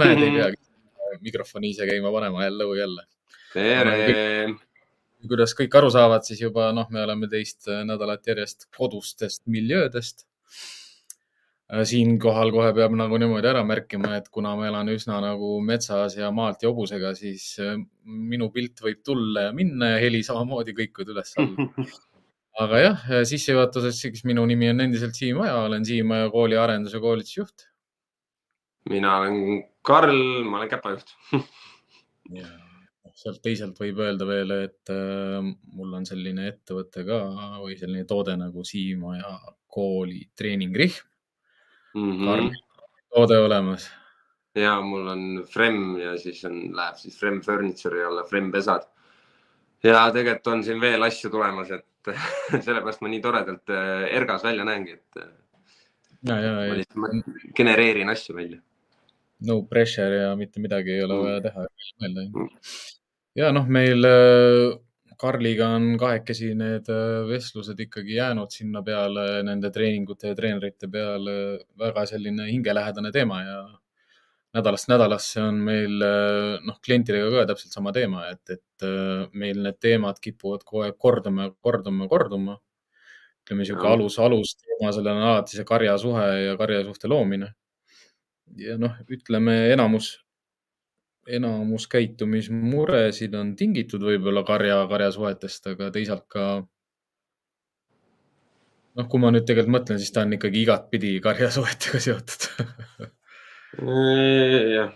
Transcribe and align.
näed 0.00 0.16
mm, 0.16 0.24
-hmm. 0.24 0.34
ei 0.34 0.42
peagi 0.42 0.60
mikrofoni 1.20 1.70
ise 1.74 1.86
käima 1.88 2.12
panema 2.12 2.44
jälle 2.44 2.66
või 2.72 2.80
jälle. 2.80 3.06
tere! 3.52 4.56
kuidas 5.28 5.52
kõik 5.56 5.74
aru 5.76 5.90
saavad, 5.92 6.24
siis 6.24 6.40
juba 6.40 6.70
noh, 6.72 6.88
me 6.90 7.02
oleme 7.04 7.28
teist 7.28 7.68
nädalat 7.84 8.26
järjest 8.26 8.70
kodustest 8.76 9.42
miljöödest. 9.52 10.24
Äh, 11.70 11.84
siinkohal 11.86 12.50
kohe 12.54 12.70
peab 12.74 12.94
nagu 12.96 13.18
niimoodi 13.20 13.50
ära 13.50 13.60
märkima, 13.66 14.14
et 14.16 14.30
kuna 14.32 14.54
ma 14.56 14.66
elan 14.70 14.88
üsna 14.90 15.20
nagu 15.22 15.58
metsas 15.62 16.16
ja 16.16 16.30
maalt 16.34 16.64
ja 16.64 16.72
hobusega, 16.72 17.12
siis 17.18 17.52
äh, 17.60 17.76
minu 18.04 18.48
pilt 18.54 18.80
võib 18.82 19.04
tulla 19.06 19.48
ja 19.48 19.52
minna 19.56 19.92
ja 19.92 20.00
heli 20.02 20.22
samamoodi 20.26 20.74
kõikuda 20.78 21.14
üles-alla 21.14 21.68
aga 22.64 22.80
jah, 22.80 23.04
sissejuhatuseks, 23.28 24.00
siis 24.02 24.24
minu 24.28 24.42
nimi 24.48 24.72
on 24.72 24.82
endiselt 24.86 25.14
Siim 25.16 25.44
Oja, 25.44 25.60
olen 25.68 25.84
Siim 25.86 26.10
Oja 26.16 26.32
kooli 26.32 26.58
arendus- 26.58 26.96
ja 26.96 27.00
koolitusjuht. 27.00 27.69
Mina 28.88 29.18
olen 29.20 29.64
Karl, 29.82 30.44
ma 30.44 30.60
olen 30.60 30.68
käpajuht 30.70 31.14
ja 32.40 32.48
sealt 33.20 33.40
teisalt 33.44 33.78
võib 33.80 34.00
öelda 34.00 34.26
veel, 34.28 34.52
et 34.66 34.92
äh, 34.92 35.40
mul 35.76 35.96
on 35.98 36.06
selline 36.08 36.48
ettevõte 36.52 37.04
ka 37.08 37.20
või 37.60 37.76
selline 37.80 38.06
toode 38.08 38.36
nagu 38.40 38.64
Siim 38.66 39.04
Oja 39.10 39.34
kooli 39.70 40.22
treeningrihm 40.36 40.96
mm. 41.94 42.12
-hmm. 42.12 42.24
Karl, 42.24 42.48
toode 43.14 43.40
olemas. 43.44 43.90
ja 44.54 44.78
mul 44.84 45.12
on 45.12 45.26
Frem 45.50 45.98
ja 46.00 46.16
siis 46.18 46.44
on, 46.48 46.62
läheb 46.76 46.96
siis 47.02 47.18
Frem 47.18 47.40
Furniture'i 47.44 48.06
alla 48.06 48.24
Frem 48.24 48.50
pesad. 48.52 48.88
ja 49.82 50.08
tegelikult 50.12 50.54
on 50.54 50.64
siin 50.64 50.80
veel 50.80 51.02
asju 51.02 51.30
tulemas, 51.30 51.70
et 51.70 51.86
sellepärast 52.66 53.04
ma 53.04 53.12
nii 53.12 53.20
toredalt 53.20 53.70
äh, 53.70 54.08
ergas 54.16 54.44
välja 54.44 54.64
näengi, 54.64 54.92
et. 54.92 55.22
Ja, 56.28 56.36
ja, 56.36 56.52
ja. 56.64 56.84
ma 57.00 57.08
genereerin 57.56 58.08
asju 58.12 58.34
välja. 58.36 58.60
No 59.48 59.62
pressure 59.70 60.22
ja 60.24 60.30
mitte 60.36 60.62
midagi 60.62 60.96
ei 60.96 61.02
ole 61.06 61.16
mm. 61.16 61.26
vaja 61.26 61.42
teha, 61.48 61.66
mõelda 62.02 62.26
mm.. 62.28 62.54
ja 63.40 63.50
noh, 63.56 63.68
meil 63.78 64.08
äh, 64.08 64.78
Karliga 65.20 65.66
on 65.76 65.98
kahekesi 66.00 66.54
need 66.56 66.86
vestlused 67.28 67.80
ikkagi 67.84 68.14
jäänud 68.16 68.54
sinna 68.54 68.80
peale, 68.80 69.42
nende 69.44 69.68
treeningute 69.74 70.30
ja 70.30 70.36
treenerite 70.38 70.88
peale 70.88 71.34
väga 71.76 72.06
selline 72.08 72.46
hingelähedane 72.48 73.12
teema 73.12 73.42
ja 73.44 73.58
nädalast 74.56 74.88
nädalasse 74.90 75.42
on 75.42 75.60
meil 75.66 76.00
noh, 76.66 76.78
klientidega 76.84 77.28
ka 77.34 77.46
täpselt 77.52 77.76
sama 77.76 77.92
teema, 77.94 78.24
et, 78.32 78.42
et 78.56 78.86
äh, 78.86 79.28
meil 79.32 79.62
need 79.66 79.78
teemad 79.82 80.18
kipuvad 80.22 80.64
kogu 80.66 80.86
aeg 80.86 80.98
korduma, 80.98 81.50
korduma, 81.62 82.08
korduma. 82.10 82.58
ütleme 83.44 83.64
niisugune 83.64 83.92
alus, 83.94 84.18
alusteema 84.20 84.92
sellel 84.94 85.16
on 85.16 85.28
alati 85.30 85.56
see 85.58 85.66
karjasuhe 85.66 86.26
ja 86.44 86.56
karjasuhte 86.60 87.08
loomine. 87.10 87.52
Ja 88.58 88.76
noh, 88.80 88.96
ütleme 89.10 89.54
enamus, 89.72 90.12
enamus 91.28 91.86
käitumismuresid 91.90 93.34
on 93.38 93.54
tingitud 93.56 94.02
võib-olla 94.04 94.42
karja, 94.46 94.82
karjasuhetest, 94.90 95.72
aga 95.74 95.90
teisalt 95.94 96.26
ka 96.32 96.46
noh, 98.98 99.08
kui 99.08 99.22
ma 99.22 99.32
nüüd 99.34 99.46
tegelikult 99.48 99.76
mõtlen, 99.78 100.00
siis 100.02 100.12
ta 100.14 100.24
on 100.26 100.36
ikkagi 100.36 100.64
igatpidi 100.64 101.16
karjasuhetega 101.24 102.02
seotud. 102.06 102.48
Jah, 103.80 104.94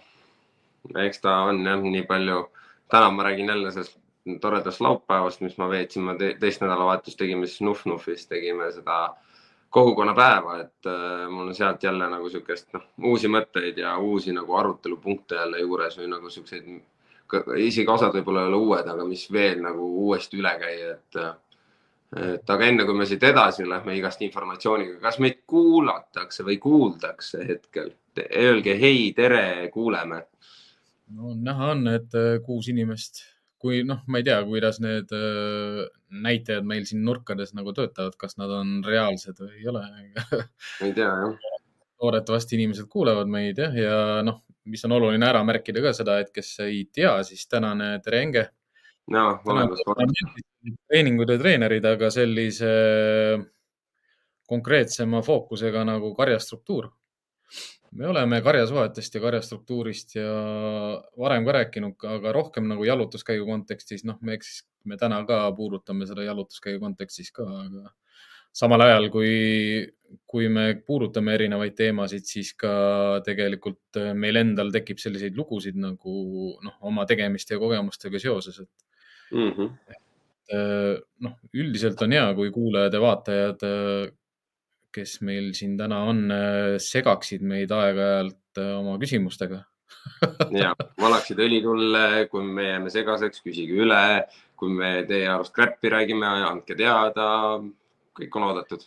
eks 1.06 1.22
ta 1.22 1.42
on 1.50 1.62
jah, 1.66 1.82
nii 1.82 2.06
palju. 2.08 2.48
täna 2.90 3.10
ma 3.10 3.24
räägin 3.24 3.48
jälle 3.48 3.70
sellest 3.72 3.96
toredast 4.40 4.80
laupäevast, 4.80 5.40
mis 5.40 5.56
ma 5.58 5.68
veetsin, 5.70 6.04
ma 6.04 6.14
te 6.18 6.34
teist 6.40 6.62
nädalavahetust 6.62 7.18
tegime 7.18 7.46
siis 7.46 7.60
Nuf-Nufis, 7.64 8.26
tegime 8.28 8.70
seda 8.72 8.98
kogukonnapäeva, 9.74 10.58
et 10.62 10.86
äh, 10.86 11.28
mul 11.30 11.50
on 11.50 11.54
sealt 11.54 11.82
jälle 11.82 12.06
nagu 12.10 12.28
siukest 12.30 12.68
noh, 12.76 12.84
uusi 13.10 13.30
mõtteid 13.30 13.80
ja 13.82 13.96
uusi 13.98 14.32
nagu 14.32 14.54
arutelupunkte 14.54 15.40
jälle 15.40 15.62
juures 15.64 15.96
või 15.98 16.10
nagu 16.12 16.30
siukseid, 16.30 16.68
isegi 17.58 17.90
osad 17.90 18.14
võib-olla 18.14 18.44
ei 18.44 18.52
ole 18.52 18.60
uued, 18.62 18.90
aga 18.92 19.06
mis 19.08 19.24
veel 19.32 19.64
nagu 19.64 19.88
uuesti 20.04 20.38
üle 20.38 20.52
käia, 20.60 20.92
et 20.94 21.18
äh, 21.22 21.32
et 22.14 22.50
aga 22.54 22.68
enne 22.70 22.86
kui 22.86 22.94
me 22.94 23.06
siit 23.10 23.24
edasi 23.26 23.66
lähme 23.66 23.96
igast 23.98 24.22
informatsiooniga, 24.22 25.00
kas 25.02 25.18
meid 25.18 25.40
kuulatakse 25.50 26.46
või 26.46 26.60
kuuldakse 26.62 27.42
hetkel? 27.48 27.90
Öelge 28.14 28.76
hei, 28.78 29.08
tere, 29.16 29.70
kuuleme. 29.74 30.20
no 31.18 31.34
näha 31.34 31.72
on, 31.74 31.88
et 31.90 32.14
äh, 32.14 32.36
kuus 32.46 32.70
inimest, 32.70 33.24
kui 33.64 33.80
noh, 33.88 34.02
ma 34.12 34.20
ei 34.20 34.26
tea, 34.26 34.38
kuidas 34.44 34.80
need 34.84 35.12
äh, 35.16 35.84
näitajad 36.24 36.66
meil 36.68 36.84
siin 36.88 37.04
nurkades 37.06 37.54
nagu 37.56 37.72
töötavad, 37.76 38.16
kas 38.20 38.36
nad 38.40 38.52
on 38.52 38.76
reaalsed 38.84 39.40
või 39.40 39.62
ei 39.62 39.70
ole 39.72 39.84
ei 40.84 40.92
tea 40.92 41.08
jah. 41.08 41.46
loodetavasti 42.02 42.58
inimesed 42.58 42.90
kuulevad 42.92 43.30
meid 43.32 43.62
jah, 43.62 43.72
ja 43.78 43.96
noh, 44.26 44.42
mis 44.68 44.84
on 44.84 44.96
oluline 44.98 45.26
ära 45.28 45.40
märkida 45.46 45.80
ka 45.84 45.94
seda, 45.96 46.18
et 46.20 46.30
kes 46.34 46.58
ei 46.66 46.84
tea, 46.92 47.16
siis 47.24 47.48
tänane 47.48 47.94
Tere 48.04 48.20
Enge 48.26 48.44
no, 49.12 49.24
treeningud 50.88 51.32
ja 51.32 51.40
treenerid, 51.40 51.84
aga 51.88 52.10
sellise 52.12 52.70
konkreetsema 54.48 55.22
fookusega 55.24 55.84
nagu 55.88 56.12
karjastruktuur. 56.16 56.90
Me 57.94 58.08
oleme 58.10 58.40
karjasuhetest 58.42 59.14
ja 59.14 59.22
karjastruktuurist 59.22 60.16
ja 60.18 60.30
varem 61.20 61.44
ka 61.46 61.58
rääkinud, 61.58 61.98
aga 62.16 62.32
rohkem 62.34 62.66
nagu 62.70 62.86
jalutuskäigu 62.86 63.46
kontekstis, 63.46 64.04
noh, 64.08 64.18
me 64.22 64.38
eks 64.38 64.62
me 64.84 64.98
täna 65.00 65.20
ka 65.28 65.44
puudutame 65.56 66.06
seda 66.08 66.24
jalutuskäigu 66.26 66.82
kontekstis 66.82 67.30
ka, 67.34 67.46
aga 67.64 67.92
samal 68.54 68.84
ajal 68.86 69.08
kui, 69.14 69.30
kui 70.30 70.48
me 70.52 70.66
puudutame 70.86 71.34
erinevaid 71.38 71.76
teemasid, 71.78 72.26
siis 72.28 72.52
ka 72.58 72.74
tegelikult 73.26 74.00
meil 74.18 74.42
endal 74.42 74.72
tekib 74.74 75.00
selliseid 75.02 75.38
lugusid 75.38 75.78
nagu 75.80 76.16
noh, 76.64 76.76
oma 76.90 77.06
tegemiste 77.10 77.56
ja 77.56 77.62
kogemustega 77.62 78.20
seoses, 78.22 78.60
et 78.64 79.34
mm. 79.34 79.54
-hmm. 79.56 81.00
noh, 81.26 81.38
üldiselt 81.54 82.02
on 82.02 82.18
hea, 82.18 82.26
kui 82.34 82.52
kuulajad 82.54 82.94
ja 82.94 83.00
vaatajad, 83.00 83.66
äh, 83.70 84.12
kes 84.94 85.18
meil 85.26 85.52
siin 85.58 85.76
täna 85.80 86.04
on, 86.08 86.24
äh, 86.30 86.74
segaksid 86.82 87.42
meid 87.42 87.72
aeg-ajalt 87.74 88.62
oma 88.78 88.98
küsimustega 89.02 89.64
ja 90.62 90.72
valaksid 91.00 91.38
õli 91.40 91.60
tulle, 91.64 92.26
kui 92.30 92.44
me 92.46 92.68
jääme 92.68 92.92
segaseks, 92.92 93.42
küsige 93.44 93.76
üle. 93.84 94.24
kui 94.54 94.70
me 94.70 95.02
teie 95.08 95.26
arust 95.28 95.52
kräppi 95.52 95.90
räägime, 95.90 96.28
andke 96.46 96.76
teada. 96.78 97.60
kõik 98.14 98.36
on 98.38 98.44
oodatud. 98.48 98.84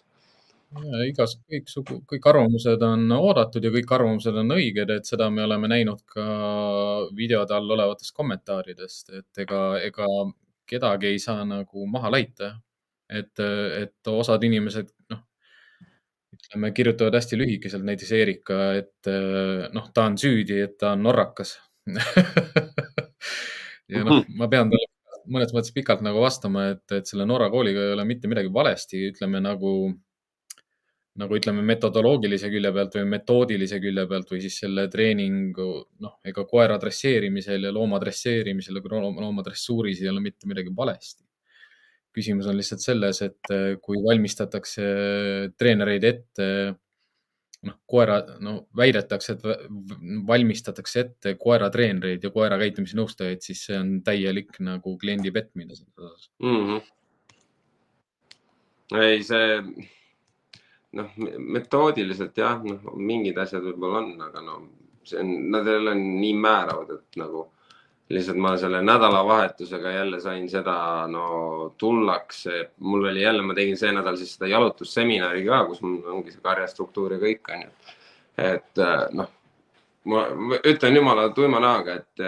igas, 1.07 1.37
kõiksugu, 1.51 2.01
kõik 2.11 2.27
arvamused 2.31 2.81
on 2.83 3.11
oodatud 3.11 3.63
ja 3.63 3.71
kõik 3.71 3.91
arvamused 3.91 4.35
on 4.35 4.55
õiged, 4.55 4.89
et 4.91 5.05
seda 5.05 5.29
me 5.29 5.43
oleme 5.43 5.67
näinud 5.67 6.03
ka 6.05 6.27
videode 7.15 7.55
all 7.55 7.71
olevatest 7.71 8.15
kommentaaridest, 8.15 9.11
et 9.19 9.43
ega, 9.43 9.79
ega 9.83 10.07
kedagi 10.67 11.07
ei 11.07 11.19
saa 11.19 11.45
nagu 11.45 11.87
maha 11.87 12.11
laita. 12.11 12.55
et, 13.09 13.39
et 13.39 14.07
osad 14.11 14.43
inimesed, 14.43 14.89
ütleme, 16.35 16.73
kirjutavad 16.75 17.15
hästi 17.17 17.39
lühikeselt, 17.39 17.85
näiteks 17.87 18.11
Erika, 18.17 18.59
et 18.81 19.09
noh, 19.73 19.87
ta 19.93 20.07
on 20.09 20.17
süüdi, 20.19 20.59
et 20.65 20.75
ta 20.81 20.91
on 20.97 21.05
norrakas 21.07 21.55
ja 23.93 24.03
noh, 24.03 24.25
ma 24.35 24.49
pean 24.51 24.71
talle 24.73 24.89
mõnes 25.31 25.53
mõttes 25.55 25.73
pikalt 25.75 26.03
nagu 26.05 26.21
vastama, 26.23 26.69
et, 26.73 26.83
et 26.95 27.07
selle 27.07 27.27
Norra 27.27 27.49
kooliga 27.51 27.83
ei 27.83 27.95
ole 27.95 28.05
mitte 28.07 28.29
midagi 28.31 28.51
valesti, 28.53 29.07
ütleme 29.11 29.41
nagu 29.43 29.73
nagu 31.17 31.33
ütleme, 31.33 31.63
metodoloogilise 31.65 32.49
külje 32.53 32.71
pealt 32.75 32.95
või 32.99 33.07
metoodilise 33.15 33.79
külje 33.81 34.03
pealt 34.09 34.33
või 34.33 34.41
siis 34.43 34.59
selle 34.61 34.85
treeningu, 34.93 35.69
noh, 36.03 36.19
ega 36.29 36.45
koera 36.49 36.77
dresseerimisel 36.81 37.65
ja 37.65 37.73
looma 37.73 37.97
dresseerimisel 38.03 38.77
looma 38.85 39.45
dressuuris 39.45 40.03
ei 40.03 40.11
ole 40.11 40.21
mitte 40.21 40.49
midagi 40.49 40.73
valesti. 40.77 41.25
Küsimus 42.17 42.49
on 42.49 42.57
lihtsalt 42.57 42.83
selles, 42.83 43.21
et 43.25 43.53
eh, 43.53 43.69
kui 43.83 44.01
valmistatakse 44.03 44.83
treenereid 45.59 46.07
ette, 46.09 46.47
noh, 47.67 47.77
koera, 47.89 48.19
no 48.43 48.53
väidetakse, 48.77 49.37
et 49.37 49.43
valmistatakse 50.27 51.03
ette 51.05 51.35
koeratreenereid 51.41 52.23
ja 52.27 52.31
koera 52.33 52.59
käitumisnõustajaid, 52.61 53.43
siis 53.45 53.65
see 53.69 53.77
on 53.79 53.99
täielik 54.05 54.59
nagu 54.63 54.97
kliendi 55.01 55.33
petmine 55.35 55.75
selles 55.75 55.97
osas 55.97 56.31
mm. 56.43 56.65
-hmm. 56.67 56.81
ei, 59.01 59.23
see 59.25 59.47
noh, 60.97 61.13
metoodiliselt 61.57 62.37
jah, 62.37 62.61
noh, 62.63 62.81
mingid 62.95 63.37
asjad 63.41 63.65
võib-olla 63.65 64.03
on, 64.03 64.09
aga 64.29 64.43
no 64.45 64.59
see 65.07 65.19
on, 65.21 65.33
nad 65.53 65.67
ei 65.67 65.79
ole 65.81 65.95
nii 65.99 66.33
määravad, 66.37 66.89
et 66.99 67.19
nagu 67.21 67.47
lihtsalt 68.09 68.37
ma 68.39 68.53
selle 68.57 68.81
nädalavahetusega 68.81 69.91
jälle 69.91 70.19
sain 70.21 70.49
seda, 70.49 71.07
no 71.11 71.73
tullakse, 71.77 72.69
mul 72.79 73.05
oli 73.05 73.21
jälle, 73.21 73.41
ma 73.43 73.55
tegin 73.55 73.77
see 73.77 73.91
nädal 73.91 74.15
siis 74.15 74.35
seda 74.37 74.47
jalutusseminari 74.47 75.43
ka, 75.45 75.63
kus 75.67 75.81
mul 75.83 75.99
ongi 76.13 76.31
see 76.31 76.43
karjastruktuur 76.43 77.17
ja 77.17 77.19
kõik 77.23 77.51
onju. 77.55 77.73
et 78.37 78.79
noh, 79.17 79.33
ma 80.07 80.23
ütlen 80.63 80.95
jumala 80.95 81.29
tuima 81.35 81.59
näoga, 81.59 81.97
et 81.99 82.23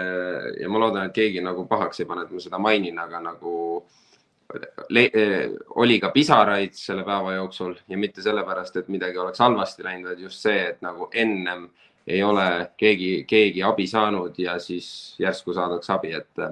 ja 0.60 0.68
ma 0.68 0.82
loodan, 0.84 1.08
et 1.08 1.16
keegi 1.16 1.40
nagu 1.44 1.64
pahaks 1.70 2.02
ei 2.02 2.08
pane, 2.08 2.26
et 2.26 2.34
ma 2.34 2.44
seda 2.44 2.60
mainin, 2.60 2.98
aga 3.00 3.20
nagu 3.24 3.54
äh, 3.80 5.56
oli 5.80 6.00
ka 6.02 6.10
pisaraid 6.12 6.76
selle 6.76 7.06
päeva 7.08 7.38
jooksul 7.38 7.76
ja 7.88 7.98
mitte 7.98 8.22
sellepärast, 8.22 8.76
et 8.76 8.88
midagi 8.92 9.18
oleks 9.18 9.40
halvasti 9.40 9.86
läinud, 9.86 10.10
vaid 10.12 10.26
just 10.28 10.44
see, 10.44 10.58
et 10.74 10.82
nagu 10.84 11.08
ennem 11.12 11.70
ei 12.10 12.22
ole 12.26 12.46
keegi, 12.80 13.24
keegi 13.28 13.62
abi 13.66 13.86
saanud 13.86 14.38
ja 14.38 14.58
siis 14.58 14.90
järsku 15.22 15.54
saadakse 15.54 15.92
abi, 15.94 16.12
et 16.18 16.44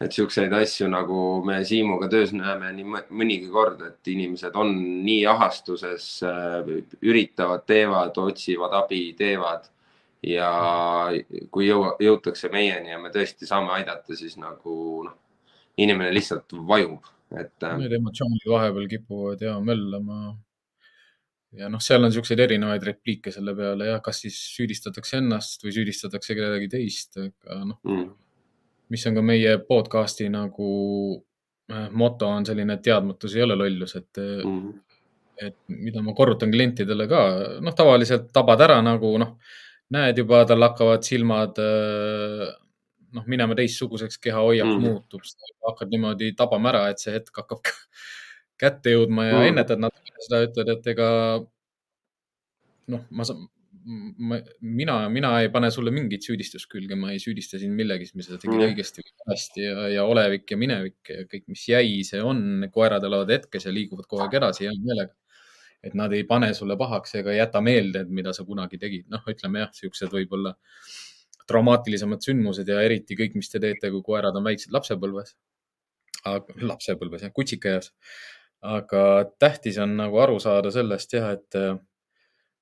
et 0.00 0.16
siukseid 0.16 0.52
asju 0.56 0.88
nagu 0.88 1.42
me 1.44 1.58
Siimuga 1.68 2.08
töös 2.08 2.32
näeme 2.32 2.70
nii 2.72 3.02
mõnigi 3.12 3.50
kord, 3.52 3.82
et 3.84 4.08
inimesed 4.08 4.56
on 4.56 4.72
nii 5.04 5.26
ahastuses, 5.28 6.06
üritavad, 7.04 7.66
teevad, 7.68 8.16
otsivad 8.16 8.78
abi, 8.80 9.02
teevad 9.18 9.68
ja 10.24 10.50
kui 11.52 11.68
jõua, 11.68 11.94
jõutakse 12.00 12.48
meieni 12.52 12.94
ja 12.94 13.00
me 13.00 13.12
tõesti 13.12 13.48
saame 13.48 13.74
aidata, 13.76 14.16
siis 14.16 14.36
nagu 14.40 15.04
noh, 15.04 15.16
inimene 15.80 16.12
lihtsalt 16.16 16.56
vajub, 16.68 17.08
et. 17.36 17.54
Need 17.80 17.98
emotsioonid 18.00 18.48
vahepeal 18.48 18.88
kipuvad 18.90 19.44
ja 19.44 19.58
möllama. 19.64 20.34
Ja 21.58 21.70
noh, 21.72 21.82
seal 21.82 22.02
on 22.02 22.10
niisuguseid 22.10 22.42
erinevaid 22.46 22.84
repliike 22.86 23.32
selle 23.34 23.54
peale 23.58 23.88
ja 23.90 24.00
kas 24.04 24.22
siis 24.24 24.36
süüdistatakse 24.56 25.18
ennast 25.18 25.64
või 25.64 25.74
süüdistatakse 25.74 26.36
kedagi 26.38 26.68
teist, 26.70 27.18
aga 27.18 27.62
noh 27.64 27.80
mm., 27.86 28.10
mis 28.90 29.06
on 29.06 29.18
ka 29.18 29.22
meie 29.22 29.56
podcast'i 29.62 30.26
nagu 30.30 30.70
äh, 31.70 31.88
moto 31.94 32.30
on 32.30 32.46
selline, 32.46 32.74
et 32.74 32.86
teadmatus 32.86 33.36
ei 33.36 33.44
ole 33.46 33.58
lollus, 33.58 33.96
et 33.98 34.22
mm., 34.22 34.70
et 35.40 35.56
mida 35.72 36.02
ma 36.04 36.12
korrutan 36.12 36.50
klientidele 36.52 37.06
ka, 37.08 37.20
noh, 37.64 37.72
tavaliselt 37.72 38.26
tabad 38.34 38.60
ära 38.60 38.76
nagu 38.84 39.14
noh 39.22 39.38
näed 39.94 40.20
juba, 40.22 40.44
tal 40.46 40.62
hakkavad 40.62 41.06
silmad 41.06 41.58
äh, 41.62 42.50
noh, 43.16 43.26
minema 43.30 43.56
teistsuguseks, 43.58 44.20
kehahoiak 44.22 44.68
mm. 44.68 44.84
muutub, 44.86 45.24
hakkad 45.66 45.92
niimoodi 45.92 46.32
tabama 46.38 46.70
ära, 46.72 46.84
et 46.92 47.02
see 47.02 47.14
hetk 47.16 47.42
hakkab 47.42 47.66
kätte 48.60 48.94
jõudma 48.94 49.28
ja 49.28 49.38
mm. 49.38 49.52
ennetad 49.52 49.82
natuke 49.82 50.26
seda, 50.26 50.44
ütled, 50.48 50.74
et 50.74 50.90
ega 50.92 51.08
noh, 52.90 53.06
ma 53.10 53.26
saan, 53.26 53.46
ma, 54.18 54.40
mina, 54.60 54.96
mina 55.12 55.32
ei 55.40 55.50
pane 55.52 55.70
sulle 55.74 55.92
mingit 55.94 56.26
süüdistust 56.26 56.68
külge, 56.70 56.98
ma 56.98 57.14
ei 57.14 57.22
süüdista 57.22 57.60
sind 57.60 57.76
millegis, 57.78 58.12
mis 58.18 58.28
sa 58.28 58.36
tegid 58.36 58.58
mm. 58.58 58.66
õigesti 58.68 59.04
või 59.06 59.16
valesti 59.24 59.64
ja, 59.64 59.86
ja 59.96 60.04
olevik 60.08 60.52
ja 60.52 60.60
minevik 60.60 61.14
ja 61.14 61.24
kõik, 61.30 61.46
mis 61.52 61.64
jäi, 61.70 62.00
see 62.06 62.22
on, 62.24 62.68
koerad 62.74 63.06
elavad 63.08 63.32
hetkes 63.36 63.68
ja 63.68 63.74
liiguvad 63.74 64.08
kogu 64.10 64.26
aeg 64.26 64.38
edasi 64.42 64.68
hea 64.68 64.76
meelega 64.76 65.14
et 65.82 65.94
nad 65.96 66.12
ei 66.12 66.24
pane 66.28 66.50
sulle 66.56 66.76
pahaks 66.76 67.14
ega 67.20 67.34
jäta 67.34 67.62
meelde, 67.64 68.04
et 68.04 68.10
mida 68.12 68.34
sa 68.36 68.44
kunagi 68.44 68.78
tegid. 68.80 69.06
noh, 69.12 69.22
ütleme 69.32 69.62
jah, 69.64 69.70
siuksed 69.76 70.12
võib-olla 70.12 70.52
traumaatilisemad 71.50 72.22
sündmused 72.24 72.68
ja 72.68 72.82
eriti 72.84 73.16
kõik, 73.18 73.38
mis 73.40 73.50
te 73.50 73.62
teete, 73.62 73.90
kui 73.90 74.04
koerad 74.06 74.36
on 74.36 74.46
väiksed 74.46 74.74
lapsepõlves. 74.76 75.34
lapsepõlves 76.72 77.24
jah, 77.24 77.32
kutsikaeas. 77.34 77.92
Aga 78.62 79.04
tähtis 79.38 79.78
on 79.78 79.96
nagu 79.96 80.18
aru 80.20 80.40
saada 80.42 80.70
sellest 80.74 81.14
jah, 81.16 81.30
et, 81.32 81.56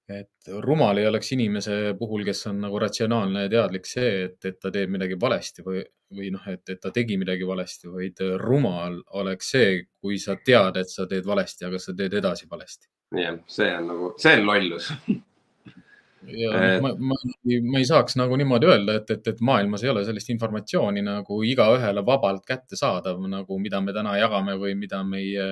et 0.08 0.52
rumal 0.64 0.98
ei 1.00 1.08
oleks 1.08 1.32
inimese 1.34 1.78
puhul, 1.98 2.24
kes 2.26 2.46
on 2.50 2.60
nagu 2.66 2.78
ratsionaalne 2.82 3.46
ja 3.46 3.52
teadlik 3.56 3.88
see, 3.88 4.12
et, 4.28 4.38
et 4.44 4.60
ta 4.60 4.72
teeb 4.74 4.92
midagi 4.94 5.18
valesti 5.20 5.64
või, 5.66 5.82
või 6.14 6.30
noh, 6.34 6.44
et, 6.50 6.64
et 6.70 6.80
ta 6.80 6.92
tegi 6.94 7.18
midagi 7.20 7.46
valesti, 7.46 7.90
vaid 7.92 8.22
rumal 8.40 9.00
oleks 9.20 9.50
see, 9.56 9.82
kui 10.00 10.20
sa 10.22 10.38
tead, 10.44 10.78
et 10.80 10.90
sa 10.90 11.08
teed 11.10 11.26
valesti, 11.26 11.66
aga 11.68 11.82
sa 11.82 11.96
teed 11.96 12.14
edasi 12.20 12.48
valesti. 12.50 12.88
Jah, 13.18 13.40
see 13.48 13.72
on 13.72 13.88
nagu, 13.88 14.12
see 14.20 14.36
on 14.36 14.46
lollus 14.50 14.92
ja 16.26 16.50
et... 16.74 16.82
ma, 16.82 16.90
ma, 16.98 17.16
ma 17.72 17.80
ei 17.80 17.86
saaks 17.88 18.16
nagu 18.18 18.36
niimoodi 18.38 18.68
öelda, 18.68 18.96
et, 19.00 19.10
et, 19.14 19.30
et 19.32 19.42
maailmas 19.44 19.84
ei 19.84 19.92
ole 19.92 20.04
sellist 20.06 20.30
informatsiooni 20.34 21.02
nagu 21.06 21.40
igaühele 21.46 22.02
vabalt 22.06 22.44
kättesaadav, 22.48 23.20
nagu 23.30 23.58
mida 23.62 23.80
me 23.84 23.94
täna 23.96 24.16
jagame 24.18 24.56
või 24.60 24.74
mida 24.78 25.02
meie, 25.06 25.46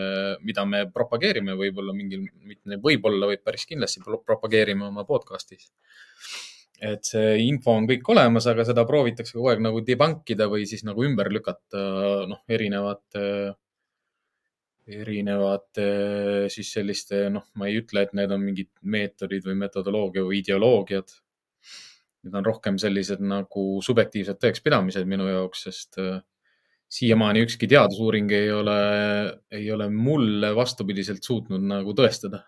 mida 0.47 0.67
me 0.69 0.85
propageerime, 0.93 1.57
võib-olla 1.59 1.95
mingil, 1.97 2.27
mitte 2.47 2.81
võib-olla, 2.83 3.31
vaid 3.33 3.45
päris 3.47 3.67
kindlasti 3.69 4.03
propageerime 4.07 4.89
oma 4.91 5.07
podcast'is. 5.09 5.71
et 6.83 7.07
see 7.09 7.37
info 7.47 7.73
on 7.73 7.87
kõik 7.89 8.09
olemas, 8.13 8.47
aga 8.51 8.67
seda 8.69 8.85
proovitakse 8.89 9.33
kogu 9.37 9.53
aeg 9.53 9.63
nagu 9.65 9.81
debunk 9.85 10.29
ida 10.35 10.49
või 10.53 10.67
siis 10.69 10.85
nagu 10.85 11.07
ümber 11.07 11.31
lükata, 11.33 12.27
noh, 12.29 12.43
erinevate 12.53 13.57
erinevate 14.87 15.87
siis 16.53 16.71
selliste, 16.77 17.27
noh, 17.33 17.47
ma 17.59 17.67
ei 17.71 17.81
ütle, 17.81 18.05
et 18.07 18.15
need 18.15 18.33
on 18.35 18.43
mingid 18.45 18.71
meetodid 18.83 19.47
või 19.49 19.59
metodoloogia 19.65 20.25
või 20.27 20.41
ideoloogiad. 20.43 21.15
Need 22.27 22.39
on 22.39 22.47
rohkem 22.47 22.79
sellised 22.83 23.23
nagu 23.23 23.67
subjektiivsed 23.83 24.39
tõekspidamised 24.43 25.07
minu 25.11 25.27
jaoks, 25.31 25.67
sest 25.69 25.99
äh, 26.03 26.21
siiamaani 26.89 27.43
ükski 27.47 27.69
teadusuuring 27.71 28.31
ei 28.35 28.51
ole, 28.55 28.81
ei 29.55 29.71
ole 29.75 29.89
mulle 29.91 30.53
vastupidiselt 30.55 31.27
suutnud 31.27 31.67
nagu 31.67 31.95
tõestada 31.99 32.45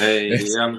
ei, 0.00 0.30
jah. 0.56 0.74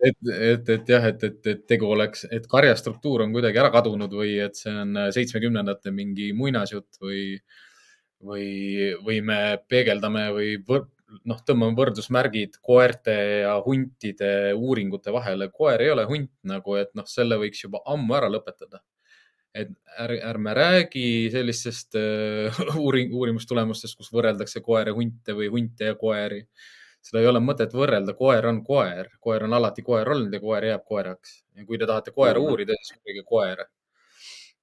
et, 0.00 0.16
et, 0.30 0.68
et 0.68 0.92
jah, 0.92 1.06
et, 1.10 1.24
et, 1.24 1.40
et 1.52 1.64
tegu 1.68 1.88
oleks, 1.90 2.26
et 2.32 2.46
karjastruktuur 2.50 3.24
on 3.26 3.34
kuidagi 3.34 3.60
ära 3.62 3.72
kadunud 3.74 4.12
või 4.14 4.36
et 4.44 4.58
see 4.58 4.74
on 4.82 4.96
seitsmekümnendate 5.14 5.92
mingi 5.94 6.30
muinasjutt 6.36 7.00
või 7.02 7.24
või, 8.24 8.94
või 9.04 9.20
me 9.24 9.40
peegeldame 9.68 10.26
või 10.34 10.52
võr, 10.66 10.86
noh, 11.28 11.40
tõmbame 11.46 11.76
võrdusmärgid 11.78 12.60
koerte 12.64 13.16
ja 13.44 13.56
huntide 13.64 14.52
uuringute 14.54 15.12
vahele. 15.14 15.50
koer 15.52 15.82
ei 15.82 15.90
ole 15.90 16.06
hunt 16.08 16.32
nagu, 16.46 16.76
et 16.80 16.92
noh, 16.94 17.06
selle 17.08 17.38
võiks 17.40 17.64
juba 17.64 17.82
ammu 17.86 18.16
ära 18.18 18.30
lõpetada. 18.32 18.82
et 19.54 19.70
ärme, 19.98 20.20
ärme 20.22 20.52
räägi 20.54 21.30
sellistest 21.32 21.96
uh, 21.98 22.60
uuring, 22.84 23.14
uurimustulemustest, 23.14 23.96
kus 23.98 24.12
võrreldakse 24.14 24.60
koeri 24.62 24.94
hunte 24.94 25.34
või 25.34 25.48
hunte 25.50 25.90
ja 25.90 25.96
koeri. 25.98 26.44
seda 27.02 27.20
ei 27.20 27.26
ole 27.26 27.40
mõtet 27.40 27.72
võrrelda, 27.74 28.14
koer 28.14 28.46
on 28.46 28.62
koer, 28.64 29.08
koer 29.20 29.44
on 29.44 29.56
alati 29.56 29.82
koer 29.82 30.08
olnud 30.08 30.32
ja 30.32 30.40
koer 30.40 30.64
jääb 30.64 30.84
koeraks. 30.84 31.44
ja 31.56 31.66
kui 31.66 31.78
te 31.78 31.86
tahate 31.86 32.10
koera 32.14 32.40
uurida, 32.40 32.76
siis 32.78 33.00
uurige 33.00 33.24
koera 33.26 33.66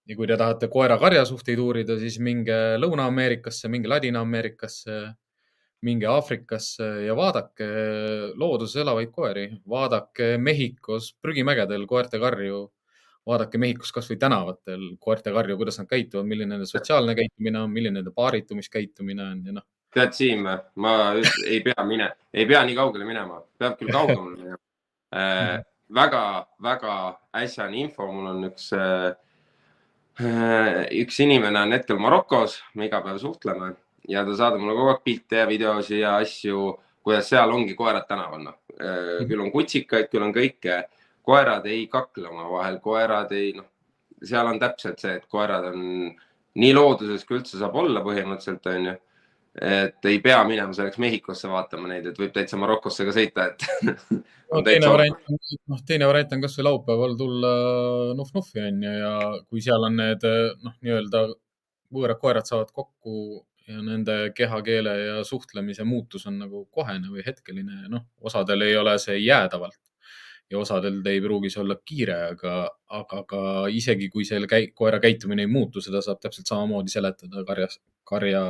ja 0.07 0.15
kui 0.15 0.27
te 0.27 0.37
tahate 0.39 0.69
koera-karja 0.71 1.25
suhteid 1.27 1.59
uurida, 1.59 1.97
siis 1.99 2.17
minge 2.23 2.55
Lõuna-Ameerikasse, 2.79 3.69
minge 3.71 3.91
Ladina-Ameerikasse, 3.91 5.01
minge 5.87 6.07
Aafrikasse 6.09 6.87
ja 7.05 7.15
vaadake 7.17 7.67
looduses 8.39 8.81
elavaid 8.81 9.11
koeri, 9.13 9.47
vaadake 9.69 10.35
Mehhikos 10.41 11.11
prügimägedel 11.21 11.85
koerte 11.89 12.21
karju, 12.23 12.63
vaadake 13.27 13.59
Mehhikos 13.61 13.91
kasvõi 13.93 14.17
tänavatel 14.21 14.89
koerte 15.03 15.33
karju, 15.35 15.59
kuidas 15.59 15.81
nad 15.81 15.89
käituvad, 15.91 16.27
milline 16.29 16.55
nende 16.55 16.69
sotsiaalne 16.69 17.15
käitumine 17.17 17.65
on, 17.65 17.73
milline 17.73 17.99
nende 17.99 18.15
paaritumiskäitumine 18.15 19.27
on 19.27 19.43
ja 19.45 19.57
noh. 19.59 19.67
tead, 19.93 20.15
Siim, 20.15 20.47
ma 20.83 20.97
ei 21.45 21.59
pea 21.65 21.83
mine, 21.85 22.13
ei 22.33 22.47
pea 22.47 22.63
nii 22.65 22.79
kaugele 22.79 23.05
minema, 23.07 23.41
peab 23.59 23.77
küll 23.79 23.91
kaugemale 23.91 24.39
minema. 24.39 24.63
Äh,. 25.15 25.57
väga-väga 25.95 26.93
äsjane 27.39 27.77
info, 27.79 28.09
mul 28.11 28.25
on 28.33 28.49
üks 28.49 28.73
Äh, 28.75 29.13
üks 30.17 31.19
inimene 31.21 31.61
on 31.61 31.75
hetkel 31.75 31.99
Marokos, 32.01 32.57
me 32.73 32.87
iga 32.87 33.03
päev 33.05 33.19
suhtleme 33.21 33.73
ja 34.09 34.23
ta 34.25 34.35
saadab 34.35 34.61
mulle 34.63 34.75
kogu 34.77 34.91
aeg 34.93 35.01
pilte 35.05 35.41
ja 35.43 35.47
videosi 35.49 35.99
ja 35.99 36.15
asju, 36.17 36.71
kuidas 37.03 37.29
seal 37.29 37.51
ongi 37.53 37.75
koerad 37.77 38.07
tänaval, 38.09 38.43
noh. 38.43 38.59
Äh, 38.77 39.25
küll 39.27 39.41
on 39.41 39.51
kutsikaid, 39.51 40.09
küll 40.11 40.25
on 40.25 40.33
kõike. 40.33 40.83
koerad 41.27 41.65
ei 41.67 41.87
kakle 41.91 42.29
omavahel, 42.29 42.77
koerad 42.79 43.31
ei, 43.35 43.51
noh, 43.53 43.65
seal 44.23 44.47
on 44.47 44.59
täpselt 44.59 45.01
see, 45.03 45.17
et 45.19 45.25
koerad 45.27 45.65
on 45.73 45.81
nii 46.55 46.73
looduses, 46.73 47.25
kui 47.27 47.41
üldse 47.41 47.59
saab 47.59 47.75
olla 47.75 47.99
põhimõtteliselt, 48.05 48.69
onju 48.71 48.93
et 49.61 50.05
ei 50.05 50.19
pea 50.23 50.43
minema 50.47 50.75
selleks 50.75 50.99
Mehhikosse 51.01 51.49
vaatama 51.49 51.89
neid, 51.91 52.05
et 52.11 52.19
võib 52.19 52.33
täitsa 52.35 52.59
Marokosse 52.61 53.07
ka 53.07 53.15
sõita, 53.15 53.47
et 53.51 53.65
no, 54.51 54.61
teine 54.65 54.91
variant, 54.91 55.33
noh, 55.71 55.81
teine 55.87 56.09
variant 56.09 56.37
on 56.37 56.45
kasvõi 56.45 56.67
laupäeval 56.69 57.17
tulla 57.19 57.51
Nuf-Nufi 58.19 58.61
onju 58.67 58.93
ja 58.99 59.13
kui 59.47 59.63
seal 59.65 59.89
on 59.89 59.97
need 60.01 60.25
noh, 60.63 60.77
nii-öelda 60.85 61.25
võõrad 61.93 62.21
koerad 62.21 62.49
saavad 62.49 62.71
kokku 62.75 63.43
ja 63.67 63.81
nende 63.83 64.31
kehakeele 64.35 64.93
ja 64.99 65.17
suhtlemise 65.27 65.83
muutus 65.87 66.27
on 66.29 66.39
nagu 66.43 66.65
kohene 66.71 67.09
või 67.11 67.25
hetkeline, 67.25 67.87
noh, 67.91 68.07
osadel 68.21 68.63
ei 68.67 68.77
ole 68.79 68.95
see 69.01 69.17
jäädavalt 69.19 69.81
ja 70.51 70.59
osadel 70.61 71.01
ei 71.11 71.19
pruugi 71.21 71.51
see 71.51 71.61
olla 71.63 71.75
kiire, 71.85 72.17
aga, 72.31 72.53
aga 72.99 73.23
ka 73.27 73.41
isegi 73.73 74.07
kui 74.13 74.25
selle 74.27 74.47
käi, 74.47 74.69
koera 74.75 75.01
käitumine 75.03 75.43
ei 75.43 75.51
muutu, 75.51 75.83
seda 75.83 76.01
saab 76.03 76.21
täpselt 76.23 76.47
samamoodi 76.47 76.93
seletada 76.93 77.43
karjas, 77.47 77.81
karja 78.07 78.43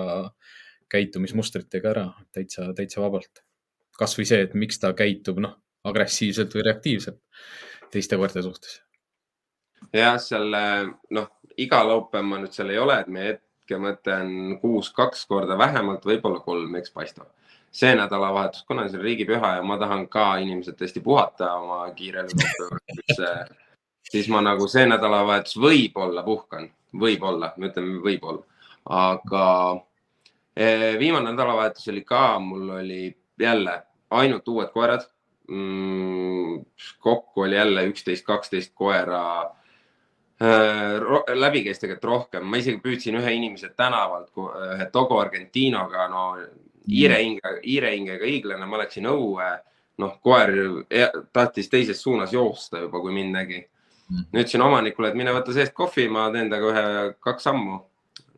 käitumismustritega 0.91 1.89
ära 1.94 2.08
täitsa, 2.32 2.72
täitsa 2.75 3.01
vabalt. 3.01 3.44
kasvõi 3.98 4.27
see, 4.29 4.44
et 4.46 4.53
miks 4.53 4.79
ta 4.79 4.94
käitub, 4.94 5.39
noh, 5.41 5.56
agressiivselt 5.84 6.53
või 6.53 6.67
reaktiivselt 6.67 7.22
teiste 7.91 8.17
koerte 8.17 8.41
suhtes. 8.41 8.82
jah, 9.94 10.20
seal 10.22 10.53
noh, 11.10 11.29
iga 11.58 11.84
laupäev 11.88 12.25
ma 12.25 12.39
nüüd 12.41 12.53
seal 12.53 12.70
ei 12.74 12.79
ole, 12.82 13.00
et 13.01 13.08
meie 13.08 13.34
hetkemõte 13.67 14.13
on 14.15 14.60
kuus 14.62 14.91
kaks 14.96 15.25
korda 15.27 15.58
vähemalt, 15.58 16.06
võib-olla 16.06 16.39
kolm, 16.39 16.75
eks 16.75 16.91
paistab. 16.91 17.27
see 17.72 17.94
nädalavahetus, 17.96 18.63
kuna 18.63 18.88
see 18.88 18.98
on 18.98 19.03
riigipüha 19.03 19.50
ja 19.58 19.63
ma 19.63 19.75
tahan 19.77 20.08
ka 20.08 20.38
inimesed 20.41 20.77
tõesti 20.79 21.01
puhata 21.03 21.51
oma 21.60 21.91
kiirel 21.94 22.29
laupäeval, 22.32 23.50
siis 24.12 24.29
ma 24.29 24.41
nagu 24.41 24.67
see 24.72 24.86
nädalavahetus 24.88 25.58
võib-olla 25.62 26.24
puhkan, 26.24 26.70
võib-olla, 26.94 27.51
me 27.58 27.67
ütleme 27.67 28.00
võib-olla, 28.01 28.44
aga 28.86 29.44
viimane 30.99 31.31
nädalavahetus 31.31 31.87
oli 31.91 32.01
ka, 32.01 32.39
mul 32.39 32.69
oli 32.79 33.17
jälle 33.39 33.83
ainult 34.09 34.47
uued 34.47 34.71
koerad. 34.73 35.01
mm, 35.47 36.65
kokku 36.99 37.41
oli 37.41 37.55
jälle 37.55 37.85
üksteist, 37.87 38.25
kaksteist 38.25 38.73
koera 38.75 39.55
läbi 41.33 41.63
käis 41.63 41.79
tegelikult 41.79 42.03
rohkem, 42.03 42.45
ma 42.45 42.57
isegi 42.57 42.81
püüdsin 42.83 43.15
ühe 43.17 43.31
inimese 43.33 43.69
tänavalt, 43.69 44.29
ühe 44.37 44.89
Togo 44.91 45.19
Argentinoga, 45.19 46.07
no 46.07 46.25
hiirehinge, 46.89 47.55
hiirehingega 47.63 48.25
hiiglane, 48.25 48.65
ma 48.65 48.77
läksin 48.83 49.07
õue, 49.09 49.47
noh, 49.97 50.19
koer 50.21 50.53
tahtis 51.33 51.69
teises 51.69 52.01
suunas 52.01 52.33
joosta 52.33 52.83
juba, 52.85 53.01
kui 53.01 53.13
mind 53.13 53.35
nägi. 53.35 53.63
Mm. 54.07 54.27
ütlesin 54.39 54.61
omanikule, 54.63 55.09
et 55.09 55.17
mine 55.19 55.33
võta 55.35 55.51
seest 55.51 55.73
kohvi, 55.75 56.05
ma 56.07 56.29
teen 56.31 56.47
temaga 56.47 56.69
ühe, 56.71 57.07
kaks 57.19 57.43
sammu 57.49 57.81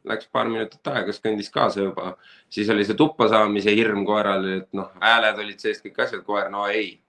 läks 0.03 0.29
paar 0.32 0.50
minutit 0.50 0.88
aega, 0.88 1.13
siis 1.13 1.24
kõndis 1.24 1.51
kaasa 1.53 1.84
juba, 1.84 2.13
siis 2.51 2.70
oli 2.70 2.86
see 2.88 2.98
tuppa 2.98 3.29
saamise 3.32 3.74
hirm 3.75 4.06
koeral, 4.08 4.46
et 4.60 4.68
noh, 4.77 4.91
hääled 5.03 5.41
olid 5.44 5.62
sees, 5.62 5.82
kõik 5.84 6.00
asjad, 6.06 6.24
koer, 6.27 6.50
no 6.53 6.68
ei. 6.68 7.00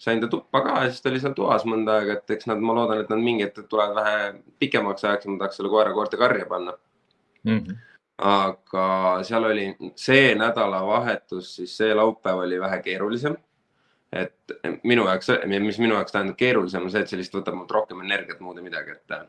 sain 0.00 0.20
ta 0.20 0.28
tuppa 0.32 0.62
ka 0.64 0.78
ja 0.84 0.88
siis 0.88 1.02
ta 1.04 1.10
oli 1.10 1.20
seal 1.20 1.34
toas 1.36 1.66
mõnda 1.68 1.98
aega, 2.00 2.14
et 2.16 2.32
eks 2.32 2.46
nad, 2.48 2.60
ma 2.64 2.72
loodan, 2.72 3.02
et 3.02 3.10
nad 3.12 3.20
mingi 3.20 3.44
hetk 3.44 3.66
tulevad 3.68 3.98
vähe 3.98 4.22
pikemaks 4.58 5.04
ajaks 5.04 5.26
ja 5.26 5.30
ma 5.30 5.42
tahaks 5.42 5.60
selle 5.60 5.68
koera 5.68 5.92
koerte 5.92 6.16
karja 6.16 6.46
panna 6.48 6.72
mm. 7.44 7.58
-hmm. 7.58 7.76
aga 8.30 8.86
seal 9.28 9.44
oli 9.44 9.66
see 9.96 10.34
nädalavahetus, 10.34 11.56
siis 11.56 11.76
see 11.76 11.94
laupäev 11.94 12.40
oli 12.46 12.60
vähe 12.60 12.80
keerulisem. 12.82 13.36
et 14.12 14.34
minu 14.82 15.04
jaoks, 15.06 15.28
mis 15.46 15.78
minu 15.78 15.94
jaoks 15.94 16.12
tähendab 16.12 16.36
keerulisem, 16.36 16.82
on 16.82 16.90
see, 16.90 17.00
et 17.00 17.08
see 17.08 17.18
lihtsalt 17.18 17.42
võtab 17.42 17.60
mult 17.60 17.70
rohkem 17.70 18.00
energiat, 18.00 18.40
muud 18.40 18.56
ei 18.58 18.64
midagi, 18.64 18.90
et 18.90 19.28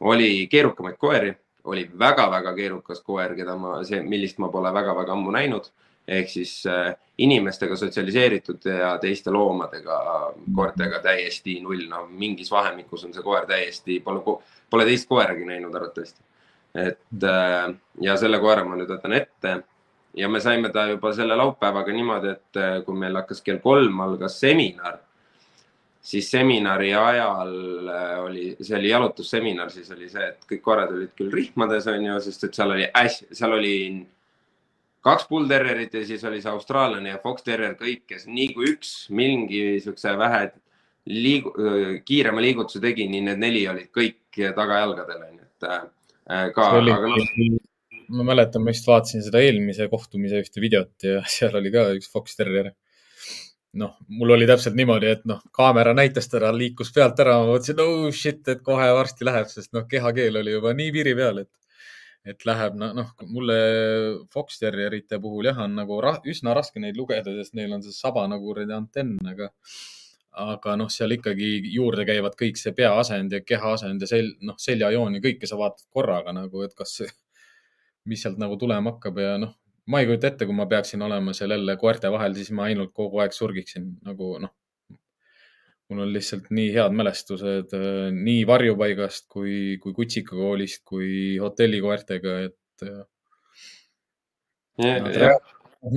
oli 0.00 0.46
keerukamaid 0.50 0.96
koeri 0.96 1.34
oli 1.64 1.90
väga-väga 1.98 2.54
keerukas 2.56 3.02
koer, 3.04 3.34
keda 3.36 3.56
ma, 3.56 3.78
see, 3.84 4.00
millist 4.02 4.38
ma 4.38 4.48
pole 4.52 4.72
väga-väga 4.74 5.16
ammu 5.16 5.36
näinud. 5.36 5.70
ehk 6.10 6.28
siis 6.28 6.64
äh, 6.66 6.94
inimestega 7.18 7.76
sotsialiseeritud 7.76 8.64
ja 8.64 8.94
teiste 8.98 9.30
loomadega, 9.30 9.98
koertega 10.56 10.98
täiesti 11.04 11.60
null, 11.62 11.84
no 11.88 12.06
mingis 12.10 12.50
vahemikus 12.50 13.04
on 13.04 13.12
see 13.14 13.22
koer 13.22 13.46
täiesti, 13.46 14.00
pole, 14.00 14.38
pole 14.70 14.86
teist 14.88 15.06
koeragi 15.08 15.44
näinud 15.44 15.74
arvatavasti. 15.74 16.24
et 16.74 17.24
äh, 17.24 17.74
ja 18.00 18.16
selle 18.16 18.40
koera 18.40 18.64
ma 18.64 18.78
nüüd 18.80 18.90
võtan 18.90 19.14
ette 19.14 19.60
ja 20.16 20.28
me 20.28 20.40
saime 20.40 20.72
ta 20.72 20.86
juba 20.88 21.12
selle 21.12 21.36
laupäevaga 21.36 21.92
niimoodi, 21.92 22.34
et 22.34 22.56
äh, 22.56 22.82
kui 22.84 22.98
meil 22.98 23.16
hakkas 23.20 23.42
kell 23.42 23.58
kolm 23.62 24.00
algas 24.00 24.40
seminar 24.40 24.98
siis 26.02 26.30
seminari 26.32 26.94
ajal 26.96 27.52
äh, 27.88 28.14
oli, 28.24 28.46
see 28.60 28.76
oli 28.78 28.92
jalutusseminar, 28.92 29.70
siis 29.72 29.90
oli 29.94 30.08
see, 30.08 30.30
et 30.32 30.48
kõik 30.48 30.64
koerad 30.64 30.94
olid 30.94 31.12
küll 31.18 31.32
rihmades, 31.34 31.88
on 31.92 32.06
ju, 32.06 32.16
sest 32.24 32.48
et 32.48 32.56
seal 32.56 32.74
oli 32.76 32.88
hästi, 32.94 33.28
seal 33.36 33.56
oli 33.58 33.76
kaks 35.04 35.28
bullterrierit 35.30 35.94
ja 35.96 36.04
siis 36.08 36.24
oli 36.28 36.42
see 36.42 36.52
austraallane 36.52 37.14
ja 37.14 37.20
fox 37.22 37.44
terrier, 37.46 37.76
kõik, 37.78 38.04
kes 38.10 38.26
nii 38.28 38.50
kui 38.56 38.72
üks 38.74 38.94
mingi 39.16 39.62
siukse 39.84 40.12
vähe 40.20 40.50
liigu, 41.10 41.54
kiirema 42.04 42.44
liigutuse 42.44 42.82
tegi, 42.84 43.08
nii 43.08 43.24
need 43.30 43.40
neli 43.40 43.64
olid 43.68 43.88
kõik 43.96 44.40
tagajalgadel, 44.56 45.24
onju, 45.30 45.48
et 45.48 45.68
äh, 45.72 46.46
ka. 46.54 46.70
Noh 46.84 47.66
ma 48.10 48.26
mäletan, 48.26 48.64
ma 48.64 48.74
just 48.74 48.88
vaatasin 48.88 49.22
seda 49.24 49.40
eelmise 49.44 49.86
kohtumise 49.90 50.40
ühte 50.42 50.62
videot 50.62 51.06
ja 51.06 51.20
seal 51.34 51.54
oli 51.60 51.72
ka 51.74 51.86
üks 51.96 52.10
Fox 52.12 52.38
Terrier 52.38 52.72
noh, 53.72 53.96
mul 54.08 54.34
oli 54.34 54.46
täpselt 54.50 54.74
niimoodi, 54.78 55.12
et 55.14 55.24
noh, 55.28 55.40
kaamera 55.54 55.92
näitas 55.94 56.28
teda, 56.30 56.50
liikus 56.54 56.90
pealt 56.94 57.20
ära, 57.22 57.36
ma 57.38 57.52
mõtlesin, 57.52 57.82
oh 57.84 58.10
shit, 58.14 58.42
et 58.50 58.64
kohe 58.66 58.88
varsti 58.96 59.26
läheb, 59.26 59.46
sest 59.52 59.72
noh, 59.76 59.86
kehakeel 59.90 60.40
oli 60.42 60.56
juba 60.56 60.74
nii 60.76 60.90
piiri 60.96 61.14
peal, 61.18 61.42
et, 61.44 61.50
et 62.26 62.44
läheb, 62.48 62.76
noh, 62.80 63.14
mulle 63.30 63.60
Fox 64.34 64.58
Terrierite 64.62 65.20
puhul 65.22 65.52
jah, 65.52 65.62
on 65.66 65.78
nagu 65.78 66.00
ra 66.02 66.16
üsna 66.28 66.54
raske 66.56 66.82
neid 66.82 66.98
lugeda, 66.98 67.34
sest 67.38 67.54
neil 67.58 67.72
on 67.76 67.86
see 67.86 67.94
saba 67.94 68.26
nagu 68.30 68.50
kuradi 68.50 68.74
antenn, 68.74 69.16
aga, 69.34 69.52
aga 70.50 70.76
noh, 70.80 70.90
seal 70.90 71.14
ikkagi 71.14 71.54
juurde 71.76 72.06
käivad 72.08 72.34
kõik 72.38 72.58
see 72.58 72.74
peaasend 72.74 73.38
ja 73.38 73.44
kehaasend 73.46 74.02
ja 74.02 74.10
sel-, 74.10 74.34
noh, 74.46 74.58
seljajoon 74.58 75.18
ja 75.18 75.24
kõike 75.30 75.46
sa 75.46 75.58
vaatad 75.60 75.86
korraga 75.94 76.34
nagu, 76.34 76.66
et 76.66 76.74
kas, 76.78 76.98
mis 78.10 78.22
sealt 78.24 78.40
nagu 78.40 78.58
tulema 78.58 78.96
hakkab 78.96 79.22
ja 79.22 79.38
noh, 79.38 79.54
ma 79.90 80.00
ei 80.00 80.08
kujuta 80.08 80.30
ette, 80.30 80.46
kui 80.48 80.56
ma 80.56 80.66
peaksin 80.70 81.02
olema 81.02 81.34
seal 81.36 81.54
jälle 81.56 81.76
koerte 81.80 82.10
vahel, 82.14 82.34
siis 82.38 82.52
ma 82.56 82.68
ainult 82.70 82.94
kogu 82.96 83.20
aeg 83.22 83.36
surgiksin 83.36 83.92
nagu 84.06 84.36
noh. 84.42 84.54
mul 85.90 86.04
on 86.04 86.12
lihtsalt 86.14 86.52
nii 86.54 86.68
head 86.70 86.94
mälestused 86.94 87.72
äh, 87.74 88.10
nii 88.14 88.44
varjupaigast 88.46 89.24
kui, 89.34 89.78
kui 89.82 89.94
kutsikakoolist 89.96 90.84
kui 90.86 91.38
hotellikoertega, 91.42 92.36
et 92.46 92.84
yeah,. 92.86 95.00
Nad, 95.02 95.16
yeah. 95.16 95.34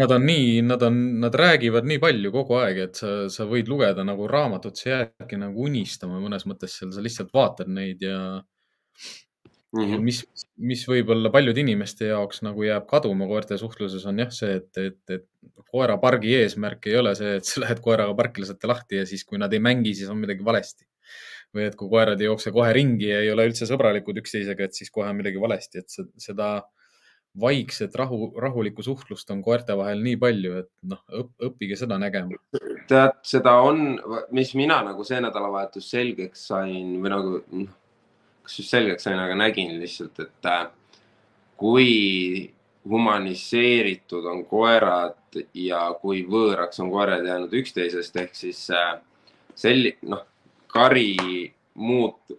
nad 0.01 0.11
on 0.11 0.25
nii, 0.25 0.47
nad 0.65 0.81
on, 0.83 0.97
nad 1.21 1.35
räägivad 1.35 1.85
nii 1.87 1.99
palju 2.01 2.31
kogu 2.33 2.57
aeg, 2.59 2.79
et 2.87 2.99
sa, 2.99 3.11
sa 3.31 3.45
võid 3.47 3.69
lugeda 3.71 4.03
nagu 4.07 4.25
raamatut, 4.31 4.79
sa 4.79 4.89
jäädki 4.89 5.39
nagu 5.39 5.67
unistama 5.69 6.19
mõnes 6.23 6.47
mõttes 6.49 6.79
seal, 6.79 6.91
sa 6.95 7.03
lihtsalt 7.03 7.31
vaatad 7.35 7.69
neid 7.71 8.01
ja 8.03 8.17
Mm 9.73 9.89
-hmm. 9.89 10.01
mis, 10.05 10.47
mis 10.57 10.81
võib-olla 10.85 11.31
paljude 11.33 11.61
inimeste 11.63 12.05
jaoks 12.11 12.43
nagu 12.45 12.61
jääb 12.61 12.85
kaduma 12.85 13.25
koerte 13.25 13.57
suhtluses, 13.57 14.05
on 14.05 14.19
jah 14.21 14.29
see, 14.29 14.59
et, 14.59 14.77
et, 14.77 14.99
et 15.09 15.25
koerapargi 15.73 16.35
eesmärk 16.43 16.85
ei 16.91 16.97
ole 16.99 17.15
see, 17.17 17.39
et 17.39 17.49
sa 17.49 17.63
lähed 17.63 17.81
koeraga 17.81 18.13
parki, 18.13 18.43
lasete 18.43 18.69
lahti 18.69 19.01
ja 19.01 19.07
siis, 19.09 19.25
kui 19.25 19.41
nad 19.41 19.53
ei 19.53 19.59
mängi, 19.59 19.95
siis 19.97 20.11
on 20.13 20.21
midagi 20.21 20.45
valesti. 20.45 20.85
või 21.53 21.67
et 21.69 21.75
kui 21.77 21.89
koerad 21.89 22.21
ei 22.21 22.25
jookse 22.25 22.49
kohe 22.51 22.69
ringi 22.73 23.09
ja 23.11 23.19
ei 23.21 23.27
ole 23.29 23.43
üldse 23.45 23.67
sõbralikud 23.69 24.17
üksteisega, 24.17 24.65
et 24.65 24.73
siis 24.73 24.89
kohe 24.89 25.09
on 25.09 25.19
midagi 25.19 25.41
valesti, 25.41 25.83
et 25.83 25.97
seda 26.17 26.47
vaikset 27.41 27.93
rahu, 27.95 28.31
rahulikku 28.41 28.81
suhtlust 28.85 29.29
on 29.29 29.43
koerte 29.45 29.77
vahel 29.77 30.01
nii 30.01 30.17
palju, 30.21 30.55
et 30.63 30.69
noh, 30.89 31.03
õppige 31.49 31.77
seda 31.77 31.99
nägema. 32.01 32.37
tead, 32.89 33.21
seda 33.21 33.53
on, 33.61 33.99
mis 34.31 34.55
mina 34.57 34.81
nagu 34.85 35.05
see 35.05 35.21
nädalavahetus 35.21 35.91
selgeks 35.93 36.47
sain 36.47 36.97
või 37.01 37.13
nagu 37.13 37.39
noh 37.51 37.79
kas 38.43 38.59
just 38.59 38.73
selgeks 38.73 39.07
sain, 39.07 39.19
aga 39.19 39.35
nägin 39.39 39.77
lihtsalt, 39.79 40.19
et 40.19 40.49
äh, 40.51 40.67
kui 41.57 42.53
humaniseeritud 42.89 44.25
on 44.27 44.43
koerad 44.45 45.39
ja 45.55 45.85
kui 46.01 46.25
võõraks 46.27 46.81
on 46.83 46.91
koerad 46.91 47.25
jäänud 47.27 47.53
üksteisest, 47.61 48.15
ehk 48.19 48.35
siis 48.35 48.65
äh, 48.75 48.97
selli-, 49.55 49.95
noh, 50.11 50.25
kari 50.67 51.15
muut-, 51.79 52.35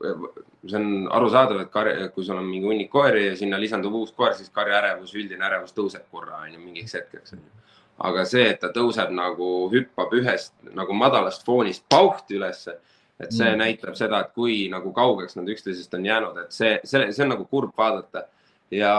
see 0.68 0.78
on 0.78 1.08
arusaadav, 1.10 1.64
et 1.64 1.72
kar-, 1.72 1.92
kui 2.14 2.26
sul 2.26 2.38
on 2.38 2.46
mingi 2.48 2.68
hunnik 2.68 2.92
koeri 2.92 3.28
ja 3.30 3.36
sinna 3.38 3.60
lisandub 3.60 3.96
uus 4.02 4.12
koer, 4.12 4.34
siis 4.36 4.52
karja 4.54 4.78
ärevus, 4.82 5.14
üldine 5.16 5.48
ärevus 5.48 5.74
tõuseb 5.76 6.04
korra, 6.12 6.42
on 6.44 6.54
ju, 6.54 6.60
mingiks 6.62 6.96
hetkeks, 6.98 7.36
on 7.36 7.42
ju. 7.42 7.62
aga 8.10 8.24
see, 8.28 8.44
et 8.52 8.60
ta 8.60 8.70
tõuseb 8.74 9.12
nagu, 9.14 9.50
hüppab 9.72 10.12
ühest 10.18 10.54
nagu 10.76 10.96
madalast 10.98 11.46
foonist 11.46 11.86
pauhti 11.88 12.36
ülesse 12.38 12.76
et 13.20 13.30
see 13.32 13.46
mm. 13.46 13.60
näitab 13.60 13.98
seda, 13.98 14.20
et 14.24 14.32
kui 14.34 14.64
nagu 14.72 14.92
kaugeks 14.94 15.36
nad 15.38 15.48
üksteisest 15.54 15.94
on 15.98 16.06
jäänud, 16.06 16.40
et 16.44 16.54
see, 16.54 16.78
see, 16.84 17.10
see 17.14 17.24
on 17.24 17.34
nagu 17.36 17.46
kurb 17.50 17.74
vaadata 17.78 18.26
ja 18.74 18.94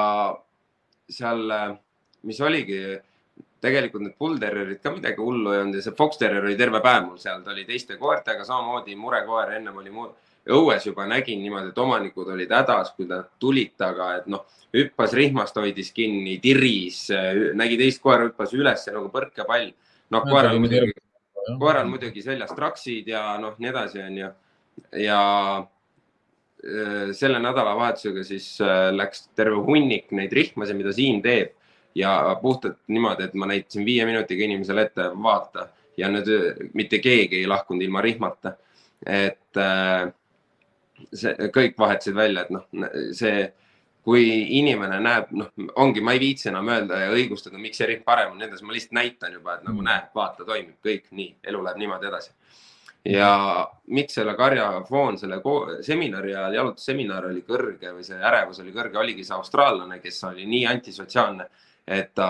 seal, 1.12 1.51
mis 2.25 2.39
oligi, 2.41 2.79
tegelikult 3.65 4.05
need 4.05 4.15
bull 4.19 4.38
terrierid 4.39 4.81
ka 4.84 4.93
midagi 4.93 5.22
hullu 5.22 5.53
ei 5.53 5.63
olnud 5.63 5.79
ja 5.79 5.86
see 5.86 5.98
fox 5.98 6.19
terrier 6.22 6.45
oli 6.45 6.57
terve 6.60 6.81
päev 6.86 7.10
mul 7.10 7.19
seal, 7.22 7.41
ta 7.43 7.53
oli 7.53 7.65
teiste 7.67 8.00
koertega 8.00 8.45
samamoodi 8.48 8.95
murekoer, 9.00 9.55
ennem 9.57 9.84
oli 9.84 9.93
mu 9.93 10.07
õues 10.55 10.86
juba 10.86 11.07
nägin 11.10 11.41
niimoodi, 11.41 11.72
et 11.74 11.79
omanikud 11.81 12.29
olid 12.36 12.51
hädas, 12.53 12.93
kui 12.95 13.07
nad 13.10 13.31
tulid 13.41 13.74
taga, 13.81 14.12
et 14.19 14.27
noh, 14.29 14.45
hüppas 14.75 15.15
rihmast, 15.17 15.57
hoidis 15.57 15.89
kinni, 15.95 16.38
tiris, 16.43 17.07
nägi 17.57 17.79
teist 17.81 18.03
koera, 18.03 18.29
hüppas 18.29 18.53
üles 18.53 18.86
nagu 18.93 19.10
põrkepall. 19.13 19.72
noh, 20.13 20.27
koeral 20.29 20.60
muidugi 20.62 20.93
koeral 21.59 21.87
muidugi 21.89 22.23
seljas 22.25 22.53
traksid 22.55 23.07
ja 23.09 23.35
noh, 23.41 23.55
nii 23.61 23.71
edasi, 23.71 24.01
onju. 24.03 24.31
ja 25.01 25.19
äh, 25.59 27.11
selle 27.15 27.39
nädalavahetusega 27.43 28.23
siis 28.27 28.49
äh, 28.63 28.89
läks 28.95 29.27
terve 29.37 29.61
hunnik 29.67 30.11
neid 30.15 30.33
rihmasid, 30.33 30.77
mida 30.79 30.93
Siim 30.95 31.21
teeb 31.25 31.53
ja 31.95 32.35
puhtalt 32.41 32.81
niimoodi, 32.91 33.29
et 33.29 33.35
ma 33.39 33.47
näitasin 33.51 33.85
viie 33.87 34.05
minutiga 34.07 34.43
inimesele 34.43 34.87
ette, 34.89 35.09
vaata 35.23 35.69
ja 35.97 36.09
nüüd 36.11 36.31
äh, 36.33 36.63
mitte 36.73 36.99
keegi 37.03 37.43
ei 37.43 37.49
lahkunud 37.51 37.85
ilma 37.85 38.03
rihmata. 38.05 38.57
et 39.05 39.57
see 41.13 41.49
kõik 41.53 41.75
vahetasid 41.77 42.15
välja, 42.15 42.45
et 42.45 42.53
noh, 42.55 42.63
see 43.13 43.43
kui 44.05 44.25
inimene 44.59 45.00
näeb, 45.01 45.31
noh, 45.33 45.47
ongi, 45.81 46.01
ma 46.05 46.13
ei 46.13 46.21
viitsi 46.21 46.51
enam 46.51 46.67
öelda 46.69 47.00
ja 47.01 47.13
õigustada, 47.13 47.57
miks 47.62 47.79
see 47.81 47.88
rihm 47.89 48.03
parem 48.05 48.33
on, 48.33 48.38
nii 48.38 48.47
edasi, 48.51 48.65
ma 48.67 48.75
lihtsalt 48.75 48.97
näitan 49.00 49.33
juba, 49.33 49.55
et 49.55 49.63
nagu 49.65 49.79
mm. 49.81 49.88
näed, 49.89 50.12
vaata, 50.15 50.45
toimib 50.45 50.75
kõik 50.85 51.07
nii, 51.17 51.31
elu 51.50 51.63
läheb 51.65 51.81
niimoodi 51.81 52.09
edasi. 52.12 52.31
ja 53.05 53.31
miks 53.97 54.13
selle 54.17 54.33
karja 54.38 54.67
foon 54.89 55.17
selle 55.17 55.41
seminari 55.85 56.35
ajal, 56.35 56.53
jalutusseminar 56.59 57.25
oli 57.31 57.41
kõrge 57.45 57.91
või 57.97 58.05
see 58.05 58.17
ärevus 58.17 58.62
oli 58.62 58.74
kõrge, 58.74 58.97
oligi 59.01 59.25
see 59.25 59.35
austraallane, 59.35 60.00
kes 60.01 60.24
oli 60.29 60.45
nii 60.53 60.65
antisotsiaalne, 60.69 61.50
et 61.88 62.13
ta, 62.13 62.29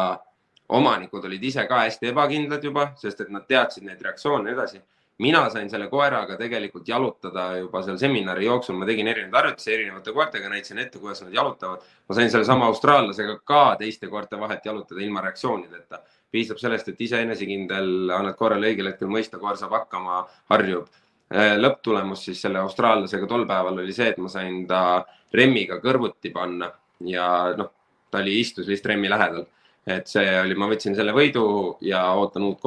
omanikud 0.69 1.27
olid 1.27 1.43
ise 1.43 1.67
ka 1.69 1.83
hästi 1.83 2.09
ebakindlad 2.09 2.63
juba, 2.63 2.89
sest 2.97 3.21
et 3.21 3.29
nad 3.29 3.45
teadsid 3.47 3.83
neid 3.85 4.01
reaktsioone 4.01 4.55
edasi 4.55 4.79
mina 5.17 5.45
sain 5.49 5.69
selle 5.71 5.87
koeraga 5.87 6.35
tegelikult 6.39 6.87
jalutada 6.87 7.45
juba 7.59 7.81
seal 7.85 7.97
seminari 7.99 8.45
jooksul, 8.45 8.75
ma 8.79 8.87
tegin 8.87 9.07
erinevaid 9.07 9.37
harjutusi 9.39 9.71
erinevate 9.73 10.11
koertega, 10.15 10.49
näitasin 10.51 10.81
ette, 10.83 10.99
kuidas 10.99 11.23
nad 11.23 11.33
jalutavad. 11.33 11.85
ma 12.09 12.15
sain 12.15 12.31
sellesama 12.31 12.67
austraallasega 12.71 13.39
ka 13.43 13.63
teiste 13.79 14.07
koerte 14.11 14.39
vahet 14.39 14.65
jalutada 14.65 15.01
ilma 15.01 15.21
reaktsioonideta. 15.21 16.01
piisab 16.31 16.57
sellest, 16.59 16.89
et 16.89 17.01
ise 17.01 17.21
enesekindel, 17.21 18.11
annad 18.11 18.35
koerale 18.35 18.67
õigel 18.67 18.91
hetkel 18.91 19.07
mõista, 19.07 19.39
koer 19.39 19.55
saab 19.55 19.71
hakkama, 19.71 20.25
harjub. 20.51 20.89
Äh, 21.31 21.55
lõpptulemus 21.57 22.25
siis 22.25 22.41
selle 22.41 22.59
austraallasega 22.59 23.27
tol 23.27 23.45
päeval 23.47 23.79
oli 23.81 23.93
see, 23.93 24.09
et 24.11 24.17
ma 24.17 24.29
sain 24.29 24.65
ta 24.67 25.05
remmiga 25.33 25.79
kõrvuti 25.81 26.29
panna 26.33 26.69
ja 26.99 27.55
noh, 27.57 27.71
ta 28.11 28.19
oli, 28.19 28.35
istus 28.39 28.67
lihtsalt 28.67 28.91
remmi 28.91 29.09
lähedal 29.09 29.47
et 29.85 30.07
see 30.09 30.29
oli, 30.39 30.55
ma 30.57 30.67
võtsin 30.69 30.95
selle 30.97 31.13
võidu 31.13 31.45
ja 31.85 32.01
ootan 32.17 32.45
uut 32.47 32.61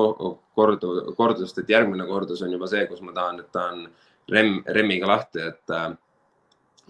kordu, 0.55 0.91
kordust, 1.19 1.59
et 1.59 1.71
järgmine 1.73 2.07
kordus 2.07 2.45
on 2.47 2.53
juba 2.55 2.69
see, 2.71 2.85
kus 2.91 3.03
ma 3.03 3.15
tahan, 3.17 3.41
et 3.43 3.49
ta 3.55 3.65
on 3.73 3.87
remm, 4.31 4.61
remmiga 4.77 5.09
lahti, 5.11 5.43
et 5.51 5.75
äh, 5.75 5.89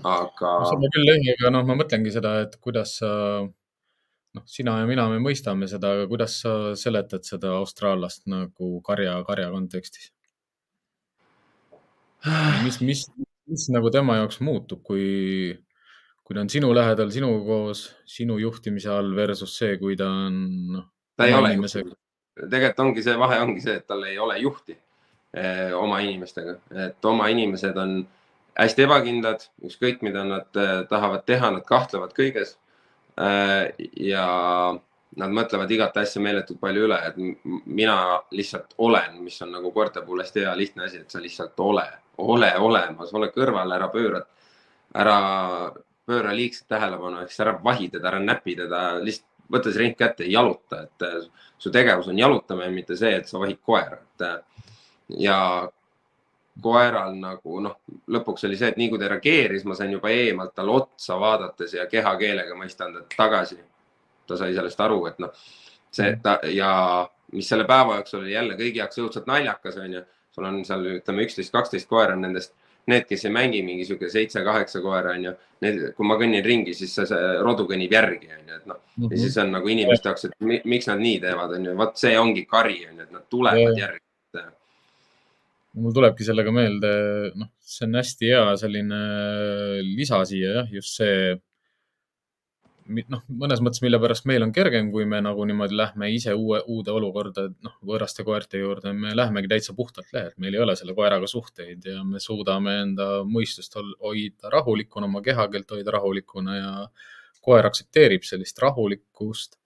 aga. 0.04 0.50
seda 0.68 0.90
küll 0.94 1.12
jah, 1.12 1.30
aga 1.38 1.54
noh, 1.56 1.64
ma 1.68 1.78
mõtlengi 1.80 2.12
seda, 2.12 2.34
et 2.44 2.58
kuidas 2.64 2.98
sa, 3.00 3.10
noh, 4.36 4.44
sina 4.50 4.76
ja 4.82 4.90
mina, 4.90 5.08
me 5.12 5.22
mõistame 5.24 5.70
seda, 5.70 5.94
aga 5.96 6.08
kuidas 6.10 6.36
sa 6.42 6.54
seletad 6.78 7.24
seda 7.28 7.54
austraallast 7.62 8.28
nagu 8.28 8.78
karja, 8.84 9.16
karja 9.28 9.48
kontekstis? 9.54 10.12
mis, 12.66 12.82
mis, 12.84 13.06
mis 13.48 13.68
nagu 13.72 13.88
tema 13.94 14.18
jaoks 14.20 14.42
muutub, 14.44 14.82
kui 14.84 15.56
kui 16.28 16.36
ta 16.36 16.42
on 16.44 16.50
sinu 16.52 16.74
lähedal, 16.76 17.08
sinuga 17.08 17.40
koos, 17.46 17.86
sinu 18.04 18.36
juhtimise 18.36 18.90
all 18.92 19.14
versus 19.16 19.54
see, 19.56 19.78
kui 19.80 19.96
ta 19.96 20.10
on 20.26 20.34
noh. 20.74 20.84
ta 21.16 21.24
ei 21.24 21.32
ole 21.34 21.54
inimesega. 21.54 21.96
tegelikult 22.42 22.82
ongi 22.84 23.04
see 23.06 23.14
vahe 23.18 23.38
ongi 23.40 23.64
see, 23.64 23.78
et 23.80 23.86
tal 23.88 24.04
ei 24.04 24.18
ole 24.20 24.36
juhti 24.42 24.76
eh, 24.76 25.72
oma 25.72 26.02
inimestega, 26.04 26.58
et 26.84 27.08
oma 27.08 27.30
inimesed 27.32 27.80
on 27.80 27.96
hästi 28.60 28.84
ebakindlad, 28.84 29.48
ükskõik 29.70 30.04
mida 30.04 30.26
nad 30.28 30.60
eh, 30.60 30.74
tahavad 30.92 31.24
teha, 31.24 31.50
nad 31.56 31.64
kahtlevad 31.64 32.12
kõiges 32.20 32.58
eh,. 33.16 33.72
ja 33.96 34.28
nad 35.18 35.32
mõtlevad 35.32 35.72
igat 35.72 35.96
asja 35.96 36.20
meeletult 36.20 36.60
palju 36.60 36.84
üle, 36.90 37.00
et 37.08 37.16
mina 37.64 37.98
lihtsalt 38.36 38.76
olen, 38.84 39.16
mis 39.24 39.40
on 39.42 39.56
nagu 39.56 39.72
koerte 39.72 40.04
puhul 40.04 40.20
hästi 40.26 40.44
hea 40.44 40.56
lihtne 40.60 40.84
asi, 40.84 41.00
et 41.00 41.10
sa 41.10 41.24
lihtsalt 41.24 41.56
ole, 41.64 41.88
ole 42.20 42.52
olemas, 42.60 43.16
ole 43.16 43.32
kõrval, 43.32 43.72
ära 43.80 43.88
pööra, 43.88 44.26
ära 44.92 45.20
pööra 46.08 46.32
liigset 46.36 46.68
tähelepanu, 46.72 47.22
ehk 47.22 47.32
siis 47.32 47.44
ära 47.44 47.58
vahi 47.64 47.90
teda, 47.92 48.08
ära 48.12 48.20
näpi 48.24 48.56
teda, 48.58 48.82
lihtsalt 49.04 49.26
võta 49.52 49.72
see 49.72 49.82
ring 49.82 49.96
kätte 49.96 50.26
ja 50.26 50.40
jaluta, 50.40 50.82
et 50.84 51.04
äh, 51.06 51.18
su 51.58 51.72
tegevus 51.72 52.08
on 52.12 52.18
jalutamine, 52.18 52.70
mitte 52.74 52.96
see, 52.96 53.14
et 53.20 53.28
sa 53.28 53.40
vahid 53.40 53.60
koera, 53.64 54.00
et 54.02 54.24
äh, 54.26 54.64
ja 55.24 55.38
koeral 56.62 57.14
nagu 57.16 57.60
noh, 57.62 57.78
lõpuks 58.10 58.44
oli 58.48 58.58
see, 58.58 58.72
et 58.72 58.78
nii 58.80 58.90
kui 58.92 59.00
ta 59.00 59.08
reageeris, 59.12 59.64
ma 59.68 59.76
sain 59.78 59.92
juba 59.94 60.10
eemalt 60.12 60.54
talle 60.56 60.74
otsa 60.74 61.18
vaadates 61.20 61.76
ja 61.78 61.86
kehakeelega 61.90 62.56
mõistan 62.58 62.94
ta 62.96 63.04
tagasi. 63.16 63.60
ta 64.28 64.36
sai 64.36 64.52
sellest 64.52 64.80
aru, 64.84 65.06
et 65.08 65.20
noh, 65.24 65.32
see 65.90 66.16
ta 66.22 66.34
ja 66.52 66.70
mis 67.32 67.48
selle 67.48 67.64
päeva 67.64 67.94
jooksul 67.96 68.20
oli 68.20 68.34
jälle 68.34 68.56
kõigi 68.58 68.82
jaoks 68.82 68.98
õudselt 69.00 69.28
naljakas, 69.30 69.78
onju. 69.80 70.02
sul 70.34 70.44
on 70.44 70.58
seal 70.64 70.84
ütleme 70.98 71.24
üksteist, 71.24 71.52
kaksteist 71.52 71.88
koera 71.88 72.16
nendest 72.16 72.52
need, 72.90 73.06
kes 73.08 73.24
ei 73.28 73.34
mängi 73.34 73.62
mingi 73.66 73.86
sihuke 73.86 74.10
seitse-kaheksa 74.12 74.82
koera, 74.84 75.14
onju. 75.18 75.34
Need, 75.64 75.80
kui 75.96 76.06
ma 76.06 76.18
kõnnin 76.20 76.44
ringi, 76.44 76.74
siis 76.78 76.92
see, 76.94 77.06
see 77.10 77.30
rodu 77.42 77.66
kõnnib 77.68 77.94
järgi, 77.94 78.30
onju, 78.34 78.58
et 78.60 78.66
noh 78.70 78.78
mm 78.78 79.04
-hmm. 79.04 79.14
ja 79.14 79.22
siis 79.22 79.38
on 79.42 79.50
nagu 79.56 79.68
inimeste 79.68 80.08
jaoks, 80.08 80.28
et 80.28 80.64
miks 80.64 80.86
nad 80.86 81.00
nii 81.02 81.20
teevad, 81.24 81.56
onju, 81.58 81.74
vot 81.78 81.96
see 81.98 82.18
ongi 82.18 82.44
kari, 82.46 82.78
onju, 82.90 83.02
et 83.08 83.16
nad 83.16 83.26
tulevad 83.30 83.74
ja. 83.74 83.86
järgi 83.86 84.04
mul 85.78 85.94
tulebki 85.94 86.26
sellega 86.26 86.52
meelde, 86.54 86.90
noh, 87.38 87.50
see 87.60 87.86
on 87.86 87.98
hästi 87.98 88.30
hea 88.32 88.44
selline 88.60 89.00
lisa 89.84 90.20
siia 90.28 90.54
jah, 90.60 90.72
just 90.72 90.96
see 90.98 91.36
noh, 92.88 93.22
mõnes 93.42 93.60
mõttes, 93.64 93.82
mille 93.84 94.00
pärast 94.02 94.26
meil 94.28 94.44
on 94.46 94.52
kergem, 94.54 94.90
kui 94.92 95.06
me 95.08 95.20
nagu 95.24 95.44
niimoodi 95.48 95.76
lähme 95.76 96.10
ise 96.14 96.34
uue, 96.36 96.60
uude 96.66 96.92
olukorda, 96.94 97.48
noh, 97.64 97.76
võõraste 97.90 98.24
koerte 98.26 98.60
juurde, 98.62 98.92
me 98.96 99.14
lähmegi 99.16 99.50
täitsa 99.52 99.74
puhtalt 99.76 100.10
lehelt, 100.14 100.38
meil 100.42 100.56
ei 100.56 100.64
ole 100.64 100.76
selle 100.78 100.96
koeraga 100.96 101.28
suhteid 101.30 101.86
ja 101.92 102.02
me 102.04 102.22
suudame 102.22 102.78
enda 102.82 103.08
mõistust 103.28 103.76
hoida 103.76 104.52
rahulikuna, 104.54 105.08
oma 105.10 105.22
kehakeelt 105.24 105.76
hoida 105.76 105.96
rahulikuna 105.98 106.58
ja 106.58 106.74
koer 107.44 107.68
aktsepteerib 107.68 108.26
sellist 108.26 108.58
rahulikkust 108.62 109.58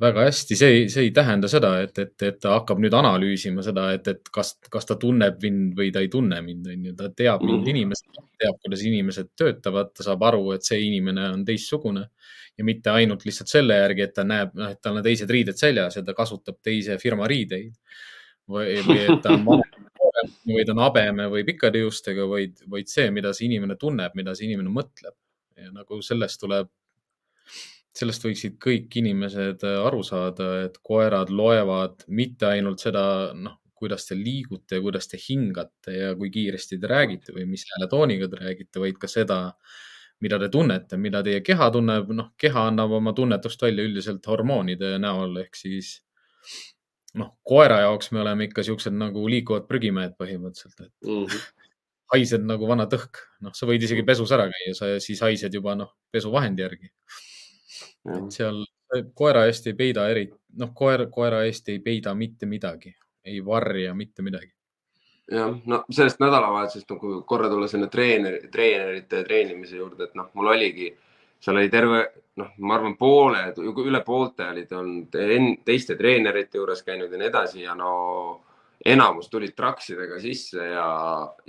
väga 0.00 0.24
hästi, 0.26 0.56
see 0.56 0.70
ei, 0.74 0.84
see 0.92 1.06
ei 1.06 1.10
tähenda 1.14 1.48
seda, 1.50 1.74
et, 1.84 1.98
et, 2.00 2.14
et 2.24 2.38
ta 2.40 2.54
hakkab 2.56 2.80
nüüd 2.82 2.94
analüüsima 2.96 3.64
seda, 3.64 3.90
et, 3.96 4.06
et 4.08 4.30
kas, 4.32 4.54
kas 4.72 4.88
ta 4.88 4.96
tunneb 5.00 5.40
mind 5.42 5.74
või 5.78 5.90
ta 5.94 6.02
ei 6.04 6.10
tunne 6.12 6.40
mind, 6.44 6.68
on 6.72 6.86
ju. 6.88 6.94
ta 6.98 7.10
teab 7.16 7.44
mind 7.44 7.62
mm. 7.62 7.72
inimesena, 7.74 8.24
teab, 8.40 8.60
kuidas 8.64 8.84
inimesed 8.88 9.32
töötavad, 9.38 9.92
ta 9.96 10.06
saab 10.06 10.24
aru, 10.30 10.44
et 10.56 10.66
see 10.66 10.80
inimene 10.86 11.28
on 11.34 11.44
teistsugune 11.48 12.06
ja 12.58 12.66
mitte 12.66 12.92
ainult 12.92 13.26
lihtsalt 13.28 13.52
selle 13.52 13.76
järgi, 13.76 14.06
et 14.06 14.16
ta 14.16 14.24
näeb, 14.26 14.56
noh, 14.58 14.72
et 14.72 14.80
tal 14.82 14.98
on 15.00 15.04
teised 15.04 15.30
riided 15.30 15.60
seljas 15.60 16.00
ja 16.00 16.04
ta 16.06 16.16
kasutab 16.16 16.60
teise 16.64 16.96
firma 17.02 17.28
riideid 17.30 17.76
või, 18.50 18.80
või 18.86 19.04
et 19.04 19.22
ta 19.24 19.36
on 19.36 19.46
vanem 19.48 19.88
või 20.50 20.64
ta 20.66 20.74
on 20.74 20.82
habeme 20.82 21.28
või 21.32 21.44
pikkade 21.48 21.84
juustega, 21.84 22.26
vaid, 22.28 22.60
vaid 22.68 22.90
see, 22.90 23.08
mida 23.14 23.32
see 23.36 23.46
inimene 23.46 23.76
tunneb, 23.80 24.16
mida 24.18 24.34
see 24.36 24.48
inimene 24.48 24.72
mõtleb 24.72 25.14
ja 25.60 25.72
nagu 25.74 26.00
sellest 26.04 26.40
tuleb 26.42 26.68
sellest 27.96 28.24
võiksid 28.24 28.58
kõik 28.62 28.94
inimesed 29.00 29.64
äh, 29.66 29.78
aru 29.86 30.02
saada, 30.06 30.50
et 30.66 30.78
koerad 30.86 31.32
loevad 31.34 32.04
mitte 32.08 32.48
ainult 32.50 32.82
seda, 32.82 33.02
noh, 33.34 33.58
kuidas 33.80 34.04
te 34.06 34.16
liigute 34.18 34.76
ja 34.76 34.84
kuidas 34.84 35.08
te 35.08 35.18
hingate 35.20 35.94
ja 35.94 36.10
kui 36.18 36.28
kiiresti 36.32 36.76
te 36.80 36.90
räägite 36.90 37.32
või 37.32 37.46
mis 37.48 37.64
hääletooniga 37.70 38.28
te 38.28 38.42
räägite, 38.42 38.82
vaid 38.82 38.98
ka 39.00 39.08
seda, 39.08 39.38
mida 40.20 40.38
te 40.42 40.50
tunnete, 40.52 40.98
mida 41.00 41.22
teie 41.24 41.40
keha 41.44 41.70
tunneb, 41.72 42.12
noh, 42.12 42.34
keha 42.40 42.66
annab 42.68 42.92
oma 42.98 43.14
tunnetust 43.16 43.62
välja 43.64 43.86
üldiselt 43.88 44.26
hormoonide 44.28 44.98
näol 45.00 45.40
ehk 45.40 45.56
siis 45.56 45.94
noh, 47.16 47.32
koera 47.46 47.80
jaoks 47.86 48.12
me 48.14 48.20
oleme 48.22 48.46
ikka 48.50 48.62
siuksed 48.68 48.94
nagu 48.94 49.24
liikuvad 49.32 49.66
prügimäed 49.70 50.14
põhimõtteliselt, 50.20 50.84
et 50.84 51.08
mm 51.08 51.24
-hmm. 51.24 51.72
haised 52.14 52.44
nagu 52.46 52.68
vana 52.68 52.86
tõhk, 52.92 53.24
noh, 53.40 53.56
sa 53.56 53.66
võid 53.66 53.82
isegi 53.82 54.04
pesus 54.06 54.30
ära 54.36 54.46
käia, 54.52 54.76
sa 54.76 54.92
siis 55.00 55.24
haised 55.24 55.56
juba 55.56 55.74
noh, 55.74 55.96
pesuvahendi 56.12 56.68
järgi 56.68 56.92
et 58.16 58.32
seal 58.34 58.62
koera 59.14 59.44
eest 59.46 59.66
ei 59.70 59.74
peida 59.78 60.08
eri, 60.10 60.24
noh, 60.58 60.72
koer, 60.74 61.06
koera 61.12 61.44
eest 61.46 61.68
ei 61.68 61.78
peida 61.84 62.14
mitte 62.14 62.46
midagi, 62.46 62.94
ei 63.24 63.44
varja 63.44 63.94
mitte 63.94 64.22
midagi. 64.22 64.52
jah, 65.30 65.52
no 65.66 65.84
sellest 65.90 66.18
nädalavahetusest 66.18 66.90
nagu 66.90 67.20
korra 67.22 67.48
tulla 67.48 67.68
sinna 67.70 67.86
treeneri, 67.86 68.48
treenerite 68.50 69.22
treenimise 69.24 69.76
juurde, 69.76 70.08
et 70.08 70.18
noh, 70.18 70.30
mul 70.34 70.50
oligi, 70.50 70.90
seal 71.40 71.56
oli 71.56 71.70
terve, 71.70 72.00
noh, 72.40 72.50
ma 72.58 72.74
arvan, 72.74 72.96
pooled, 72.98 73.60
üle 73.62 74.00
poolte 74.06 74.48
olid 74.50 74.72
olnud 74.74 75.20
teiste 75.64 75.96
treenerite 75.96 76.58
juures 76.58 76.82
käinud 76.82 77.12
ja 77.12 77.20
nii 77.20 77.30
edasi 77.30 77.62
ja 77.62 77.76
no 77.78 77.92
enamus 78.86 79.28
tulid 79.28 79.52
traksidega 79.56 80.16
sisse 80.22 80.64
ja, 80.70 80.84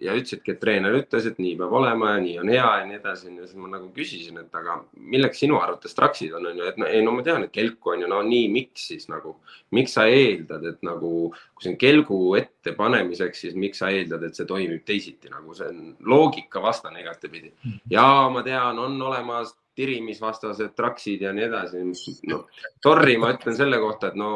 ja 0.03 0.15
ütlesidki, 0.17 0.51
et 0.51 0.59
treener 0.59 0.97
ütles, 0.97 1.27
et 1.29 1.37
nii 1.39 1.53
peab 1.61 1.71
olema 1.79 2.09
ja 2.15 2.23
nii 2.23 2.33
on 2.41 2.51
hea 2.51 2.65
ja 2.81 2.87
nii 2.89 2.97
edasi. 2.97 3.31
ja 3.37 3.45
siis 3.45 3.59
ma 3.59 3.69
nagu 3.71 3.87
küsisin, 3.95 4.41
et 4.41 4.57
aga 4.59 4.81
milleks 5.13 5.39
sinu 5.39 5.59
arvates 5.61 5.95
traksid 5.95 6.35
on, 6.35 6.49
on 6.51 6.59
ju, 6.59 6.67
et 6.67 6.81
no, 6.81 6.89
ei, 6.91 7.03
no 7.05 7.15
ma 7.15 7.23
tean, 7.23 7.45
et 7.47 7.53
kelku 7.55 7.93
on 7.93 8.03
ju, 8.03 8.11
no 8.11 8.19
nii, 8.27 8.49
miks 8.51 8.89
siis 8.91 9.07
nagu, 9.11 9.37
miks 9.77 9.95
sa 9.95 10.09
eeldad, 10.11 10.67
et 10.73 10.83
nagu, 10.83 11.13
kui 11.31 11.65
see 11.65 11.71
on 11.71 11.79
kelgu 11.85 12.19
ettepanemiseks, 12.41 13.45
siis 13.47 13.55
miks 13.55 13.79
sa 13.79 13.93
eeldad, 13.95 14.27
et 14.27 14.35
see 14.35 14.49
toimib 14.49 14.83
teisiti, 14.87 15.31
nagu 15.31 15.55
see 15.55 15.71
on 15.71 15.95
loogikavastane 16.11 17.05
igatepidi. 17.05 17.55
Mhm. 17.63 17.81
ja 17.95 18.05
ma 18.33 18.43
tean, 18.43 18.79
on 18.79 18.99
olemas 19.01 19.55
tirimisvastased 19.79 20.75
traksid 20.75 21.21
ja 21.23 21.31
nii 21.31 21.47
edasi. 21.47 21.87
noh, 22.27 22.47
sorry, 22.83 23.15
ma 23.17 23.31
ütlen 23.31 23.55
selle 23.55 23.79
kohta, 23.79 24.11
et 24.11 24.19
no 24.19 24.31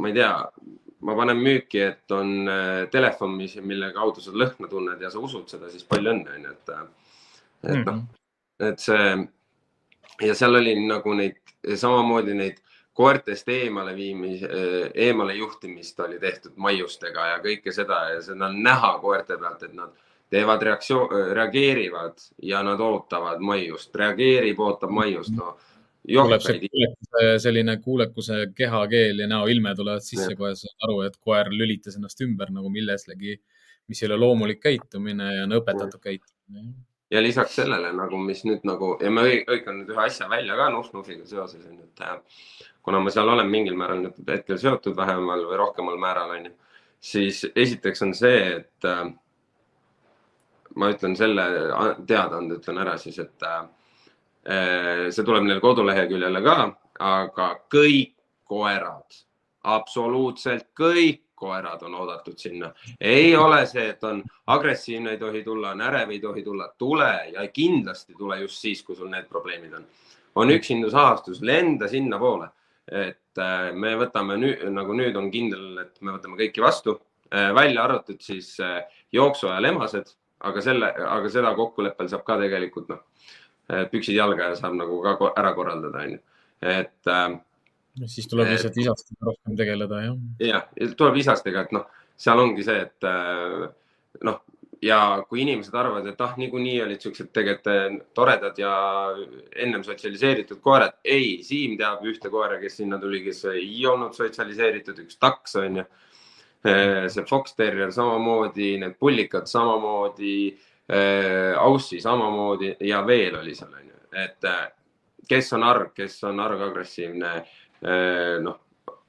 ma 0.00 0.08
ei 0.08 0.16
tea, 0.16 0.32
ma 1.00 1.16
panen 1.16 1.40
müüki, 1.40 1.80
et 1.80 2.12
on 2.12 2.48
äh, 2.48 2.86
telefon, 2.92 3.34
mis, 3.36 3.56
mille 3.64 3.92
kaudu 3.96 4.22
sa 4.24 4.32
lõhna 4.36 4.68
tunned 4.70 5.00
ja 5.00 5.10
sa 5.10 5.20
usud 5.22 5.48
seda, 5.48 5.70
siis 5.72 5.86
palju 5.88 6.12
õnne, 6.12 6.38
onju, 6.38 6.56
et, 6.56 6.72
äh, 6.74 6.82
et 7.62 7.70
mm 7.70 7.84
-hmm. 7.84 7.86
noh, 7.86 8.02
et 8.68 8.80
see 8.80 9.28
ja 10.26 10.34
seal 10.34 10.54
oli 10.54 10.74
nagu 10.86 11.14
neid 11.14 11.38
samamoodi 11.76 12.34
neid 12.34 12.60
koertest 12.92 13.48
eemale 13.48 13.94
viimis, 13.96 14.42
äh, 14.42 14.90
eemale 14.94 15.34
juhtimist 15.34 16.00
oli 16.00 16.18
tehtud 16.18 16.52
maiustega 16.56 17.26
ja 17.26 17.38
kõike 17.38 17.72
seda 17.72 18.02
ja 18.14 18.22
seda 18.22 18.46
on 18.46 18.62
näha 18.62 18.98
koerte 18.98 19.38
pealt, 19.38 19.62
et 19.62 19.72
nad 19.72 19.96
teevad 20.30 20.62
reaktsioon, 20.62 21.08
reageerivad 21.34 22.18
ja 22.42 22.62
nad 22.62 22.80
ootavad 22.80 23.40
maiust, 23.40 23.94
reageerib, 23.94 24.60
ootab 24.60 24.90
maiust, 24.90 25.34
no 25.36 25.56
tuleb 26.08 26.44
see 26.44 26.60
kuulekuse, 26.64 27.24
selline 27.44 27.76
kuulekuse 27.84 28.38
kehakeel 28.56 29.24
ja 29.24 29.30
näoilme 29.30 29.74
tulevad 29.76 30.04
sisse, 30.04 30.34
kohe 30.38 30.54
saad 30.58 30.86
aru, 30.88 31.00
et 31.08 31.18
koer 31.20 31.52
lülitas 31.54 31.98
ennast 31.98 32.22
ümber 32.24 32.52
nagu 32.54 32.70
millesegi, 32.72 33.36
mis 33.90 34.02
ei 34.02 34.08
ole 34.08 34.20
loomulik 34.22 34.62
käitumine 34.62 35.34
ja 35.36 35.44
on 35.48 35.58
õpetatud 35.60 36.00
käitumine. 36.00 36.72
ja 37.10 37.22
lisaks 37.22 37.56
sellele 37.58 37.92
nagu, 37.92 38.18
mis 38.22 38.44
nüüd 38.46 38.64
nagu 38.68 38.94
ja 39.02 39.10
ma 39.10 39.26
hõikan 39.26 39.82
nüüd 39.82 39.92
ühe 39.92 40.06
asja 40.06 40.28
välja 40.30 40.56
ka 40.56 40.70
Nuf-Nufiga 40.72 41.26
seoses, 41.26 41.66
et 41.66 42.04
äh, 42.06 42.18
kuna 42.82 43.00
ma 43.02 43.12
seal 43.12 43.28
olen 43.28 43.50
mingil 43.50 43.76
määral 43.76 44.04
nüüd 44.06 44.20
hetkel 44.30 44.58
seotud 44.58 44.96
vähemal 44.96 45.44
või 45.48 45.58
rohkemal 45.60 45.98
määral 46.00 46.36
onju 46.38 46.56
siis 47.00 47.46
esiteks 47.56 48.02
on 48.02 48.14
see, 48.14 48.40
et 48.60 48.88
äh, 48.88 49.04
ma 50.76 50.90
ütlen 50.92 51.16
selle 51.18 51.46
teadaande, 52.06 52.60
ütlen 52.60 52.80
ära 52.82 52.96
siis, 53.00 53.18
et 53.22 53.46
äh, 53.46 53.64
see 54.40 55.24
tuleb 55.24 55.44
neil 55.44 55.58
koduleheküljele 55.60 56.40
ka, 56.44 56.54
aga 57.00 57.48
kõik 57.72 58.14
koerad, 58.48 59.18
absoluutselt 59.68 60.70
kõik 60.78 61.26
koerad 61.40 61.82
on 61.82 61.94
oodatud 61.94 62.38
sinna. 62.38 62.72
ei 63.00 63.36
ole 63.36 63.64
see, 63.66 63.88
et 63.94 64.04
on 64.04 64.22
agressiivne, 64.46 65.14
ei 65.14 65.18
tohi 65.18 65.42
tulla, 65.44 65.74
närev 65.74 66.10
ei 66.10 66.20
tohi 66.20 66.42
tulla, 66.44 66.68
tule 66.78 67.10
ja 67.32 67.46
kindlasti 67.48 68.14
tule 68.18 68.40
just 68.40 68.60
siis, 68.60 68.82
kui 68.82 68.96
sul 68.96 69.08
need 69.12 69.28
probleemid 69.28 69.74
on. 69.78 69.86
on 70.34 70.50
üksindusahastus, 70.54 71.40
lenda 71.42 71.88
sinnapoole, 71.88 72.46
et 72.86 73.38
äh, 73.42 73.72
me 73.74 73.96
võtame 73.98 74.36
nüüd, 74.38 74.62
nagu 74.70 74.94
nüüd 74.94 75.16
on 75.18 75.30
kindel, 75.30 75.64
et 75.82 75.96
me 76.00 76.14
võtame 76.14 76.38
kõiki 76.38 76.62
vastu, 76.62 77.00
äh, 77.32 77.50
välja 77.54 77.82
arvatud 77.84 78.20
siis 78.22 78.52
äh, 78.62 78.84
jooksuajal 79.12 79.72
emased, 79.72 80.12
aga 80.46 80.62
selle, 80.62 80.92
aga 81.16 81.32
seda 81.32 81.54
kokkuleppel 81.58 82.08
saab 82.12 82.22
ka 82.28 82.38
tegelikult 82.44 82.92
noh, 82.92 83.02
püksid 83.92 84.16
jalga 84.16 84.50
ja 84.50 84.58
saab 84.58 84.74
nagu 84.78 84.98
ka 85.04 85.32
ära 85.36 85.54
korraldada, 85.54 86.04
onju. 86.06 86.20
et 86.60 87.10
siis 88.06 88.28
tuleb 88.30 88.50
lihtsalt 88.50 88.78
isastega 88.78 89.28
rohkem 89.30 89.56
tegeleda, 89.58 90.00
jah. 90.04 90.16
jah, 90.44 90.94
tuleb 90.98 91.18
isastega, 91.20 91.66
et 91.66 91.74
noh, 91.74 91.86
seal 92.20 92.42
ongi 92.42 92.64
see, 92.66 92.80
et 92.86 93.08
äh, 93.08 93.66
noh, 94.26 94.40
ja 94.84 94.98
kui 95.28 95.42
inimesed 95.44 95.74
arvavad, 95.76 96.06
et 96.08 96.20
ah, 96.24 96.36
niikuinii 96.40 96.78
olid 96.84 97.04
siuksed 97.04 97.32
tegelikult 97.36 97.72
äh, 97.72 97.98
toredad 98.16 98.60
ja 98.60 98.72
ennem 99.56 99.84
sotsialiseeritud 99.86 100.62
koerad. 100.64 100.98
ei, 101.04 101.40
Siim 101.46 101.76
teab 101.80 102.04
ühte 102.08 102.32
koera, 102.32 102.60
kes 102.62 102.80
sinna 102.80 103.00
tuli, 103.00 103.22
kes 103.26 103.44
ei 103.54 103.74
olnud 103.88 104.16
sotsialiseeritud, 104.16 105.04
üks 105.04 105.20
taks 105.20 105.58
on 105.60 105.82
ju. 105.82 105.86
Äh, 106.60 107.06
see 107.08 107.24
Fox 107.28 107.54
Terrier 107.56 107.92
samamoodi, 107.92 108.74
need 108.82 108.98
pullikad 109.00 109.48
samamoodi, 109.48 110.52
Aussi 111.60 112.00
samamoodi 112.02 112.72
ja 112.88 113.04
veel 113.06 113.36
oli 113.38 113.54
seal 113.54 113.72
on 113.76 113.84
ju, 113.86 113.98
et 114.18 114.48
kes 115.28 115.52
on 115.54 115.62
arg, 115.62 115.92
kes 115.94 116.16
on 116.26 116.40
argagressiivne 116.42 117.34
Eh, 117.80 118.38
noh 118.40 118.58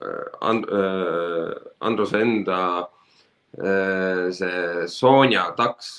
eh, 0.01 0.47
And, 0.47 0.65
Andruse 1.79 2.21
enda 2.21 2.87
see 4.31 4.87
Sonja 4.87 5.43
taks 5.57 5.89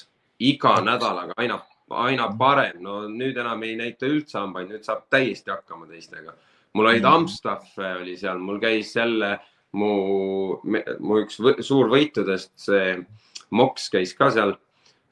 iga 0.41 0.79
nädalaga 0.83 1.37
aina, 1.37 1.59
aina 2.01 2.31
parem, 2.39 2.81
no 2.83 3.03
nüüd 3.13 3.37
enam 3.39 3.63
ei 3.63 3.77
näita 3.77 4.09
üldse 4.09 4.41
hambaid, 4.41 4.71
nüüd 4.73 4.89
saab 4.89 5.05
täiesti 5.13 5.53
hakkama 5.53 5.87
teistega. 5.87 6.33
mul 6.73 6.89
olid 6.89 7.05
mm. 7.05 7.13
Amstaff 7.13 7.79
oli 7.79 8.17
seal, 8.17 8.41
mul 8.41 8.59
käis 8.59 8.97
jälle 8.97 9.37
mu, 9.77 9.93
mu 10.65 11.21
üks 11.21 11.39
võ, 11.39 11.61
suur 11.61 11.93
võitudest, 11.93 12.57
see 12.57 12.97
Moks 13.53 13.91
käis 13.93 14.17
ka 14.17 14.31
seal 14.33 14.57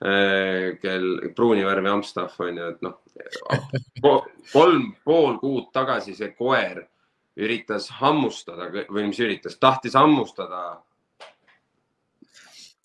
kel 0.01 1.05
pruuni 1.37 1.65
värvi 1.67 1.91
Amstaff 1.93 2.39
on 2.41 2.57
ju, 2.57 2.69
et 2.73 2.85
noh, 2.87 2.95
kolm 4.53 4.87
pool 5.05 5.37
kuud 5.43 5.67
tagasi 5.77 6.15
see 6.17 6.31
koer 6.33 6.81
üritas 7.41 7.89
hammustada 8.01 8.69
või 8.91 9.09
mis 9.09 9.21
üritas, 9.23 9.59
tahtis 9.61 9.97
hammustada. 9.99 10.81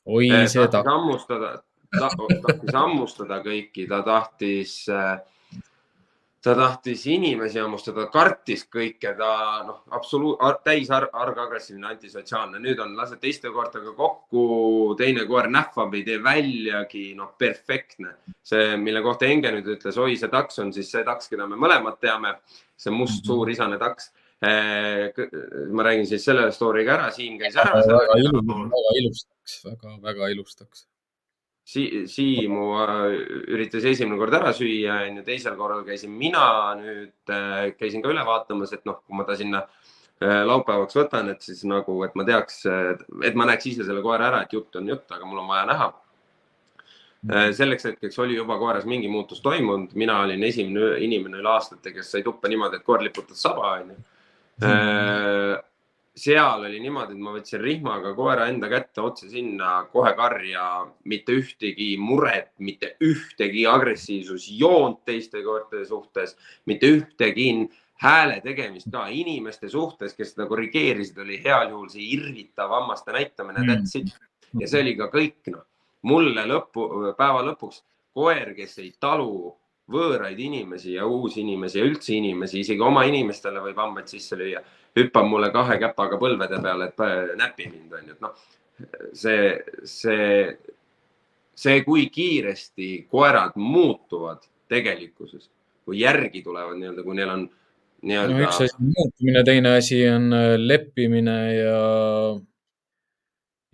oi, 0.06 0.28
eh, 0.30 0.48
see 0.48 0.68
tahtis 0.68 0.92
hammustada 0.92 1.52
ta,, 1.96 2.10
tahtis 2.10 2.76
hammustada 2.76 3.40
kõiki, 3.46 3.88
ta 3.90 4.02
tahtis, 4.06 4.78
eh, 4.90 5.18
ta 6.46 6.54
tahtis 6.58 7.06
inimesi 7.10 7.58
hammustada, 7.58 8.06
kartis 8.14 8.66
kõike, 8.72 9.16
ta 9.18 9.30
noh, 9.66 9.80
absoluut, 9.98 10.42
täis 10.66 10.92
ar, 10.94 11.08
argagressiivne, 11.26 11.88
antisotsiaalne, 11.96 12.62
nüüd 12.62 12.82
on, 12.84 12.94
lased 12.98 13.22
teiste 13.24 13.50
koertega 13.54 13.96
kokku, 13.98 14.44
teine 15.00 15.26
koer 15.30 15.50
nähvab, 15.54 15.96
ei 15.98 16.04
tee 16.06 16.20
väljagi, 16.24 17.08
noh, 17.18 17.34
perfektne. 17.38 18.16
see, 18.46 18.76
mille 18.78 19.02
kohta 19.02 19.26
Enge 19.26 19.52
nüüd 19.56 19.72
ütles, 19.78 19.98
oi, 19.98 20.20
see 20.22 20.30
taks 20.30 20.62
on 20.62 20.74
siis 20.74 20.92
see 20.94 21.02
taks, 21.08 21.32
keda 21.32 21.50
me 21.50 21.58
mõlemad 21.58 21.98
teame, 22.02 22.38
see 22.78 22.94
must 22.94 23.24
mhm. 23.24 23.32
suur 23.32 23.50
isane 23.50 23.82
taks 23.82 24.14
Äh, 24.46 25.14
ma 25.72 25.84
räägin 25.84 26.08
siis 26.08 26.26
selle 26.28 26.50
story'ga 26.52 26.98
ära, 26.98 27.12
Siim 27.16 27.38
käis 27.40 27.56
ära. 27.56 27.80
väga 27.80 28.18
ilus, 28.20 28.44
väga 28.44 28.92
ilustaks, 29.00 29.56
väga, 29.66 29.94
väga 30.04 30.28
ilustaks 30.34 30.84
si. 31.66 31.86
Siimu 32.12 32.68
äh, 32.84 33.02
üritas 33.56 33.86
esimene 33.90 34.20
kord 34.22 34.38
ära 34.38 34.54
süüa, 34.56 35.02
onju, 35.10 35.26
teisel 35.28 35.58
korral 35.60 35.84
käisin 35.88 36.14
mina 36.16 36.46
nüüd, 36.80 37.18
äh, 37.34 37.74
käisin 37.80 38.06
ka 38.06 38.14
üle 38.14 38.24
vaatamas, 38.28 38.74
et 38.78 38.86
noh, 38.88 39.02
kui 39.04 39.18
ma 39.18 39.28
ta 39.28 39.38
sinna 39.40 39.66
laupäevaks 40.24 40.96
võtan, 40.96 41.28
et 41.34 41.42
siis 41.44 41.66
nagu, 41.68 41.98
et 42.06 42.14
ma 42.16 42.24
teaks, 42.24 42.62
et 43.28 43.36
ma 43.36 43.50
näeks 43.50 43.66
ise 43.68 43.84
selle 43.84 44.00
koera 44.00 44.30
ära, 44.30 44.46
et 44.46 44.54
jutt 44.56 44.78
on 44.80 44.88
jutt, 44.88 45.10
aga 45.12 45.28
mul 45.28 45.42
on 45.42 45.50
vaja 45.52 45.66
näha 45.68 45.90
selleks 47.58 47.90
hetkeks 47.90 48.22
oli 48.24 48.38
juba 48.38 48.56
koeras 48.62 48.86
mingi 48.88 49.10
muutus 49.12 49.42
toimunud, 49.44 49.92
mina 50.00 50.22
olin 50.24 50.44
esimene 50.48 51.02
inimene 51.04 51.42
üle 51.42 51.52
aastate, 51.52 51.92
kes 51.92 52.14
sai 52.16 52.24
tuppa 52.24 52.48
niimoodi, 52.48 52.80
et 52.80 52.88
koer 52.88 53.04
liputas 53.04 53.44
saba, 53.44 53.74
onju 53.82 53.98
Äh, 54.62 55.60
seal 56.16 56.64
oli 56.64 56.80
niimoodi, 56.80 57.14
et 57.16 57.22
ma 57.22 57.34
võtsin 57.36 57.60
rihmaga 57.60 58.14
koera 58.16 58.48
enda 58.48 58.70
kätte 58.72 59.04
otse 59.04 59.28
sinna 59.30 59.86
kohe 59.92 60.14
karja, 60.16 60.86
mitte 61.12 61.36
ühtegi 61.36 61.96
muret, 62.00 62.54
mitte 62.64 62.94
ühtegi 63.04 63.66
agressiivsusjoont 63.68 65.04
teiste 65.06 65.44
koerte 65.44 65.84
suhtes, 65.86 66.38
mitte 66.66 66.88
ühtegi 66.96 67.50
hääle 68.04 68.40
tegemist 68.44 68.88
ka 68.92 69.08
inimeste 69.12 69.70
suhtes, 69.72 70.16
kes 70.16 70.34
seda 70.34 70.48
korrigeerisid, 70.48 71.20
oli 71.20 71.42
heal 71.44 71.70
juhul 71.74 71.92
see 71.92 72.08
irvitav 72.16 72.72
hammaste 72.72 73.12
näitamine 73.16 73.60
mm., 73.60 73.70
that's 73.72 74.00
it. 74.00 74.16
ja 74.60 74.72
see 74.72 74.82
oli 74.86 74.96
ka 75.00 75.10
kõik, 75.12 75.52
noh. 75.52 75.68
mulle 76.08 76.48
lõpu, 76.48 76.88
päeva 77.18 77.44
lõpuks 77.44 77.84
koer, 78.16 78.54
kes 78.56 78.80
ei 78.84 78.94
talu 79.00 79.52
võõraid 79.92 80.40
inimesi 80.42 80.96
ja 80.96 81.06
uusi 81.06 81.44
inimesi 81.44 81.80
ja 81.80 81.86
üldse 81.86 82.16
inimesi, 82.16 82.64
isegi 82.64 82.82
oma 82.82 83.04
inimestele 83.06 83.62
võib 83.62 83.80
hambaid 83.80 84.10
sisse 84.10 84.38
lüüa, 84.40 84.64
hüppab 84.96 85.28
mulle 85.28 85.52
kahe 85.54 85.78
käpaga 85.82 86.20
põlvede 86.22 86.62
peale, 86.64 86.90
et 86.92 87.38
näpi 87.40 87.68
mind 87.72 87.98
onju, 88.00 88.16
et 88.16 88.24
noh, 88.24 88.46
see, 89.14 89.52
see, 89.88 90.30
see, 91.56 91.84
kui 91.88 92.08
kiiresti 92.14 92.90
koerad 93.12 93.58
muutuvad 93.60 94.44
tegelikkuses, 94.72 95.50
kui 95.86 96.02
järgi 96.02 96.42
tulevad 96.46 96.80
nii-öelda, 96.80 97.06
kui 97.06 97.20
neil 97.20 97.34
on 97.36 97.46
nii-öelda 98.06 98.36
no,. 98.36 98.44
üks 98.48 98.62
asi 98.66 98.80
on 98.80 98.92
muutumine, 98.96 99.44
teine 99.48 99.76
asi 99.82 100.02
on 100.10 100.30
äh, 100.34 100.56
leppimine 100.60 101.38
ja 101.56 101.80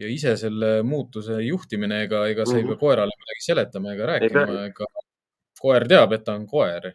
ja 0.01 0.09
ise 0.09 0.33
selle 0.39 0.79
muutuse 0.87 1.37
juhtimine, 1.45 2.03
ega, 2.07 2.25
ega 2.31 2.45
sa 2.47 2.57
ei 2.57 2.65
pea 2.65 2.73
mhm. 2.73 2.81
koerale 2.81 3.13
midagi 3.17 3.45
seletama 3.45 3.93
ega 3.93 4.09
rääkima, 4.15 4.45
ega 4.65 4.89
koer 5.61 5.85
teab, 5.89 6.15
et 6.17 6.23
ta 6.25 6.33
on 6.39 6.47
koer 6.49 6.89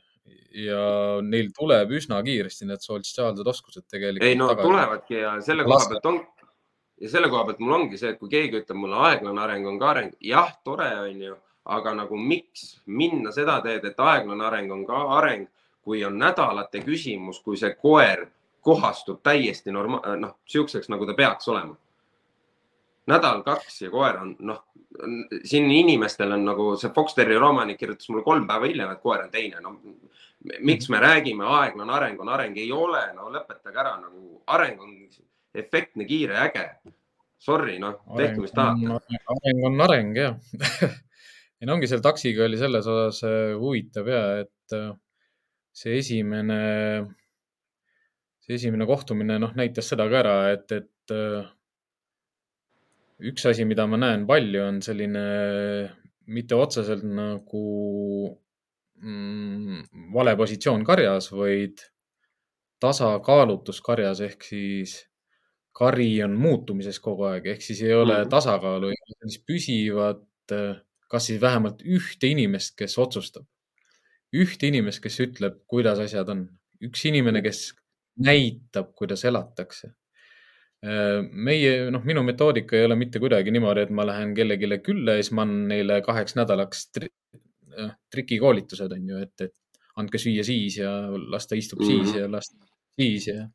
ja 0.57 0.83
neil 1.23 1.51
tuleb 1.57 1.91
üsna 1.99 2.23
kiiresti 2.25 2.69
need 2.69 2.85
sotsiaalsed 2.85 3.47
oskused 3.47 3.85
tegelikult. 3.91 4.25
ei 4.25 4.39
no 4.39 4.49
tagasi. 4.49 4.69
tulevadki 4.69 5.19
ja 5.21 5.35
selle 5.45 5.65
koha 5.69 5.89
pealt 5.91 6.07
on 6.13 6.21
ja 7.01 7.11
selle 7.13 7.29
koha 7.29 7.45
pealt 7.45 7.61
mul 7.61 7.75
ongi 7.81 7.99
see, 8.01 8.15
et 8.15 8.21
kui 8.21 8.33
keegi 8.33 8.63
ütleb 8.63 8.81
mulle 8.81 9.01
aeglane 9.11 9.43
areng 9.43 9.69
on 9.69 9.79
ka 9.81 9.91
areng, 9.93 10.15
jah, 10.21 10.55
tore 10.65 10.89
on 11.03 11.23
ju, 11.29 11.37
aga 11.77 11.95
nagu 12.01 12.17
miks 12.17 12.69
minna 12.87 13.33
seda 13.37 13.59
teed, 13.65 13.85
et 13.85 14.01
aeglane 14.01 14.47
areng 14.49 14.73
on 14.73 14.87
ka 14.89 15.03
areng, 15.19 15.49
kui 15.87 16.05
on 16.05 16.17
nädalate 16.19 16.81
küsimus, 16.87 17.43
kui 17.45 17.59
see 17.61 17.75
koer 17.77 18.27
kohastub 18.67 19.21
täiesti 19.23 19.75
norma-, 19.75 20.03
noh, 20.19 20.39
siukseks, 20.49 20.89
nagu 20.91 21.07
ta 21.07 21.15
peaks 21.15 21.49
olema 21.53 21.77
nädal-kaks 23.07 23.83
ja 23.85 23.91
koer 23.91 24.17
on 24.19 24.33
noh, 24.49 24.65
siin 25.45 25.69
inimestel 25.71 26.33
on 26.35 26.43
nagu 26.49 26.73
see 26.81 26.91
Fox 26.95 27.15
Terrieri 27.15 27.45
omanik 27.45 27.79
kirjutas 27.79 28.09
mulle 28.11 28.25
kolm 28.27 28.49
päeva 28.49 28.67
hiljem, 28.67 28.91
et 28.91 29.03
koer 29.05 29.23
on 29.27 29.31
teine, 29.31 29.61
no 29.63 29.77
miks 30.45 30.91
me 30.93 31.01
räägime, 31.03 31.47
aeglane 31.61 31.93
areng 31.93 32.21
on 32.21 32.31
areng, 32.35 32.59
ei 32.61 32.71
ole, 32.73 33.03
no 33.17 33.31
lõpetage 33.35 33.83
ära, 33.83 33.97
nagu 34.03 34.43
areng 34.53 34.83
on 34.83 34.95
efektne, 35.57 36.07
kiire, 36.09 36.37
äge. 36.47 36.69
Sorry, 37.43 37.77
noh, 37.79 37.99
tehke, 38.17 38.41
mis 38.43 38.55
tahate. 38.57 39.01
areng 39.35 39.67
on 39.69 39.83
areng, 39.85 40.15
jah 40.17 40.39
ja 41.61 41.69
no 41.69 41.77
ongi 41.77 41.89
seal 41.91 42.03
taksiga 42.05 42.47
oli 42.47 42.59
selles 42.61 42.89
osas 42.91 43.21
äh, 43.29 43.53
huvitav 43.61 44.09
ja, 44.11 44.23
et 44.45 44.77
äh, 44.77 44.89
see 45.77 45.99
esimene, 46.01 46.61
see 48.45 48.57
esimene 48.57 48.89
kohtumine, 48.89 49.39
noh, 49.43 49.53
näitas 49.59 49.93
seda 49.93 50.09
ka 50.11 50.21
ära, 50.23 50.37
et, 50.55 50.73
et 50.73 51.15
äh, 51.15 51.45
üks 53.31 53.47
asi, 53.49 53.69
mida 53.69 53.87
ma 53.89 54.01
näen 54.01 54.27
palju, 54.29 54.65
on 54.65 54.83
selline 54.85 55.27
mitte 56.27 56.57
otseselt 56.59 57.05
nagu 57.07 57.63
mm, 59.03 59.83
vale 60.15 60.37
positsioon 60.37 60.85
karjas, 60.85 61.31
vaid 61.33 61.83
tasakaalutus 62.83 63.81
karjas 63.85 64.21
ehk 64.25 64.45
siis 64.45 64.99
kari 65.77 66.11
on 66.25 66.37
muutumises 66.41 67.01
kogu 67.05 67.29
aeg, 67.31 67.51
ehk 67.55 67.65
siis 67.65 67.83
ei 67.85 67.95
ole 67.95 68.23
mm. 68.23 68.31
tasakaalu, 68.33 68.93
sellist 69.17 69.45
püsivat, 69.49 70.57
kas 71.11 71.29
siis 71.29 71.41
vähemalt 71.41 71.83
ühte 71.85 72.31
inimest, 72.33 72.77
kes 72.79 72.99
otsustab. 72.99 73.47
ühte 74.37 74.69
inimest, 74.69 75.01
kes 75.01 75.21
ütleb, 75.23 75.61
kuidas 75.71 76.01
asjad 76.03 76.29
on. 76.29 76.49
üks 76.85 77.07
inimene, 77.09 77.41
kes 77.43 77.71
näitab, 78.21 78.91
kuidas 78.99 79.25
elatakse 79.25 79.95
meie, 80.83 81.91
noh, 81.91 82.05
minu 82.05 82.23
metoodika 82.23 82.77
ei 82.77 82.85
ole 82.85 82.97
mitte 83.01 83.21
kuidagi 83.23 83.51
niimoodi, 83.55 83.87
et 83.87 83.91
ma 83.91 84.05
lähen 84.07 84.35
kellelegi 84.37 84.79
külla 84.85 85.17
ja 85.17 85.23
siis 85.25 85.33
ma 85.35 85.47
annan 85.47 85.69
neile 85.73 86.01
kaheks 86.05 86.37
nädalaks 86.37 86.91
trikikoolitused, 88.13 88.93
on 88.93 89.09
ju, 89.09 89.23
et, 89.23 89.41
et 89.41 89.55
andke 90.01 90.21
süüa 90.21 90.45
siis 90.45 90.79
ja 90.81 90.91
las 91.33 91.47
ta 91.47 91.57
istub 91.57 91.81
mm 91.81 91.87
-hmm. 91.87 92.05
siis 92.05 92.17
ja 92.17 92.31
las 92.31 92.51
siis 93.01 93.27
ja 93.29 93.49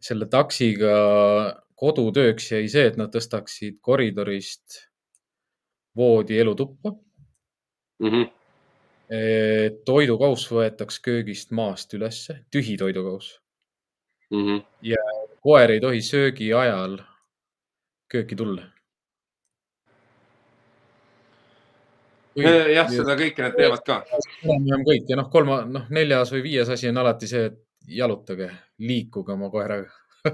selle 0.00 0.26
taksiga 0.26 0.94
kodutööks 1.74 2.52
jäi 2.52 2.68
see, 2.68 2.86
et 2.86 2.96
nad 2.96 3.12
tõstaksid 3.12 3.80
koridorist 3.80 4.80
voodi 5.96 6.38
elutuppa 6.38 6.90
mm. 8.00 8.10
-hmm. 8.10 8.26
toidukauss 9.84 10.50
võetaks 10.50 11.00
köögist 11.00 11.50
maast 11.50 11.94
ülesse, 11.94 12.44
tühi 12.50 12.76
toidukauss 12.76 13.40
mm. 14.30 14.44
-hmm. 14.44 14.62
ja 14.82 15.02
koer 15.40 15.70
ei 15.70 15.80
tohi 15.80 16.02
söögi 16.02 16.52
ajal 16.52 16.98
kööki 18.08 18.36
tulla. 18.36 18.73
Jah, 22.36 22.88
seda 22.90 23.16
kõike 23.18 23.42
nad 23.44 23.56
teevad 23.58 23.82
ka. 23.86 24.00
enam-vähem 24.42 24.84
kõik 24.88 25.10
ja 25.10 25.16
noh, 25.20 25.28
kolma, 25.32 25.60
noh, 25.68 25.84
neljas 25.94 26.32
või 26.34 26.42
viies 26.48 26.68
asi 26.72 26.88
on 26.90 27.00
alati 27.02 27.26
see, 27.30 27.44
et 27.50 27.58
jalutage, 28.00 28.50
liikuge 28.80 29.32
oma 29.34 29.50
koeraga 29.52 29.90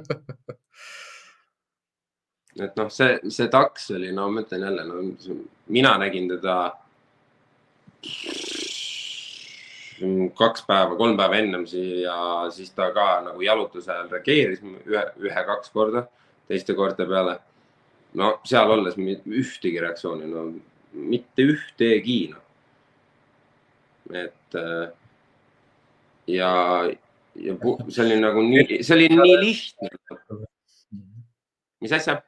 et 2.64 2.76
noh, 2.76 2.90
see, 2.92 3.18
see 3.28 3.48
taks 3.52 3.90
oli, 3.96 4.12
no 4.14 4.28
ma 4.30 4.44
ütlen 4.44 4.62
jälle, 4.68 4.82
no 4.86 4.94
mina 5.68 5.96
nägin 6.00 6.28
teda 6.30 6.56
kaks 10.36 10.64
päeva, 10.64 10.96
kolm 10.96 11.16
päeva 11.18 11.36
ennem 11.36 11.66
siia, 11.68 12.14
siis 12.54 12.72
ta 12.72 12.88
ka 12.96 13.06
nagu 13.26 13.42
jalutuse 13.44 13.92
ajal 13.92 14.08
reageeris 14.14 14.62
ühe, 14.64 15.04
ühe-kaks 15.20 15.72
korda 15.74 16.06
teiste 16.48 16.74
koerte 16.74 17.06
peale. 17.06 17.38
no 18.14 18.40
seal 18.44 18.70
olles 18.74 18.96
ühtegi 18.96 19.80
reaktsiooni, 19.80 20.26
no 20.30 20.46
mitte 20.92 21.46
ühtegi 21.52 22.20
noh. 22.32 22.42
et 24.10 24.58
ja, 26.30 26.50
ja 27.38 27.56
see 27.88 28.04
oli 28.04 28.18
nagu 28.22 28.42
nii, 28.46 28.80
see 28.82 28.96
oli 28.96 29.10
nii 29.12 29.36
lihtne. 29.44 29.90
mis 31.80 31.94
asja? 31.94 32.20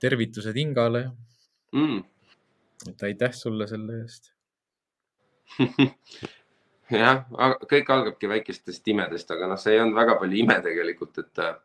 tervitused 0.00 0.56
Ingale 0.60 1.06
mm.. 1.72 2.02
et 2.90 3.06
aitäh 3.08 3.32
sulle 3.34 3.66
selle 3.70 4.02
eest 4.02 4.30
jah, 6.90 7.22
kõik 7.70 7.90
algabki 7.92 8.30
väikestest 8.30 8.92
imedest, 8.92 9.30
aga 9.34 9.48
noh, 9.50 9.60
see 9.60 9.74
ei 9.74 9.82
olnud 9.82 9.98
väga 9.98 10.18
palju 10.20 10.38
ime 10.42 10.58
tegelikult, 10.64 11.18
et 11.22 11.42
äh, 11.42 11.56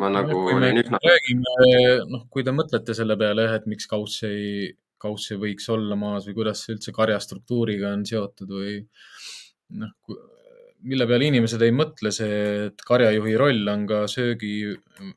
ma 0.00 0.10
nagu 0.12 0.34
kui 0.34 0.56
olin 0.56 0.82
üsna. 0.82 1.00
räägime, 1.04 1.54
noh, 2.12 2.26
kui 2.32 2.44
te 2.46 2.54
mõtlete 2.54 2.96
selle 2.96 3.16
peale 3.20 3.46
jah, 3.48 3.56
et 3.60 3.68
miks 3.70 3.88
kauss 3.90 4.24
ei, 4.28 4.72
kauss 5.00 5.32
ei 5.32 5.40
võiks 5.40 5.68
olla 5.72 5.96
maas 5.98 6.26
või 6.28 6.40
kuidas 6.40 6.64
see 6.64 6.74
üldse 6.76 6.94
karja 6.96 7.20
struktuuriga 7.22 7.92
on 7.94 8.04
seotud 8.08 8.50
või 8.52 8.74
noh, 9.78 9.92
mille 10.86 11.06
peale 11.10 11.26
inimesed 11.28 11.62
ei 11.64 11.74
mõtle, 11.74 12.12
see, 12.14 12.38
et 12.68 12.86
karjajuhi 12.86 13.34
roll 13.40 13.70
on 13.72 13.84
ka 13.88 14.04
söögi 14.10 14.70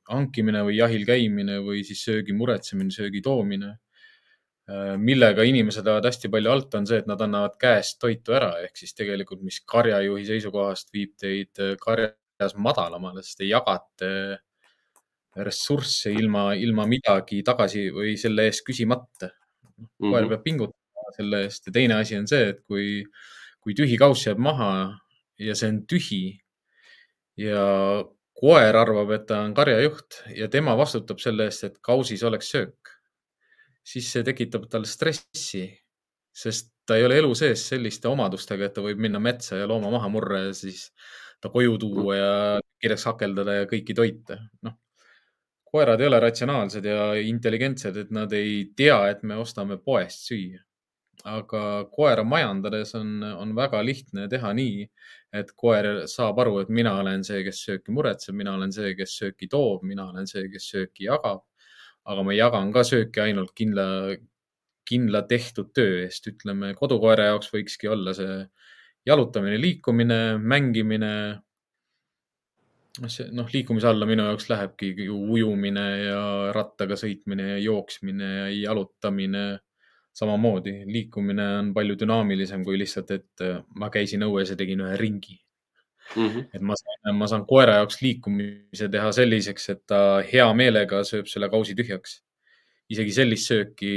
hankimine 0.10 0.64
või 0.66 0.78
jahil 0.80 1.06
käimine 1.08 1.60
või 1.66 1.84
siis 1.86 2.02
söögi 2.08 2.36
muretsemine, 2.38 2.94
söögi 2.94 3.22
toomine. 3.26 3.78
millega 5.02 5.44
inimesed 5.44 5.84
ajavad 5.84 6.06
hästi 6.08 6.30
palju 6.32 6.52
alt, 6.52 6.76
on 6.78 6.86
see, 6.88 7.02
et 7.02 7.08
nad 7.10 7.20
annavad 7.22 7.58
käest 7.60 7.98
toitu 8.00 8.32
ära, 8.38 8.54
ehk 8.64 8.78
siis 8.78 8.94
tegelikult, 8.96 9.42
mis 9.44 9.58
karjajuhi 9.68 10.24
seisukohast 10.30 10.94
viib 10.94 11.12
teid 11.20 11.60
karjas 11.82 12.56
madalamale, 12.56 13.24
sest 13.26 13.42
te 13.42 13.50
jagate 13.50 14.12
ressursse 15.36 16.12
ilma, 16.12 16.54
ilma 16.56 16.86
midagi 16.88 17.42
tagasi 17.44 17.90
või 17.96 18.16
selle 18.20 18.48
eest 18.48 18.64
küsimata. 18.68 19.32
Koer 20.00 20.10
mm 20.10 20.14
-hmm. 20.14 20.30
peab 20.30 20.44
pingutama 20.44 21.16
selle 21.16 21.44
eest 21.46 21.68
ja 21.68 21.76
teine 21.76 22.00
asi 22.00 22.18
on 22.18 22.28
see, 22.28 22.50
et 22.54 22.62
kui, 22.68 23.04
kui 23.60 23.76
tühi 23.78 23.98
kauss 24.00 24.28
jääb 24.28 24.40
maha 24.40 24.72
ja 25.40 25.56
see 25.56 25.70
on 25.74 25.82
tühi 25.90 26.24
ja 27.38 27.66
koer 28.42 28.76
arvab, 28.76 29.12
et 29.16 29.28
ta 29.30 29.42
on 29.46 29.54
karjajuht 29.54 30.22
ja 30.36 30.48
tema 30.50 30.76
vastutab 30.78 31.20
selle 31.22 31.46
eest, 31.50 31.64
et 31.68 31.78
kausis 31.84 32.24
oleks 32.24 32.50
söök, 32.56 32.94
siis 33.86 34.10
see 34.14 34.26
tekitab 34.26 34.66
tal 34.72 34.86
stressi, 34.90 35.68
sest 36.34 36.72
ta 36.88 36.98
ei 36.98 37.06
ole 37.06 37.20
elu 37.22 37.34
sees 37.38 37.64
selliste 37.70 38.10
omadustega, 38.10 38.68
et 38.68 38.74
ta 38.74 38.84
võib 38.86 39.02
minna 39.02 39.22
metsa 39.22 39.60
ja 39.60 39.68
looma 39.70 39.92
maha 39.94 40.10
murra 40.10 40.46
ja 40.48 40.54
siis 40.58 40.90
ta 41.42 41.50
koju 41.54 41.78
tuua 41.82 42.18
ja 42.18 42.32
kirjaks 42.82 43.06
hakeldada 43.10 43.60
ja 43.62 43.68
kõiki 43.70 43.96
toita. 43.98 44.40
noh, 44.66 44.78
koerad 45.72 46.02
ei 46.02 46.08
ole 46.08 46.20
ratsionaalsed 46.20 46.86
ja 46.86 47.14
intelligentsed, 47.16 47.98
et 47.98 48.12
nad 48.12 48.34
ei 48.36 48.66
tea, 48.76 49.00
et 49.10 49.24
me 49.24 49.38
ostame 49.40 49.78
poest 49.80 50.28
süüa 50.28 50.60
aga 51.28 51.62
koera 51.94 52.24
majandades 52.24 52.96
on, 52.98 53.22
on 53.24 53.54
väga 53.56 53.82
lihtne 53.86 54.28
teha 54.32 54.54
nii, 54.58 54.86
et 55.38 55.52
koer 55.58 56.06
saab 56.10 56.40
aru, 56.44 56.58
et 56.64 56.72
mina 56.74 56.96
olen 57.00 57.24
see, 57.28 57.44
kes 57.46 57.62
sööki 57.68 57.94
muretseb, 57.96 58.36
mina 58.38 58.56
olen 58.58 58.74
see, 58.74 58.94
kes 58.98 59.16
sööki 59.20 59.50
toob, 59.52 59.86
mina 59.88 60.08
olen 60.10 60.28
see, 60.30 60.48
kes 60.52 60.70
sööki 60.74 61.08
jagab. 61.10 61.46
aga 62.02 62.24
ma 62.26 62.34
jagan 62.34 62.72
ka 62.74 62.82
sööki 62.82 63.22
ainult 63.22 63.52
kindla, 63.54 64.16
kindla 64.90 65.22
tehtud 65.30 65.70
töö 65.78 66.00
eest, 66.02 66.26
ütleme 66.28 66.74
kodukoera 66.74 67.28
jaoks 67.30 67.52
võikski 67.54 67.92
olla 67.94 68.16
see 68.18 68.40
jalutamine, 69.06 69.60
liikumine, 69.62 70.38
mängimine. 70.38 71.14
See 73.08 73.30
noh, 73.32 73.48
liikumise 73.54 73.88
alla 73.88 74.06
minu 74.10 74.26
jaoks 74.28 74.50
lähebki 74.52 74.94
ju 75.06 75.18
ujumine 75.36 75.86
ja 76.04 76.24
rattaga 76.56 76.98
sõitmine 77.00 77.54
ja 77.54 77.60
jooksmine 77.64 78.32
ja 78.38 78.48
jalutamine 78.56 79.46
samamoodi 80.14 80.74
liikumine 80.92 81.46
on 81.60 81.70
palju 81.74 81.96
dünaamilisem 82.02 82.66
kui 82.68 82.80
lihtsalt, 82.80 83.14
et 83.16 83.46
äh, 83.46 83.62
ma 83.80 83.90
käisin 83.94 84.26
õues 84.28 84.52
ja 84.52 84.58
tegin 84.60 84.84
ühe 84.84 84.98
ringi 85.00 85.38
mm. 86.16 86.28
-hmm. 86.28 86.50
et 86.54 86.62
ma 86.62 86.76
saan, 86.76 87.16
ma 87.16 87.28
saan 87.32 87.46
koera 87.48 87.78
jaoks 87.80 88.02
liikumise 88.02 88.90
teha 88.92 89.12
selliseks, 89.16 89.70
et 89.70 89.86
ta 89.88 90.02
hea 90.34 90.48
meelega 90.54 91.04
sööb 91.08 91.32
selle 91.32 91.50
kausi 91.50 91.76
tühjaks. 91.76 92.22
isegi 92.92 93.14
sellist 93.16 93.48
sööki, 93.48 93.92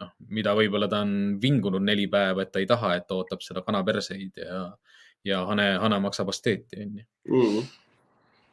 noh, 0.00 0.12
mida 0.30 0.52
võib-olla 0.54 0.86
ta 0.86 1.00
on 1.02 1.40
vingunud 1.42 1.82
neli 1.82 2.04
päeva, 2.06 2.44
et 2.44 2.52
ta 2.54 2.60
ei 2.62 2.66
taha, 2.70 2.92
et 2.94 3.06
ta 3.08 3.16
ootab 3.16 3.40
seda 3.42 3.64
kanaperseid 3.66 4.38
ja, 4.38 4.60
ja 5.26 5.40
hane, 5.48 5.64
hane 5.82 5.98
maksab 6.04 6.30
asteeti, 6.30 6.78
onju. 6.84 7.02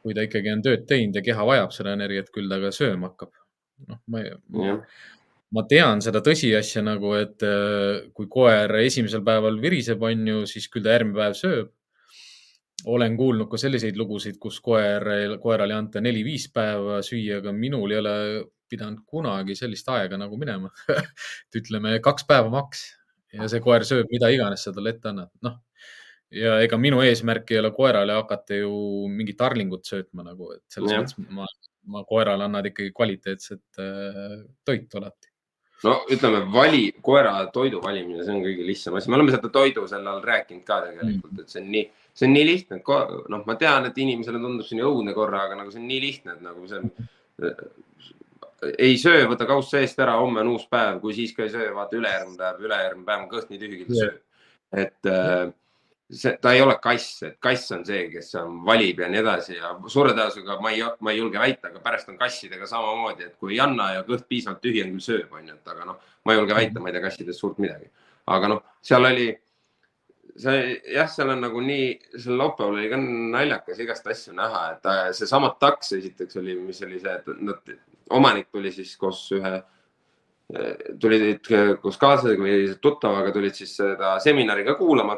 Kui 0.04 0.12
ta 0.16 0.26
ikkagi 0.26 0.52
on 0.52 0.60
tööd 0.60 0.84
teinud 0.88 1.16
ja 1.16 1.24
keha 1.24 1.48
vajab 1.48 1.72
seda 1.72 1.94
energiat, 1.96 2.28
küll 2.34 2.50
ta 2.50 2.60
ka 2.60 2.70
sööma 2.76 3.12
hakkab. 3.12 3.32
noh, 3.88 3.98
ma 4.06 4.20
yeah 4.20 4.78
ma 5.54 5.62
tean 5.70 6.02
seda 6.02 6.22
tõsiasja 6.24 6.82
nagu, 6.84 7.14
et 7.18 7.44
äh, 7.46 8.10
kui 8.16 8.26
koer 8.30 8.72
esimesel 8.80 9.22
päeval 9.26 9.60
viriseb, 9.62 10.02
on 10.02 10.26
ju, 10.30 10.44
siis 10.50 10.66
küll 10.72 10.84
ta 10.84 10.96
järgmine 10.96 11.20
päev 11.20 11.38
sööb. 11.38 11.72
olen 12.84 13.14
kuulnud 13.16 13.48
ka 13.48 13.56
selliseid 13.56 13.96
lugusid, 13.96 14.36
kus 14.36 14.58
koer, 14.60 15.06
koerale 15.40 15.72
ei 15.72 15.78
anta 15.78 16.02
neli-viis 16.04 16.50
päeva 16.52 16.98
süüa, 17.06 17.38
aga 17.40 17.52
minul 17.56 17.94
ei 17.94 18.00
ole 18.00 18.16
pidanud 18.68 19.06
kunagi 19.08 19.56
sellist 19.56 19.88
aega 19.88 20.18
nagu 20.20 20.36
minema 20.36 20.68
et 21.46 21.60
ütleme 21.62 21.94
kaks 22.04 22.26
päeva 22.28 22.50
maks 22.52 22.82
ja 23.32 23.48
see 23.48 23.62
koer 23.64 23.86
sööb 23.88 24.10
mida 24.12 24.28
iganes 24.34 24.66
sa 24.66 24.72
talle 24.74 24.92
ette 24.92 25.08
annad, 25.12 25.30
noh. 25.46 25.62
Ja 26.32 26.56
ega 26.64 26.78
minu 26.80 27.02
eesmärk 27.04 27.52
ei 27.52 27.60
ole 27.60 27.70
koerale 27.76 28.16
hakata 28.16 28.62
ju 28.62 28.72
mingit 29.08 29.40
arlingut 29.44 29.84
söötma 29.86 30.24
nagu, 30.26 30.52
et 30.56 30.64
selles 30.72 30.96
mõttes 30.96 31.30
ma, 31.36 31.46
ma 31.92 32.04
koerale 32.08 32.48
annan 32.48 32.70
ikkagi 32.70 32.94
kvaliteetset 32.96 33.82
äh, 33.82 34.42
toitu 34.64 35.02
alati 35.02 35.34
no 35.84 35.94
ütleme, 36.12 36.40
vali, 36.52 36.84
koera 37.04 37.34
toidu 37.52 37.80
valimine, 37.84 38.22
see 38.24 38.34
on 38.34 38.42
kõige 38.44 38.66
lihtsam 38.66 38.98
asi, 38.98 39.10
me 39.10 39.18
oleme 39.18 39.34
seda 39.34 39.50
toidu 39.52 39.86
selle 39.90 40.10
all 40.10 40.22
rääkinud 40.24 40.64
ka 40.66 40.80
tegelikult, 40.86 41.40
et 41.42 41.52
see 41.52 41.62
on 41.62 41.70
nii, 41.74 41.84
see 42.16 42.28
on 42.28 42.36
nii 42.36 42.46
lihtne, 42.48 42.78
et 42.80 43.26
noh, 43.34 43.42
ma 43.48 43.56
tean, 43.60 43.88
et 43.88 43.98
inimesele 44.04 44.40
tundub 44.42 44.68
see 44.68 44.78
nii 44.78 44.86
õudne 44.88 45.16
korra, 45.16 45.44
aga 45.48 45.58
nagu 45.60 45.74
see 45.74 45.82
on 45.82 45.90
nii 45.90 46.00
lihtne, 46.04 46.36
et 46.36 46.46
nagu 46.46 46.70
see 46.70 46.80
on. 46.80 46.94
ei 48.80 48.96
söö, 49.00 49.26
võta 49.28 49.48
kauss 49.50 49.74
seest 49.74 49.98
ära, 50.00 50.16
homme 50.20 50.40
on 50.44 50.54
uus 50.54 50.64
päev, 50.70 51.02
kui 51.02 51.16
siis 51.16 51.34
ka 51.36 51.44
ei 51.44 51.52
söö, 51.52 51.68
vaata 51.76 51.98
ülejärgmine 51.98 52.40
päev, 52.40 52.62
ülejärgmine 52.64 53.08
päev 53.10 53.26
on 53.26 53.30
kõht 53.34 53.52
nii 53.52 53.60
tühi, 53.60 53.82
küll 53.82 54.00
sööb. 54.00 54.22
et 54.84 55.10
äh, 55.10 55.50
see, 56.10 56.36
ta 56.40 56.52
ei 56.52 56.62
ole 56.62 56.76
kass, 56.82 57.22
et 57.26 57.36
kass 57.42 57.72
on 57.74 57.84
see, 57.86 58.08
kes 58.12 58.34
valib 58.66 59.00
ja 59.00 59.08
nii 59.10 59.20
edasi 59.22 59.56
ja 59.56 59.72
suure 59.90 60.12
tõenäosusega 60.12 60.58
ma 60.62 60.72
ei, 60.74 60.82
ma 61.00 61.14
ei 61.14 61.20
julge 61.20 61.40
väita, 61.40 61.70
aga 61.70 61.80
pärast 61.84 62.10
on 62.12 62.18
kassidega 62.20 62.68
samamoodi, 62.70 63.30
et 63.30 63.38
kui 63.40 63.54
ei 63.54 63.62
anna 63.64 63.92
ja 63.96 64.04
kõht 64.06 64.26
piisavalt 64.28 64.62
tühi 64.64 64.82
on, 64.84 64.92
küll 64.96 65.06
sööb, 65.06 65.32
onju, 65.32 65.56
et 65.56 65.72
aga 65.74 65.88
noh, 65.88 66.12
ma 66.24 66.34
ei 66.34 66.40
julge 66.40 66.58
väita, 66.58 66.82
ma 66.82 66.90
ei 66.90 66.96
tea 66.96 67.06
kassidest 67.06 67.40
suurt 67.40 67.58
midagi. 67.62 67.90
aga 68.34 68.52
noh, 68.54 68.62
seal 68.84 69.04
oli, 69.08 69.26
see 70.40 70.62
jah, 70.94 71.10
seal 71.10 71.34
on 71.34 71.44
nagu 71.44 71.60
nii, 71.64 71.90
sel 72.16 72.38
laupäeval 72.40 72.78
oli 72.78 72.88
ka 72.92 73.00
naljakas 73.00 73.84
igast 73.84 74.08
asju 74.14 74.36
näha, 74.36 74.64
et 74.76 74.88
äh, 74.90 75.04
seesama 75.16 75.54
taks 75.60 75.92
esiteks 76.00 76.40
oli, 76.40 76.56
mis 76.60 76.82
oli 76.84 77.00
see, 77.00 77.20
et 77.20 77.44
nad, 77.44 77.76
omanik 78.12 78.50
tuli 78.52 78.72
siis 78.72 78.96
koos 79.00 79.26
ühe 79.32 79.62
tulid 81.00 81.48
koos 81.80 81.96
kaaslasega 81.96 82.42
või 82.44 82.66
tuttavaga 82.82 83.30
tulid 83.32 83.56
siis 83.56 83.70
seda 83.78 84.18
seminari 84.20 84.66
ka 84.66 84.74
kuulama 84.76 85.16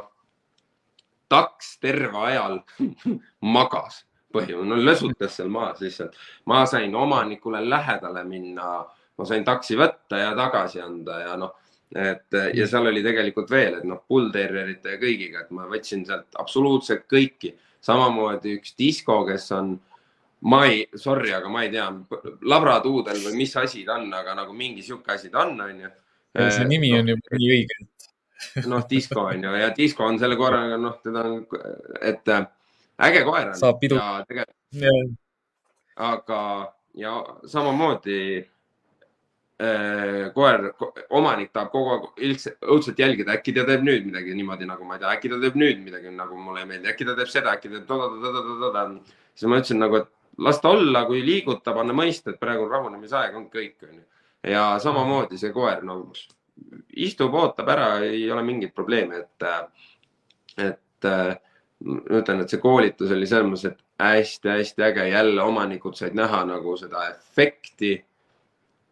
taks 1.29 1.77
terve 1.83 2.19
ajal 2.31 2.61
magas, 3.57 4.05
põhimõtteliselt, 4.33 4.69
no 4.71 4.81
lösutas 4.83 5.37
seal 5.39 5.53
maas 5.53 5.81
lihtsalt. 5.81 6.17
ma 6.47 6.65
sain 6.67 6.95
omanikule 6.95 7.63
lähedale 7.69 8.25
minna, 8.25 8.81
ma 9.19 9.29
sain 9.29 9.45
taksi 9.45 9.79
võtta 9.79 10.21
ja 10.21 10.35
tagasi 10.37 10.81
anda 10.81 11.21
ja 11.23 11.37
noh, 11.41 11.55
et 11.95 12.39
ja 12.55 12.67
seal 12.67 12.91
oli 12.91 13.03
tegelikult 13.05 13.51
veel, 13.51 13.81
et 13.81 13.87
noh, 13.89 14.03
bullterrierite 14.09 14.97
ja 14.97 15.01
kõigiga, 15.03 15.45
et 15.45 15.53
ma 15.55 15.69
võtsin 15.71 16.05
sealt 16.07 16.39
absoluutselt 16.39 17.07
kõiki. 17.11 17.55
samamoodi 17.87 18.57
üks 18.57 18.73
disko, 18.75 19.21
kes 19.29 19.45
on, 19.55 19.77
ma 20.51 20.65
ei, 20.67 20.81
sorry, 20.99 21.31
aga 21.37 21.49
ma 21.49 21.63
ei 21.63 21.71
tea, 21.71 21.85
labratuudel 22.43 23.21
või 23.29 23.37
mis 23.45 23.53
asi 23.57 23.85
ta 23.87 24.01
on, 24.01 24.09
aga 24.13 24.35
nagu 24.35 24.53
mingi 24.53 24.83
sihuke 24.83 25.13
asi 25.15 25.31
ta 25.31 25.45
on, 25.45 25.61
onju. 25.61 25.91
see 26.51 26.67
nimi 26.67 26.91
on 26.99 27.13
ju 27.13 27.17
nii 27.17 27.53
õige, 27.55 27.87
noh, 28.71 28.85
disko 28.91 29.29
on 29.31 29.45
ju 29.45 29.55
ja 29.61 29.71
disko 29.77 30.05
on 30.05 30.19
selle 30.19 30.37
korraga, 30.37 30.79
noh, 30.81 30.99
teda 31.05 31.25
on, 31.29 31.39
et 32.03 32.35
äge 33.09 33.23
koer 33.25 33.53
on. 33.53 33.55
saab 33.59 33.81
pidu. 33.81 34.01
aga, 35.97 36.41
ja 37.01 37.13
samamoodi 37.49 38.19
äh, 39.63 40.33
koer, 40.35 40.73
omanik 41.11 41.53
tahab 41.53 41.71
kogu 41.73 41.95
aeg 41.95 42.51
õudselt 42.75 42.99
jälgida, 43.01 43.39
äkki 43.39 43.55
ta 43.57 43.65
teeb 43.69 43.87
nüüd 43.87 44.11
midagi 44.11 44.35
niimoodi 44.37 44.69
nagu 44.69 44.85
ma 44.85 44.99
ei 44.99 45.05
tea, 45.05 45.15
äkki 45.17 45.33
ta 45.33 45.41
teeb 45.41 45.57
nüüd 45.61 45.81
midagi 45.85 46.13
nagu 46.13 46.37
mulle 46.41 46.65
ei 46.65 46.71
meeldi, 46.73 46.91
äkki 46.93 47.09
ta 47.09 47.17
teeb 47.17 47.33
seda, 47.33 47.57
äkki 47.57 47.73
ta 47.73 47.81
teeb. 47.89 49.01
siis 49.35 49.49
ma 49.49 49.61
ütlesin 49.63 49.81
nagu, 49.81 50.03
et 50.03 50.13
las 50.39 50.61
ta 50.61 50.75
olla, 50.77 51.07
kui 51.09 51.25
liigutab, 51.25 51.81
anna 51.81 51.97
mõista, 51.97 52.33
et 52.33 52.41
praegu 52.41 52.67
on 52.67 52.73
rahunemisaeg, 52.75 53.37
on 53.37 53.49
kõik, 53.53 53.77
onju. 53.89 54.05
ja 54.53 54.67
samamoodi 54.83 55.41
see 55.41 55.53
koer, 55.57 55.85
no 55.85 56.03
istub, 56.97 57.35
ootab 57.35 57.69
ära, 57.69 57.89
ei 58.05 58.25
ole 58.33 58.43
mingit 58.47 58.75
probleemi, 58.75 59.21
et, 59.21 59.47
et 60.65 61.09
ma 61.85 62.21
ütlen, 62.21 62.43
et 62.43 62.53
see 62.53 62.63
koolitus 62.63 63.13
oli 63.13 63.29
selles 63.29 63.51
mõttes, 63.51 63.73
et 63.73 63.83
hästi-hästi 64.01 64.85
äge, 64.87 65.09
jälle 65.13 65.43
omanikud 65.43 65.97
said 65.97 66.17
näha 66.17 66.45
nagu 66.49 66.77
seda 66.81 67.09
efekti 67.11 67.97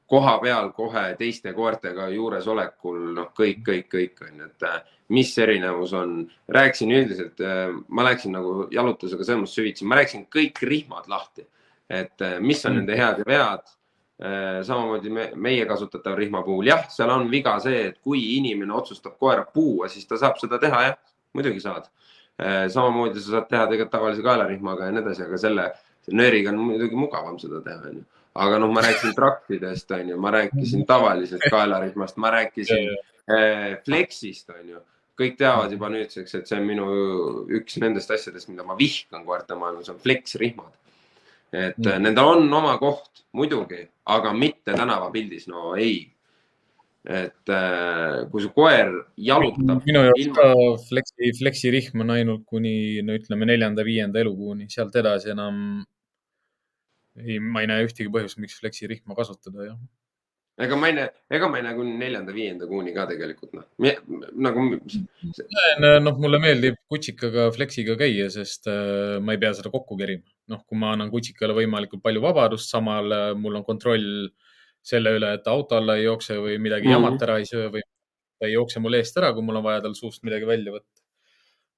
koha 0.07 0.39
peal 0.43 0.71
kohe 0.77 1.05
teiste 1.19 1.53
koertega 1.57 2.09
juuresolekul, 2.13 2.99
noh, 3.17 3.31
kõik, 3.37 3.63
kõik, 3.67 3.87
kõik 3.93 4.25
on 4.27 4.43
ju, 4.43 4.51
et 4.51 4.91
mis 5.15 5.31
erinevus 5.39 5.95
on. 5.97 6.17
rääkisin 6.49 6.93
üldiselt, 6.93 7.41
ma 7.89 8.05
läksin 8.05 8.35
nagu 8.37 8.69
jalutusega 8.73 9.25
selles 9.25 9.43
mõttes 9.45 9.57
süvitsi, 9.61 9.89
ma 9.89 9.99
rääkisin 10.01 10.27
kõik 10.33 10.61
rihmad 10.63 11.09
lahti, 11.09 11.47
et 11.89 12.27
mis 12.41 12.65
on 12.65 12.73
mm. 12.73 12.79
nende 12.83 13.01
head 13.01 13.25
ja 13.25 13.29
vead. 13.29 13.75
Samamoodi 14.15 15.11
me, 15.11 15.25
meie 15.35 15.65
kasutatav 15.67 16.15
rihma 16.15 16.45
puhul, 16.47 16.69
jah, 16.71 16.85
seal 16.93 17.11
on 17.11 17.27
viga 17.33 17.57
see, 17.61 17.89
et 17.89 17.97
kui 17.99 18.21
inimene 18.37 18.73
otsustab 18.73 19.17
koera 19.19 19.43
puua, 19.43 19.89
siis 19.91 20.07
ta 20.07 20.19
saab 20.21 20.39
seda 20.39 20.61
teha, 20.63 20.83
jah, 20.87 20.99
muidugi 21.35 21.63
saad 21.65 21.89
Äh, 22.43 22.69
samamoodi 22.69 23.21
sa 23.21 23.31
saad 23.31 23.45
teha 23.47 23.67
tegelikult 23.71 23.93
tavalise 23.95 24.23
kaelarihmaga 24.27 24.89
ja 24.89 24.95
nii 24.95 25.03
edasi, 25.05 25.23
aga 25.23 25.39
selle, 25.39 25.67
nööriga 26.19 26.51
on 26.51 26.57
muidugi 26.67 26.99
mugavam 26.99 27.37
seda 27.39 27.61
teha, 27.63 27.93
onju. 27.93 28.03
aga 28.43 28.57
noh, 28.59 28.73
ma 28.75 28.83
rääkisin 28.83 29.15
traktidest, 29.21 29.95
onju, 29.95 30.17
ma 30.19 30.33
rääkisin 30.35 30.83
tavalisest 30.89 31.47
kaelarihmast, 31.55 32.19
ma 32.19 32.33
rääkisin 32.35 32.91
äh, 32.91 33.77
Flexist, 33.87 34.51
onju. 34.51 34.83
kõik 35.21 35.39
teavad 35.39 35.77
juba 35.77 35.93
nüüdseks, 35.95 36.35
et 36.35 36.51
see 36.51 36.59
on 36.59 36.67
minu 36.67 36.89
üks 37.61 37.79
nendest 37.79 38.11
asjadest, 38.11 38.51
mida 38.51 38.67
ma 38.67 38.75
vihkan 38.83 39.23
koertemaailmas, 39.29 39.93
on 39.95 40.03
Flex 40.03 40.35
rihmad. 40.43 40.75
Et 41.55 41.79
mm. 41.79 42.03
nendel 42.03 42.33
on 42.35 42.59
oma 42.61 42.75
koht 42.83 43.25
muidugi, 43.39 43.85
aga 44.11 44.35
mitte 44.37 44.75
tänavapildis, 44.75 45.49
no 45.51 45.75
ei 45.79 46.03
et 47.05 47.51
äh, 47.53 48.23
kui 48.33 48.41
su 48.41 48.49
koer 48.57 48.89
jalutab. 49.21 49.83
minu 49.85 50.07
jaoks 50.07 50.23
ilma... 50.23 50.37
ka 50.39 50.77
flexi, 50.89 51.33
flexi 51.37 51.73
rihm 51.75 52.01
on 52.01 52.15
ainult 52.15 52.47
kuni 52.49 53.03
no 53.05 53.17
ütleme 53.19 53.49
neljanda-viienda 53.51 54.23
elukuuni, 54.23 54.71
sealt 54.73 54.97
edasi 54.97 55.35
enam 55.35 55.59
ei, 57.21 57.37
ma 57.39 57.61
ei 57.61 57.69
näe 57.69 57.85
ühtegi 57.85 58.09
põhjust, 58.15 58.41
miks 58.41 58.57
flexi 58.61 58.89
rihma 58.89 59.17
kasutada, 59.19 59.69
jah. 59.69 59.77
ega 60.65 60.79
ma 60.81 60.89
ei 60.89 60.97
näe, 60.97 61.11
ega 61.37 61.51
ma 61.53 61.61
ei 61.61 61.67
näe 61.67 61.77
kuni 61.77 61.93
neljanda-viienda 62.01 62.71
kuuni 62.71 62.97
ka 62.97 63.05
tegelikult 63.13 63.53
noh, 63.59 63.69
nagu. 64.49 64.65
noh, 66.09 66.17
mulle 66.25 66.41
meeldib 66.41 66.81
kutsikaga 66.89 67.51
flexiga 67.53 67.99
käia, 68.01 68.31
sest 68.33 68.73
äh, 68.73 69.21
ma 69.21 69.37
ei 69.37 69.45
pea 69.45 69.53
seda 69.61 69.73
kokku 69.75 70.01
kerima. 70.01 70.25
Noh, 70.53 70.65
kui 70.69 70.79
ma 70.79 70.93
annan 70.95 71.11
kutsikale 71.13 71.57
võimalikult 71.57 72.03
palju 72.05 72.23
vabadust, 72.25 72.71
samal 72.73 73.13
äh, 73.15 73.31
mul 73.39 73.61
on 73.61 73.65
kontroll 73.67 74.29
selle 74.85 75.15
üle, 75.17 75.31
et 75.39 75.47
auto 75.49 75.79
alla 75.79 75.97
ei 75.97 76.05
jookse 76.05 76.37
või 76.37 76.59
midagi 76.61 76.89
mm 76.89 76.93
-hmm. 76.93 77.07
jamat 77.07 77.23
ära 77.27 77.39
ei 77.41 77.49
söö 77.49 77.71
või 77.73 77.85
ta 78.39 78.49
ei 78.49 78.57
jookse 78.57 78.83
mul 78.85 78.99
eest 78.99 79.17
ära, 79.21 79.33
kui 79.33 79.45
mul 79.47 79.61
on 79.61 79.65
vaja 79.65 79.81
tal 79.87 79.95
suust 79.97 80.23
midagi 80.27 80.47
välja 80.49 80.75
võtta. 80.75 81.01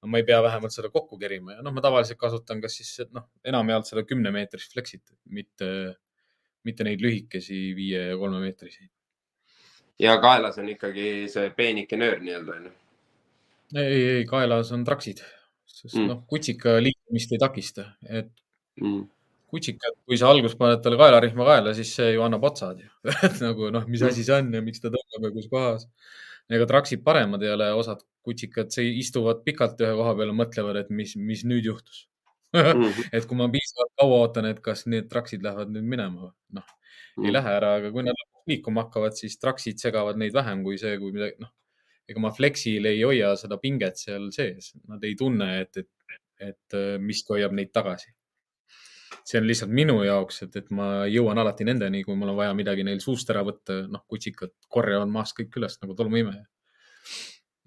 no 0.01 0.11
ma 0.13 0.19
ei 0.19 0.25
pea 0.27 0.41
vähemalt 0.43 0.73
seda 0.73 0.89
kokku 0.93 1.17
kerima 1.17 1.55
ja 1.55 1.63
noh, 1.65 1.73
ma 1.73 1.81
tavaliselt 1.81 2.19
kasutan 2.19 2.61
kas 2.61 2.75
siis 2.77 3.07
noh, 3.11 3.29
enamjaolt 3.43 3.87
seda 3.87 4.03
kümnemeetrist 4.03 4.73
flexit, 4.73 5.03
mitte, 5.25 5.69
mitte 6.63 6.83
neid 6.83 7.01
lühikesi 7.01 7.73
viie 7.75 8.03
ja 8.11 8.17
kolmemeetrisi. 8.17 8.89
ja 9.99 10.17
kaelas 10.21 10.57
on 10.57 10.69
ikkagi 10.69 11.07
see 11.31 11.49
peenike 11.49 11.97
nöör 11.97 12.19
nii-öelda 12.19 12.59
onju? 12.59 12.73
ei, 13.75 14.03
ei, 14.17 14.25
kaelas 14.25 14.71
on 14.71 14.83
traksid, 14.83 15.23
sest 15.65 15.95
mm. 15.95 16.11
noh, 16.11 16.21
kutsika 16.27 16.77
liikumist 16.83 17.31
ei 17.31 17.41
takista, 17.41 17.93
et 18.09 18.35
mm 18.81 19.05
kutsikat, 19.51 19.95
kui 20.07 20.19
sa 20.19 20.29
alguses 20.31 20.57
paned 20.59 20.81
talle 20.83 20.99
kaelarihma 20.99 21.47
kaela, 21.47 21.73
siis 21.77 21.93
see 21.97 22.11
ju 22.15 22.23
annab 22.25 22.43
otsad 22.49 22.81
ju 22.83 22.89
et 23.27 23.39
nagu 23.43 23.71
noh, 23.73 23.85
mis 23.87 24.03
asi 24.03 24.25
see 24.27 24.35
on 24.35 24.51
ja 24.57 24.63
miks 24.63 24.83
ta 24.83 24.91
tõmbab 24.93 25.27
ja 25.27 25.33
kus 25.35 25.47
kohas. 25.51 25.87
ega 26.51 26.67
traksid 26.67 27.03
paremad 27.03 27.43
ei 27.43 27.53
ole, 27.53 27.69
osad 27.79 28.03
kutsikad 28.27 28.71
istuvad 28.83 29.43
pikalt 29.47 29.79
ühe 29.83 29.93
koha 29.99 30.15
peal 30.19 30.33
ja 30.33 30.37
mõtlevad, 30.41 30.81
et 30.83 30.91
mis, 30.91 31.15
mis 31.15 31.45
nüüd 31.47 31.69
juhtus 31.71 32.05
mhm. 32.55 32.89
et 33.15 33.29
kui 33.29 33.39
ma 33.39 33.47
piisavalt 33.53 33.93
kaua 34.01 34.23
ootan, 34.25 34.49
et 34.51 34.59
kas 34.63 34.83
need 34.91 35.07
traksid 35.11 35.45
lähevad 35.47 35.71
nüüd 35.75 35.87
minema, 35.95 36.33
noh 36.59 36.67
mm. 36.67 37.29
ei 37.29 37.35
lähe 37.35 37.55
ära, 37.61 37.77
aga 37.79 37.93
kui 37.95 38.03
nad 38.07 38.25
liikuma 38.47 38.87
hakkavad, 38.87 39.15
siis 39.15 39.39
traksid 39.39 39.79
segavad 39.79 40.19
neid 40.19 40.35
vähem 40.35 40.63
kui 40.67 40.79
see, 40.79 40.95
kui 40.99 41.15
midagi, 41.15 41.39
noh, 41.43 41.53
ega 42.07 42.23
ma 42.23 42.31
flexil 42.35 42.87
ei 42.87 42.99
hoia 43.03 43.33
seda 43.39 43.59
pinget 43.63 43.99
seal 43.99 44.29
sees, 44.35 44.73
nad 44.87 45.03
ei 45.07 45.15
tunne, 45.19 45.49
et, 45.63 45.83
et, 45.83 46.19
et 46.51 46.79
miski 47.03 47.35
hoiab 47.35 47.55
neid 47.55 47.71
tagasi 47.75 48.11
see 49.27 49.41
on 49.41 49.47
lihtsalt 49.47 49.73
minu 49.75 49.97
jaoks, 50.07 50.43
et, 50.45 50.53
et 50.55 50.69
ma 50.75 51.05
jõuan 51.11 51.39
alati 51.41 51.65
nendeni, 51.67 52.03
kui 52.07 52.15
mul 52.15 52.31
on 52.31 52.37
vaja 52.37 52.53
midagi 52.55 52.85
neil 52.87 53.01
suust 53.03 53.27
ära 53.33 53.43
võtta, 53.47 53.81
noh, 53.91 54.05
kutsikad 54.07 54.53
korjavad 54.71 55.11
maast 55.11 55.35
kõik 55.35 55.57
üles 55.59 55.75
nagu 55.81 55.95
tolmuimeja. 55.99 56.45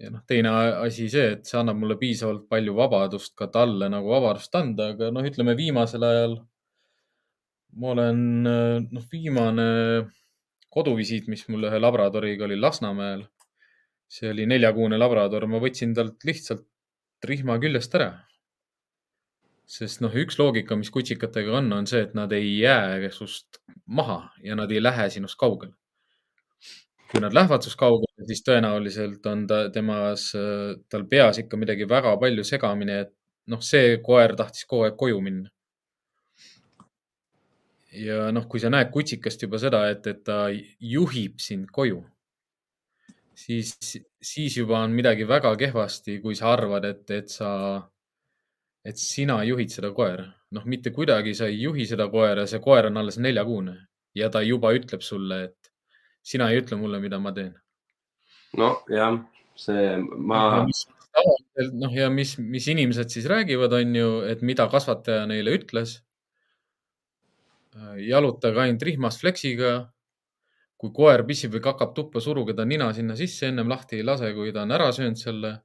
ja 0.00 0.12
noh, 0.14 0.22
teine 0.28 0.54
asi 0.86 1.10
see, 1.12 1.34
et 1.36 1.44
see 1.48 1.58
annab 1.60 1.76
mulle 1.82 1.98
piisavalt 2.00 2.46
palju 2.48 2.76
vabadust 2.78 3.34
ka 3.36 3.50
talle 3.52 3.90
nagu 3.92 4.08
vabadust 4.08 4.56
anda, 4.56 4.94
aga 4.94 5.10
noh, 5.12 5.26
ütleme 5.28 5.56
viimasel 5.58 6.06
ajal 6.08 6.38
ma 7.76 7.92
olen, 7.92 8.24
noh, 8.88 9.04
viimane 9.12 9.68
koduvisiit, 10.72 11.28
mis 11.28 11.44
mul 11.50 11.68
ühe 11.68 11.82
labradoriga 11.82 12.48
oli 12.48 12.56
Lasnamäel. 12.58 13.26
see 14.10 14.32
oli 14.32 14.42
neljakuune 14.50 14.96
labrador, 14.98 15.44
ma 15.46 15.60
võtsin 15.62 15.92
talt 15.94 16.24
lihtsalt 16.26 16.64
rihma 17.22 17.60
küljest 17.62 17.92
ära 17.94 18.08
sest 19.70 20.02
noh, 20.02 20.14
üks 20.22 20.38
loogika, 20.40 20.76
mis 20.78 20.90
kutsikatega 20.94 21.58
on, 21.60 21.70
on 21.76 21.86
see, 21.86 22.02
et 22.06 22.16
nad 22.18 22.32
ei 22.34 22.56
jää 22.58 23.10
sinust 23.14 23.60
maha 23.86 24.24
ja 24.42 24.56
nad 24.58 24.72
ei 24.74 24.82
lähe 24.82 25.06
sinust 25.14 25.38
kaugele. 25.38 25.74
kui 27.10 27.22
nad 27.22 27.34
lähevad 27.34 27.62
sinust 27.62 27.78
kaugele, 27.78 28.26
siis 28.26 28.42
tõenäoliselt 28.46 29.24
on 29.26 29.46
ta 29.50 29.64
temas, 29.74 30.28
tal 30.90 31.06
peas 31.10 31.40
ikka 31.42 31.58
midagi 31.58 31.88
väga 31.90 32.16
palju 32.22 32.44
segamini, 32.46 33.00
et 33.04 33.14
noh, 33.50 33.62
see 33.62 33.96
koer 34.02 34.36
tahtis 34.38 34.66
kogu 34.70 34.86
aeg 34.86 34.98
koju 34.98 35.22
minna. 35.26 35.50
ja 37.90 38.30
noh, 38.34 38.46
kui 38.50 38.62
sa 38.62 38.70
näed 38.70 38.90
kutsikast 38.94 39.42
juba 39.42 39.58
seda, 39.58 39.84
et, 39.90 40.06
et 40.06 40.22
ta 40.26 40.44
juhib 40.94 41.38
sind 41.42 41.70
koju, 41.74 42.02
siis, 43.34 43.74
siis 44.22 44.58
juba 44.58 44.82
on 44.82 44.94
midagi 44.94 45.26
väga 45.26 45.54
kehvasti, 45.62 46.20
kui 46.22 46.38
sa 46.38 46.52
arvad, 46.54 46.86
et, 46.86 47.06
et 47.10 47.30
sa 47.30 47.50
et 48.84 48.98
sina 48.98 49.42
juhid 49.44 49.72
seda 49.72 49.92
koera. 49.96 50.26
noh, 50.50 50.64
mitte 50.66 50.90
kuidagi 50.90 51.34
sa 51.34 51.46
ei 51.46 51.60
juhi 51.62 51.86
seda 51.86 52.08
koera, 52.10 52.46
see 52.46 52.58
koer 52.62 52.88
on 52.88 52.96
alles 52.96 53.20
neljakuune 53.22 53.76
ja 54.18 54.30
ta 54.30 54.42
juba 54.42 54.72
ütleb 54.74 55.04
sulle, 55.04 55.44
et 55.46 55.70
sina 56.26 56.50
ei 56.50 56.60
ütle 56.62 56.78
mulle, 56.80 57.00
mida 57.02 57.20
ma 57.22 57.32
teen. 57.36 57.52
nojah, 58.56 59.20
see 59.58 59.96
ma. 60.00 60.64
noh, 61.72 61.94
ja 61.94 62.10
mis, 62.10 62.36
mis 62.38 62.66
inimesed 62.72 63.12
siis 63.12 63.28
räägivad, 63.30 63.74
on 63.78 63.96
ju, 63.96 64.10
et 64.30 64.42
mida 64.42 64.68
kasvataja 64.72 65.26
neile 65.30 65.54
ütles. 65.58 66.00
jalutage 68.02 68.58
ainult 68.58 68.82
rihmast 68.82 69.20
fleksiga. 69.22 69.90
kui 70.80 70.94
koer 70.96 71.20
pissib 71.28 71.52
või 71.52 71.60
kakab 71.60 71.90
tuppa, 71.92 72.22
suruge 72.24 72.54
ta 72.56 72.64
nina 72.64 72.86
sinna 72.96 73.12
sisse, 73.16 73.50
ennem 73.50 73.68
lahti 73.68 73.98
ei 73.98 74.04
lase, 74.04 74.32
kui 74.32 74.52
ta 74.52 74.62
on 74.62 74.72
ära 74.72 74.88
söönud 74.96 75.20
selle. 75.20 75.58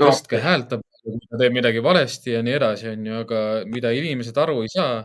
tõstke 0.00 0.40
no. 0.40 0.42
häält 0.42 0.68
ta 0.72 0.78
kui 1.04 1.20
ta 1.30 1.40
teeb 1.40 1.52
midagi 1.52 1.82
valesti 1.84 2.32
ja 2.32 2.42
nii 2.44 2.54
edasi, 2.56 2.88
on 2.94 3.06
ju, 3.06 3.18
aga 3.24 3.40
mida 3.70 3.92
inimesed 3.92 4.38
aru 4.40 4.62
ei 4.64 4.70
saa, 4.72 5.02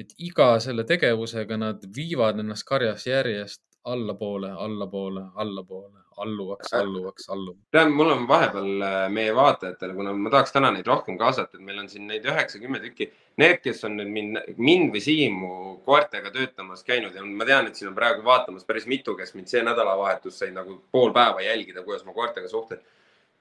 et 0.00 0.14
iga 0.24 0.54
selle 0.64 0.86
tegevusega 0.88 1.58
nad 1.60 1.84
viivad 1.96 2.40
ennast 2.40 2.64
karjas 2.68 3.06
järjest 3.06 3.62
allapoole, 3.84 4.50
allapoole, 4.50 5.22
allapoole, 5.34 5.98
alluvaks, 6.16 6.72
alluvaks, 6.72 7.28
alluvaks. 7.28 7.60
tead, 7.70 7.90
mul 7.90 8.12
on 8.14 8.28
vahepeal 8.28 8.84
äh, 8.86 9.08
meie 9.10 9.34
vaatajatele, 9.34 9.94
kuna 9.94 10.12
ma 10.14 10.30
tahaks 10.30 10.54
täna 10.54 10.70
neid 10.70 10.86
rohkem 10.86 11.18
kaasata, 11.18 11.58
et 11.58 11.66
meil 11.66 11.80
on 11.82 11.90
siin 11.90 12.06
neid 12.06 12.26
üheksa-kümme 12.28 12.80
tükki. 12.84 13.10
Need, 13.42 13.58
kes 13.64 13.82
on 13.88 13.96
nüüd 13.98 14.12
mind, 14.12 14.40
mind 14.60 14.92
või 14.94 15.02
Siimu 15.02 15.52
koertega 15.86 16.30
töötamas 16.30 16.84
käinud 16.86 17.16
ja 17.16 17.24
ma 17.26 17.48
tean, 17.48 17.66
et 17.66 17.78
siin 17.78 17.90
on 17.90 17.98
praegu 17.98 18.24
vaatamas 18.26 18.66
päris 18.68 18.86
mitu, 18.86 19.16
kes 19.18 19.34
mind 19.34 19.50
see 19.50 19.64
nädalavahetus 19.66 20.38
said 20.42 20.54
nagu 20.54 20.78
pool 20.92 21.14
päeva 21.16 21.42
jälgida, 21.42 21.82
kuidas 21.82 22.04
ma 22.06 22.14
koertega 22.14 22.48
suhtlen. 22.48 22.82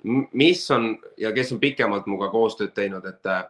Mis 0.04 0.72
on 0.72 0.96
ja 1.18 1.32
kes 1.32 1.52
on 1.54 1.60
pikemalt 1.60 2.08
minuga 2.10 2.30
koostööd 2.34 2.74
teinud, 2.74 3.06
et 3.06 3.26
äh, 3.26 3.44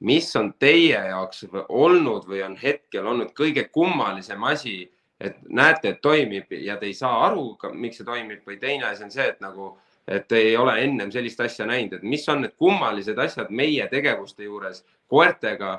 mis 0.00 0.30
on 0.36 0.54
teie 0.58 0.98
jaoks 1.08 1.44
olnud 1.68 2.26
või 2.28 2.42
on 2.46 2.56
hetkel 2.56 3.06
olnud 3.06 3.34
kõige 3.36 3.68
kummalisem 3.72 4.42
asi 4.44 4.92
et 5.22 5.36
näete, 5.48 5.94
et 5.94 6.02
toimib 6.02 6.52
ja 6.62 6.76
te 6.76 6.88
ei 6.90 6.94
saa 6.94 7.22
aru, 7.28 7.54
miks 7.78 8.00
see 8.00 8.06
toimib 8.06 8.46
või 8.48 8.58
teine 8.60 8.88
asi 8.90 9.06
on 9.06 9.14
see, 9.14 9.28
et 9.30 9.40
nagu, 9.44 9.72
et 10.08 10.26
te 10.28 10.40
ei 10.50 10.56
ole 10.58 10.74
ennem 10.82 11.12
sellist 11.14 11.40
asja 11.44 11.66
näinud, 11.68 11.98
et 11.98 12.06
mis 12.06 12.26
on 12.32 12.42
need 12.42 12.56
kummalised 12.58 13.18
asjad 13.22 13.50
meie 13.54 13.86
tegevuste 13.90 14.48
juures 14.48 14.82
koertega, 15.10 15.76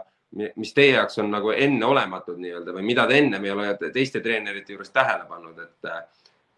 mis 0.56 0.74
teie 0.74 0.96
jaoks 0.96 1.20
on 1.22 1.30
nagu 1.34 1.52
enneolematud 1.54 2.40
nii-öelda 2.42 2.74
või 2.74 2.88
mida 2.88 3.06
te 3.10 3.20
ennem 3.20 3.44
ei 3.46 3.54
ole 3.54 3.68
teiste 3.84 4.22
treenerite 4.24 4.74
juures 4.74 4.94
tähele 4.96 5.28
pannud, 5.30 5.60
et 5.60 5.92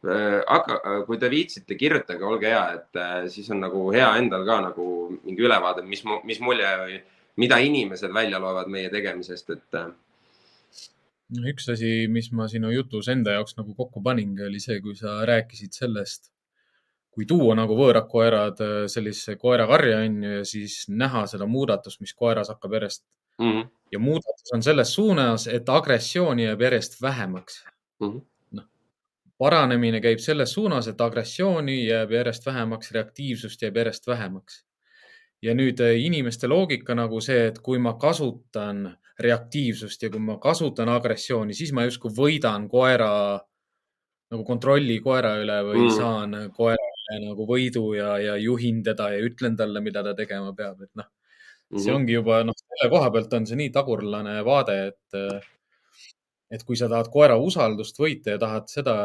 äh, 0.04 0.42
aga 0.58 1.02
kui 1.08 1.18
te 1.22 1.30
viitsite, 1.32 1.78
kirjutage, 1.80 2.24
olge 2.24 2.52
hea, 2.52 2.64
et 2.80 3.02
äh, 3.02 3.28
siis 3.32 3.50
on 3.54 3.64
nagu 3.64 3.88
hea 3.96 4.10
endal 4.20 4.46
ka 4.46 4.62
nagu 4.70 4.88
mingi 5.24 5.46
ülevaade, 5.46 5.86
mis, 5.88 6.04
mis 6.24 6.42
mulje 6.44 6.72
või 6.84 7.00
mida 7.42 7.60
inimesed 7.64 8.14
välja 8.14 8.40
loevad 8.40 8.70
meie 8.72 8.90
tegemisest, 8.94 9.50
et 9.56 9.80
äh, 9.80 9.92
üks 11.52 11.70
asi, 11.74 12.06
mis 12.12 12.32
ma 12.32 12.48
sinu 12.52 12.72
jutus 12.74 13.10
enda 13.12 13.36
jaoks 13.40 13.58
nagu 13.58 13.76
kokku 13.78 14.04
paningi, 14.04 14.46
oli 14.46 14.62
see, 14.62 14.80
kui 14.84 14.96
sa 15.00 15.22
rääkisid 15.28 15.74
sellest, 15.74 16.32
kui 17.16 17.26
tuua 17.26 17.56
nagu 17.58 17.78
võõrad 17.78 18.10
koerad 18.12 18.62
äh, 18.64 18.78
sellisesse 18.92 19.38
koerakarja 19.42 20.04
onju 20.06 20.38
ja 20.40 20.46
siis 20.48 20.84
näha 20.92 21.26
seda 21.32 21.48
muudatust, 21.50 22.02
mis 22.04 22.14
koeras 22.14 22.52
hakkab 22.52 22.76
järjest 22.78 23.06
mm. 23.40 23.52
-hmm. 23.52 23.68
ja 23.92 24.00
muudatus 24.00 24.54
on 24.54 24.64
selles 24.64 24.94
suunas, 24.94 25.48
et 25.48 25.70
agressiooni 25.70 26.50
jääb 26.50 26.62
järjest 26.62 27.02
vähemaks 27.02 27.64
mm. 28.00 28.08
-hmm. 28.08 28.22
Paranemine 29.38 30.00
käib 30.02 30.22
selles 30.24 30.54
suunas, 30.54 30.88
et 30.88 31.02
agressiooni 31.02 31.82
jääb 31.86 32.12
järjest 32.16 32.46
vähemaks, 32.46 32.92
reaktiivsust 32.96 33.62
jääb 33.62 33.82
järjest 33.82 34.08
vähemaks 34.08 34.64
ja 35.44 35.56
nüüd 35.56 35.82
äh, 35.84 35.98
inimeste 36.02 36.48
loogika 36.48 36.96
nagu 36.98 37.20
see, 37.22 37.50
et 37.50 37.60
kui 37.64 37.80
ma 37.82 37.96
kasutan 38.02 38.88
reaktiivsust 39.20 40.04
ja 40.04 40.12
kui 40.12 40.24
ma 40.24 40.38
kasutan 40.42 40.90
agressiooni, 40.92 41.56
siis 41.56 41.74
ma 41.76 41.86
justkui 41.88 42.14
võidan 42.16 42.70
koera 42.72 43.12
nagu 44.32 44.44
kontrolli 44.44 44.98
koera 45.04 45.36
üle 45.42 45.60
või 45.68 45.84
mm. 45.86 45.92
saan 45.96 46.38
koerale 46.56 47.20
nagu 47.22 47.46
võidu 47.48 47.92
ja, 47.96 48.16
ja 48.20 48.40
juhin 48.42 48.82
teda 48.84 49.12
ja 49.14 49.22
ütlen 49.24 49.56
talle, 49.60 49.84
mida 49.86 50.04
ta 50.04 50.16
tegema 50.18 50.56
peab, 50.58 50.82
et 50.82 50.92
noh 50.98 51.12
see 51.82 51.94
ongi 51.94 52.14
juba 52.14 52.42
noh, 52.46 52.56
selle 52.58 52.90
koha 52.94 53.12
pealt 53.14 53.34
on 53.38 53.48
see 53.50 53.58
nii 53.60 53.72
tagurlane 53.74 54.36
vaade, 54.46 54.76
et 54.92 55.18
äh, 55.18 55.48
et 56.56 56.64
kui 56.64 56.78
sa 56.80 56.88
tahad 56.92 57.10
koera 57.12 57.36
usaldust 57.42 58.00
võita 58.00 58.36
ja 58.36 58.42
tahad 58.42 58.70
seda, 58.72 58.96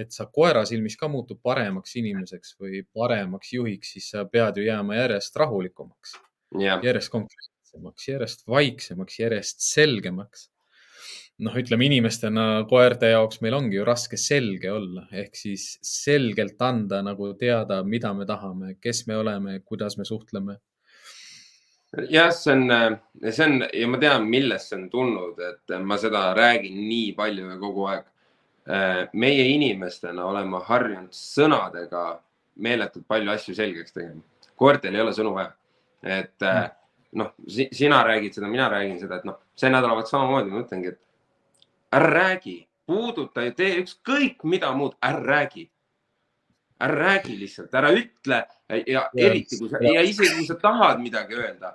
et 0.00 0.12
sa 0.14 0.28
koera 0.32 0.64
silmis 0.68 0.98
ka 1.00 1.08
muutud 1.08 1.40
paremaks 1.44 1.96
inimeseks 2.00 2.56
või 2.60 2.82
paremaks 2.94 3.54
juhiks, 3.56 3.94
siis 3.96 4.10
sa 4.12 4.26
pead 4.28 4.60
ju 4.60 4.66
jääma 4.68 4.98
järjest 4.98 5.40
rahulikumaks 5.40 6.18
yeah., 6.58 6.78
järjest 6.84 7.12
konkreetsemaks, 7.14 8.08
järjest 8.12 8.46
vaiksemaks, 8.48 9.18
järjest 9.24 9.66
selgemaks. 9.70 10.48
noh, 11.38 11.54
ütleme 11.54 11.86
inimestena 11.86 12.64
koerte 12.70 13.12
jaoks 13.12 13.38
meil 13.44 13.54
ongi 13.54 13.78
ju 13.78 13.84
raske 13.86 14.18
selge 14.18 14.72
olla, 14.74 15.04
ehk 15.14 15.36
siis 15.38 15.68
selgelt 15.86 16.58
anda 16.62 16.98
nagu 17.06 17.30
teada, 17.38 17.84
mida 17.86 18.10
me 18.14 18.26
tahame, 18.26 18.74
kes 18.82 19.06
me 19.06 19.16
oleme, 19.16 19.60
kuidas 19.64 19.96
me 20.00 20.04
suhtleme 20.08 20.58
jah, 22.08 22.30
see 22.32 22.52
on, 22.52 22.98
see 23.30 23.44
on 23.44 23.64
ja 23.72 23.88
ma 23.88 23.98
tean, 23.98 24.28
millest 24.28 24.72
see 24.72 24.78
on 24.78 24.86
tulnud, 24.92 25.40
et 25.40 25.74
ma 25.84 25.98
seda 26.00 26.30
räägin 26.36 26.76
nii 26.88 27.12
palju 27.16 27.48
ja 27.48 27.58
kogu 27.60 27.90
aeg. 27.94 28.06
meie 29.16 29.44
inimestena 29.48 30.26
oleme 30.28 30.58
harjunud 30.60 31.14
sõnadega 31.16 32.02
meeletult 32.60 33.06
palju 33.08 33.30
asju 33.32 33.54
selgeks 33.56 33.94
tegema. 33.94 34.20
koertel 34.56 34.94
ei 34.94 35.00
ole 35.00 35.14
sõnu 35.16 35.32
vaja. 35.34 35.52
et 36.02 36.44
mm. 36.44 36.74
noh, 37.16 37.32
sina 37.48 38.02
räägid 38.04 38.36
seda, 38.36 38.48
mina 38.48 38.68
räägin 38.68 39.00
seda, 39.00 39.16
et 39.16 39.24
noh, 39.24 39.38
see 39.56 39.70
nädalavahetus 39.72 40.12
samamoodi 40.12 40.52
ma 40.52 40.64
ütlengi, 40.66 40.92
et 40.92 41.00
ära 41.96 42.12
räägi, 42.12 42.58
puuduta 42.86 43.46
ja 43.46 43.52
tee 43.56 43.78
ükskõik 43.80 44.44
mida 44.44 44.72
muud, 44.76 44.96
ära 45.00 45.24
räägi 45.24 45.70
ära 46.80 46.94
räägi 46.94 47.36
lihtsalt, 47.38 47.74
ära 47.74 47.92
ütle 47.92 48.42
ja 48.86 49.08
eriti 49.16 49.58
kui 49.58 49.70
sa 49.70 49.80
ja 49.82 50.02
isegi 50.06 50.34
kui 50.36 50.46
sa 50.46 50.54
tahad 50.62 51.00
midagi 51.02 51.38
öelda, 51.38 51.72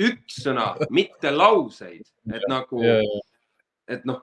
üks 0.00 0.40
sõna, 0.44 0.70
mitte 0.90 1.32
lauseid, 1.32 2.06
et 2.32 2.46
nagu, 2.48 2.82
et 3.88 4.04
noh, 4.08 4.22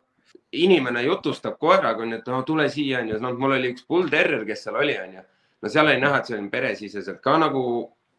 inimene 0.53 1.03
jutustab 1.05 1.57
koeraga 1.61 2.05
onju, 2.05 2.21
et 2.21 2.29
no 2.29 2.41
tule 2.47 2.69
siia 2.69 3.01
onju, 3.01 3.19
noh, 3.21 3.35
mul 3.37 3.57
oli 3.57 3.73
üks 3.73 3.85
bull 3.89 4.09
terrier, 4.09 4.45
kes 4.45 4.65
seal 4.65 4.77
oli 4.81 4.97
onju. 4.99 5.25
no 5.61 5.69
seal 5.69 5.87
oli 5.87 6.01
näha, 6.01 6.19
et 6.19 6.29
see 6.29 6.39
on 6.39 6.49
peresiseselt 6.51 7.21
ka 7.21 7.37
nagu 7.37 7.65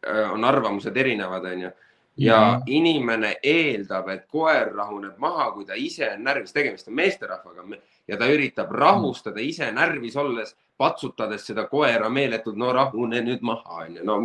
äh, 0.07 0.31
on 0.31 0.43
arvamused 0.43 0.97
erinevad 0.97 1.45
onju 1.51 1.71
ja 2.17 2.39
mm 2.41 2.59
-hmm. 2.59 2.63
inimene 2.65 3.35
eeldab, 3.43 4.09
et 4.09 4.25
koer 4.27 4.71
rahuneb 4.73 5.17
maha, 5.17 5.51
kui 5.51 5.65
ta 5.65 5.73
ise 5.75 6.11
on 6.13 6.23
närvis, 6.23 6.53
tegemist 6.53 6.87
on 6.87 6.93
meesterahvaga. 6.93 7.63
Ja 8.07 8.17
ta 8.17 8.25
üritab 8.25 8.71
rahustada 8.71 9.39
ise 9.39 9.71
närvis 9.71 10.15
olles, 10.15 10.55
patsutades 10.77 11.45
seda 11.47 11.67
koera 11.71 12.09
meeletult, 12.11 12.57
no 12.59 12.71
rahune 12.75 13.21
nüüd 13.23 13.43
maha, 13.45 13.85
onju. 13.85 14.03
no 14.05 14.19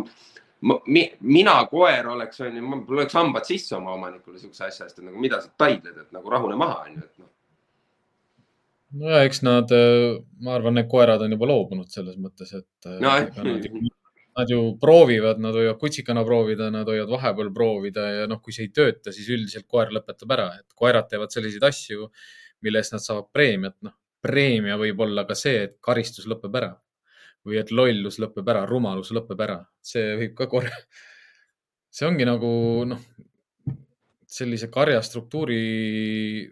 mi, 0.85 1.05
mina 1.25 1.55
koer 1.69 2.07
oleks, 2.13 2.41
onju, 2.45 2.63
mul 2.63 2.97
oleks 2.99 3.15
hambad 3.17 3.47
sisse 3.47 3.75
oma 3.77 3.95
omanikule 3.95 4.39
siukse 4.39 4.67
asja 4.67 4.87
eest, 4.87 4.99
et 4.99 5.05
nagu 5.07 5.21
mida 5.21 5.41
sa 5.41 5.51
taidled, 5.57 5.95
et 5.97 6.11
nagu 6.15 6.33
rahune 6.33 6.57
maha, 6.59 6.83
onju, 6.89 7.05
et 7.05 7.23
noh. 7.23 7.31
no 8.99 9.15
ja 9.15 9.23
eks 9.27 9.41
nad, 9.47 9.71
ma 10.43 10.57
arvan, 10.57 10.77
need 10.79 10.91
koerad 10.91 11.23
on 11.25 11.37
juba 11.37 11.49
loobunud 11.49 11.89
selles 11.93 12.19
mõttes, 12.21 12.53
et 12.59 12.91
no, 12.99 13.15
nad, 13.15 13.65
ju, 13.65 13.81
nad 14.37 14.53
ju 14.53 14.67
proovivad, 14.83 15.41
nad 15.41 15.55
võivad 15.57 15.79
kutsikana 15.81 16.25
proovida, 16.27 16.69
nad 16.73 16.89
võivad 16.89 17.15
vahepeal 17.15 17.55
proovida 17.55 18.09
ja 18.19 18.27
noh, 18.29 18.43
kui 18.43 18.53
see 18.55 18.67
ei 18.67 18.75
tööta, 18.75 19.15
siis 19.15 19.31
üldiselt 19.31 19.69
koer 19.71 19.95
lõpetab 19.95 20.37
ära, 20.37 20.51
et 20.59 20.77
koerad 20.77 21.09
teevad 21.09 21.33
selliseid 21.33 21.65
asju, 21.71 22.11
mille 22.61 22.83
eest 22.83 22.93
nad 22.93 23.01
saavad 23.01 23.31
preemiat, 23.33 23.79
noh 23.87 23.95
preemia 24.21 24.77
võib 24.77 24.99
olla 25.05 25.25
ka 25.25 25.35
see, 25.35 25.63
et 25.67 25.77
karistus 25.81 26.27
lõpeb 26.29 26.55
ära 26.61 26.71
või 27.47 27.57
et 27.57 27.71
lollus 27.73 28.19
lõpeb 28.21 28.49
ära, 28.53 28.65
rumalus 28.69 29.11
lõpeb 29.15 29.39
ära, 29.41 29.57
see 29.81 30.15
võib 30.19 30.35
ka 30.37 30.47
korra. 30.51 30.73
see 31.95 32.07
ongi 32.07 32.27
nagu 32.27 32.51
noh, 32.87 33.01
sellise 34.31 34.69
karjastruktuuri 34.71 35.61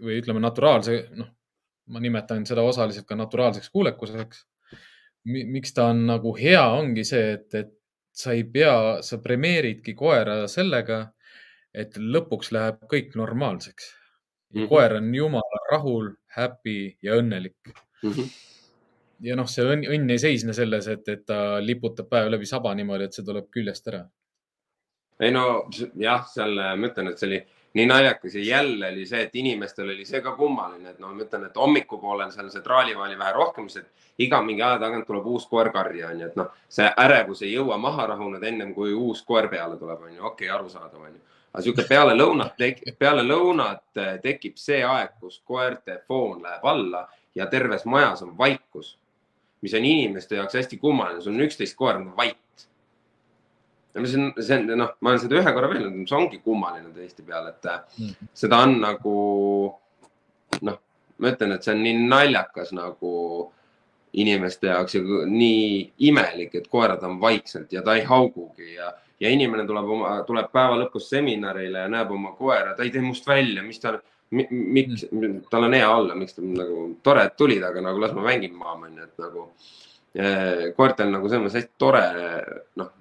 või 0.02 0.18
ütleme, 0.20 0.42
naturaalse, 0.44 0.98
noh, 1.20 1.30
ma 1.90 2.02
nimetan 2.04 2.46
seda 2.46 2.66
osaliselt 2.66 3.08
ka 3.10 3.18
naturaalseks 3.18 3.70
kuulekuseks. 3.74 4.46
miks 5.30 5.74
ta 5.76 5.90
on 5.92 6.06
nagu 6.08 6.34
hea, 6.38 6.64
ongi 6.74 7.04
see, 7.06 7.34
et, 7.38 7.54
et 7.54 7.72
sa 8.16 8.34
ei 8.34 8.44
pea, 8.44 9.02
sa 9.06 9.20
premeeridki 9.24 9.94
koera 9.96 10.42
sellega, 10.52 11.02
et 11.74 11.98
lõpuks 11.98 12.52
läheb 12.56 12.86
kõik 12.92 13.16
normaalseks. 13.16 13.94
Mm 14.50 14.62
-hmm. 14.62 14.70
koer 14.70 14.96
on 14.98 15.16
jumala 15.16 15.60
rahul, 15.72 16.10
happy 16.36 16.98
ja 17.02 17.18
õnnelik 17.20 17.58
mm. 18.04 18.12
-hmm. 18.12 18.32
ja 19.30 19.36
noh, 19.36 19.48
see 19.50 19.66
õnn, 19.66 19.86
õnn 19.90 20.16
ei 20.16 20.22
seisne 20.22 20.54
selles, 20.54 20.88
et, 20.88 21.08
et 21.08 21.26
ta 21.26 21.60
liputab 21.64 22.10
päev 22.10 22.32
läbi 22.32 22.46
saba 22.46 22.74
niimoodi, 22.76 23.10
et 23.10 23.14
see 23.14 23.26
tuleb 23.26 23.50
küljest 23.52 23.88
ära. 23.88 24.04
ei 25.20 25.32
no 25.32 25.46
jah, 25.96 26.28
seal 26.28 26.56
ma 26.56 26.92
ütlen, 26.92 27.12
et 27.12 27.18
see 27.20 27.28
oli 27.28 27.42
nii 27.74 27.86
naljakas 27.86 28.36
ja 28.36 28.44
jälle 28.44 28.92
oli 28.92 29.06
see, 29.06 29.22
et 29.22 29.36
inimestel 29.36 29.90
oli 29.90 30.06
see 30.06 30.22
ka 30.22 30.36
kummaline, 30.36 30.90
et 30.90 31.00
no 31.00 31.14
ma 31.14 31.24
ütlen, 31.24 31.46
et 31.46 31.58
hommikupoolel 31.58 32.32
seal 32.32 32.50
see 32.50 32.62
traalivaali 32.66 33.18
vähe 33.18 33.34
rohkem, 33.34 33.68
sest 33.70 34.08
iga 34.18 34.42
mingi 34.42 34.64
aja 34.66 34.80
tagant 34.80 35.06
tuleb 35.08 35.26
uus 35.26 35.46
koer 35.48 35.70
karja, 35.74 36.10
onju, 36.10 36.32
et 36.32 36.40
noh, 36.40 36.50
see 36.70 36.88
ärevus 37.06 37.44
ei 37.46 37.54
jõua 37.54 37.78
maha 37.78 38.08
rahuneda 38.14 38.48
ennem 38.48 38.74
kui 38.74 38.94
uus 38.94 39.22
koer 39.22 39.50
peale 39.50 39.78
tuleb, 39.78 40.02
onju, 40.10 40.24
okei 40.24 40.50
okay,, 40.50 40.56
arusaadav, 40.58 41.02
onju 41.12 41.22
aga 41.54 41.64
sihuke 41.66 41.86
peale 41.90 42.14
lõunat, 42.18 42.60
peale 43.00 43.24
lõunat 43.26 44.02
eh, 44.02 44.18
tekib 44.24 44.58
see 44.62 44.84
aeg, 44.86 45.16
kus 45.22 45.40
koerte 45.46 46.00
foon 46.08 46.44
läheb 46.46 46.66
alla 46.70 47.08
ja 47.36 47.48
terves 47.50 47.86
majas 47.90 48.22
on 48.26 48.36
vaikus, 48.38 48.98
mis 49.62 49.74
on 49.74 49.86
inimeste 49.86 50.38
jaoks 50.38 50.60
hästi 50.60 50.78
kummaline, 50.82 51.22
sul 51.22 51.34
on 51.34 51.48
üksteist 51.48 51.78
koera, 51.78 52.02
vait. 52.18 52.38
see 53.94 54.02
on, 54.04 54.32
see 54.38 54.58
on 54.60 54.68
noh, 54.78 54.94
ma 55.02 55.14
olen 55.14 55.24
seda 55.24 55.40
ühe 55.42 55.54
korra 55.56 55.72
öelnud, 55.74 56.06
see 56.08 56.18
ongi 56.20 56.42
kummaline 56.46 56.94
tõesti 56.96 57.26
peale, 57.26 57.56
et 57.56 57.72
mm. 57.98 58.32
seda 58.44 58.62
on 58.66 58.78
nagu 58.84 59.16
noh, 60.62 60.82
ma 61.18 61.34
ütlen, 61.34 61.56
et 61.56 61.66
see 61.66 61.74
on 61.74 61.84
nii 61.86 62.06
naljakas 62.06 62.74
nagu 62.78 63.14
inimeste 64.14 64.70
jaoks 64.72 64.96
ja 64.96 65.26
nii 65.30 65.94
imelik, 66.10 66.56
et 66.56 66.70
koerad 66.70 67.04
on 67.06 67.20
vaikselt 67.22 67.74
ja 67.74 67.84
ta 67.86 67.98
ei 67.98 68.06
haugugi 68.10 68.76
ja 68.76 68.94
ja 69.20 69.32
inimene 69.34 69.66
tuleb 69.68 69.90
oma, 69.96 70.14
tuleb 70.28 70.52
päeva 70.54 70.78
lõpus 70.80 71.10
seminarile 71.12 71.86
ja 71.86 71.92
näeb 71.92 72.12
oma 72.16 72.32
koera, 72.38 72.74
ta 72.76 72.86
ei 72.86 72.94
tee 72.94 73.04
must 73.04 73.28
välja, 73.28 73.64
mis 73.66 73.82
ta, 73.84 73.98
miks, 74.32 75.06
tal 75.52 75.68
on 75.68 75.76
hea 75.76 75.90
olla, 75.92 76.16
miks 76.16 76.38
ta 76.38 76.46
nagu 76.46 76.86
tore, 77.04 77.26
et 77.28 77.38
tulid, 77.40 77.64
aga 77.66 77.84
nagu 77.84 78.02
las 78.02 78.16
ma 78.16 78.26
mängin 78.30 78.56
maama 78.56 78.88
onju, 78.90 79.08
et 79.10 79.26
nagu 79.26 79.48
koertel 80.78 81.12
nagu 81.14 81.30
selles 81.30 81.46
mõttes 81.46 81.60
hästi 81.60 81.76
tore, 81.82 82.04
noh. 82.80 82.94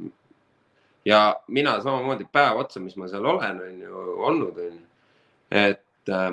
ja 1.08 1.22
mina 1.48 1.78
samamoodi 1.84 2.28
päev 2.32 2.60
otsa, 2.64 2.82
mis 2.84 2.98
ma 3.00 3.08
seal 3.08 3.26
olen, 3.26 3.62
on 3.64 3.80
ju 3.86 4.02
olnud, 4.28 4.58
on 4.58 4.74
ju. 4.74 4.84
et 5.62 6.12
äh, 6.12 6.30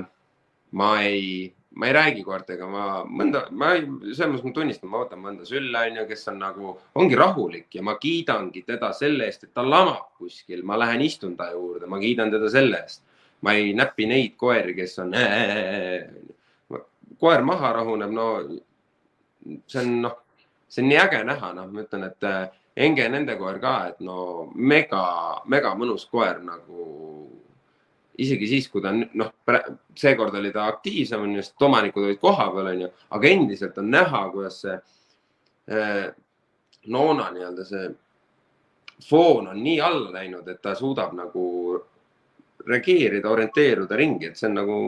ma 0.76 0.90
ei, 1.06 1.54
ma 1.76 1.88
ei 1.88 1.94
räägi 1.96 2.24
koertega, 2.24 2.68
ma 2.72 2.86
mõnda, 3.04 3.46
ma 3.52 3.74
selles 3.76 4.30
mõttes 4.32 4.46
ma 4.48 4.54
tunnistan, 4.56 4.90
ma 4.92 5.02
võtan 5.04 5.22
mõnda 5.24 5.48
sülle, 5.48 5.82
on 5.90 6.00
ju, 6.00 6.06
kes 6.10 6.28
on 6.32 6.40
nagu, 6.40 6.76
ongi 7.02 7.18
rahulik 7.20 7.76
ja 7.76 7.84
ma 7.84 7.98
kiidangi 8.00 8.64
teda 8.68 8.94
selle 8.96 9.28
eest, 9.28 9.44
et 9.44 9.54
ta 9.54 9.66
lamab 9.66 10.14
kuskil, 10.20 10.64
ma 10.64 10.80
lähen 10.80 11.04
istun 11.04 11.36
ta 11.36 11.50
juurde, 11.52 11.90
ma 11.92 12.00
kiidan 12.00 12.32
teda 12.34 12.52
selle 12.52 12.84
eest. 12.84 13.04
ma 13.46 13.54
ei 13.54 13.74
näpi 13.78 14.06
neid 14.10 14.38
koeri, 14.40 14.74
kes 14.74 15.00
on 15.04 15.12
äh,. 15.14 16.08
koer 17.20 17.44
maha 17.46 17.74
rahuneb, 17.76 18.12
no 18.12 18.28
see 19.68 19.82
on 19.82 20.00
noh, 20.02 20.16
see 20.68 20.82
on 20.82 20.90
nii 20.90 21.02
äge 21.04 21.20
näha, 21.28 21.52
noh, 21.54 21.68
ma 21.72 21.84
ütlen, 21.84 22.08
et 22.08 22.24
äh, 22.24 22.46
Enge 22.76 23.06
nende 23.08 23.38
koer 23.40 23.56
ka, 23.64 23.76
et 23.88 24.02
no 24.04 24.50
mega, 24.52 25.04
mega 25.48 25.70
mõnus 25.80 26.04
koer 26.12 26.42
nagu 26.44 26.88
isegi 28.22 28.48
siis, 28.48 28.68
kui 28.72 28.84
ta 28.84 28.94
on 28.94 29.04
noh, 29.20 29.32
seekord 29.98 30.36
oli 30.40 30.52
ta 30.56 30.68
aktiivsem, 30.72 31.22
on 31.22 31.36
ju, 31.36 31.44
sest 31.44 31.66
omanikud 31.68 32.08
olid 32.08 32.22
kohapeal, 32.22 32.72
on 32.72 32.86
ju, 32.86 32.92
aga 33.18 33.32
endiselt 33.32 33.78
on 33.82 33.92
näha, 33.92 34.22
kuidas 34.34 34.62
see 34.64 34.78
eh, 35.72 36.06
noona 36.94 37.30
nii-öelda 37.34 37.68
see 37.68 37.90
foon 39.10 39.50
on 39.52 39.60
nii 39.64 39.82
alla 39.84 40.14
läinud, 40.14 40.48
et 40.48 40.62
ta 40.64 40.76
suudab 40.76 41.14
nagu 41.18 41.46
reageerida, 42.66 43.30
orienteeruda 43.30 43.98
ringi, 44.00 44.32
et 44.32 44.40
see 44.40 44.50
on 44.50 44.60
nagu 44.62 44.80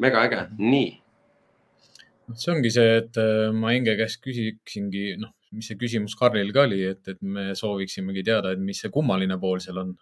mega 0.00 0.22
äge, 0.28 0.44
nii. 0.58 0.90
See 2.38 2.52
ongi 2.54 2.70
see, 2.70 2.96
et 3.00 3.18
äh, 3.18 3.50
ma 3.52 3.74
Enge 3.74 3.96
käest 3.98 4.20
küsiksingi, 4.22 5.16
noh, 5.20 5.34
mis 5.56 5.66
see 5.70 5.78
küsimus 5.80 6.14
Karlil 6.18 6.52
ka 6.54 6.64
oli, 6.68 6.82
et, 6.92 7.02
et 7.10 7.20
me 7.22 7.50
sooviksimegi 7.58 8.22
teada, 8.26 8.54
et 8.54 8.62
mis 8.62 8.78
see 8.78 8.92
kummaline 8.94 9.38
pool 9.42 9.62
seal 9.62 9.80
on 9.82 9.94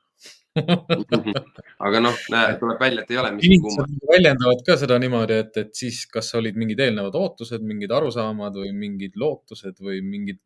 aga 0.59 2.01
noh, 2.03 2.17
tuleb 2.61 2.81
välja, 2.83 3.05
et 3.05 3.13
ei 3.15 3.21
ole 3.21 3.33
miski 3.37 3.59
kummaline. 3.65 4.01
väljendavad 4.11 4.63
ka 4.67 4.77
seda 4.81 4.99
niimoodi, 5.03 5.41
et, 5.45 5.59
et 5.63 5.73
siis 5.77 6.03
kas 6.11 6.31
olid 6.39 6.59
mingid 6.59 6.83
eelnevad 6.85 7.17
ootused, 7.19 7.65
mingid 7.65 7.93
arusaamad 7.95 8.59
või 8.61 8.73
mingid 8.77 9.19
lootused 9.21 9.81
või 9.85 10.01
mingid, 10.05 10.41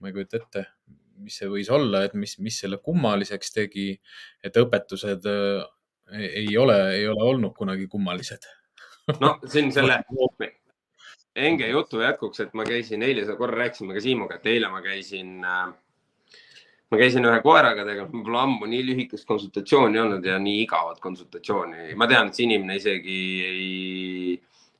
ma 0.00 0.10
ei 0.10 0.16
kujuta 0.16 0.40
ette, 0.40 0.64
mis 1.20 1.36
see 1.40 1.50
võis 1.52 1.70
olla, 1.72 2.04
et 2.08 2.16
mis, 2.18 2.36
mis 2.42 2.62
selle 2.64 2.80
kummaliseks 2.82 3.54
tegi, 3.56 3.90
et 4.44 4.56
õpetused 4.56 5.28
äh, 5.30 5.68
ei 6.44 6.56
ole, 6.58 6.78
ei 6.96 7.06
ole 7.08 7.28
olnud 7.34 7.54
kunagi 7.56 7.86
kummalised 7.90 8.48
no 9.20 9.36
siin 9.50 9.70
selle 9.74 10.00
Enge 11.36 11.68
jutu 11.70 12.00
jätkuks, 12.02 12.40
et 12.42 12.54
ma 12.58 12.64
käisin 12.66 13.02
eile, 13.06 13.22
korra 13.38 13.62
rääkisime 13.62 13.94
ka 13.94 14.00
Siimuga, 14.02 14.40
et 14.40 14.46
eile 14.50 14.68
ma 14.72 14.80
käisin 14.82 15.44
äh, 15.46 15.68
ma 16.90 16.98
käisin 16.98 17.26
ühe 17.26 17.38
koeraga 17.44 17.84
tegelikult, 17.86 18.16
mul 18.16 18.26
pole 18.26 18.40
ammu 18.42 18.68
nii 18.70 18.82
lühikest 18.88 19.28
konsultatsiooni 19.28 20.00
olnud 20.02 20.26
ja 20.26 20.38
nii 20.42 20.64
igavat 20.64 20.98
konsultatsiooni. 21.02 21.94
ma 21.94 22.08
tean, 22.10 22.28
et 22.28 22.38
see 22.38 22.48
inimene 22.48 22.80
isegi 22.80 23.20
ei, 23.46 24.34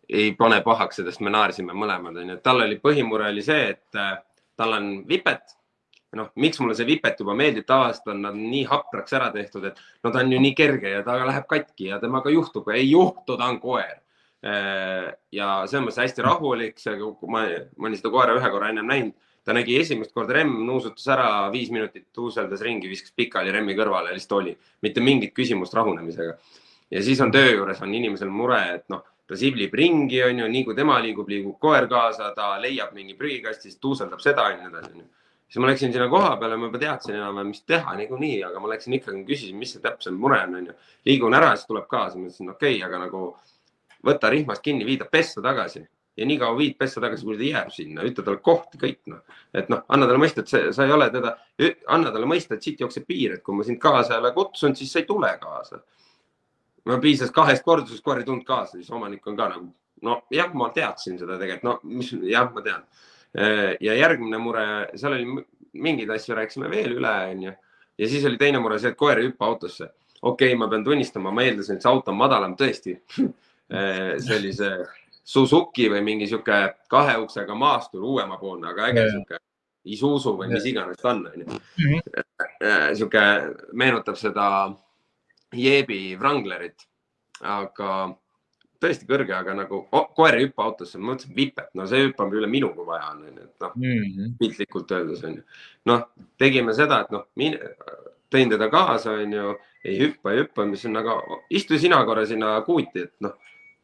ei 0.08 0.34
pane 0.38 0.58
pahaks, 0.66 1.00
sest 1.04 1.22
me 1.22 1.30
naersime 1.30 1.76
mõlemad, 1.76 2.18
onju. 2.24 2.40
tal 2.42 2.64
oli 2.66 2.80
põhimure 2.82 3.30
oli 3.30 3.46
see, 3.46 3.70
et 3.76 3.98
äh, 4.02 4.18
tal 4.58 4.74
on 4.80 4.92
vipet. 5.08 5.56
noh, 6.18 6.32
miks 6.42 6.58
mulle 6.58 6.74
see 6.74 6.88
vipet 6.88 7.20
juba 7.22 7.36
meeldib, 7.38 7.62
tavaliselt 7.68 8.08
on 8.10 8.24
nad 8.26 8.34
nii 8.34 8.64
hapraks 8.66 9.12
ära 9.14 9.28
tehtud, 9.30 9.68
et 9.70 9.76
no 10.02 10.10
ta 10.10 10.24
on 10.24 10.32
ju 10.34 10.40
nii 10.42 10.56
kerge 10.58 10.96
ja 10.96 11.04
ta 11.06 11.14
läheb 11.22 11.46
katki 11.46 11.92
ja 11.92 12.00
temaga 12.02 12.32
juhtub, 12.34 12.66
ei 12.74 12.90
juhtu, 12.90 13.36
ta 13.36 13.46
on 13.46 13.60
koer 13.62 14.00
ja 14.42 15.48
selles 15.68 15.84
mõttes 15.84 16.00
hästi 16.00 16.24
rahulik, 16.24 16.78
see, 16.80 16.96
ma, 17.28 17.44
ma 17.76 17.88
olin 17.88 17.98
seda 17.98 18.12
koera 18.14 18.36
ühe 18.38 18.50
korra 18.52 18.70
ennem 18.72 18.88
näinud, 18.88 19.12
ta 19.44 19.52
nägi 19.56 19.76
esimest 19.80 20.14
korda 20.16 20.36
remm, 20.38 20.62
nuusutas 20.66 21.06
ära, 21.12 21.28
viis 21.52 21.70
minutit 21.72 22.08
tuuseldas 22.16 22.64
ringi, 22.64 22.88
viskas 22.88 23.12
pikali 23.16 23.52
remmi 23.52 23.76
kõrvale 23.76 24.14
lihtsalt 24.14 24.36
oli, 24.38 24.56
mitte 24.84 25.04
mingit 25.04 25.34
küsimust 25.36 25.76
rahunemisega. 25.76 26.36
ja 26.90 27.02
siis 27.02 27.20
on 27.20 27.32
töö 27.32 27.52
juures 27.52 27.80
on 27.82 27.94
inimesel 27.94 28.32
mure, 28.32 28.60
et 28.74 28.88
noh, 28.88 29.04
ta 29.28 29.36
siblib 29.36 29.74
ringi, 29.74 30.22
onju, 30.24 30.48
nii 30.48 30.64
kui 30.64 30.74
tema 30.74 30.98
liigub, 31.00 31.28
liigub 31.28 31.58
koer 31.60 31.86
kaasa, 31.88 32.32
ta 32.34 32.56
leiab 32.58 32.92
mingi 32.96 33.14
prügikasti, 33.14 33.68
siis 33.68 33.80
tuuseldab 33.80 34.20
seda 34.20 34.48
ja 34.50 34.56
nii 34.58 34.70
edasi, 34.72 34.94
onju 34.96 35.08
siis 35.50 35.58
ma 35.58 35.66
läksin 35.66 35.92
sinna 35.92 36.08
koha 36.08 36.36
peale, 36.38 36.56
ma 36.56 36.68
juba 36.68 36.78
teadsin 36.78 37.16
enam-vähem, 37.16 37.48
mis 37.50 37.64
teha 37.66 37.94
niikuinii, 37.98 38.36
aga 38.46 38.60
ma 38.62 38.68
läksin 38.70 38.94
ikkagi, 38.94 39.24
küsisin, 39.26 39.56
mis 39.58 39.72
see 39.74 39.82
täpsem 39.82 40.14
mure 40.14 40.38
on, 40.44 40.54
onju. 40.60 40.74
liigun 41.08 41.34
ära, 41.34 41.48
siis 41.56 41.66
tuleb 41.66 41.88
kaasa, 41.90 42.18
ma 42.18 42.28
ütlesin, 42.28 42.52
okei 42.52 42.76
okay,, 42.76 42.84
aga 42.86 43.00
nagu 43.02 43.22
võta 44.06 44.30
rihmast 44.32 44.62
kinni, 44.64 44.86
viida 44.88 45.06
pessa 45.10 45.42
tagasi 45.44 45.84
ja 46.16 46.26
nii 46.26 46.38
kaua 46.40 46.56
viid 46.58 46.76
pessa 46.78 47.00
tagasi, 47.00 47.24
kuni 47.24 47.38
ta 47.40 47.46
jääb 47.46 47.70
sinna, 47.74 48.04
ütle 48.06 48.24
talle 48.26 48.42
kohti 48.44 48.80
kõik 48.80 48.98
noh, 49.12 49.20
et 49.56 49.70
noh, 49.72 49.84
anna 49.88 50.08
talle 50.08 50.20
mõista, 50.20 50.42
et 50.44 50.52
see, 50.52 50.72
sa 50.76 50.86
ei 50.86 50.94
ole 50.94 51.08
teda, 51.14 51.32
anna 51.94 52.12
talle 52.12 52.28
mõista, 52.28 52.56
et 52.56 52.66
siit 52.66 52.82
jookseb 52.82 53.06
piir, 53.08 53.36
et 53.36 53.44
kui 53.46 53.56
ma 53.56 53.66
sind 53.66 53.80
kaasa 53.82 54.16
ei 54.16 54.22
ole 54.24 54.32
kutsunud, 54.36 54.78
siis 54.78 54.92
sa 54.92 55.00
ei 55.00 55.08
tule 55.08 55.30
kaasa. 55.40 55.80
no 56.90 56.98
piisas 57.00 57.30
kahest 57.30 57.64
kordusest, 57.64 58.04
koer 58.04 58.20
ei 58.20 58.28
tulnud 58.28 58.44
kaasa, 58.44 58.78
siis 58.78 58.90
omanik 58.90 59.26
on 59.26 59.36
ka 59.38 59.48
nagu 59.54 59.70
nojah, 60.02 60.52
ma 60.54 60.70
teadsin 60.74 61.18
seda 61.20 61.38
tegelikult, 61.40 61.64
no 61.64 61.96
mis 61.96 62.12
jah, 62.28 62.50
ma 62.52 62.62
tean. 62.64 62.84
ja 63.80 63.94
järgmine 63.94 64.38
mure, 64.42 64.66
seal 64.98 65.14
oli 65.14 65.44
mingeid 65.72 66.10
asju 66.10 66.34
rääkisime 66.34 66.70
veel 66.70 66.96
üle, 66.98 67.16
onju. 67.34 67.52
ja 67.98 68.08
siis 68.08 68.24
oli 68.26 68.40
teine 68.40 68.58
mure 68.58 68.78
see, 68.78 68.90
et 68.90 68.98
koer 68.98 69.22
ei 69.22 69.30
hüppa 69.30 69.46
autosse. 69.46 69.92
okei 70.20 70.50
okay,, 70.50 70.58
ma 70.58 70.68
pean 70.68 70.84
tunnistama, 70.84 71.30
ma 71.30 71.46
eeldasin, 71.46 71.78
et 71.78 71.86
see 71.86 71.92
auto 71.92 72.10
on 72.10 72.18
madalam 72.18 72.58
tõesti 72.58 72.98
sellise 73.70 74.70
Suzuki 75.30 75.86
või 75.92 76.00
mingi 76.02 76.26
sihuke 76.26 76.56
kahe 76.90 77.14
uksega 77.22 77.54
maastur, 77.54 78.02
uuemapoolne, 78.02 78.72
aga 78.72 78.88
äge 78.90 79.04
sihuke 79.12 79.38
Isuzu 79.88 80.34
või 80.36 80.50
mis 80.52 80.66
iganes 80.68 80.98
ta 81.00 81.14
on, 81.14 81.22
onju. 81.30 81.46
Mhm. 81.80 82.00
Eh, 82.60 82.88
sihuke 82.94 83.22
meenutab 83.72 84.18
seda 84.20 84.46
Jeebi 85.56 86.16
Wranglerit, 86.20 86.84
aga 87.40 88.10
tõesti 88.80 89.08
kõrge, 89.08 89.32
aga 89.36 89.54
nagu 89.56 89.80
oh, 89.92 90.10
koer 90.16 90.36
ei 90.36 90.46
hüppa 90.46 90.66
autosse, 90.66 90.98
ma 90.98 91.12
mõtlesin 91.12 91.34
vipet, 91.36 91.70
no 91.74 91.86
see 91.88 92.04
hüppab 92.06 92.32
üle 92.36 92.48
minu, 92.48 92.72
kui 92.76 92.84
vaja 92.86 93.10
on, 93.14 93.24
onju, 93.28 93.46
et 93.48 93.64
noh 93.64 93.72
mm 93.76 94.04
-hmm., 94.04 94.36
piltlikult 94.38 94.92
öeldes 94.92 95.24
onju. 95.24 95.42
noh, 95.88 96.06
tegime 96.38 96.74
seda, 96.74 97.00
et 97.00 97.10
noh, 97.10 97.26
tõin 98.30 98.52
teda 98.52 98.68
kaasa, 98.68 99.16
onju, 99.24 99.56
ei 99.84 99.98
hüppa, 99.98 100.32
ei 100.32 100.44
hüppa, 100.44 100.64
mis 100.66 100.84
on, 100.84 100.96
aga 100.96 101.20
istu 101.50 101.78
sina 101.78 102.04
korra 102.04 102.26
sinna 102.26 102.60
kuuti, 102.60 103.08
et 103.08 103.14
noh 103.20 103.36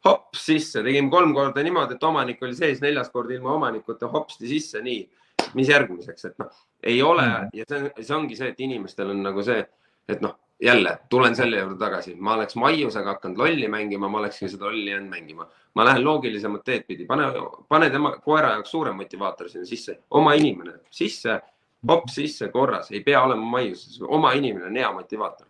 hops 0.07 0.47
sisse, 0.49 0.83
tegime 0.87 1.11
kolm 1.13 1.35
korda 1.35 1.63
niimoodi, 1.67 1.99
et 1.99 2.09
omanik 2.09 2.43
oli 2.47 2.57
sees, 2.57 2.81
neljas 2.85 3.11
kord 3.13 3.31
ilma 3.35 3.55
omanikuta 3.57 4.11
hopsti 4.13 4.49
sisse, 4.51 4.83
nii. 4.85 5.05
mis 5.57 5.69
järgmiseks, 5.71 6.25
et 6.27 6.41
noh, 6.43 6.51
ei 6.83 6.99
ole 7.03 7.23
mm. 7.27 7.53
ja 7.55 7.65
see, 7.69 7.91
see 8.03 8.15
ongi 8.17 8.37
see, 8.37 8.51
et 8.53 8.61
inimestel 8.61 9.13
on 9.13 9.23
nagu 9.25 9.45
see, 9.47 9.61
et 10.09 10.21
noh, 10.25 10.35
jälle 10.63 10.99
tulen 11.13 11.37
selle 11.37 11.61
juurde 11.61 11.79
tagasi, 11.79 12.15
ma 12.15 12.35
oleks 12.35 12.57
Maiusega 12.57 13.15
hakanud 13.15 13.39
lolli 13.39 13.69
mängima, 13.69 14.09
ma 14.09 14.19
olekski 14.19 14.49
seda 14.49 14.65
lolli 14.71 14.91
jäänud 14.91 15.11
mängima. 15.13 15.49
ma 15.75 15.85
lähen 15.85 16.05
loogilisemat 16.05 16.65
teed 16.65 16.87
pidi, 16.89 17.05
pane, 17.07 17.25
pane 17.69 17.91
tema 17.91 18.15
koera 18.25 18.55
jaoks 18.55 18.71
suurem 18.71 18.97
motivaator 18.97 19.49
sinna 19.49 19.67
sisse, 19.69 19.99
oma 20.11 20.33
inimene. 20.35 20.73
Sisse, 20.91 21.41
hops 21.89 22.15
sisse 22.15 22.49
korras, 22.49 22.89
ei 22.91 23.03
pea 23.05 23.21
olema 23.23 23.45
Maius, 23.45 24.01
oma 24.09 24.33
inimene 24.33 24.67
on 24.67 24.77
hea 24.77 24.93
motivaator 24.93 25.47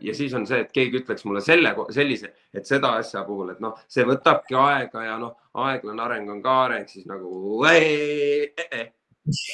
ja 0.00 0.14
siis 0.14 0.34
on 0.34 0.46
see, 0.46 0.60
et 0.64 0.72
keegi 0.72 1.00
ütleks 1.02 1.24
mulle 1.26 1.42
selle, 1.42 1.72
sellise, 1.94 2.32
et 2.54 2.66
seda 2.68 2.94
asja 3.00 3.24
puhul, 3.26 3.50
et 3.54 3.62
noh, 3.62 3.78
see 3.90 4.04
võtabki 4.06 4.54
aega 4.58 5.04
ja 5.04 5.16
noh, 5.18 5.34
aeglane 5.66 6.04
areng 6.04 6.30
on 6.30 6.42
ka 6.44 6.56
areng, 6.66 6.90
siis 6.90 7.06
nagu 7.10 7.64
ei, 7.70 8.52
ei, 8.54 8.68
ei, 8.70 8.84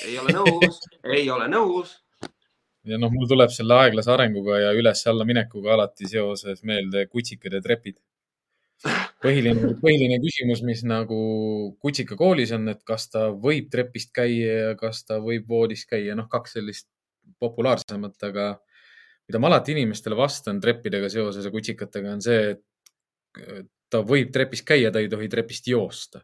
ei 0.04 0.18
ole 0.20 0.34
nõus, 0.36 0.82
ei 1.16 1.30
ole 1.32 1.48
nõus. 1.48 1.94
ja 2.84 3.00
noh, 3.00 3.12
mul 3.12 3.30
tuleb 3.30 3.54
selle 3.54 3.78
aeglase 3.86 4.12
arenguga 4.12 4.60
ja 4.66 4.74
üles-alla 4.76 5.24
minekuga 5.28 5.72
alati 5.74 6.10
seoses 6.10 6.60
meelde 6.62 7.06
kutsikad 7.08 7.56
ja 7.56 7.62
trepid. 7.64 7.96
põhiline, 9.24 9.72
põhiline 9.80 10.20
küsimus, 10.20 10.60
mis 10.62 10.84
nagu 10.84 11.16
kutsika 11.80 12.20
koolis 12.20 12.52
on, 12.52 12.68
et 12.68 12.84
kas 12.84 13.08
ta 13.08 13.30
võib 13.32 13.72
trepist 13.72 14.12
käia 14.12 14.60
ja 14.60 14.76
kas 14.76 15.06
ta 15.08 15.22
võib 15.24 15.48
voodis 15.48 15.86
käia, 15.88 16.14
noh, 16.14 16.28
kaks 16.28 16.58
sellist 16.58 16.90
populaarsemat, 17.40 18.20
aga 18.28 18.50
mida 19.28 19.40
ma 19.42 19.50
alati 19.50 19.74
inimestele 19.74 20.16
vastan 20.18 20.60
treppidega 20.62 21.08
seoses 21.12 21.46
ja 21.46 21.52
kutsikatega, 21.54 22.12
on 22.14 22.22
see, 22.22 22.54
et 22.54 23.70
ta 23.90 24.02
võib 24.06 24.30
trepis 24.34 24.62
käia, 24.66 24.92
ta 24.92 25.02
ei 25.02 25.10
tohi 25.10 25.28
trepist 25.30 25.68
joosta 25.70 26.20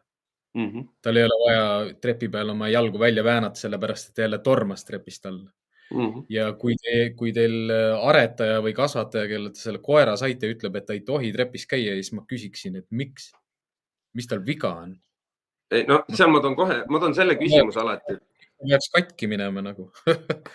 mm. 0.53 0.69
-hmm. 0.69 0.87
tal 1.01 1.17
ei 1.17 1.27
ole 1.27 1.39
vaja 1.45 1.67
trepi 2.01 2.29
peal 2.29 2.49
oma 2.49 2.69
jalgu 2.69 2.99
välja 2.99 3.23
väänata, 3.23 3.59
sellepärast 3.59 4.09
et 4.09 4.23
jälle 4.25 4.39
tormas 4.39 4.85
trepist 4.85 5.25
alla 5.25 5.51
mm. 5.91 5.99
-hmm. 5.99 6.25
ja 6.29 6.51
kui 6.53 6.75
te, 6.75 7.13
kui 7.15 7.33
teil 7.33 7.71
aretaja 8.01 8.59
või 8.61 8.73
kasvataja, 8.73 9.27
kellele 9.27 9.53
te 9.53 9.59
selle 9.59 9.79
koera 9.79 10.17
saite, 10.17 10.51
ütleb, 10.55 10.75
et 10.75 10.85
ta 10.85 10.93
ei 10.93 11.01
tohi 11.01 11.31
trepis 11.31 11.67
käia, 11.67 11.93
siis 11.93 12.11
ma 12.11 12.25
küsiksin, 12.27 12.75
et 12.75 12.87
miks, 12.91 13.31
mis 14.13 14.27
tal 14.27 14.45
viga 14.45 14.75
on? 14.75 14.99
no 15.87 16.03
seal 16.13 16.29
ma 16.29 16.39
toon 16.41 16.55
kohe, 16.55 16.83
ma 16.89 16.99
toon 16.99 17.15
selle 17.15 17.35
küsimuse 17.35 17.79
alati 17.79 18.19
peaks 18.63 18.89
katki 18.93 19.29
minema 19.31 19.63
nagu 19.63 19.87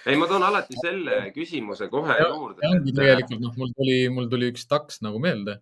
ei, 0.09 0.16
ma 0.18 0.28
toon 0.30 0.44
alati 0.46 0.76
selle 0.80 1.20
küsimuse 1.34 1.88
kohe 1.92 2.16
ja, 2.18 2.28
juurde. 2.32 2.64
ongi 2.68 2.94
tegelikult 2.96 3.42
noh, 3.44 3.56
mul 3.61 3.72
tuli, 3.76 3.96
mul 4.12 4.28
tuli 4.32 4.50
üks 4.52 4.66
taks 4.70 5.02
nagu 5.06 5.20
meelde, 5.22 5.59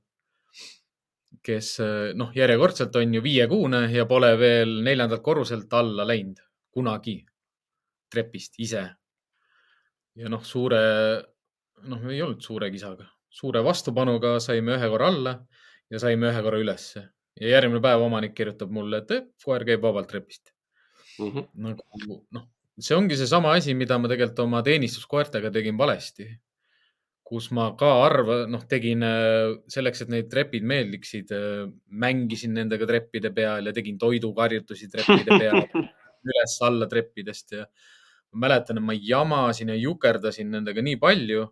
kes 1.46 1.76
noh, 2.18 2.32
järjekordselt 2.36 2.96
on 3.00 3.16
ju 3.18 3.22
viiekuune 3.24 3.86
ja 3.94 4.06
pole 4.10 4.32
veel 4.40 4.78
neljandalt 4.86 5.24
korruselt 5.26 5.72
alla 5.76 6.06
läinud 6.08 6.40
kunagi 6.76 7.18
trepist 8.12 8.58
ise. 8.62 8.84
ja 10.16 10.32
noh, 10.32 10.42
suure, 10.44 10.80
noh, 11.90 12.08
ei 12.08 12.22
olnud 12.24 12.42
suure 12.44 12.70
kisaga, 12.72 13.08
suure 13.28 13.62
vastupanuga 13.64 14.36
saime 14.40 14.76
ühe 14.78 14.90
korra 14.92 15.12
alla 15.12 15.38
ja 15.92 16.00
saime 16.00 16.30
ühe 16.30 16.42
korra 16.42 16.60
ülesse 16.62 17.08
ja 17.40 17.56
järgmine 17.56 17.82
päev 17.84 18.04
omanik 18.06 18.34
kirjutab 18.36 18.72
mulle, 18.72 19.02
et 19.02 19.32
koer 19.44 19.64
käib 19.68 19.82
vabalt 19.84 20.08
trepist 20.12 20.55
mm. 21.18 21.30
-hmm. 21.30 21.46
nagu 21.66 22.18
noh, 22.36 22.46
see 22.78 22.96
ongi 22.96 23.16
seesama 23.16 23.54
asi, 23.56 23.74
mida 23.74 23.98
ma 23.98 24.08
tegelikult 24.08 24.44
oma 24.44 24.62
teenistuskoertega 24.66 25.52
tegin 25.54 25.78
valesti. 25.78 26.28
kus 27.26 27.48
ma 27.50 27.72
ka 27.74 27.88
arva, 28.04 28.34
noh, 28.46 28.62
tegin 28.70 29.00
äh, 29.02 29.56
selleks, 29.66 30.04
et 30.04 30.10
neid 30.12 30.28
trepid 30.30 30.62
meeldiksid, 30.62 31.32
äh, 31.34 31.64
mängisin 31.90 32.52
nendega 32.54 32.86
treppide 32.86 33.32
peal 33.34 33.66
ja 33.66 33.72
tegin 33.74 33.98
toidukarjutusi 33.98 34.86
treppide 34.92 35.34
peal 35.42 35.58
üles-alla 36.26 36.86
treppidest 36.86 37.56
ja 37.58 37.66
mäletan, 38.30 38.78
et 38.78 38.86
ma 38.86 38.94
jamasin 38.94 39.74
ja 39.74 39.78
jukerdasin 39.80 40.54
nendega 40.54 40.84
nii 40.86 41.00
palju 41.02 41.48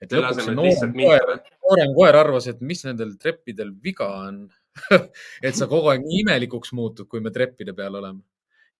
et 0.00 0.14
lõpuks 0.16 0.46
see 0.46 0.56
noorem 0.56 0.94
koer, 0.96 1.34
noorem 1.66 1.94
koer 1.96 2.18
arvas, 2.22 2.48
et 2.50 2.60
mis 2.64 2.80
nendel 2.86 3.12
treppidel 3.20 3.74
viga 3.84 4.08
on 4.24 4.46
et 5.46 5.56
sa 5.56 5.68
kogu 5.70 5.90
aeg 5.92 6.04
nii 6.06 6.22
imelikuks 6.24 6.72
muutud, 6.76 7.08
kui 7.10 7.22
me 7.24 7.32
treppide 7.34 7.74
peal 7.76 7.98
oleme. 8.00 8.22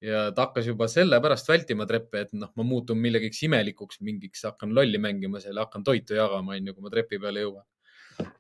Ja 0.05 0.23
ta 0.33 0.47
hakkas 0.49 0.71
juba 0.71 0.89
sellepärast 0.89 1.49
vältima 1.51 1.87
treppe, 1.89 2.25
et 2.25 2.33
noh, 2.37 2.53
ma 2.57 2.67
muutun 2.67 2.99
millegiks 3.01 3.43
imelikuks, 3.49 4.01
mingiks, 4.07 4.47
hakkan 4.49 4.73
lolli 4.77 5.01
mängima 5.03 5.43
seal 5.43 5.61
hakkan 5.61 5.85
toitu 5.85 6.17
jagama, 6.17 6.57
onju, 6.57 6.75
kui 6.77 6.87
ma 6.87 6.93
trepi 6.95 7.21
peale 7.21 7.45
jõuan. 7.45 7.67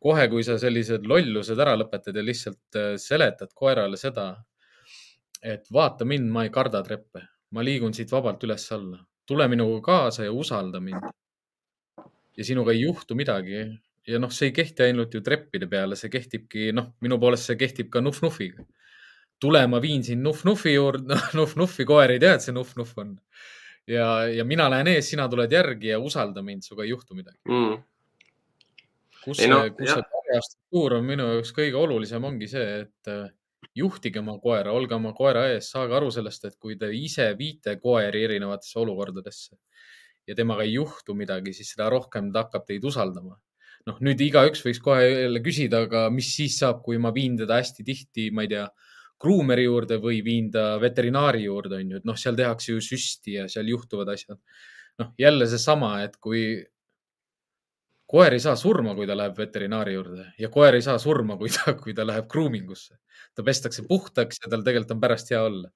kohe, 0.00 0.26
kui 0.28 0.44
sa 0.44 0.58
sellised 0.60 1.06
lollused 1.08 1.60
ära 1.60 1.72
lõpetad 1.80 2.16
ja 2.16 2.24
lihtsalt 2.24 2.76
äh, 2.76 2.94
seletad 3.00 3.52
koerale 3.56 3.96
seda, 4.00 4.34
et 5.40 5.70
vaata 5.72 6.04
mind, 6.04 6.28
ma 6.32 6.44
ei 6.44 6.52
karda 6.52 6.82
treppe, 6.84 7.24
ma 7.56 7.64
liigun 7.64 7.96
siit 7.96 8.12
vabalt 8.12 8.44
üles-alla, 8.44 9.00
tule 9.26 9.48
minuga 9.48 9.80
kaasa 9.86 10.26
ja 10.26 10.32
usalda 10.36 10.80
mind 10.84 11.08
ja 12.36 12.44
sinuga 12.44 12.72
ei 12.72 12.84
juhtu 12.84 13.14
midagi. 13.14 13.64
ja 14.08 14.18
noh, 14.18 14.30
see 14.32 14.48
ei 14.48 14.54
kehti 14.56 14.82
ainult 14.82 15.12
ju 15.14 15.20
treppide 15.22 15.68
peale, 15.70 15.96
see 15.96 16.10
kehtibki, 16.10 16.70
noh, 16.74 16.94
minu 17.04 17.18
poolest 17.20 17.46
see 17.46 17.58
kehtib 17.60 17.90
ka 17.92 18.00
Nuf-Nufiga. 18.00 18.64
Tule, 19.40 19.62
ma 19.70 19.80
viin 19.82 20.04
sind 20.06 20.24
Nuf-Nufi 20.26 20.74
juurde, 20.74 21.08
noh, 21.14 21.28
Nuf-Nufi 21.40 21.86
koer 21.88 22.14
ei 22.14 22.22
tea, 22.22 22.36
et 22.36 22.44
see 22.44 22.56
Nuf-Nuf 22.56 22.92
on. 23.00 23.16
ja, 23.88 24.08
ja 24.28 24.44
mina 24.44 24.68
lähen 24.72 24.92
ees, 24.92 25.08
sina 25.12 25.28
tuled 25.32 25.52
järgi 25.52 25.94
ja 25.94 26.00
usalda 26.00 26.44
mind, 26.46 26.66
sinuga 26.66 26.84
ei 26.86 26.92
juhtu 26.92 27.16
midagi 27.18 27.40
mm.. 27.48 27.78
kus 29.24 29.40
ei, 29.40 29.50
no, 29.50 29.62
see, 29.64 29.76
kus 29.78 29.94
see 29.94 30.08
karjastruktuur 30.14 30.98
on 31.00 31.06
minu 31.08 31.28
jaoks 31.34 31.54
kõige 31.56 31.80
olulisem, 31.80 32.26
ongi 32.28 32.48
see, 32.50 32.68
et 32.84 33.10
äh, 33.10 33.28
juhtige 33.76 34.20
oma 34.20 34.36
koera, 34.42 34.72
olge 34.76 34.94
oma 34.96 35.12
koera 35.16 35.46
ees, 35.52 35.70
saage 35.72 35.96
aru 35.96 36.10
sellest, 36.14 36.46
et 36.48 36.56
kui 36.60 36.76
te 36.78 36.90
ise 36.96 37.28
viite 37.38 37.76
koeri 37.82 38.24
erinevatesse 38.26 38.78
olukordadesse, 38.82 39.56
ja 40.28 40.36
temaga 40.38 40.66
ei 40.66 40.74
juhtu 40.76 41.14
midagi, 41.18 41.54
siis 41.56 41.72
seda 41.74 41.88
rohkem 41.92 42.30
ta 42.32 42.44
hakkab 42.46 42.66
teid 42.68 42.84
usaldama. 42.86 43.38
noh, 43.88 43.96
nüüd 44.04 44.20
igaüks 44.20 44.60
võiks 44.60 44.78
kohe 44.84 45.06
jälle 45.06 45.40
küsida, 45.40 45.86
aga 45.86 46.02
mis 46.12 46.28
siis 46.36 46.58
saab, 46.60 46.82
kui 46.84 46.98
ma 47.00 47.14
viin 47.16 47.38
teda 47.40 47.56
hästi 47.56 47.84
tihti, 47.86 48.26
ma 48.36 48.44
ei 48.44 48.50
tea, 48.52 48.66
kruumeri 49.20 49.66
juurde 49.66 50.00
või 50.02 50.20
viin 50.24 50.50
ta 50.52 50.74
veterinaari 50.80 51.44
juurde, 51.44 51.80
on 51.80 51.94
ju, 51.94 52.00
et 52.00 52.08
noh, 52.08 52.18
seal 52.18 52.36
tehakse 52.38 52.72
ju 52.72 52.82
süsti 52.84 53.38
ja 53.38 53.48
seal 53.52 53.68
juhtuvad 53.68 54.12
asjad. 54.14 54.40
noh, 55.00 55.14
jälle 55.18 55.46
seesama, 55.48 55.94
et 56.04 56.16
kui 56.20 56.42
koer 58.10 58.34
ei 58.34 58.42
saa 58.42 58.56
surma, 58.58 58.94
kui 58.98 59.06
ta 59.06 59.14
läheb 59.16 59.36
veterinaari 59.38 59.94
juurde 59.94 60.26
ja 60.38 60.50
koer 60.52 60.76
ei 60.76 60.82
saa 60.82 60.98
surma, 60.98 61.36
kui 61.40 61.52
ta, 61.54 61.74
kui 61.78 61.94
ta 61.94 62.06
läheb 62.06 62.28
gruumingusse. 62.28 62.98
ta 63.34 63.42
pestakse 63.46 63.84
puhtaks 63.88 64.40
ja 64.44 64.50
tal 64.50 64.64
tegelikult 64.66 64.96
on 64.96 65.00
pärast 65.00 65.30
hea 65.30 65.42
olla 65.42 65.70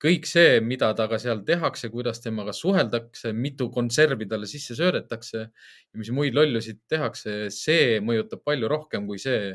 kõik 0.00 0.28
see, 0.28 0.60
mida 0.64 0.90
temaga 0.96 1.18
seal 1.20 1.42
tehakse, 1.44 1.90
kuidas 1.92 2.22
temaga 2.24 2.54
suheldakse, 2.56 3.34
mitu 3.36 3.68
konservi 3.72 4.26
talle 4.28 4.48
sisse 4.48 4.76
söödetakse 4.78 5.42
ja 5.42 6.00
mis 6.00 6.10
muid 6.16 6.36
lollusid 6.36 6.80
tehakse, 6.88 7.50
see 7.52 7.98
mõjutab 8.04 8.40
palju 8.46 8.70
rohkem 8.70 9.08
kui 9.08 9.20
see 9.20 9.52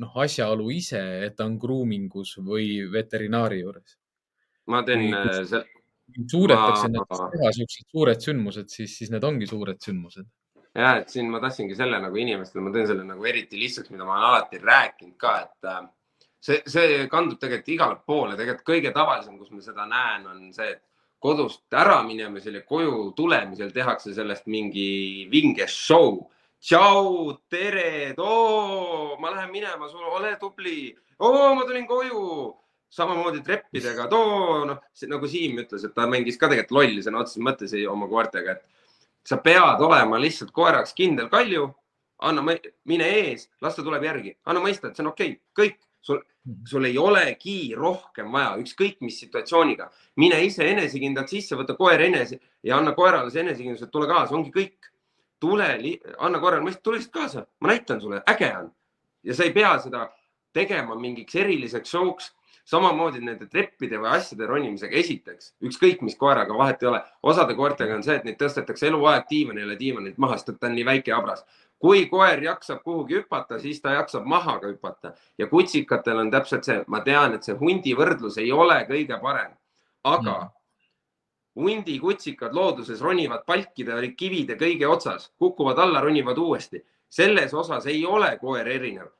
noh, 0.00 0.16
asjaolu 0.24 0.70
ise, 0.72 1.02
et 1.26 1.36
ta 1.36 1.46
on 1.48 1.58
gruumingus 1.60 2.36
või 2.40 2.82
veterinaari 2.92 3.62
juures. 3.62 3.96
ma 4.72 4.82
teen 4.86 5.08
see. 5.48 5.64
suudetakse 6.30 6.92
ma... 6.94 7.06
teha 7.34 7.50
siuksed 7.58 7.88
suured 7.90 8.22
sündmused, 8.28 8.70
siis, 8.70 8.94
siis 8.98 9.10
need 9.12 9.24
ongi 9.24 9.48
suured 9.50 9.80
sündmused 9.82 10.28
ja 10.74 10.94
et 11.00 11.10
siin 11.12 11.28
ma 11.30 11.40
tahtsingi 11.42 11.76
selle 11.76 11.98
nagu 12.00 12.16
inimestele, 12.16 12.64
ma 12.64 12.72
teen 12.72 12.86
selle 12.88 13.04
nagu 13.04 13.26
eriti 13.28 13.58
lihtsaks, 13.60 13.90
mida 13.92 14.06
ma 14.08 14.16
olen 14.16 14.28
alati 14.30 14.60
rääkinud 14.62 15.18
ka, 15.20 15.34
et 15.44 15.68
äh, 15.68 15.82
see, 16.40 16.62
see 16.66 17.02
kandub 17.12 17.40
tegelikult 17.42 17.74
igale 17.74 17.98
poole, 18.06 18.38
tegelikult 18.38 18.68
kõige 18.70 18.94
tavalisem, 18.94 19.36
kus 19.40 19.52
ma 19.52 19.64
seda 19.64 19.86
näen, 19.88 20.26
on 20.30 20.48
see, 20.56 20.70
et 20.76 20.82
kodust 21.22 21.76
ära 21.78 22.00
minemisel 22.06 22.58
ja 22.58 22.64
koju 22.66 23.12
tulemisel 23.18 23.70
tehakse 23.74 24.14
sellest 24.16 24.48
mingi 24.50 25.28
vinge 25.30 25.68
show. 25.70 26.24
Tšau, 26.62 27.38
tere, 27.50 28.14
oo, 28.22 29.16
ma 29.20 29.32
lähen 29.34 29.50
minema, 29.50 29.88
sul 29.90 30.06
ole 30.06 30.36
tubli, 30.40 30.92
oo, 31.18 31.54
ma 31.54 31.66
tulin 31.66 31.86
koju. 31.86 32.26
samamoodi 32.92 33.38
treppidega, 33.40 34.04
too, 34.04 34.66
noh, 34.68 34.80
nagu 35.08 35.28
Siim 35.28 35.62
ütles, 35.62 35.80
et 35.86 35.94
ta 35.96 36.04
mängis 36.04 36.36
ka 36.36 36.50
tegelikult 36.52 36.74
lolli 36.76 37.00
sõna 37.00 37.22
otseses 37.22 37.40
mõttes 37.40 37.72
oma 37.88 38.04
koertega, 38.10 38.52
et 38.52 38.66
sa 39.24 39.38
pead 39.40 39.80
olema 39.80 40.18
lihtsalt 40.20 40.50
koeraks 40.52 40.92
kindel 40.98 41.30
kalju, 41.32 41.70
anna, 42.28 42.44
mine 42.84 43.08
ees, 43.22 43.46
las 43.64 43.78
ta 43.78 43.86
tuleb 43.86 44.04
järgi, 44.04 44.34
anna 44.44 44.60
mõista, 44.60 44.90
et 44.90 45.00
see 45.00 45.06
on 45.06 45.08
okei 45.14 45.30
okay., 45.32 45.40
kõik 45.56 45.80
sul, 46.02 46.20
mhm. 46.44 46.66
sul 46.68 46.84
ei 46.84 46.98
olegi 46.98 47.56
rohkem 47.78 48.32
vaja, 48.34 48.56
ükskõik 48.60 49.00
mis 49.00 49.18
situatsiooniga. 49.24 49.90
mine 50.16 50.44
ise 50.44 50.66
enesekindlalt 50.68 51.32
sisse, 51.32 51.56
võta 51.56 51.76
koer 51.78 52.00
enese 52.00 52.40
ja 52.62 52.76
anna 52.76 52.92
koerale 52.92 53.30
see 53.30 53.40
enesekindlus, 53.40 53.82
et 53.82 53.90
tule 53.90 54.06
kaasa, 54.10 54.34
ongi 54.34 54.52
kõik. 54.52 54.91
Tule, 55.42 55.72
anna 56.18 56.40
koerale 56.42 56.64
mõista, 56.66 56.82
tule 56.86 57.00
lihtsalt 57.00 57.16
kaasa, 57.18 57.46
ma 57.60 57.72
näitan 57.72 58.00
sulle, 58.00 58.22
äge 58.30 58.52
on. 58.58 58.70
ja 59.22 59.34
sa 59.34 59.44
ei 59.46 59.52
pea 59.54 59.74
seda 59.82 60.06
tegema 60.52 60.94
mingiks 60.98 61.34
eriliseks 61.38 61.90
show'ks 61.94 62.30
samamoodi 62.68 63.18
nende 63.24 63.48
treppide 63.50 63.98
või 63.98 64.12
asjade 64.14 64.46
ronimisega, 64.46 64.94
esiteks. 64.94 65.54
Ükskõik 65.66 66.02
mis 66.06 66.14
koeraga 66.16 66.54
vahet 66.54 66.82
ei 66.82 66.88
ole, 66.92 67.00
osade 67.26 67.56
koertega 67.58 67.96
on 67.98 68.04
see, 68.06 68.14
et 68.20 68.28
neid 68.28 68.38
tõstetakse 68.38 68.86
eluaeg 68.86 69.26
diivanile, 69.30 69.74
diivanilt 69.78 70.20
maha, 70.22 70.38
sest 70.38 70.54
ta 70.60 70.70
on 70.70 70.76
nii 70.78 70.86
väike 70.86 71.14
habras 71.14 71.42
kui 71.82 72.06
koer 72.06 72.38
jaksab 72.44 72.82
kuhugi 72.86 73.18
hüpata, 73.18 73.58
siis 73.58 73.80
ta 73.82 73.96
jaksab 73.96 74.26
maha 74.28 74.58
ka 74.62 74.70
hüpata. 74.70 75.12
Ja 75.38 75.48
kutsikatel 75.50 76.20
on 76.22 76.30
täpselt 76.30 76.66
see, 76.68 76.78
ma 76.86 77.00
tean, 77.02 77.34
et 77.34 77.46
see 77.46 77.56
hundi 77.58 77.96
võrdlus 77.98 78.38
ei 78.38 78.52
ole 78.54 78.78
kõige 78.86 79.18
parem, 79.22 79.56
aga 80.06 80.36
mm. 80.36 80.52
Hundi 81.56 81.98
kutsikad 82.00 82.54
looduses 82.56 83.00
ronivad 83.00 83.44
palkide, 83.46 83.96
kivide 84.16 84.56
kõige 84.60 84.88
otsas, 84.88 85.30
kukuvad 85.38 85.78
alla, 85.78 86.00
ronivad 86.00 86.38
uuesti. 86.38 86.84
selles 87.12 87.52
osas 87.54 87.86
ei 87.86 88.06
ole 88.06 88.38
koer 88.40 88.68
erinev. 88.68 89.10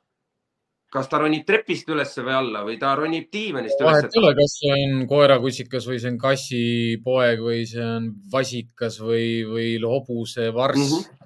kas 0.93 1.07
ta 1.09 1.17
ronib 1.17 1.45
trepist 1.45 1.89
ülesse 1.89 2.21
või 2.21 2.33
alla 2.33 2.63
või 2.65 2.77
ta 2.79 2.95
ronib 2.95 3.29
diivanist 3.33 3.81
ülesse? 3.81 3.85
vahet 3.85 4.15
ei 4.15 4.21
ole, 4.21 4.35
kas 4.35 4.57
see 4.59 4.73
on 4.73 5.07
koerakutsikas 5.07 5.87
või 5.87 5.99
see 5.99 6.11
on 6.11 6.17
kassipoeg 6.17 7.39
või 7.41 7.65
see 7.65 7.85
on 7.85 8.09
vasikas 8.31 8.99
või, 9.01 9.43
või 9.45 9.77
hobuse 9.81 10.53
varss 10.53 10.89
mm. 10.89 10.97
-hmm 11.01 11.23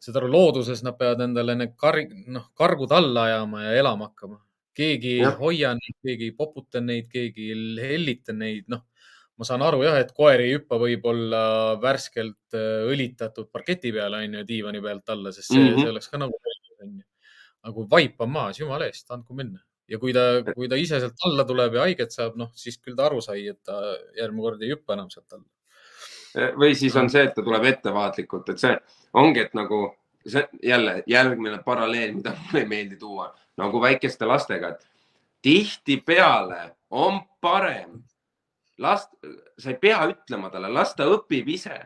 saad 0.00 0.16
aru, 0.16 0.30
looduses 0.32 0.82
nad 0.84 0.96
peavad 0.98 1.26
endale 1.26 1.56
need 1.58 1.74
kar-, 1.80 2.06
noh, 2.32 2.46
kargud 2.56 2.92
alla 2.96 3.26
ajama 3.28 3.66
ja 3.66 3.74
elama 3.82 4.08
hakkama. 4.08 4.40
keegi 4.80 5.18
ei 5.18 5.32
hoia 5.36 5.74
neid, 5.76 5.96
keegi 6.00 6.30
ei 6.30 6.32
poputa 6.32 6.80
neid, 6.80 7.10
keegi 7.12 7.50
ei 7.52 7.88
hellita 7.90 8.32
neid, 8.32 8.64
noh. 8.72 8.86
Ma 9.40 9.46
saan 9.48 9.64
aru 9.64 9.80
jah, 9.86 9.96
et 10.02 10.12
koer 10.16 10.42
ei 10.44 10.52
hüppa 10.52 10.76
võib-olla 10.80 11.42
värskelt 11.80 12.56
äh, 12.56 12.84
õlitatud 12.92 13.48
parketi 13.52 13.92
peale, 13.96 14.20
onju, 14.26 14.44
diivani 14.48 14.82
pealt 14.84 15.14
alla, 15.14 15.32
sest 15.32 15.48
see 15.48 15.62
mm, 15.62 15.70
-hmm. 15.70 15.86
see 15.86 15.94
oleks 15.94 16.12
ka 16.12 16.20
nagu, 16.20 16.36
onju. 16.84 17.04
aga 17.64 17.74
kui 17.78 17.86
vaip 17.94 18.20
on 18.26 18.32
maas, 18.34 18.60
jumala 18.60 18.88
eest, 18.90 19.08
andku 19.16 19.36
minna. 19.38 19.62
ja 19.90 19.98
kui 19.98 20.12
ta, 20.14 20.42
kui 20.52 20.68
ta 20.68 20.76
ise 20.78 21.00
sealt 21.00 21.24
alla 21.26 21.44
tuleb 21.44 21.74
ja 21.74 21.86
haiget 21.88 22.12
saab, 22.14 22.36
noh, 22.38 22.52
siis 22.54 22.76
küll 22.78 22.94
ta 22.98 23.08
aru 23.08 23.24
sai, 23.24 23.48
et 23.48 23.58
ta 23.64 23.80
järgmine 24.18 24.44
kord 24.44 24.62
ei 24.62 24.74
hüppa 24.74 24.94
enam 24.94 25.08
sealt 25.10 25.32
alla 25.32 25.48
või 26.60 26.76
siis 26.78 26.94
on 26.96 27.08
see, 27.10 27.24
et 27.26 27.34
ta 27.34 27.42
tuleb 27.42 27.64
ettevaatlikult, 27.72 28.52
et 28.52 28.62
see 28.62 28.76
ongi, 29.18 29.40
et 29.46 29.56
nagu 29.58 29.80
see 30.26 30.44
jälle 30.62 31.02
järgmine 31.10 31.58
paralleel, 31.64 32.14
mida 32.14 32.36
mulle 32.38 32.62
ei 32.62 32.68
meeldi 32.68 33.00
tuua, 33.00 33.30
nagu 33.58 33.80
väikeste 33.82 34.28
lastega, 34.28 34.74
et 34.74 34.86
tihtipeale 35.42 36.76
on 36.90 37.20
parem 37.40 38.02
last, 38.80 39.12
sa 39.60 39.72
ei 39.72 39.78
pea 39.80 40.02
ütlema 40.10 40.50
talle, 40.52 40.70
las 40.72 40.94
ta 40.96 41.08
õpib 41.10 41.48
ise. 41.54 41.78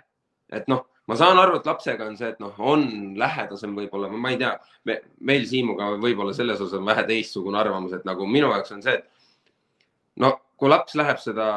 et 0.55 0.69
noh, 0.71 0.85
ma 1.11 1.17
saan 1.19 1.39
aru, 1.41 1.59
et 1.59 1.67
lapsega 1.67 2.07
on 2.07 2.17
see, 2.17 2.31
et 2.35 2.41
noh, 2.43 2.55
on 2.59 2.85
lähedasem 3.19 3.75
võib-olla, 3.77 4.11
ma 4.13 4.33
ei 4.33 4.39
tea 4.41 4.53
me,, 4.89 5.01
meil 5.21 5.47
Siimuga 5.49 5.91
võib-olla 6.01 6.35
selles 6.37 6.61
osas 6.61 6.79
on 6.79 6.87
vähe 6.87 7.05
teistsugune 7.09 7.59
arvamus, 7.61 7.97
et 7.97 8.07
nagu 8.09 8.29
minu 8.31 8.53
jaoks 8.53 8.77
on 8.77 8.85
see, 8.85 8.95
et 9.01 10.23
no 10.23 10.37
kui 10.61 10.71
laps 10.71 10.95
läheb 11.01 11.19
seda 11.21 11.49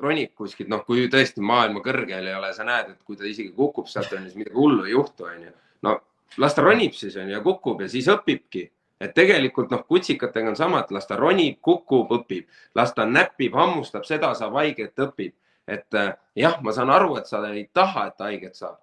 ronib 0.00 0.32
kuskilt, 0.38 0.70
noh, 0.72 0.84
kui 0.86 1.08
tõesti 1.12 1.42
maailma 1.44 1.82
kõrgel 1.84 2.28
ei 2.30 2.36
ole, 2.36 2.52
sa 2.56 2.64
näed, 2.64 2.94
et 2.94 3.00
kui 3.04 3.18
ta 3.20 3.26
isegi 3.28 3.52
kukub 3.56 3.88
sealt, 3.90 4.12
on 4.16 4.24
ju, 4.24 4.30
siis 4.30 4.40
midagi 4.40 4.56
hullu 4.56 4.86
ei 4.86 4.94
juhtu, 4.94 5.26
on 5.28 5.48
ju. 5.48 5.56
no 5.86 5.96
las 6.40 6.54
ta 6.56 6.64
ronib 6.64 6.94
siis 6.96 7.16
on 7.20 7.28
ju 7.28 7.36
ja 7.36 7.42
kukub 7.44 7.82
ja 7.82 7.88
siis 7.90 8.08
õpibki, 8.12 8.68
et 9.00 9.14
tegelikult 9.14 9.70
noh, 9.70 9.84
kutsikatega 9.88 10.52
on 10.52 10.56
sama, 10.56 10.80
et 10.80 10.90
las 10.92 11.08
ta 11.08 11.16
ronib, 11.16 11.60
kukub, 11.64 12.12
õpib, 12.18 12.46
las 12.74 12.94
ta 12.94 13.06
näppib, 13.08 13.54
hammustab, 13.56 14.04
seda 14.04 14.34
saab 14.34 14.58
haiget, 14.60 14.94
õpib. 14.98 15.34
et 15.70 15.94
äh, 15.94 16.14
jah, 16.34 16.56
ma 16.62 16.72
saan 16.72 16.90
aru, 16.90 17.16
et 17.16 17.26
sa 17.26 17.42
ei 17.48 17.68
taha, 17.72 18.06
et 18.06 18.16
ta 18.16 18.24
haiget 18.24 18.56
saab, 18.56 18.80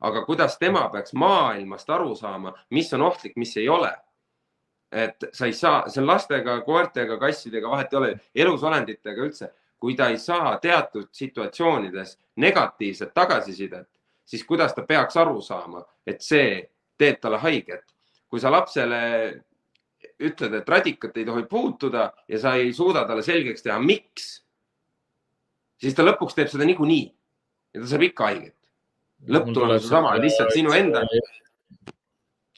aga 0.00 0.24
kuidas 0.24 0.58
tema 0.58 0.88
peaks 0.88 1.12
maailmast 1.12 1.90
aru 1.90 2.14
saama, 2.16 2.54
mis 2.70 2.92
on 2.94 3.02
ohtlik, 3.02 3.36
mis 3.36 3.56
ei 3.56 3.68
ole 3.68 3.90
et 4.92 5.24
sa 5.32 5.46
ei 5.46 5.52
saa, 5.52 5.84
see 5.88 6.02
on 6.02 6.08
lastega, 6.10 6.56
koertega, 6.66 7.16
kassidega, 7.18 7.70
vahet 7.70 7.92
ei 7.92 7.98
ole, 7.98 8.12
elusolenditega 8.34 9.26
üldse. 9.26 9.52
kui 9.80 9.94
ta 9.96 10.10
ei 10.12 10.18
saa 10.20 10.58
teatud 10.60 11.06
situatsioonides 11.12 12.18
negatiivset 12.36 13.14
tagasisidet, 13.14 13.86
siis 14.28 14.42
kuidas 14.44 14.74
ta 14.76 14.82
peaks 14.82 15.16
aru 15.16 15.40
saama, 15.40 15.80
et 16.06 16.20
see 16.20 16.68
teeb 16.98 17.20
talle 17.20 17.38
haiget. 17.38 17.84
kui 18.28 18.40
sa 18.40 18.50
lapsele 18.52 19.42
ütled, 20.20 20.54
et 20.60 20.68
radikat 20.68 21.16
ei 21.16 21.26
tohi 21.28 21.46
puutuda 21.48 22.10
ja 22.28 22.38
sa 22.40 22.54
ei 22.60 22.72
suuda 22.76 23.06
talle 23.08 23.24
selgeks 23.24 23.64
teha, 23.64 23.78
miks, 23.82 24.30
siis 25.80 25.96
ta 25.96 26.04
lõpuks 26.04 26.36
teeb 26.36 26.50
seda 26.52 26.68
niikuinii 26.68 27.04
ja 27.74 27.82
ta 27.82 27.92
saab 27.92 28.06
ikka 28.08 28.30
haiget. 28.30 28.56
lõpptulemus 29.28 29.84
on 29.84 29.88
sama, 29.88 30.16
lihtsalt 30.20 30.52
sinu 30.56 30.72
enda 30.76 31.04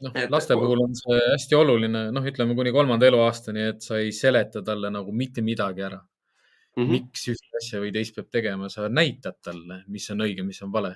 noh, 0.03 0.19
laste 0.31 0.57
puhul 0.59 0.85
on 0.85 0.95
see 0.99 1.19
hästi 1.33 1.59
oluline, 1.59 2.07
noh, 2.15 2.27
ütleme 2.27 2.57
kuni 2.59 2.73
kolmanda 2.75 3.07
eluaastani, 3.09 3.69
et 3.75 3.87
sa 3.87 3.99
ei 4.03 4.13
seleta 4.15 4.63
talle 4.67 4.91
nagu 4.91 5.15
mitte 5.15 5.45
midagi 5.45 5.87
ära 5.87 6.01
mm. 6.01 6.83
-hmm. 6.83 6.91
miks 6.91 7.29
ühte 7.33 7.59
asja 7.61 7.81
või 7.83 7.93
teist 7.95 8.15
peab 8.17 8.31
tegema, 8.31 8.71
sa 8.73 8.89
näitad 8.89 9.39
talle, 9.43 9.83
mis 9.89 10.11
on 10.11 10.27
õige, 10.27 10.47
mis 10.47 10.63
on 10.63 10.73
vale 10.73 10.95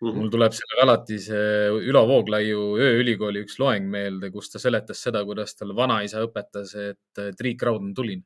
mm. 0.00 0.08
-hmm. 0.08 0.20
mul 0.20 0.30
tuleb 0.30 0.54
sellega 0.56 0.86
alati 0.86 1.18
see 1.22 1.68
Ülo 1.90 2.02
Vooglaiu 2.08 2.62
ööülikooli 2.78 3.44
üks 3.46 3.58
loeng 3.62 3.88
meelde, 3.90 4.30
kus 4.30 4.50
ta 4.52 4.62
seletas 4.62 5.02
seda, 5.02 5.24
kuidas 5.24 5.56
tal 5.56 5.74
vanaisa 5.76 6.22
õpetas, 6.26 6.74
et 6.76 7.22
triikraud 7.38 7.82
on 7.82 7.94
tuline 7.94 8.24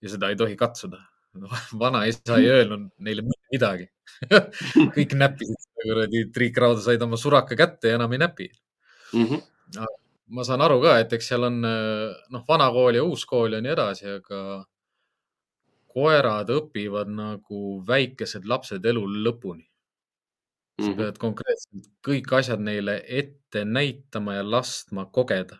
ja 0.00 0.12
seda 0.16 0.30
ei 0.30 0.36
tohi 0.36 0.56
katsuda 0.56 1.00
vanaisa 1.84 2.38
ei 2.38 2.50
öelnud 2.50 2.90
neile 2.98 3.26
midagi 3.52 3.90
kõik 4.96 5.14
näppisid 5.14 5.56
seda 5.58 5.86
kuradi 5.86 6.24
triikrauda, 6.34 6.82
said 6.82 7.02
oma 7.02 7.16
suraka 7.16 7.56
kätte 7.56 7.92
ja 7.92 8.00
enam 8.00 8.12
ei 8.12 8.24
näpi 8.24 8.50
mm. 9.12 9.24
-hmm. 9.26 9.86
ma 10.26 10.44
saan 10.44 10.60
aru 10.66 10.80
ka, 10.82 10.98
et 10.98 11.12
eks 11.12 11.32
seal 11.32 11.46
on 11.46 11.62
noh, 11.62 12.44
vana 12.48 12.70
kool 12.74 12.98
ja 12.98 13.04
uus 13.04 13.24
kool 13.26 13.52
ja 13.52 13.60
nii 13.60 13.72
edasi, 13.76 14.06
aga 14.18 14.64
koerad 15.94 16.50
õpivad 16.54 17.10
nagu 17.10 17.80
väikesed 17.86 18.46
lapsed 18.46 18.84
elu 18.86 19.02
lõpuni. 19.26 19.66
Sa 20.80 20.88
mm 20.88 20.92
-hmm. 20.92 21.02
pead 21.02 21.18
konkreetselt 21.18 21.90
kõik 22.06 22.32
asjad 22.38 22.60
neile 22.60 23.02
ette 23.06 23.64
näitama 23.64 24.34
ja 24.34 24.44
laskma 24.50 25.06
kogeda. 25.06 25.58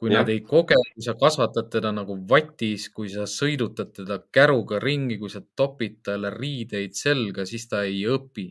kui 0.00 0.08
ja. 0.12 0.18
nad 0.18 0.28
ei 0.32 0.40
koge, 0.40 0.74
kui 0.94 1.02
sa 1.04 1.12
kasvatad 1.14 1.66
teda 1.70 1.90
nagu 1.92 2.14
vatis, 2.28 2.88
kui 2.88 3.08
sa 3.08 3.26
sõidutad 3.28 3.90
teda 3.92 4.16
käruga 4.32 4.78
ringi, 4.78 5.18
kui 5.18 5.28
sa 5.28 5.42
topid 5.56 5.98
talle 6.02 6.30
riideid 6.30 6.94
selga, 6.96 7.44
siis 7.44 7.68
ta 7.68 7.82
ei 7.82 8.06
õpi 8.08 8.46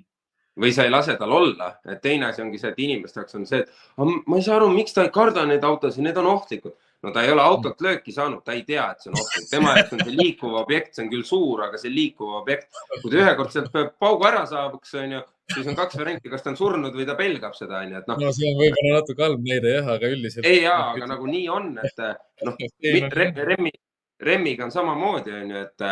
või 0.60 0.74
sa 0.76 0.84
ei 0.86 0.92
lase 0.92 1.16
tal 1.20 1.32
olla, 1.32 1.72
et 1.88 2.02
teine 2.04 2.30
asi 2.30 2.44
ongi 2.44 2.60
see, 2.60 2.74
et 2.74 2.84
inimeste 2.84 3.22
jaoks 3.22 3.38
on 3.40 3.48
see, 3.48 3.64
et 3.64 4.06
ma 4.28 4.38
ei 4.38 4.46
saa 4.46 4.58
aru, 4.60 4.70
miks 4.76 4.96
ta 4.96 5.06
ei 5.06 5.12
karda 5.16 5.46
neid 5.48 5.64
autosid, 5.66 6.04
need 6.04 6.20
on 6.20 6.32
ohtlikud. 6.36 6.76
no 7.00 7.14
ta 7.16 7.22
ei 7.24 7.32
ole 7.32 7.40
autot 7.40 7.80
lööki 7.82 8.12
saanud, 8.12 8.42
ta 8.44 8.52
ei 8.52 8.66
tea, 8.68 8.90
et 8.92 9.00
see 9.00 9.12
on 9.12 9.20
ohtlik, 9.22 9.46
tema 9.48 9.76
jaoks 9.78 9.94
on 9.96 10.02
see 10.04 10.16
liikuv 10.18 10.56
objekt, 10.60 10.96
see 10.96 11.06
on 11.06 11.12
küll 11.14 11.24
suur, 11.24 11.64
aga 11.64 11.80
see 11.80 11.94
liikuv 11.94 12.34
objekt. 12.42 12.74
kui 13.02 13.12
ta 13.12 13.22
ühekord 13.22 13.54
sealt 13.56 13.78
paugu 14.04 14.28
ära 14.28 14.44
saabaks, 14.50 14.98
onju, 15.00 15.22
siis 15.54 15.68
on 15.68 15.78
kaks 15.78 15.98
varianti, 16.00 16.30
kas 16.32 16.46
ta 16.46 16.54
on 16.54 16.60
surnud 16.60 16.96
või 16.96 17.08
ta 17.10 17.18
pelgab 17.20 17.58
seda, 17.58 17.82
onju, 17.84 18.04
et 18.04 18.08
noh. 18.12 18.22
no 18.22 18.32
see 18.36 18.52
on 18.52 18.62
võib-olla 18.62 19.00
natuke 19.00 19.26
halb 19.26 19.44
näide 19.46 19.76
jah, 19.76 19.92
aga 19.96 20.14
üldiselt. 20.14 20.48
ei 20.48 20.64
jaa, 20.64 20.80
aga 20.94 21.12
nagu 21.16 21.28
nii 21.30 21.50
on, 21.54 21.74
et 21.84 22.06
noh, 22.48 22.64
Remmi, 23.52 23.74
Remmiga 24.30 24.68
on 24.68 24.74
samamoodi, 24.76 25.36
onju, 25.42 25.66
et 25.68 25.90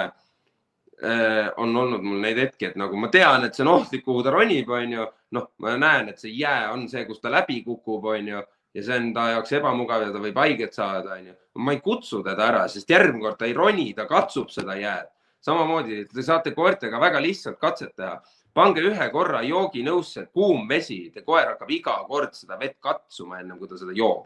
Äh, 1.04 1.52
on 1.58 1.76
olnud 1.78 2.02
mul 2.02 2.24
neid 2.24 2.40
hetki, 2.42 2.72
et 2.72 2.78
nagu 2.82 2.98
ma 2.98 3.12
tean, 3.14 3.44
et 3.46 3.54
see 3.54 3.62
on 3.62 3.70
ohtlik, 3.76 4.02
kuhu 4.02 4.24
ta 4.26 4.32
ronib, 4.34 4.70
onju. 4.74 5.04
noh, 5.38 5.44
ma 5.62 5.76
näen, 5.78 6.08
et 6.10 6.18
see 6.18 6.32
jää 6.34 6.72
on 6.72 6.88
see, 6.90 7.04
kus 7.06 7.20
ta 7.22 7.30
läbi 7.30 7.60
kukub, 7.62 8.08
onju 8.16 8.40
ja 8.74 8.84
see 8.88 8.98
on 8.98 9.12
ta 9.14 9.28
jaoks 9.36 9.52
ebamugav 9.60 10.08
ja 10.08 10.16
ta 10.16 10.22
võib 10.24 10.40
haiget 10.42 10.74
saada, 10.74 11.20
onju. 11.20 11.36
ma 11.62 11.76
ei 11.76 11.84
kutsu 11.86 12.24
teda 12.26 12.48
ära, 12.48 12.64
sest 12.72 12.90
järgmine 12.90 13.28
kord 13.28 13.38
ta 13.38 13.46
ei 13.46 13.54
roni, 13.54 13.92
ta 13.94 14.08
katsub 14.10 14.50
seda 14.50 14.74
jääd. 14.80 15.12
samamoodi 15.46 16.00
te 16.10 16.26
saate 16.26 16.56
koertega 16.58 16.98
väga 17.00 17.22
lihtsalt 17.22 17.60
katset 17.62 17.94
teha. 17.96 18.18
Pange 18.58 18.82
ühe 18.82 19.10
korra 19.14 19.44
jooginõusse 19.46 20.28
kuum 20.34 20.66
vesi, 20.70 21.12
teie 21.14 21.26
koer 21.26 21.54
hakkab 21.54 21.72
iga 21.76 22.00
kord 22.10 22.34
seda 22.34 22.58
vett 22.58 22.80
katsuma, 22.82 23.42
ennem 23.42 23.60
kui 23.60 23.70
ta 23.70 23.78
seda 23.78 23.94
joob 23.96 24.26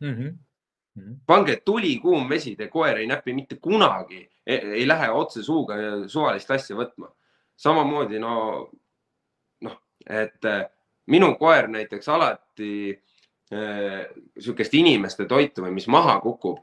mm. 0.00 0.16
-hmm 0.16 0.34
Mm 0.94 1.02
-hmm. 1.02 1.16
pange 1.26 1.56
tulikuum 1.56 2.28
vesi, 2.28 2.56
teie 2.56 2.68
koer 2.68 2.96
ei 2.98 3.06
näpi 3.06 3.32
mitte 3.32 3.56
kunagi, 3.56 4.30
ei 4.46 4.88
lähe 4.88 5.10
otse 5.10 5.42
suuga 5.42 5.74
suvalist 6.06 6.50
asja 6.50 6.76
võtma. 6.76 7.10
samamoodi 7.56 8.18
no, 8.18 8.70
noh, 9.60 9.76
et 10.06 10.44
äh, 10.44 10.66
minu 11.06 11.34
koer 11.34 11.68
näiteks 11.68 12.08
alati 12.08 13.02
äh, 13.52 14.06
sihukest 14.38 14.74
inimeste 14.74 15.26
toitu 15.26 15.62
või 15.62 15.70
mis 15.70 15.86
maha 15.86 16.20
kukub, 16.20 16.58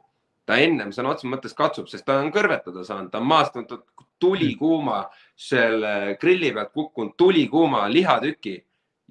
ta 0.45 0.57
ennem 0.57 0.91
sõna 0.91 1.13
otseses 1.13 1.31
mõttes 1.31 1.55
katsub, 1.55 1.87
sest 1.87 2.05
ta 2.05 2.19
on 2.19 2.31
kõrvetada 2.31 2.83
saanud, 2.83 3.11
ta 3.11 3.17
on 3.19 3.27
maast 3.27 3.55
võtnud 3.55 3.83
tulikuuma 4.19 5.09
selle 5.35 6.17
grilli 6.21 6.51
pealt 6.53 6.73
kukkunud 6.73 7.15
tulikuuma 7.17 7.87
lihatüki 7.91 8.55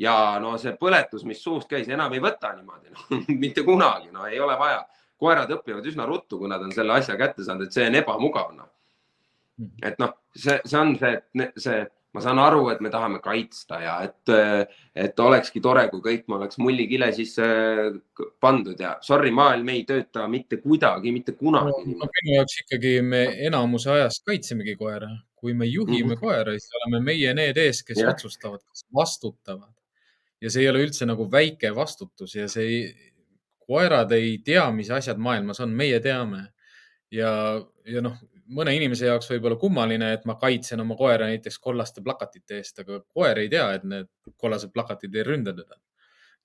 ja 0.00 0.14
no 0.42 0.56
see 0.60 0.74
põletus, 0.80 1.24
mis 1.28 1.42
suust 1.42 1.68
käis, 1.70 1.88
enam 1.88 2.12
ei 2.16 2.22
võta 2.24 2.54
niimoodi 2.56 2.94
no, 2.94 3.20
mitte 3.44 3.64
kunagi, 3.66 4.10
no 4.14 4.26
ei 4.30 4.40
ole 4.40 4.56
vaja 4.58 4.82
koerad 5.20 5.52
õpivad 5.52 5.86
üsna 5.86 6.08
ruttu, 6.08 6.40
kui 6.40 6.50
nad 6.50 6.62
on 6.64 6.72
selle 6.72 6.96
asja 6.96 7.16
kätte 7.20 7.44
saanud, 7.44 7.68
et 7.68 7.76
see 7.76 7.88
on 7.90 7.98
ebamugav 8.00 8.52
noh. 8.56 8.68
Mhm. 9.60 9.80
et 9.84 9.98
noh, 10.00 10.14
see, 10.32 10.56
see 10.64 10.78
on 10.78 10.94
see, 10.96 11.48
see, 11.60 11.80
ma 12.16 12.22
saan 12.24 12.38
aru, 12.42 12.62
et 12.72 12.80
me 12.80 12.90
tahame 12.90 13.20
kaitsta 13.22 13.80
ja 13.82 13.96
et, 14.06 14.32
et 14.96 15.20
olekski 15.20 15.60
tore, 15.62 15.84
kui 15.92 16.00
kõik 16.06 16.32
oleks 16.32 16.58
mullikile 16.58 17.10
sisse 17.14 17.44
pandud 18.40 18.80
ja 18.80 18.94
sorry, 19.04 19.30
maailm 19.36 19.68
ei 19.74 19.84
tööta 19.88 20.24
mitte 20.32 20.58
kuidagi, 20.64 21.12
mitte 21.12 21.36
kunagi 21.38 21.92
no,. 21.92 22.08
minu 22.08 22.38
jaoks 22.38 22.62
ikkagi 22.64 22.96
me 23.04 23.26
enamuse 23.50 23.92
ajast 23.92 24.24
kaitsemegi 24.26 24.78
koera, 24.80 25.12
kui 25.40 25.54
me 25.54 25.66
juhime 25.66 26.04
mm 26.04 26.16
-hmm. 26.16 26.20
koera, 26.20 26.52
siis 26.52 26.78
oleme 26.80 27.04
meie 27.04 27.34
need 27.34 27.56
ees, 27.56 27.82
kes 27.82 27.98
yeah. 27.98 28.10
otsustavad, 28.12 28.60
kes 28.60 28.86
vastutavad 28.94 29.72
ja 30.40 30.50
see 30.50 30.64
ei 30.64 30.70
ole 30.70 30.84
üldse 30.86 31.06
nagu 31.08 31.26
väike 31.32 31.74
vastutus 31.76 32.34
ja 32.34 32.48
see 32.48 32.66
ei, 32.66 32.80
koerad 33.66 34.12
ei 34.16 34.38
tea, 34.44 34.64
mis 34.74 34.90
asjad 34.90 35.20
maailmas 35.22 35.60
on, 35.60 35.74
meie 35.76 36.00
teame. 36.00 36.46
ja, 37.10 37.30
ja 37.86 38.02
noh, 38.02 38.16
mõne 38.54 38.74
inimese 38.74 39.06
jaoks 39.06 39.30
võib 39.30 39.48
olla 39.48 39.58
kummaline, 39.58 40.12
et 40.14 40.24
ma 40.26 40.36
kaitsen 40.38 40.80
oma 40.82 40.96
koera 40.98 41.26
näiteks 41.30 41.58
kollaste 41.58 42.02
plakatite 42.02 42.60
eest, 42.60 42.78
aga 42.82 43.00
koer 43.02 43.38
ei 43.42 43.50
tea, 43.50 43.66
et 43.74 43.84
need 43.86 44.08
kollased 44.38 44.72
plakatid 44.74 45.14
ei 45.14 45.26
ründa 45.26 45.54
teda 45.54 45.78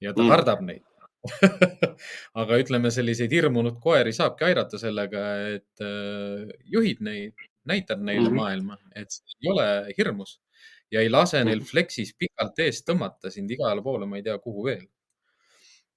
ja 0.01 0.13
ta 0.13 0.23
mm. 0.23 0.29
kardab 0.33 0.61
neid 0.65 0.83
aga 2.41 2.57
ütleme, 2.61 2.91
selliseid 2.93 3.31
hirmunud 3.33 3.79
koeri 3.81 4.11
saabki 4.13 4.45
aidata 4.45 4.77
sellega, 4.77 5.23
et 5.55 5.81
äh, 5.81 6.51
juhid 6.69 7.01
neid, 7.05 7.33
näitad 7.65 8.01
neile 8.01 8.29
mm 8.29 8.33
-hmm. 8.33 8.41
maailma, 8.41 8.77
et 8.95 9.21
ei 9.41 9.51
ole 9.51 9.67
hirmus 9.97 10.39
ja 10.91 11.01
ei 11.01 11.09
lase 11.09 11.43
neil 11.43 11.59
mhm. 11.59 11.67
fleksis 11.67 12.15
pikalt 12.17 12.59
eest 12.59 12.85
tõmmata 12.89 13.31
sind 13.31 13.51
igale 13.51 13.81
poole, 13.83 14.05
ma 14.05 14.17
ei 14.17 14.23
tea, 14.23 14.37
kuhu 14.39 14.65
veel 14.65 14.85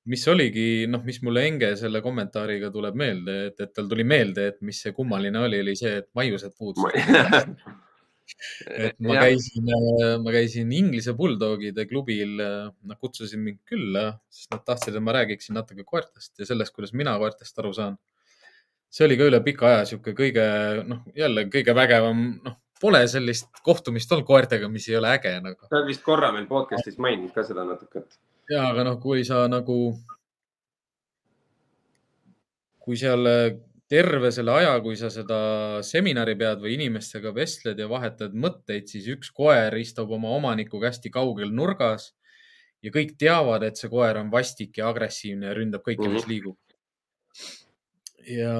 mis 0.08 0.24
oligi, 0.28 0.86
noh, 0.88 1.02
mis 1.04 1.20
mulle 1.22 1.42
Enge 1.48 1.74
selle 1.76 2.00
kommentaariga 2.00 2.70
tuleb 2.72 2.96
meelde, 2.96 3.34
et, 3.50 3.60
et 3.60 3.74
tal 3.76 3.90
tuli 3.90 4.04
meelde, 4.08 4.46
et 4.52 4.62
mis 4.64 4.80
see 4.80 4.94
kummaline 4.96 5.38
oli, 5.38 5.60
oli 5.60 5.74
see, 5.76 5.98
et 6.00 6.08
maiused 6.16 6.54
puudusid 6.56 6.96
et 8.86 8.96
ma 9.04 9.18
käisin, 9.22 9.68
ma 10.22 10.34
käisin 10.34 10.72
Inglise 10.76 11.14
Bulldogide 11.16 11.86
klubil, 11.88 12.36
nad 12.38 13.00
kutsusid 13.00 13.40
mind 13.40 13.60
külla, 13.68 14.10
sest 14.32 14.52
nad 14.54 14.64
tahtsid, 14.68 14.96
et 14.96 15.04
ma 15.04 15.16
räägiksin 15.16 15.56
natuke 15.58 15.86
koertest 15.88 16.40
ja 16.40 16.48
sellest, 16.48 16.74
kuidas 16.76 16.94
mina 16.96 17.16
koertest 17.20 17.60
aru 17.62 17.74
saan. 17.76 17.98
See 18.88 19.04
oli 19.06 19.18
ka 19.20 19.28
üle 19.28 19.40
pika 19.44 19.68
aja 19.68 19.84
sihuke 19.90 20.14
kõige, 20.16 20.46
noh, 20.88 21.04
jälle 21.16 21.46
kõige 21.52 21.74
vägevam, 21.76 22.24
noh, 22.44 22.56
pole 22.80 23.02
sellist 23.10 23.62
kohtumist 23.66 24.12
olnud 24.14 24.26
koertega, 24.26 24.68
mis 24.72 24.88
ei 24.88 24.96
ole 24.96 25.12
äge 25.16 25.34
nagu. 25.44 25.68
sa 25.68 25.80
oled 25.80 25.90
vist 25.90 26.04
korra 26.06 26.32
meil 26.32 26.46
podcast'is 26.50 26.98
maininud 27.02 27.34
ka 27.34 27.44
seda 27.46 27.66
natuke, 27.68 28.04
et 28.04 28.18
ja, 28.54 28.68
aga 28.70 28.86
noh, 28.88 29.00
kui 29.02 29.24
sa 29.28 29.44
nagu, 29.50 29.78
kui 32.84 32.96
seal 33.00 33.26
terve 33.88 34.30
selle 34.34 34.52
aja, 34.52 34.76
kui 34.84 34.96
sa 35.00 35.08
seda 35.12 35.40
seminari 35.86 36.36
pead 36.38 36.60
või 36.60 36.76
inimestega 36.76 37.32
vestled 37.36 37.80
ja 37.80 37.88
vahetad 37.88 38.36
mõtteid, 38.36 38.88
siis 38.90 39.08
üks 39.14 39.32
koer 39.34 39.74
istub 39.80 40.12
oma 40.12 40.34
omanikuga 40.36 40.90
hästi 40.92 41.12
kaugel 41.12 41.52
nurgas 41.56 42.12
ja 42.84 42.92
kõik 42.94 43.16
teavad, 43.20 43.64
et 43.64 43.80
see 43.80 43.90
koer 43.92 44.20
on 44.20 44.32
vastik 44.32 44.76
ja 44.78 44.90
agressiivne 44.92 45.48
ja 45.48 45.56
ründab 45.56 45.84
kõike 45.86 46.04
mm, 46.04 46.06
-hmm. 46.06 46.18
mis 46.20 46.26
mhm. 46.26 46.32
liigub. 46.32 46.58
Ja, 48.26 48.54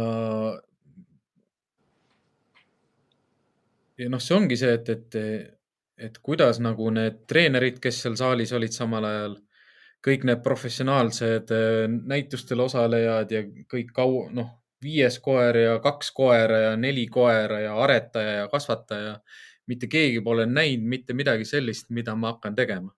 ja 3.98 4.09
noh, 4.09 4.22
see 4.22 4.36
ongi 4.36 4.56
see, 4.61 4.74
et, 4.78 4.88
et, 4.88 5.18
et 6.09 6.18
kuidas 6.22 6.61
nagu 6.64 6.90
need 6.94 7.24
treenerid, 7.30 7.82
kes 7.82 8.02
seal 8.04 8.16
saalis 8.20 8.54
olid 8.56 8.74
samal 8.74 9.09
ajal 9.09 9.36
kõik 10.04 10.24
need 10.28 10.42
professionaalsed 10.44 11.50
äh, 11.54 11.84
näitustel 11.88 12.62
osalejad 12.62 13.34
ja 13.34 13.42
kõik 13.70 13.92
kau-, 13.94 14.28
noh, 14.34 14.54
viies 14.82 15.18
koer 15.22 15.56
ja 15.59 15.78
kaks 15.82 16.12
koera 16.14 16.59
ja 16.68 16.76
neli 16.78 17.09
koera 17.11 17.61
ja 17.64 17.74
aretaja 17.82 18.42
ja 18.42 18.48
kasvataja. 18.48 19.20
mitte 19.68 19.86
keegi 19.86 20.20
pole 20.24 20.46
näinud 20.46 20.86
mitte 20.88 21.14
midagi 21.14 21.44
sellist, 21.44 21.90
mida 21.90 22.14
ma 22.14 22.30
hakkan 22.32 22.54
tegema 22.54 22.94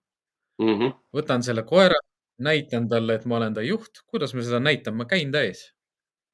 mm. 0.61 0.77
-hmm. 0.79 0.93
võtan 1.13 1.43
selle 1.43 1.63
koera, 1.63 1.97
näitan 2.39 2.87
talle, 2.89 3.15
et 3.15 3.25
ma 3.25 3.37
olen 3.37 3.53
ta 3.53 3.61
juht. 3.61 4.03
kuidas 4.07 4.33
ma 4.33 4.41
seda 4.41 4.59
näitan, 4.59 4.95
ma 4.95 5.05
käin 5.05 5.31
ta 5.31 5.41
ees. 5.41 5.73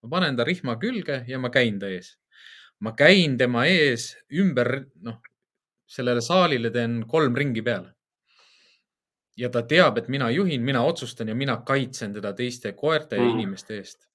Ma 0.04 0.10
panen 0.10 0.38
ta 0.38 0.44
rihma 0.44 0.78
külge 0.80 1.24
ja 1.28 1.40
ma 1.40 1.50
käin 1.50 1.80
ta 1.80 1.90
ees. 1.90 2.18
ma 2.80 2.94
käin 2.94 3.38
tema 3.38 3.66
ees 3.66 4.16
ümber, 4.32 4.86
noh, 5.02 5.22
sellele 5.88 6.22
saalile 6.22 6.70
teen 6.72 7.04
kolm 7.08 7.36
ringi 7.36 7.62
peale 7.62 7.98
ja 9.38 9.50
ta 9.54 9.62
teab, 9.68 9.98
et 10.02 10.08
mina 10.10 10.30
juhin, 10.34 10.64
mina 10.66 10.82
otsustan 10.84 11.30
ja 11.30 11.36
mina 11.36 11.58
kaitsen 11.66 12.14
teda 12.14 12.34
teiste 12.34 12.74
koerte 12.74 13.16
ja 13.16 13.22
mm. 13.22 13.30
inimeste 13.30 13.78
eest. 13.78 14.08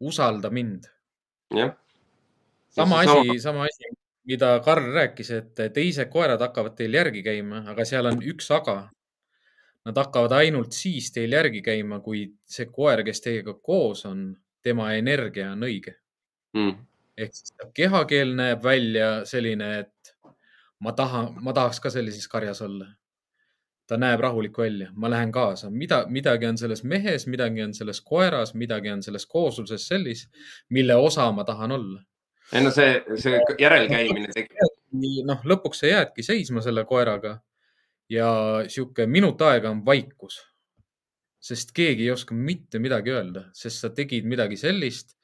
usalda 0.00 0.50
mind. 0.50 0.84
jah. 1.54 1.76
sama 2.68 3.00
asi, 3.00 3.38
sama 3.40 3.64
asi, 3.64 3.92
mida 4.24 4.60
Karl 4.64 4.92
rääkis, 4.94 5.30
et 5.30 5.60
teised 5.74 6.08
koerad 6.08 6.40
hakkavad 6.40 6.76
teil 6.76 6.94
järgi 6.94 7.22
käima, 7.22 7.64
aga 7.68 7.84
seal 7.84 8.06
on 8.06 8.22
üks 8.22 8.50
aga. 8.54 8.90
Nad 9.84 9.96
hakkavad 9.96 10.32
ainult 10.36 10.72
siis 10.76 11.08
teil 11.12 11.32
järgi 11.32 11.62
käima, 11.64 12.00
kui 12.04 12.26
see 12.44 12.66
koer, 12.68 13.02
kes 13.04 13.20
teiega 13.24 13.54
koos 13.54 14.04
on, 14.06 14.26
tema 14.62 14.92
energia 14.94 15.52
on 15.52 15.66
õige 15.68 15.96
mm.. 16.56 16.76
ehk 17.16 17.34
siis 17.34 17.54
kehakeel 17.74 18.34
näeb 18.36 18.62
välja 18.64 19.10
selline, 19.28 19.72
et 19.84 20.14
ma 20.80 20.92
tahan, 20.96 21.34
ma 21.44 21.52
tahaks 21.56 21.80
ka 21.80 21.92
sellises 21.92 22.28
karjas 22.28 22.62
olla 22.64 22.88
ta 23.90 23.98
näeb 23.98 24.20
rahulik 24.22 24.58
välja, 24.58 24.92
ma 24.94 25.10
lähen 25.10 25.32
kaasa, 25.34 25.70
mida, 25.70 26.04
midagi 26.06 26.46
on 26.46 26.58
selles 26.58 26.84
mehes, 26.86 27.26
midagi 27.26 27.64
on 27.64 27.72
selles 27.74 27.98
koeras, 28.06 28.52
midagi 28.54 28.92
on 28.92 29.02
selles 29.02 29.26
koosluses 29.26 29.86
sellist, 29.90 30.30
mille 30.70 30.94
osa 30.94 31.26
ma 31.34 31.44
tahan 31.44 31.74
olla. 31.74 32.02
ei 32.52 32.62
no 32.62 32.70
see, 32.74 33.00
see 33.18 33.40
järelkäimine 33.58 34.30
tekib. 34.34 34.62
noh, 35.26 35.42
lõpuks 35.52 35.82
sa 35.82 35.90
jäädki 35.90 36.22
seisma 36.22 36.62
selle 36.62 36.84
koeraga 36.86 37.40
ja 38.10 38.30
sihuke 38.68 39.06
minut 39.06 39.42
aega 39.42 39.70
on 39.70 39.84
vaikus. 39.86 40.38
Sest 41.40 41.72
keegi 41.76 42.04
ei 42.06 42.12
oska 42.12 42.34
mitte 42.36 42.78
midagi 42.78 43.14
öelda, 43.14 43.46
sest 43.56 43.84
sa 43.84 43.90
tegid 43.96 44.26
midagi 44.28 44.58
sellist, 44.60 45.16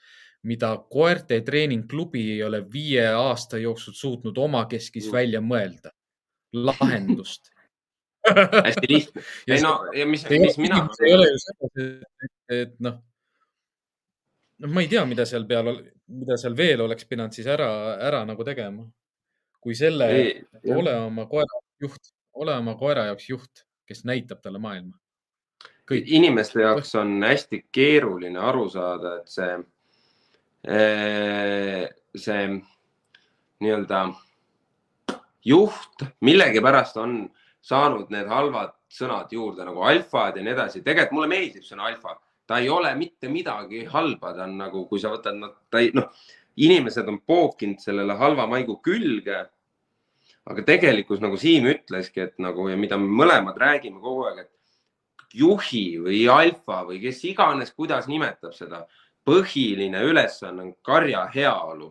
mida 0.46 0.72
koerte 0.90 1.40
treeningklubi 1.44 2.22
ei 2.36 2.42
ole 2.46 2.62
viie 2.72 3.04
aasta 3.08 3.58
jooksul 3.58 3.94
suutnud 3.96 4.38
omakeskis 4.38 5.08
mm. 5.08 5.12
välja 5.12 5.42
mõelda. 5.44 5.92
lahendust 6.56 7.50
hästi 8.66 8.86
lihtne. 8.88 9.22
ei 9.48 9.60
no 9.62 9.72
ja 9.94 10.06
mis, 10.06 10.24
mis 10.30 10.58
mina. 10.58 10.86
ei 11.06 11.14
ole 11.14 11.26
ju 11.30 11.38
selles, 11.42 11.82
et, 12.24 12.32
et 12.56 12.74
noh, 12.80 12.98
noh, 14.62 14.72
ma 14.72 14.84
ei 14.84 14.90
tea, 14.90 15.04
mida 15.08 15.26
seal 15.28 15.46
peal, 15.48 15.72
mida 16.10 16.38
seal 16.40 16.56
veel 16.58 16.84
oleks 16.86 17.08
pidanud 17.10 17.34
siis 17.36 17.48
ära, 17.50 17.68
ära 18.02 18.24
nagu 18.28 18.46
tegema. 18.46 18.86
kui 19.60 19.74
selle, 19.74 20.06
ole 20.70 20.92
oma 21.08 21.24
koera 21.26 21.58
juht, 21.82 22.12
ole 22.38 22.54
oma 22.54 22.76
koera 22.78 23.08
jaoks 23.08 23.24
juht, 23.28 23.64
kes 23.86 24.04
näitab 24.06 24.38
talle 24.44 24.60
maailma. 24.62 24.94
Kõik. 25.86 26.06
inimeste 26.06 26.64
jaoks 26.64 26.94
on 26.98 27.22
hästi 27.22 27.60
keeruline 27.72 28.40
aru 28.42 28.64
saada, 28.68 29.20
et 29.20 29.28
see, 29.30 29.52
eh, 30.66 31.84
see 32.16 32.46
nii-öelda 33.62 34.00
juht 35.46 36.02
millegipärast 36.26 36.96
on 36.98 37.20
saanud 37.62 38.10
need 38.10 38.26
halvad 38.26 38.74
sõnad 38.90 39.30
juurde 39.30 39.66
nagu 39.66 39.82
alfad 39.86 40.38
ja 40.38 40.42
nii 40.42 40.54
edasi. 40.54 40.82
tegelikult 40.82 41.18
mulle 41.18 41.30
meeldib 41.30 41.66
sõna 41.66 41.86
alfa, 41.90 42.16
ta 42.46 42.58
ei 42.62 42.68
ole 42.70 42.94
mitte 42.94 43.28
midagi 43.28 43.84
halba, 43.90 44.32
ta 44.34 44.44
on 44.46 44.56
nagu, 44.58 44.86
kui 44.90 45.00
sa 45.02 45.10
võtad, 45.14 45.38
noh, 45.38 45.54
ta 45.70 45.82
ei, 45.82 45.90
noh, 45.94 46.10
inimesed 46.56 47.08
on 47.10 47.20
pookinud 47.26 47.82
sellele 47.82 48.16
halva 48.18 48.46
maigu 48.50 48.80
külge. 48.82 49.46
aga 50.46 50.62
tegelikkus 50.62 51.18
nagu 51.18 51.34
Siim 51.36 51.64
ütleski, 51.66 52.22
et 52.22 52.36
nagu 52.38 52.68
ja 52.70 52.76
mida 52.78 52.94
me 52.98 53.08
mõlemad 53.10 53.56
räägime 53.58 53.98
kogu 53.98 54.28
aeg, 54.28 54.44
et 54.44 54.50
juhi 55.36 55.98
või 56.02 56.24
alfa 56.32 56.82
või 56.88 57.00
kes 57.02 57.22
iganes, 57.30 57.72
kuidas 57.76 58.08
nimetab 58.08 58.54
seda, 58.56 58.84
põhiline 59.26 60.02
ülesanne 60.06 60.62
on 60.62 60.74
karja 60.82 61.26
heaolu 61.34 61.90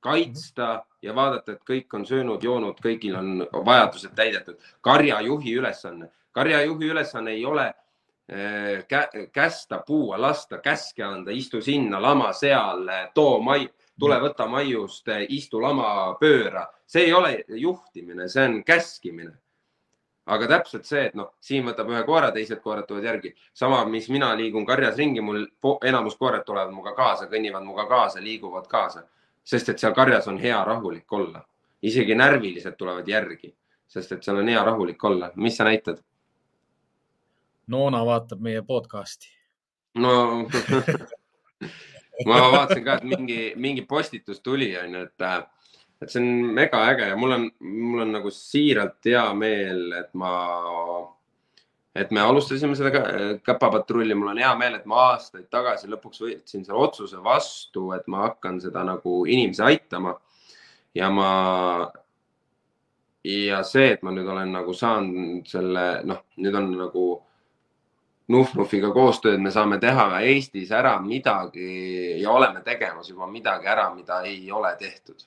kaitsta 0.00 0.84
ja 1.02 1.14
vaadata, 1.14 1.52
et 1.52 1.64
kõik 1.68 1.94
on 1.96 2.06
söönud-joonud, 2.08 2.80
kõigil 2.82 3.16
on 3.18 3.44
vajadused 3.66 4.14
täidetud. 4.16 4.56
karjajuhi 4.80 5.54
ülesanne, 5.60 6.10
karjajuhi 6.32 6.90
ülesanne 6.90 7.30
ei 7.30 7.44
ole 7.44 7.66
äh, 7.66 8.86
kä 8.88 9.08
kästa, 9.32 9.82
puua, 9.86 10.20
lasta, 10.20 10.58
käske 10.58 11.04
anda, 11.04 11.30
istu 11.30 11.62
sinna, 11.62 12.02
lama 12.02 12.32
seal, 12.32 12.88
too 13.14 13.40
mai, 13.42 13.68
tule 14.00 14.16
võta 14.20 14.46
maiust, 14.48 15.08
istu 15.28 15.60
lama, 15.60 16.16
pööra. 16.20 16.66
see 16.86 17.04
ei 17.04 17.12
ole 17.12 17.44
juhtimine, 17.48 18.28
see 18.28 18.44
on 18.44 18.64
käskimine. 18.64 19.32
Aga 20.30 20.46
täpselt 20.46 20.86
see, 20.86 21.06
et 21.10 21.14
noh, 21.18 21.32
Siim 21.42 21.66
võtab 21.66 21.88
ühe 21.90 22.02
koera, 22.06 22.30
teised 22.34 22.60
koerad 22.62 22.86
tulevad 22.88 23.08
järgi. 23.10 23.34
sama, 23.54 23.84
mis 23.84 24.08
mina 24.08 24.34
liigun 24.38 24.66
karjas 24.66 24.96
ringi, 24.96 25.20
mul 25.20 25.46
enamus 25.84 26.16
koerad 26.16 26.44
tulevad 26.46 26.70
minuga 26.70 26.94
kaasa, 26.94 27.26
kõnnivad 27.26 27.66
minuga 27.66 27.86
kaasa, 27.90 28.22
liiguvad 28.22 28.68
kaasa 28.70 29.02
sest 29.44 29.68
et 29.72 29.82
seal 29.82 29.94
karjas 29.96 30.28
on 30.28 30.38
hea 30.38 30.64
rahulik 30.64 31.12
olla. 31.12 31.46
isegi 31.82 32.14
närvilised 32.14 32.74
tulevad 32.76 33.06
järgi, 33.08 33.54
sest 33.88 34.12
et 34.12 34.24
seal 34.24 34.36
on 34.42 34.48
hea 34.48 34.64
rahulik 34.64 35.04
olla. 35.04 35.30
mis 35.36 35.56
sa 35.56 35.64
näitad? 35.64 36.02
Noona 37.66 38.04
vaatab 38.06 38.40
meie 38.40 38.62
podcast'i. 38.62 39.30
no 39.94 40.12
ma 42.28 42.40
vaatasin 42.52 42.84
ka, 42.84 42.98
et 42.98 43.04
mingi, 43.04 43.40
mingi 43.56 43.82
postitus 43.82 44.40
tuli, 44.40 44.76
onju, 44.78 45.06
et, 45.08 45.28
et 46.00 46.08
see 46.08 46.20
on 46.22 46.52
mega 46.56 46.80
äge 46.88 47.10
ja 47.10 47.16
mul 47.16 47.36
on, 47.36 47.46
mul 47.60 48.04
on 48.06 48.14
nagu 48.16 48.30
siiralt 48.32 49.04
hea 49.04 49.24
meel, 49.36 49.90
et 50.00 50.14
ma 50.16 50.34
et 51.94 52.10
me 52.14 52.22
alustasime 52.22 52.76
seda 52.78 52.92
käpapatrulli, 53.44 54.14
mul 54.14 54.32
on 54.32 54.40
hea 54.40 54.50
meel, 54.56 54.78
et 54.78 54.86
ma 54.88 55.10
aastaid 55.10 55.48
tagasi 55.52 55.90
lõpuks 55.90 56.22
võtsin 56.22 56.64
selle 56.64 56.78
otsuse 56.86 57.20
vastu, 57.24 57.90
et 57.96 58.06
ma 58.08 58.28
hakkan 58.28 58.60
seda 58.62 58.84
nagu 58.86 59.24
inimesi 59.26 59.62
aitama. 59.66 60.14
ja 60.94 61.10
ma, 61.10 61.30
ja 63.24 63.60
see, 63.66 63.92
et 63.94 64.02
ma 64.02 64.14
nüüd 64.14 64.26
olen 64.26 64.54
nagu 64.54 64.74
saanud 64.74 65.46
selle, 65.50 65.84
noh, 66.06 66.24
nüüd 66.38 66.56
on 66.58 66.72
nagu 66.78 67.04
Nuf-Nufiga 68.30 68.92
koostööd, 68.94 69.40
me 69.42 69.50
saame 69.50 69.80
teha 69.82 70.20
Eestis 70.22 70.70
ära 70.70 70.94
midagi 71.02 72.20
ja 72.22 72.30
oleme 72.30 72.62
tegemas 72.62 73.10
juba 73.10 73.26
midagi 73.26 73.66
ära, 73.66 73.88
mida 73.94 74.22
ei 74.22 74.50
ole 74.54 74.70
tehtud 74.78 75.26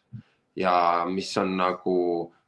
ja 0.55 1.05
mis 1.09 1.31
on 1.37 1.55
nagu, 1.57 1.95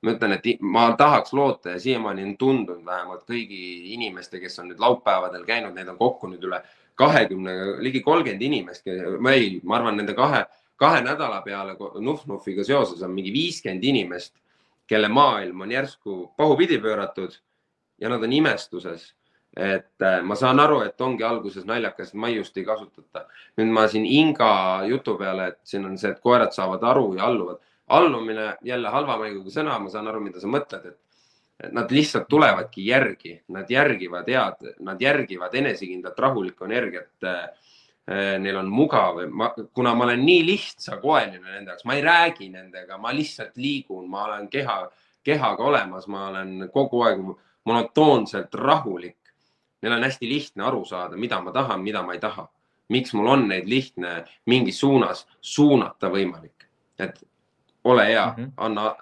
ma 0.05 0.13
ütlen, 0.13 0.35
et 0.37 0.61
ma 0.61 0.85
tahaks 0.97 1.33
loota 1.33 1.75
ja 1.75 1.79
siiamaani 1.81 2.23
on 2.23 2.37
tundunud 2.37 2.85
vähemalt 2.85 3.25
kõigi 3.29 3.61
inimeste, 3.95 4.39
kes 4.39 4.59
on 4.61 4.69
nüüd 4.71 4.81
laupäevadel 4.81 5.45
käinud, 5.47 5.73
neid 5.73 5.89
on 5.89 5.97
kokku 5.97 6.29
nüüd 6.29 6.45
üle 6.45 6.61
kahekümne, 6.95 7.55
ligi 7.83 8.01
kolmkümmend 8.05 8.41
inimest, 8.41 8.87
ei, 8.87 9.59
ma 9.63 9.79
arvan, 9.79 9.97
nende 9.99 10.13
kahe, 10.15 10.45
kahe 10.79 11.01
nädala 11.03 11.41
peale 11.43 11.75
Nuf-Nufiga 11.75 12.63
seoses 12.63 13.01
on 13.03 13.11
mingi 13.15 13.33
viiskümmend 13.33 13.83
inimest, 13.83 14.35
kelle 14.87 15.09
maailm 15.09 15.65
on 15.65 15.73
järsku 15.73 16.19
pahupidi 16.37 16.77
pööratud 16.79 17.33
ja 17.99 18.09
nad 18.11 18.23
on 18.23 18.33
imestuses 18.33 19.13
et 19.55 20.01
äh, 20.03 20.21
ma 20.23 20.35
saan 20.35 20.59
aru, 20.59 20.81
et 20.83 21.01
ongi 21.01 21.23
alguses 21.23 21.63
naljakas, 21.65 22.09
et 22.11 22.19
maiust 22.19 22.57
ei 22.59 22.65
kasutata. 22.67 23.25
nüüd 23.57 23.71
ma 23.71 23.85
siin 23.87 24.05
Inga 24.05 24.83
jutu 24.89 25.15
peale, 25.17 25.47
et 25.47 25.59
siin 25.63 25.85
on 25.87 25.97
see, 25.97 26.11
et 26.11 26.19
koerad 26.19 26.51
saavad 26.51 26.83
aru 26.83 27.13
ja 27.15 27.29
alluvad 27.29 27.61
allumine, 27.87 28.55
jälle 28.65 28.89
halva 28.89 29.17
maiguga 29.17 29.51
sõna, 29.53 29.77
ma 29.79 29.91
saan 29.93 30.07
aru, 30.09 30.21
mida 30.25 30.41
sa 30.41 30.49
mõtled, 30.49 30.87
et 30.89 31.71
nad 31.75 31.91
lihtsalt 31.91 32.27
tulevadki 32.29 32.85
järgi, 32.87 33.35
nad 33.55 33.69
järgivad 33.71 34.27
head, 34.29 34.73
nad 34.83 35.01
järgivad 35.01 35.53
enesekindlat 35.55 36.19
rahulikku 36.19 36.65
energiat. 36.65 37.13
Eh, 38.05 38.35
neil 38.37 38.57
on 38.59 38.67
mugav, 38.69 39.17
kuna 39.73 39.95
ma 39.97 40.03
olen 40.05 40.21
nii 40.21 40.43
lihtsakoeline 40.45 41.41
nende 41.41 41.71
jaoks, 41.71 41.85
ma 41.89 41.95
ei 41.97 42.03
räägi 42.05 42.51
nendega, 42.53 42.99
ma 43.01 43.09
lihtsalt 43.15 43.57
liigun, 43.57 44.03
ma 44.09 44.27
olen 44.27 44.45
keha, 44.49 44.75
kehaga 45.25 45.63
olemas, 45.65 46.05
ma 46.07 46.27
olen 46.27 46.69
kogu 46.73 47.01
aeg 47.01 47.23
monotoonselt 47.65 48.53
rahulik. 48.53 49.17
Neil 49.81 49.95
on 49.97 50.05
hästi 50.05 50.29
lihtne 50.29 50.67
aru 50.67 50.83
saada, 50.85 51.17
mida 51.17 51.41
ma 51.41 51.51
tahan, 51.51 51.81
mida 51.81 52.03
ma 52.03 52.13
ei 52.13 52.21
taha. 52.21 52.49
miks 52.89 53.15
mul 53.17 53.25
on 53.25 53.47
neid 53.49 53.65
lihtne 53.65 54.09
mingis 54.45 54.79
suunas 54.79 55.23
suunata 55.41 56.05
võimalik, 56.13 56.67
et 57.01 57.17
ole 57.85 58.07
hea 58.07 58.25
mm, 58.37 58.43
-hmm. 58.43 58.51
anna, 58.57 58.95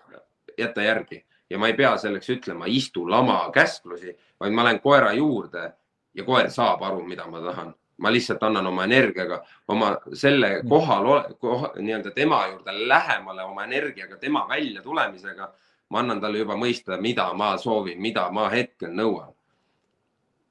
jäta 0.57 0.81
järgi 0.81 1.23
ja 1.49 1.59
ma 1.59 1.67
ei 1.67 1.73
pea 1.73 1.97
selleks 1.97 2.29
ütlema, 2.29 2.65
istu 2.67 3.09
lama 3.09 3.51
käsklusi, 3.53 4.17
vaid 4.39 4.53
ma 4.53 4.63
lähen 4.63 4.79
koera 4.81 5.13
juurde 5.13 5.71
ja 6.13 6.23
koer 6.23 6.49
saab 6.51 6.81
aru, 6.81 7.03
mida 7.05 7.27
ma 7.27 7.41
tahan. 7.41 7.73
ma 7.97 8.09
lihtsalt 8.11 8.41
annan 8.43 8.65
oma 8.67 8.83
energiaga, 8.83 9.43
oma 9.67 9.97
selle 10.13 10.47
mhm. 10.57 10.69
kohal 10.69 11.05
koha,, 11.39 11.69
nii-öelda 11.77 12.11
tema 12.11 12.47
juurde 12.47 12.73
lähemale 12.87 13.43
oma 13.43 13.63
energiaga, 13.63 14.17
tema 14.17 14.47
välja 14.49 14.81
tulemisega. 14.81 15.53
ma 15.89 15.99
annan 15.99 16.21
talle 16.21 16.37
juba 16.37 16.55
mõista, 16.55 16.97
mida 17.01 17.33
ma 17.33 17.57
soovin, 17.57 18.01
mida 18.01 18.29
ma 18.31 18.49
hetkel 18.49 18.89
nõuan. 18.89 19.33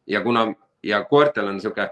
ja 0.07 0.21
kuna 0.23 0.55
ja 0.83 1.05
koertel 1.05 1.49
on 1.49 1.55
niisugune, 1.59 1.91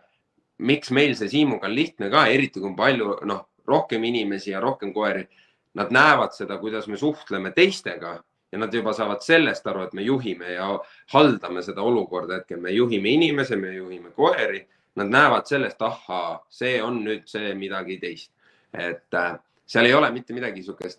miks 0.59 0.91
meil 0.91 1.15
see 1.17 1.29
Siimuga 1.29 1.67
on 1.67 1.75
lihtne 1.75 2.11
ka, 2.11 2.27
eriti 2.27 2.61
kui 2.61 2.71
on 2.71 2.77
palju, 2.77 3.17
noh, 3.25 3.47
rohkem 3.67 4.05
inimesi 4.05 4.51
ja 4.51 4.61
rohkem 4.61 4.93
koeri. 4.93 5.29
Nad 5.75 5.93
näevad 5.95 6.35
seda, 6.35 6.59
kuidas 6.59 6.89
me 6.89 6.97
suhtleme 6.97 7.53
teistega 7.55 8.17
ja 8.53 8.59
nad 8.59 8.75
juba 8.75 8.93
saavad 8.93 9.23
sellest 9.23 9.67
aru, 9.67 9.85
et 9.87 9.93
me 9.93 10.03
juhime 10.03 10.57
ja 10.57 10.67
haldame 11.13 11.63
seda 11.63 11.83
olukorda 11.83 12.41
hetkel, 12.41 12.61
me 12.61 12.73
juhime 12.75 13.13
inimesi, 13.15 13.57
me 13.57 13.75
juhime 13.75 14.11
koeri. 14.11 14.65
Nad 14.99 15.07
näevad 15.07 15.47
sellest, 15.47 15.83
ahhaa, 15.83 16.47
see 16.51 16.81
on 16.83 16.99
nüüd 17.05 17.29
see 17.31 17.55
midagi 17.55 18.01
teist, 18.03 18.33
et 18.75 19.15
äh, 19.15 19.37
seal 19.67 19.87
ei 19.87 19.95
ole 19.95 20.11
mitte 20.11 20.35
midagi 20.35 20.59
niisugust 20.59 20.99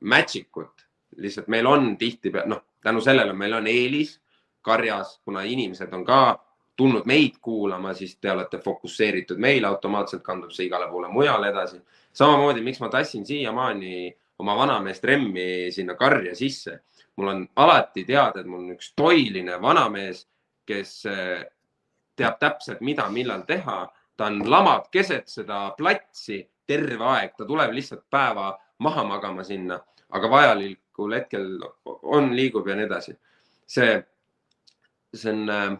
magic 0.00 0.56
ut, 0.56 0.86
lihtsalt 1.20 1.50
meil 1.52 1.68
on 1.68 1.92
tihtipeale, 2.00 2.48
noh, 2.48 2.62
tänu 2.82 3.00
sellele 3.04 3.32
meil 3.36 3.52
on 3.52 3.68
eelis 3.68 4.16
karjas, 4.64 5.20
kuna 5.24 5.42
inimesed 5.42 5.92
on 5.92 6.04
ka 6.04 6.22
tulnud 6.76 7.06
meid 7.06 7.36
kuulama, 7.40 7.94
siis 7.94 8.16
te 8.16 8.32
olete 8.32 8.58
fokusseeritud 8.58 9.38
meile, 9.38 9.66
automaatselt 9.68 10.22
kandub 10.24 10.50
see 10.50 10.66
igale 10.66 10.88
poole 10.90 11.10
mujale 11.12 11.52
edasi. 11.52 11.82
Samamoodi, 12.12 12.62
miks 12.64 12.80
ma 12.80 12.88
tassin 12.88 13.26
siiamaani 13.26 14.12
oma 14.38 14.56
vanameest 14.56 15.04
Remmi 15.04 15.70
sinna 15.70 15.94
karja 15.94 16.34
sisse. 16.34 16.80
mul 17.16 17.28
on 17.28 17.48
alati 17.56 18.04
teada, 18.04 18.40
et 18.40 18.46
mul 18.46 18.62
on 18.62 18.72
üks 18.72 18.94
toiline 18.96 19.58
vanamees, 19.60 20.22
kes 20.64 20.94
eh, 21.06 21.42
teab 22.16 22.38
täpselt, 22.40 22.80
mida, 22.80 23.08
millal 23.12 23.44
teha. 23.46 23.84
ta 24.16 24.26
on, 24.28 24.42
lamab 24.50 24.90
keset 24.92 25.28
seda 25.28 25.70
platsi 25.76 26.42
terve 26.66 27.04
aeg, 27.04 27.34
ta 27.36 27.44
tuleb 27.48 27.72
lihtsalt 27.72 28.04
päeva 28.10 28.52
maha 28.78 29.04
magama 29.04 29.44
sinna, 29.44 29.78
aga 30.12 30.30
vajalikul 30.30 31.14
hetkel 31.16 31.46
on, 31.84 32.32
liigub 32.36 32.68
ja 32.68 32.76
nii 32.76 32.88
edasi. 32.88 33.16
see, 33.66 34.02
see 35.14 35.32
on, 35.32 35.48
eh, 35.50 35.76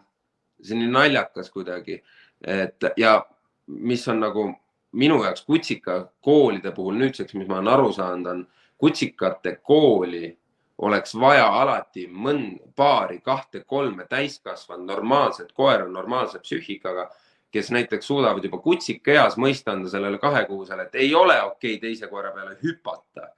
see 0.62 0.76
on 0.76 0.85
nii 0.85 0.93
naljakas 0.93 1.51
kuidagi, 1.51 2.03
et 2.45 2.93
ja 2.97 3.22
mis 3.66 4.09
on 4.09 4.20
nagu 4.20 4.51
minu 4.93 5.22
jaoks 5.24 5.45
kutsikakoolide 5.47 6.72
puhul 6.72 6.99
nüüdseks, 7.01 7.34
mis 7.34 7.49
ma 7.49 7.59
olen 7.61 7.72
aru 7.72 7.93
saanud, 7.93 8.26
on 8.30 8.47
kutsikate 8.78 9.57
kooli 9.62 10.38
oleks 10.82 11.14
vaja 11.14 11.47
alati 11.62 12.07
mõnd-, 12.11 12.59
paari, 12.76 13.20
kahte-kolme 13.24 14.07
täiskasvanud 14.11 14.88
normaalset 14.88 15.53
koera, 15.53 15.86
normaalse 15.88 16.40
psüühikaga, 16.43 17.09
kes 17.53 17.70
näiteks 17.70 18.07
suudavad 18.09 18.45
juba 18.45 18.59
kutsikaeas 18.64 19.36
mõista 19.36 19.74
anda 19.76 19.90
sellele 19.93 20.18
kahekuusele, 20.18 20.88
et 20.88 20.95
ei 21.05 21.14
ole 21.14 21.36
okei 21.43 21.76
okay 21.76 21.82
teise 21.82 22.09
koera 22.09 22.32
peale 22.32 22.57
hüpata. 22.62 23.28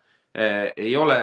ei 0.77 0.97
ole 0.97 1.19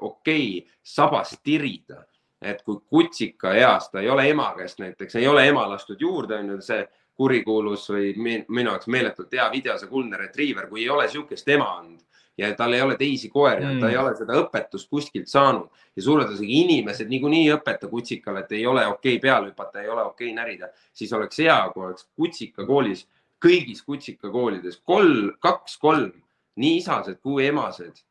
okei 0.00 0.58
okay 0.58 0.70
sabast 0.82 1.40
tirida, 1.42 2.04
et 2.42 2.62
kui 2.62 2.78
kutsikaeas 2.86 3.90
ta 3.90 4.00
ei 4.00 4.08
ole 4.08 4.30
ema 4.30 4.54
käest 4.56 4.78
näiteks, 4.78 5.16
ei 5.16 5.28
ole 5.28 5.48
ema 5.48 5.68
lastud 5.68 6.00
juurde, 6.00 6.38
on 6.38 6.48
ju 6.48 6.60
see 6.60 6.86
kurikuulus 7.16 7.88
või 7.90 8.12
minu 8.18 8.70
jaoks 8.70 8.90
meeletult 8.92 9.32
hea 9.32 9.46
video, 9.52 9.76
see 9.78 9.88
kuldne 9.88 10.18
retriiver, 10.20 10.68
kui 10.68 10.82
ei 10.84 10.90
ole 10.92 11.08
sihukest 11.08 11.48
ema 11.54 11.70
olnud 11.78 12.02
ja 12.38 12.54
tal 12.54 12.72
ei 12.76 12.82
ole 12.82 12.96
teisi 12.96 13.28
koeri 13.32 13.64
mm., 13.64 13.80
ta 13.80 13.90
ei 13.90 13.96
ole 13.96 14.12
seda 14.16 14.36
õpetust 14.42 14.90
kuskilt 14.92 15.28
saanud 15.28 15.70
ja 15.96 16.04
suure 16.04 16.26
tõenäosusega 16.26 16.58
inimesed 16.60 17.08
niikuinii 17.08 17.46
ei 17.46 17.54
õpeta 17.54 17.88
kutsikale, 17.88 18.44
et 18.44 18.52
ei 18.52 18.66
ole 18.66 18.86
okei 18.86 19.16
okay 19.16 19.22
peale 19.22 19.50
hüpata, 19.50 19.82
ei 19.82 19.88
ole 19.88 20.04
okei 20.04 20.30
okay 20.30 20.36
närida, 20.36 20.68
siis 20.92 21.12
oleks 21.16 21.40
hea, 21.40 21.56
kui 21.72 21.86
oleks 21.86 22.08
kutsikakoolis, 22.16 23.06
kõigis 23.42 23.82
kutsikakoolides 23.86 24.80
kolm, 24.84 25.32
kaks-kolm 25.40 26.12
nii 26.60 26.80
isased 26.82 27.20
kui 27.24 27.46
emased 27.46 28.04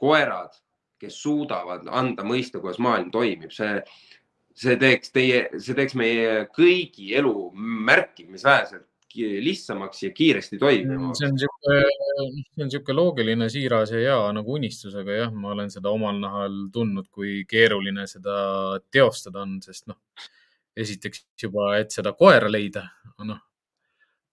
koerad, 0.00 0.56
kes 1.00 1.20
suudavad 1.20 1.88
anda 1.92 2.24
mõista, 2.24 2.60
kuidas 2.60 2.80
maailm 2.80 3.10
toimib, 3.12 3.52
see 3.52 3.82
see 4.56 4.76
teeks 4.80 5.12
teie, 5.14 5.46
see 5.60 5.76
teeks 5.76 5.96
meie 5.98 6.44
kõigi 6.56 7.12
elu 7.18 7.34
märkimisväärselt 7.56 8.86
lihtsamaks 9.16 10.02
ja 10.02 10.10
kiiresti 10.12 10.58
toimima. 10.58 11.14
see 11.14 11.28
on 11.28 11.36
niisugune, 11.36 11.76
see 12.44 12.64
on 12.64 12.68
niisugune 12.68 12.96
loogiline, 12.98 13.48
siiras 13.52 13.92
ja 13.94 14.00
hea 14.02 14.18
nagu 14.36 14.56
unistus, 14.58 14.94
aga 14.94 15.20
jah, 15.22 15.32
ma 15.32 15.54
olen 15.54 15.72
seda 15.72 15.92
omal 15.92 16.18
nahal 16.20 16.58
tundnud, 16.72 17.08
kui 17.12 17.44
keeruline 17.48 18.06
seda 18.10 18.36
teostada 18.92 19.44
on, 19.44 19.56
sest 19.64 19.88
noh, 19.88 19.96
esiteks 20.76 21.24
juba, 21.42 21.76
et 21.80 21.96
seda 21.96 22.12
koera 22.18 22.50
leida, 22.52 22.84
noh, 23.24 23.40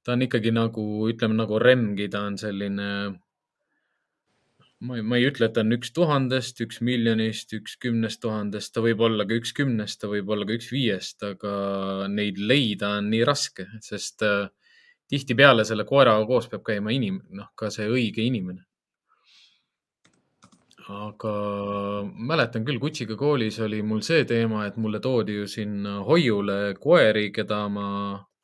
ta 0.04 0.18
on 0.18 0.26
ikkagi 0.28 0.52
nagu, 0.52 0.86
ütleme 1.12 1.38
nagu 1.40 1.60
Remgi, 1.64 2.10
ta 2.12 2.26
on 2.28 2.38
selline 2.42 2.90
ma 4.84 4.98
ei, 4.98 5.04
ma 5.06 5.18
ei 5.18 5.28
ütle, 5.30 5.48
et 5.48 5.56
ta 5.56 5.64
on 5.64 5.76
üks 5.78 5.94
tuhandest, 5.96 6.60
üks 6.66 6.82
miljonist, 6.84 7.54
üks 7.56 7.78
kümnest 7.82 8.20
tuhandest, 8.24 8.74
ta 8.76 8.84
võib 8.84 9.04
olla 9.06 9.26
ka 9.28 9.38
üks 9.40 9.54
kümnest, 9.56 10.02
ta 10.02 10.10
võib 10.12 10.30
olla 10.34 10.48
ka 10.50 10.58
üks 10.58 10.68
viiest, 10.74 11.24
aga 11.24 11.54
neid 12.12 12.42
leida 12.42 12.98
on 13.00 13.08
nii 13.14 13.24
raske, 13.28 13.68
sest 13.86 14.26
äh, 14.28 14.50
tihtipeale 15.12 15.64
selle 15.68 15.88
koeraga 15.88 16.28
koos 16.28 16.50
peab 16.52 16.66
käima 16.68 16.94
inimene, 16.96 17.32
noh, 17.40 17.50
ka 17.56 17.72
see 17.74 17.88
õige 17.92 18.26
inimene. 18.28 18.66
aga 20.84 21.34
mäletan 22.28 22.66
küll, 22.68 22.80
Kutsiga 22.84 23.16
koolis 23.16 23.56
oli 23.64 23.78
mul 23.88 24.02
see 24.04 24.26
teema, 24.28 24.66
et 24.68 24.76
mulle 24.76 25.00
toodi 25.00 25.38
ju 25.38 25.48
sinna 25.48 26.02
hoiule 26.04 26.76
koeri, 26.76 27.30
keda 27.32 27.62
ma 27.72 27.86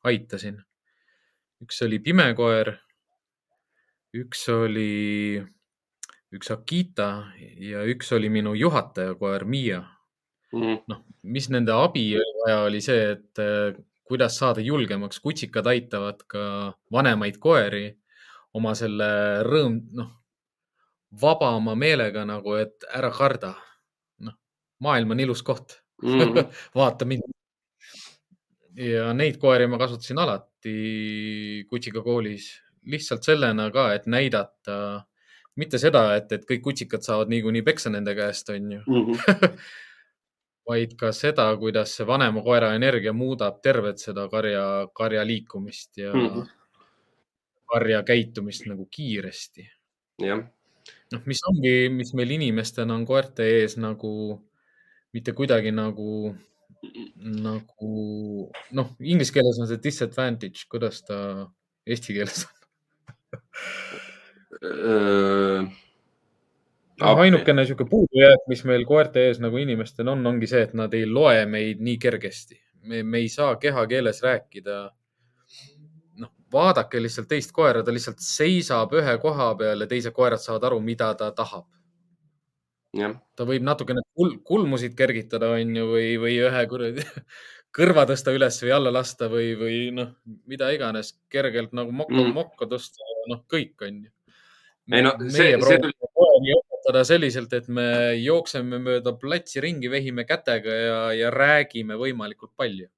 aitasin. 0.08 0.56
üks 1.60 1.82
oli 1.84 1.98
pime 2.00 2.30
koer, 2.34 2.72
üks 4.16 4.48
oli 4.48 5.44
üks 6.34 6.50
Akita 6.54 7.08
ja 7.58 7.84
üks 7.90 8.12
oli 8.14 8.30
minu 8.30 8.54
juhatajakoer 8.54 9.44
Miia 9.44 9.80
mm 10.52 10.62
-hmm.. 10.62 10.82
noh, 10.88 11.04
mis 11.22 11.48
nende 11.50 11.72
abi 11.72 12.04
oli 12.16 12.34
vaja, 12.44 12.60
oli 12.68 12.80
see, 12.80 13.10
et 13.12 13.38
eh, 13.38 13.74
kuidas 14.04 14.38
saada 14.38 14.60
julgemaks. 14.60 15.20
kutsikad 15.20 15.66
aitavad 15.66 16.22
ka 16.26 16.72
vanemaid 16.92 17.38
koeri 17.38 17.96
oma 18.54 18.74
selle 18.74 19.10
rõõm, 19.46 19.76
noh, 19.94 20.10
vabama 21.22 21.74
meelega 21.74 22.24
nagu, 22.24 22.54
et 22.58 22.86
ära 22.94 23.10
karda. 23.10 23.54
noh, 24.26 24.34
maailm 24.78 25.10
on 25.10 25.20
ilus 25.20 25.42
koht 25.42 25.78
mm. 26.02 26.18
-hmm. 26.20 26.56
vaata 26.78 27.04
mind. 27.04 27.22
ja 28.74 29.12
neid 29.12 29.38
koeri 29.38 29.66
ma 29.66 29.78
kasutasin 29.78 30.18
alati 30.18 31.66
kutsikakoolis 31.70 32.50
lihtsalt 32.86 33.22
sellena 33.22 33.70
ka, 33.70 33.92
et 33.94 34.06
näidata 34.06 35.04
mitte 35.56 35.78
seda, 35.82 36.04
et, 36.18 36.32
et 36.32 36.44
kõik 36.48 36.62
kutsikad 36.68 37.04
saavad 37.04 37.30
niikuinii 37.32 37.62
peksa 37.66 37.90
nende 37.92 38.14
käest, 38.14 38.50
on 38.54 38.72
ju 38.72 38.82
mm. 38.86 39.06
-hmm. 39.06 39.58
vaid 40.70 40.94
ka 40.98 41.10
seda, 41.16 41.48
kuidas 41.58 41.96
see 41.96 42.06
vanema 42.06 42.42
koera 42.46 42.74
energia 42.78 43.12
muudab 43.16 43.58
tervet 43.62 43.98
seda 43.98 44.28
karja, 44.30 44.64
karja 44.94 45.24
liikumist 45.26 45.98
ja 45.98 46.12
mm 46.14 46.28
-hmm. 46.28 46.46
karja 47.72 48.02
käitumist 48.02 48.66
nagu 48.66 48.86
kiiresti. 48.90 49.70
jah. 50.22 50.44
noh, 51.12 51.22
mis 51.26 51.40
ongi, 51.48 51.88
mis 51.88 52.14
meil 52.14 52.30
inimestena 52.30 52.94
on 52.94 53.06
koerte 53.06 53.42
ees 53.42 53.76
nagu 53.76 54.40
mitte 55.12 55.32
kuidagi 55.32 55.72
nagu, 55.72 56.36
nagu 57.24 57.90
noh, 58.70 58.88
inglise 59.00 59.32
keeles 59.32 59.58
on 59.60 59.68
see 59.68 59.82
disadvantage, 59.82 60.66
kuidas 60.70 61.02
ta 61.02 61.16
eesti 61.86 62.14
keeles 62.14 62.46
on 62.46 62.56
Äh, 64.64 65.68
no, 67.00 67.12
ainukene 67.16 67.62
niisugune 67.62 67.88
puudujääk, 67.88 68.42
mis 68.52 68.60
meil 68.68 68.84
koerte 68.84 69.22
ees 69.30 69.38
nagu 69.40 69.56
inimestel 69.56 70.08
on, 70.12 70.26
ongi 70.28 70.50
see, 70.50 70.60
et 70.66 70.74
nad 70.76 70.92
ei 70.96 71.06
loe 71.08 71.46
meid 71.48 71.80
nii 71.80 71.96
kergesti. 72.00 72.60
me, 72.84 73.02
me 73.02 73.18
ei 73.24 73.28
saa 73.28 73.56
kehakeeles 73.56 74.22
rääkida. 74.22 74.76
noh, 76.20 76.32
vaadake 76.52 77.00
lihtsalt 77.02 77.28
teist 77.28 77.52
koera, 77.56 77.82
ta 77.82 77.92
lihtsalt 77.92 78.20
seisab 78.20 78.92
ühe 79.00 79.16
koha 79.22 79.54
peal 79.56 79.80
ja 79.80 79.88
teised 79.88 80.12
koerad 80.12 80.44
saavad 80.44 80.68
aru, 80.68 80.80
mida 80.80 81.14
ta 81.14 81.30
tahab. 81.32 81.66
ta 83.36 83.48
võib 83.48 83.64
natukene 83.64 84.04
kul 84.14 84.36
kulmusid 84.44 84.94
kergitada, 84.98 85.54
onju, 85.56 85.88
või, 85.94 86.14
või 86.20 86.36
ühe 86.44 86.66
kuradi 86.68 87.06
kõrva 87.76 88.04
tõsta 88.12 88.36
üles 88.36 88.60
või 88.60 88.76
alla 88.76 88.92
lasta 88.92 89.32
või, 89.32 89.54
või 89.56 89.82
noh, 89.94 90.12
mida 90.44 90.68
iganes 90.74 91.14
kergelt 91.32 91.72
nagu 91.72 91.96
mokko 91.96 92.26
mm., 92.26 92.32
mokko 92.34 92.68
tõsta, 92.68 93.08
noh, 93.30 93.46
kõik 93.48 93.88
onju 93.88 94.10
ei 94.88 95.02
no 95.04 95.12
see, 95.28 95.52
see 95.60 95.80
tuli. 95.82 96.54
õpetada 96.56 97.04
selliselt, 97.06 97.52
et 97.52 97.68
me 97.68 98.16
jookseme 98.20 98.80
mööda 98.82 99.12
platsi 99.18 99.62
ringi, 99.62 99.90
vehime 99.92 100.24
kätega 100.28 100.74
ja, 100.74 100.98
ja 101.16 101.30
räägime 101.34 101.98
võimalikult 102.00 102.52
palju. 102.56 102.88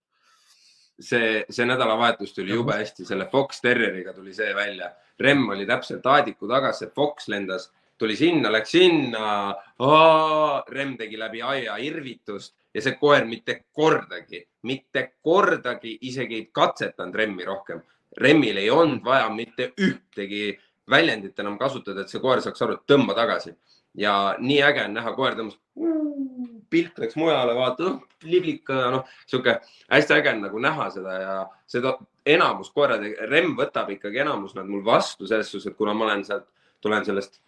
see, 1.02 1.42
see 1.50 1.66
nädalavahetus 1.66 2.34
tuli 2.36 2.54
jube 2.54 2.76
hästi, 2.78 3.04
selle 3.08 3.26
Fox 3.30 3.60
Terrieriga 3.60 4.14
tuli 4.14 4.34
see 4.34 4.54
välja. 4.54 4.92
Remm 5.20 5.50
oli 5.54 5.66
täpselt 5.66 6.06
Aadiku 6.06 6.48
taga, 6.48 6.72
see 6.72 6.90
Fox 6.94 7.28
lendas, 7.28 7.70
tuli 7.98 8.16
sinna, 8.16 8.50
läks 8.52 8.74
sinna. 8.74 9.54
Remm 10.68 10.96
tegi 10.98 11.18
läbi 11.18 11.42
aia 11.42 11.76
irvitust 11.82 12.54
ja 12.74 12.82
see 12.82 12.96
koer 13.00 13.26
mitte 13.28 13.64
kordagi, 13.74 14.42
mitte 14.68 15.04
kordagi 15.22 15.98
isegi 16.08 16.38
ei 16.40 16.46
katsetanud 16.54 17.14
Remmi 17.14 17.44
rohkem. 17.44 17.82
Remmil 18.18 18.58
ei 18.60 18.70
olnud 18.70 19.04
vaja 19.04 19.28
mitte 19.32 19.70
ühtegi 19.80 20.52
väljendit 20.90 21.38
enam 21.38 21.58
kasutada, 21.58 22.02
et 22.02 22.12
see 22.12 22.20
koer 22.22 22.42
saaks 22.42 22.62
aru, 22.64 22.78
et 22.78 22.88
tõmba 22.88 23.14
tagasi. 23.18 23.54
ja 23.94 24.36
nii 24.40 24.62
äge 24.64 24.86
on 24.86 24.94
näha, 24.96 25.10
koer 25.12 25.34
tõmbas, 25.36 25.58
pilk 26.72 26.96
läks 26.98 27.16
mujale, 27.20 27.52
vaata 27.54 27.84
oh,, 27.90 27.98
liblika 28.24 28.86
noh, 28.94 29.02
sihuke 29.28 29.58
hästi 29.92 30.14
äge 30.16 30.32
on 30.32 30.40
nagu 30.46 30.62
näha 30.64 30.86
seda 30.94 31.16
ja 31.20 31.34
seda 31.68 31.98
enamus 32.24 32.70
koerad, 32.72 33.04
Remm 33.28 33.52
võtab 33.58 33.90
ikkagi 33.92 34.22
enamus 34.24 34.56
nad 34.56 34.70
mul 34.70 34.84
vastu 34.86 35.28
selles 35.28 35.52
suhtes, 35.52 35.68
et 35.72 35.76
kuna 35.76 35.92
ma 35.94 36.06
olen 36.08 36.24
sealt, 36.24 36.48
tulen 36.80 37.04
sellest 37.04 37.42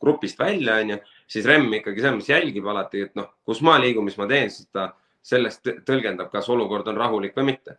grupist 0.00 0.40
välja, 0.40 0.78
onju, 0.80 0.98
siis 1.28 1.44
Remm 1.48 1.76
ikkagi 1.80 2.00
selles 2.00 2.16
mõttes 2.16 2.32
jälgib 2.32 2.68
alati, 2.72 3.04
et 3.08 3.20
noh, 3.20 3.34
kus 3.44 3.60
ma 3.66 3.76
liigun, 3.82 4.08
mis 4.08 4.16
ma 4.20 4.28
teen, 4.30 4.48
siis 4.52 4.70
ta 4.72 4.88
sellest 5.24 5.68
tõlgendab, 5.84 6.32
kas 6.32 6.48
olukord 6.52 6.88
on 6.88 6.96
rahulik 7.00 7.36
või 7.36 7.52
mitte 7.52 7.76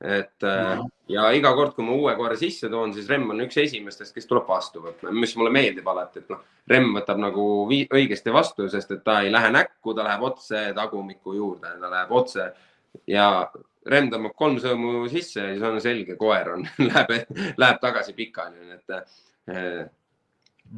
et 0.00 0.44
äh, 0.44 0.80
ja 1.08 1.28
iga 1.32 1.52
kord, 1.56 1.72
kui 1.76 1.84
ma 1.86 1.94
uue 1.96 2.12
koera 2.18 2.36
sisse 2.36 2.68
toon, 2.72 2.92
siis 2.94 3.08
Remm 3.08 3.30
on 3.32 3.40
üks 3.46 3.56
esimestest, 3.62 4.12
kes 4.14 4.28
tuleb 4.28 4.48
vastu 4.48 4.82
võtma, 4.84 5.12
mis 5.16 5.32
mulle 5.38 5.52
meeldib 5.54 5.86
alati, 5.88 6.20
et 6.20 6.32
noh, 6.32 6.42
Remm 6.68 6.98
võtab 6.98 7.20
nagu 7.22 7.44
õigesti 7.70 8.34
vastu, 8.34 8.66
sest 8.68 8.92
et 8.92 9.04
ta 9.06 9.20
ei 9.24 9.32
lähe 9.32 9.52
näkku, 9.54 9.94
ta 9.96 10.04
läheb 10.04 10.26
otse 10.28 10.66
tagumiku 10.76 11.36
juurde, 11.36 11.76
ta 11.80 11.92
läheb 11.92 12.12
otse 12.12 12.50
ja 13.08 13.28
Remm 13.86 14.10
tõmbab 14.12 14.34
kolm 14.36 14.58
sõõmu 14.60 15.06
sisse 15.08 15.44
ja 15.44 15.52
siis 15.54 15.64
on 15.64 15.78
selge, 15.80 16.16
koer 16.20 16.52
on 16.56 16.66
läheb, 16.90 17.30
läheb 17.56 17.80
tagasi 17.84 18.16
pikali, 18.16 18.74
et. 18.76 18.98
Äh, 19.46 19.86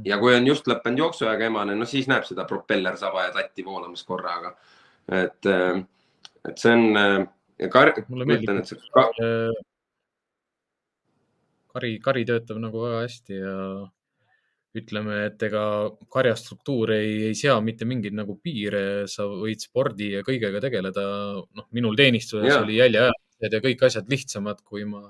ja 0.05 0.19
kui 0.21 0.35
on 0.37 0.45
just 0.45 0.67
lõppenud 0.69 1.01
jooksuajaga 1.01 1.47
emane, 1.49 1.73
no 1.75 1.87
siis 1.89 2.05
näeb 2.11 2.27
seda 2.29 2.45
propellersaba 2.45 3.23
ja 3.25 3.31
tatti 3.33 3.65
voolamas 3.65 4.03
korraga. 4.05 4.53
et, 5.09 5.47
äh, 5.49 5.81
et 6.45 6.61
see 6.61 6.75
on 6.77 7.29
ja 7.59 7.69
kar-, 7.73 7.95
mulle 8.09 8.27
meeldib, 8.29 8.61
et 8.61 8.71
see 8.71 8.91
ka... 8.95 9.07
kari, 11.75 11.95
kari 12.03 12.25
töötab 12.29 12.61
nagu 12.63 12.83
väga 12.85 13.05
hästi 13.05 13.39
ja 13.39 13.55
ütleme, 14.79 15.21
et 15.29 15.43
ega 15.49 15.63
karja 16.13 16.35
struktuur 16.39 16.93
ei, 16.97 17.31
ei 17.31 17.37
sea 17.39 17.57
mitte 17.65 17.87
mingeid 17.89 18.17
nagu 18.17 18.37
piire, 18.43 18.83
sa 19.11 19.27
võid 19.31 19.65
spordi 19.65 20.13
ja 20.17 20.25
kõigega 20.27 20.61
tegeleda. 20.63 21.05
noh, 21.43 21.67
minul 21.75 21.97
teenistuses 21.99 22.53
ja. 22.53 22.61
oli 22.63 22.79
jäljeajalised 22.79 23.57
ja 23.57 23.63
kõik 23.65 23.87
asjad 23.89 24.13
lihtsamad, 24.13 24.61
kui 24.67 24.85
ma, 24.89 25.03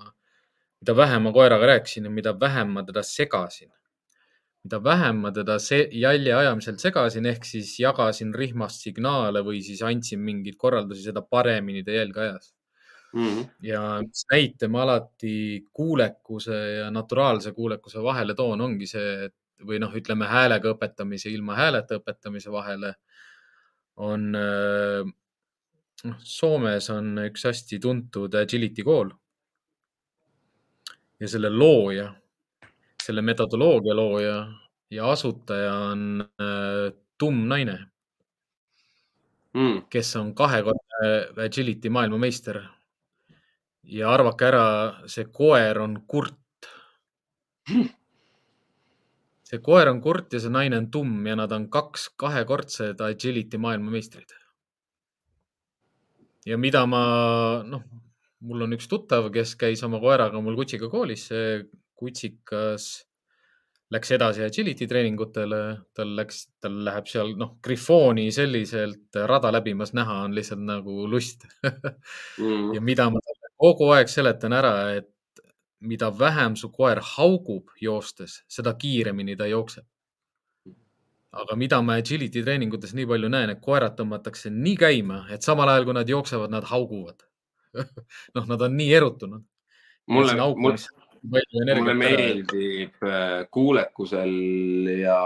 mida 0.81 0.95
vähem 0.97 1.27
ma 1.27 1.35
koeraga 1.35 1.75
rääkisin 1.75 2.09
ja 2.09 2.15
mida 2.15 2.35
vähem 2.39 2.73
ma 2.77 2.87
teda 2.87 3.05
segasin 3.07 3.71
mida 4.65 4.81
vähem 4.85 5.21
ma 5.23 5.31
teda 5.33 5.57
jälje 5.93 6.35
ajamisel 6.35 6.79
segasin, 6.83 7.27
ehk 7.31 7.45
siis 7.47 7.75
jagasin 7.81 8.35
rihmast 8.35 8.83
signaale 8.85 9.43
või 9.47 9.63
siis 9.65 9.83
andsin 9.87 10.21
mingeid 10.21 10.59
korraldusi, 10.59 11.05
seda 11.09 11.23
paremini 11.23 11.85
ta 11.87 11.95
jälge 11.95 12.21
ajas 12.27 12.55
mm. 13.13 13.27
-hmm. 13.27 13.45
ja 13.63 13.83
mis 14.03 14.25
näite 14.33 14.69
ma 14.69 14.83
alati 14.83 15.67
kuulekuse 15.73 16.59
ja 16.79 16.91
naturaalse 16.91 17.53
kuulekuse 17.53 18.03
vahele 18.03 18.35
toon, 18.35 18.61
ongi 18.61 18.87
see, 18.87 19.31
või 19.67 19.79
noh, 19.83 19.95
ütleme 19.95 20.27
häälega 20.27 20.75
õpetamise, 20.75 21.31
ilma 21.31 21.57
hääleta 21.59 21.99
õpetamise 21.99 22.53
vahele 22.53 22.95
on 23.97 24.31
noh, 24.33 26.19
Soomes 26.23 26.91
on 26.95 27.19
üks 27.27 27.45
hästi 27.49 27.81
tuntud 27.83 28.35
agility 28.35 28.85
kool. 28.87 29.11
ja 31.21 31.29
selle 31.29 31.51
looja 31.51 32.13
selle 33.09 33.23
metodoloogia 33.25 33.95
looja 33.97 34.39
ja 34.93 35.11
asutaja 35.11 35.75
on 35.75 36.03
äh, 36.21 36.93
tumm 37.19 37.47
naine 37.49 37.79
mm., 39.57 39.87
kes 39.91 40.17
on 40.21 40.35
kahekordne 40.35 41.45
agility 41.45 41.89
maailmameister. 41.91 42.61
ja 43.83 44.11
arvake 44.13 44.45
ära, 44.45 44.65
see 45.09 45.25
koer 45.33 45.81
on 45.81 46.03
kurt 46.07 46.69
see 49.49 49.63
koer 49.65 49.89
on 49.89 50.03
kurt 50.05 50.37
ja 50.37 50.43
see 50.45 50.53
naine 50.53 50.77
on 50.77 50.91
tumm 50.93 51.27
ja 51.27 51.37
nad 51.41 51.53
on 51.57 51.71
kaks 51.73 52.11
kahekordsed 52.21 53.01
agility 53.09 53.57
maailmameistrid. 53.59 54.37
ja 56.47 56.59
mida 56.61 56.85
ma, 56.87 57.03
noh, 57.65 57.89
mul 58.41 58.69
on 58.69 58.77
üks 58.77 58.89
tuttav, 58.89 59.33
kes 59.33 59.57
käis 59.57 59.83
oma 59.85 60.01
koeraga 60.01 60.45
mul 60.45 60.61
kutsiga 60.61 60.93
koolis, 60.93 61.31
kutsikas 61.99 62.89
läks 63.93 64.11
edasi 64.13 64.45
agility 64.45 64.87
treeningutele, 64.89 65.61
tal 65.97 66.11
läks, 66.17 66.43
tal 66.61 66.81
läheb 66.85 67.09
seal 67.09 67.33
noh, 67.41 67.55
Grifoni 67.65 68.29
selliselt 68.35 69.17
rada 69.31 69.53
läbimas 69.55 69.95
näha 69.97 70.23
on 70.27 70.35
lihtsalt 70.37 70.65
nagu 70.65 71.07
lust 71.09 71.47
mm. 71.69 72.75
ja 72.77 72.83
mida 72.85 73.09
ma 73.11 73.23
kogu 73.59 73.89
aeg 73.97 74.11
seletan 74.13 74.55
ära, 74.55 74.75
et 75.01 75.09
mida 75.81 76.11
vähem 76.15 76.57
su 76.59 76.71
koer 76.75 77.01
haugub 77.15 77.73
joostes, 77.81 78.43
seda 78.51 78.75
kiiremini 78.79 79.37
ta 79.39 79.47
jookseb. 79.47 79.87
aga 81.39 81.55
mida 81.57 81.81
ma 81.85 81.99
agility 82.01 82.43
treeningutes 82.43 82.95
nii 82.97 83.07
palju 83.07 83.29
näen, 83.29 83.51
et 83.53 83.61
koerad 83.63 83.97
tõmmatakse 83.99 84.51
nii 84.53 84.77
käima, 84.81 85.25
et 85.33 85.45
samal 85.45 85.69
ajal 85.69 85.85
kui 85.85 85.97
nad 85.97 86.09
jooksevad, 86.09 86.51
nad 86.51 86.65
hauguvad 86.69 87.25
noh, 88.37 88.47
nad 88.49 88.63
on 88.65 88.77
nii 88.77 88.95
erutunud. 89.01 89.45
mulle, 90.09 90.37
mulle, 90.57 90.79
mulle 91.23 91.95
meeldib 91.95 93.03
äh, 93.03 93.47
kuulekusel 93.51 94.35
ja 95.01 95.21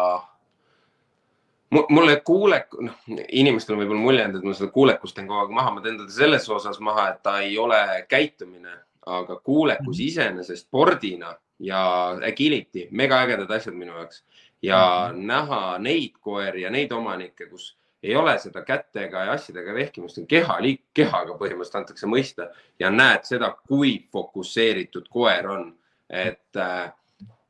mulle 1.89 2.21
kuulek, 2.21 2.75
noh, 2.81 2.97
inimestel 3.33 3.77
on 3.77 3.83
võib-olla 3.83 4.05
mulje 4.05 4.21
jäänud, 4.21 4.41
et 4.41 4.47
ma 4.49 4.55
seda 4.57 4.73
kuulekust 4.75 5.17
teen 5.17 5.29
kogu 5.29 5.41
aeg 5.41 5.55
maha, 5.57 5.75
ma 5.77 5.85
teen 5.85 5.99
teda 6.01 6.13
selles 6.13 6.49
osas 6.53 6.81
maha, 6.85 7.09
et 7.13 7.23
ta 7.25 7.39
ei 7.41 7.57
ole 7.59 7.81
käitumine, 8.09 8.75
aga 9.07 9.37
kuulekus 9.41 9.97
-hmm. 9.97 10.07
iseenesest 10.07 10.67
spordina 10.67 11.35
ja 11.59 11.83
agility, 12.29 12.89
megaägedad 12.91 13.51
asjad 13.51 13.75
minu 13.75 13.97
jaoks 13.97 14.25
ja 14.63 15.09
mm 15.09 15.17
-hmm. 15.17 15.27
näha 15.27 15.79
neid 15.79 16.19
koeri 16.21 16.63
ja 16.63 16.71
neid 16.71 16.93
omanikke, 16.93 17.47
kus 17.47 17.77
ei 18.03 18.17
ole 18.17 18.39
seda 18.39 18.63
kätega 18.63 19.25
ja 19.25 19.33
asjadega 19.33 19.75
vehkimist, 19.75 20.19
keha, 20.29 20.59
kehaga 20.95 21.33
põhimõtteliselt 21.39 21.75
antakse 21.75 22.07
mõista 22.07 22.49
ja 22.79 22.91
näed 22.91 23.25
seda, 23.25 23.57
kui 23.69 24.09
fokusseeritud 24.13 25.09
koer 25.09 25.49
on 25.49 25.79
et 26.13 26.61
äh, 26.61 26.93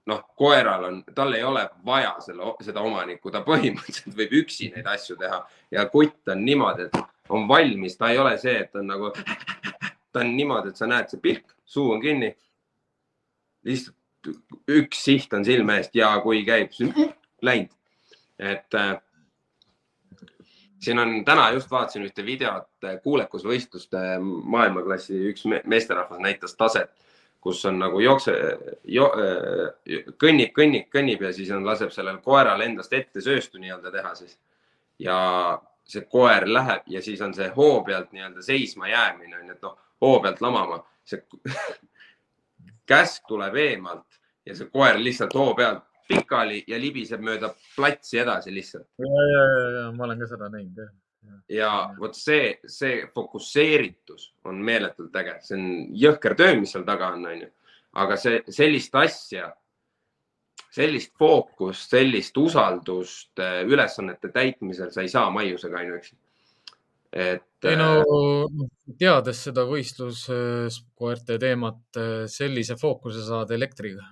noh, 0.06 0.22
koeral 0.38 0.84
on, 0.84 1.00
tal 1.14 1.34
ei 1.34 1.44
ole 1.44 1.64
vaja 1.86 2.14
selle, 2.24 2.54
seda 2.64 2.82
omanikku, 2.86 3.30
ta 3.34 3.42
põhimõtteliselt 3.46 4.16
võib 4.18 4.36
üksi 4.42 4.70
neid 4.74 4.88
asju 4.90 5.16
teha. 5.20 5.40
Ja 5.74 5.86
kutt 5.90 6.32
on 6.32 6.44
niimoodi, 6.46 6.88
et 6.88 7.32
on 7.32 7.48
valmis, 7.50 7.96
ta 7.98 8.12
ei 8.12 8.20
ole 8.22 8.36
see, 8.40 8.56
et 8.64 8.78
on 8.78 8.88
nagu, 8.90 9.12
ta 10.12 10.22
on 10.24 10.34
niimoodi, 10.36 10.72
et 10.72 10.80
sa 10.80 10.88
näed, 10.90 11.10
see 11.10 11.22
pilk, 11.22 11.54
suu 11.66 11.90
on 11.94 12.02
kinni. 12.02 12.32
lihtsalt 13.66 13.98
üks 14.70 15.04
siht 15.04 15.32
on 15.34 15.44
silme 15.46 15.78
eest 15.78 15.94
ja 15.98 16.12
kui 16.22 16.42
käib, 16.46 16.74
läinud, 17.42 17.70
et 18.38 18.74
äh, 18.78 18.96
siin 20.82 20.98
on 20.98 21.24
täna 21.26 21.48
just 21.54 21.70
vaatasin 21.70 22.06
ühte 22.06 22.24
videot 22.26 22.86
äh, 22.86 22.98
kuulekusvõistluste 23.02 24.18
maailmaklassi, 24.22 25.18
üks 25.30 25.46
meesterahvas 25.46 26.22
näitas 26.22 26.54
taset 26.58 26.90
kus 27.42 27.64
on 27.66 27.80
nagu 27.82 28.00
jookse 28.00 28.32
jo,, 28.84 29.08
kõnnib, 30.22 30.52
kõnnib, 30.54 30.86
kõnnib 30.94 31.24
ja 31.26 31.32
siis 31.34 31.50
on, 31.50 31.66
laseb 31.66 31.90
sellel 31.94 32.20
koeral 32.22 32.62
endast 32.62 32.92
ette 32.94 33.22
sööstu 33.24 33.58
nii-öelda 33.58 33.90
teha 33.94 34.14
siis. 34.14 34.38
ja 35.02 35.16
see 35.84 36.06
koer 36.06 36.46
läheb 36.46 36.86
ja 36.86 37.02
siis 37.02 37.20
on 37.26 37.34
see 37.34 37.48
hoo 37.56 37.82
pealt 37.84 38.12
nii-öelda 38.14 38.44
seisma 38.46 38.88
jäämine 38.88 39.40
on 39.40 39.48
ju, 39.48 39.56
et 39.56 39.66
noh, 39.66 39.78
hoo 40.00 40.20
pealt 40.22 40.40
lamama, 40.40 40.78
see 41.04 41.24
käsk 42.92 43.26
tuleb 43.28 43.58
eemalt 43.58 44.20
ja 44.46 44.54
see 44.54 44.70
koer 44.70 45.00
lihtsalt 45.02 45.34
hoo 45.34 45.54
pealt 45.58 45.82
pikali 46.08 46.62
ja 46.68 46.78
libiseb 46.78 47.22
mööda 47.22 47.50
platsi 47.76 48.22
edasi 48.22 48.54
lihtsalt. 48.54 48.86
ja, 48.98 49.26
ja, 49.34 49.44
ja, 49.50 49.70
ja 49.80 49.86
ma 49.96 50.06
olen 50.06 50.22
ka 50.22 50.30
seda 50.30 50.50
näinud 50.52 50.84
jah 50.84 50.94
ja 51.48 51.72
vot 52.00 52.16
see, 52.16 52.56
see 52.66 53.06
fokusseeritus 53.14 54.32
on 54.48 54.62
meeletult 54.64 55.16
äge, 55.20 55.36
see 55.46 55.58
on 55.58 55.66
jõhker 56.04 56.36
töö, 56.38 56.54
mis 56.60 56.72
seal 56.74 56.86
taga 56.88 57.12
on, 57.16 57.26
onju. 57.32 57.50
aga 58.02 58.16
see, 58.20 58.40
sellist 58.52 58.94
asja, 58.98 59.50
sellist 60.72 61.12
fookust, 61.20 61.90
sellist 61.92 62.36
usaldust 62.40 63.42
äh, 63.42 63.62
ülesannete 63.68 64.32
täitmisel 64.32 64.92
sa 64.94 65.04
ei 65.04 65.12
saa 65.12 65.30
maiusega 65.34 65.82
ainuüksi. 65.82 66.16
et. 67.12 67.46
ei 67.68 67.76
no 67.76 67.92
äh, 68.00 68.66
teades 68.98 69.44
seda 69.48 69.66
võistluskoerte 69.68 71.38
teemat, 71.38 71.84
äh, 71.96 72.24
sellise 72.32 72.78
fookuse 72.80 73.24
saad 73.26 73.52
elektriga 73.54 74.08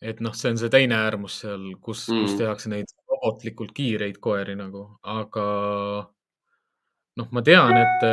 et 0.00 0.20
noh, 0.24 0.32
see 0.36 0.54
on 0.54 0.60
see 0.60 0.72
teine 0.72 0.96
äärmus 0.96 1.42
seal, 1.42 1.66
kus 1.84 2.06
mm., 2.08 2.24
kus 2.24 2.38
tehakse 2.40 2.72
neid 2.72 2.92
robotlikult 3.20 3.72
kiireid 3.76 4.18
koeri 4.20 4.54
nagu, 4.56 4.86
aga 5.02 5.46
noh, 7.20 7.28
ma 7.36 7.42
tean, 7.44 7.72
et, 7.76 8.04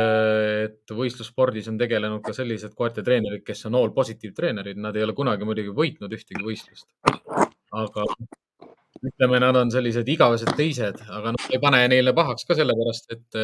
et 0.64 0.94
võistlusspordis 0.94 1.68
on 1.70 1.78
tegelenud 1.80 2.22
ka 2.24 2.34
sellised 2.36 2.74
koerte 2.76 3.04
treenerid, 3.06 3.44
kes 3.46 3.66
on 3.70 3.78
all 3.78 3.92
positive 3.96 4.34
treenerid, 4.36 4.80
nad 4.80 4.96
ei 4.96 5.06
ole 5.06 5.14
kunagi 5.16 5.48
muidugi 5.48 5.72
võitnud 5.74 6.12
ühtegi 6.12 6.44
võistlust. 6.44 6.88
aga 7.72 8.04
ütleme, 9.04 9.40
nad 9.40 9.56
on 9.56 9.70
sellised 9.70 10.08
igavesed 10.08 10.52
teised, 10.58 11.00
aga 11.08 11.32
noh, 11.36 11.48
ei 11.52 11.62
pane 11.62 11.86
neile 11.88 12.12
pahaks 12.16 12.44
ka 12.44 12.58
sellepärast, 12.58 13.16
et 13.16 13.40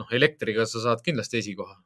noh, 0.00 0.10
elektriga 0.16 0.66
sa 0.66 0.82
saad 0.88 1.04
kindlasti 1.06 1.38
esikoha. 1.44 1.78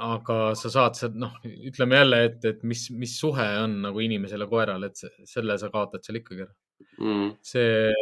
aga 0.00 0.54
sa 0.56 0.70
saad 0.72 0.96
seal, 0.96 1.12
noh, 1.20 1.34
ütleme 1.44 1.98
jälle, 1.98 2.24
et, 2.30 2.44
et 2.48 2.62
mis, 2.64 2.86
mis 2.96 3.18
suhe 3.20 3.44
on 3.60 3.82
nagu 3.82 4.00
inimesel 4.00 4.46
ja 4.46 4.48
koeral, 4.48 4.86
et 4.88 4.96
selle 5.28 5.58
sa 5.60 5.68
kaotad 5.68 6.06
seal 6.06 6.22
ikkagi 6.22 6.46
ära 6.46 6.54
mm.. 6.98 7.32
see, 7.42 7.92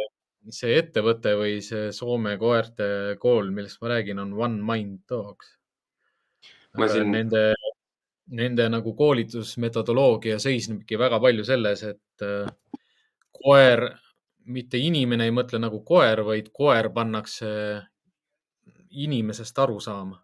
see 0.49 0.77
ettevõte 0.79 1.35
või 1.39 1.59
see 1.65 1.89
Soome 1.95 2.35
koerte 2.41 3.17
kool, 3.21 3.51
millest 3.55 3.81
ma 3.81 3.93
räägin, 3.95 4.21
on 4.23 4.33
One 4.37 4.61
Mind 4.65 5.03
Dogs. 5.09 5.55
Siin... 6.77 7.11
Nende, 7.11 7.53
nende 8.37 8.69
nagu 8.69 8.93
koolitusmetodoloogia 8.95 10.37
seisnebki 10.39 10.99
väga 11.01 11.19
palju 11.19 11.45
selles, 11.47 11.83
et 11.83 12.25
äh, 12.25 12.49
koer, 13.39 13.87
mitte 14.49 14.81
inimene 14.81 15.27
ei 15.27 15.33
mõtle 15.33 15.61
nagu 15.61 15.81
koer, 15.85 16.23
vaid 16.25 16.51
koer 16.53 16.91
pannakse 16.93 17.49
inimesest 18.89 19.59
aru 19.59 19.79
saama 19.79 20.17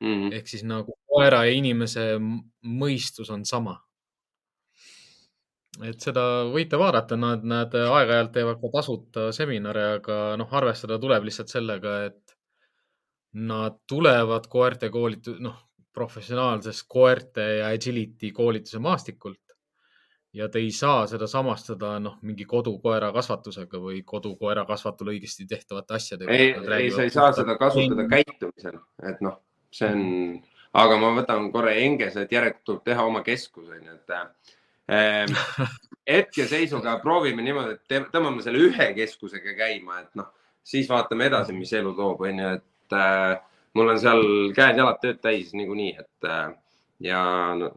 mm. 0.00 0.06
-hmm. 0.06 0.34
ehk 0.34 0.48
siis 0.48 0.64
nagu 0.64 0.96
koera 1.06 1.44
ja 1.46 1.52
inimese 1.52 2.18
mõistus 2.62 3.30
on 3.30 3.44
sama. 3.44 3.83
Et 5.82 6.00
seda 6.00 6.24
võite 6.52 6.78
vaadata, 6.78 7.16
nad, 7.18 7.44
nad 7.46 7.74
aeg-ajalt 7.74 8.32
teevad 8.34 8.60
ka 8.62 8.70
tasuta 8.76 9.28
seminare, 9.34 9.86
aga 9.98 10.18
noh, 10.40 10.50
arvestada 10.54 10.98
tuleb 11.02 11.26
lihtsalt 11.26 11.50
sellega, 11.50 11.96
et 12.10 12.36
nad 13.34 13.80
tulevad 13.90 14.46
koerte 14.50 14.90
koolitu-, 14.94 15.38
noh, 15.42 15.56
professionaalsest 15.94 16.86
koerte 16.90 17.42
ja 17.60 17.72
agility 17.74 18.30
koolituse 18.34 18.80
maastikult 18.82 19.40
ja 20.34 20.48
te 20.50 20.58
ei 20.58 20.72
saa 20.74 21.04
seda 21.10 21.26
samastada 21.30 21.94
noh, 22.02 22.16
mingi 22.26 22.46
kodukoera 22.50 23.12
kasvatusega 23.14 23.78
või 23.80 24.00
kodukoera 24.06 24.64
kasvatul 24.66 25.12
õigesti 25.12 25.46
tehtavate 25.50 25.94
asjadega. 25.98 26.34
ei, 26.34 26.50
ei, 26.78 26.90
sa 26.90 27.06
ei 27.06 27.14
saa 27.14 27.30
seda 27.36 27.54
kasutada 27.60 28.08
käitumisel, 28.10 28.80
et 29.10 29.22
noh, 29.24 29.38
see 29.74 29.92
on, 29.94 30.02
aga 30.82 30.98
ma 31.02 31.12
võtan 31.20 31.48
korra 31.54 31.76
Engese, 31.78 32.26
et 32.26 32.34
järelikult 32.34 32.66
tuleb 32.66 32.84
teha 32.90 33.06
oma 33.06 33.22
keskus, 33.26 33.70
onju, 33.78 33.94
et 33.94 34.18
hetkeseisuga 36.08 36.98
proovime 37.02 37.44
niimoodi, 37.44 37.78
et 37.78 38.08
tõmbame 38.12 38.44
selle 38.44 38.60
ühe 38.68 38.90
keskusega 38.96 39.54
käima, 39.56 40.02
et 40.04 40.18
noh, 40.20 40.28
siis 40.64 40.88
vaatame 40.90 41.28
edasi, 41.30 41.56
mis 41.56 41.72
elu 41.76 41.94
toob, 41.96 42.24
onju, 42.28 42.50
et 42.58 42.96
äh, 42.98 43.38
mul 43.74 43.94
on 43.94 44.00
seal 44.00 44.24
käed-jalad 44.56 45.00
tööd 45.02 45.22
täis 45.24 45.54
niikuinii, 45.56 45.94
et 46.04 46.28
äh, 46.28 46.52
ja 47.04 47.22
no, 47.58 47.70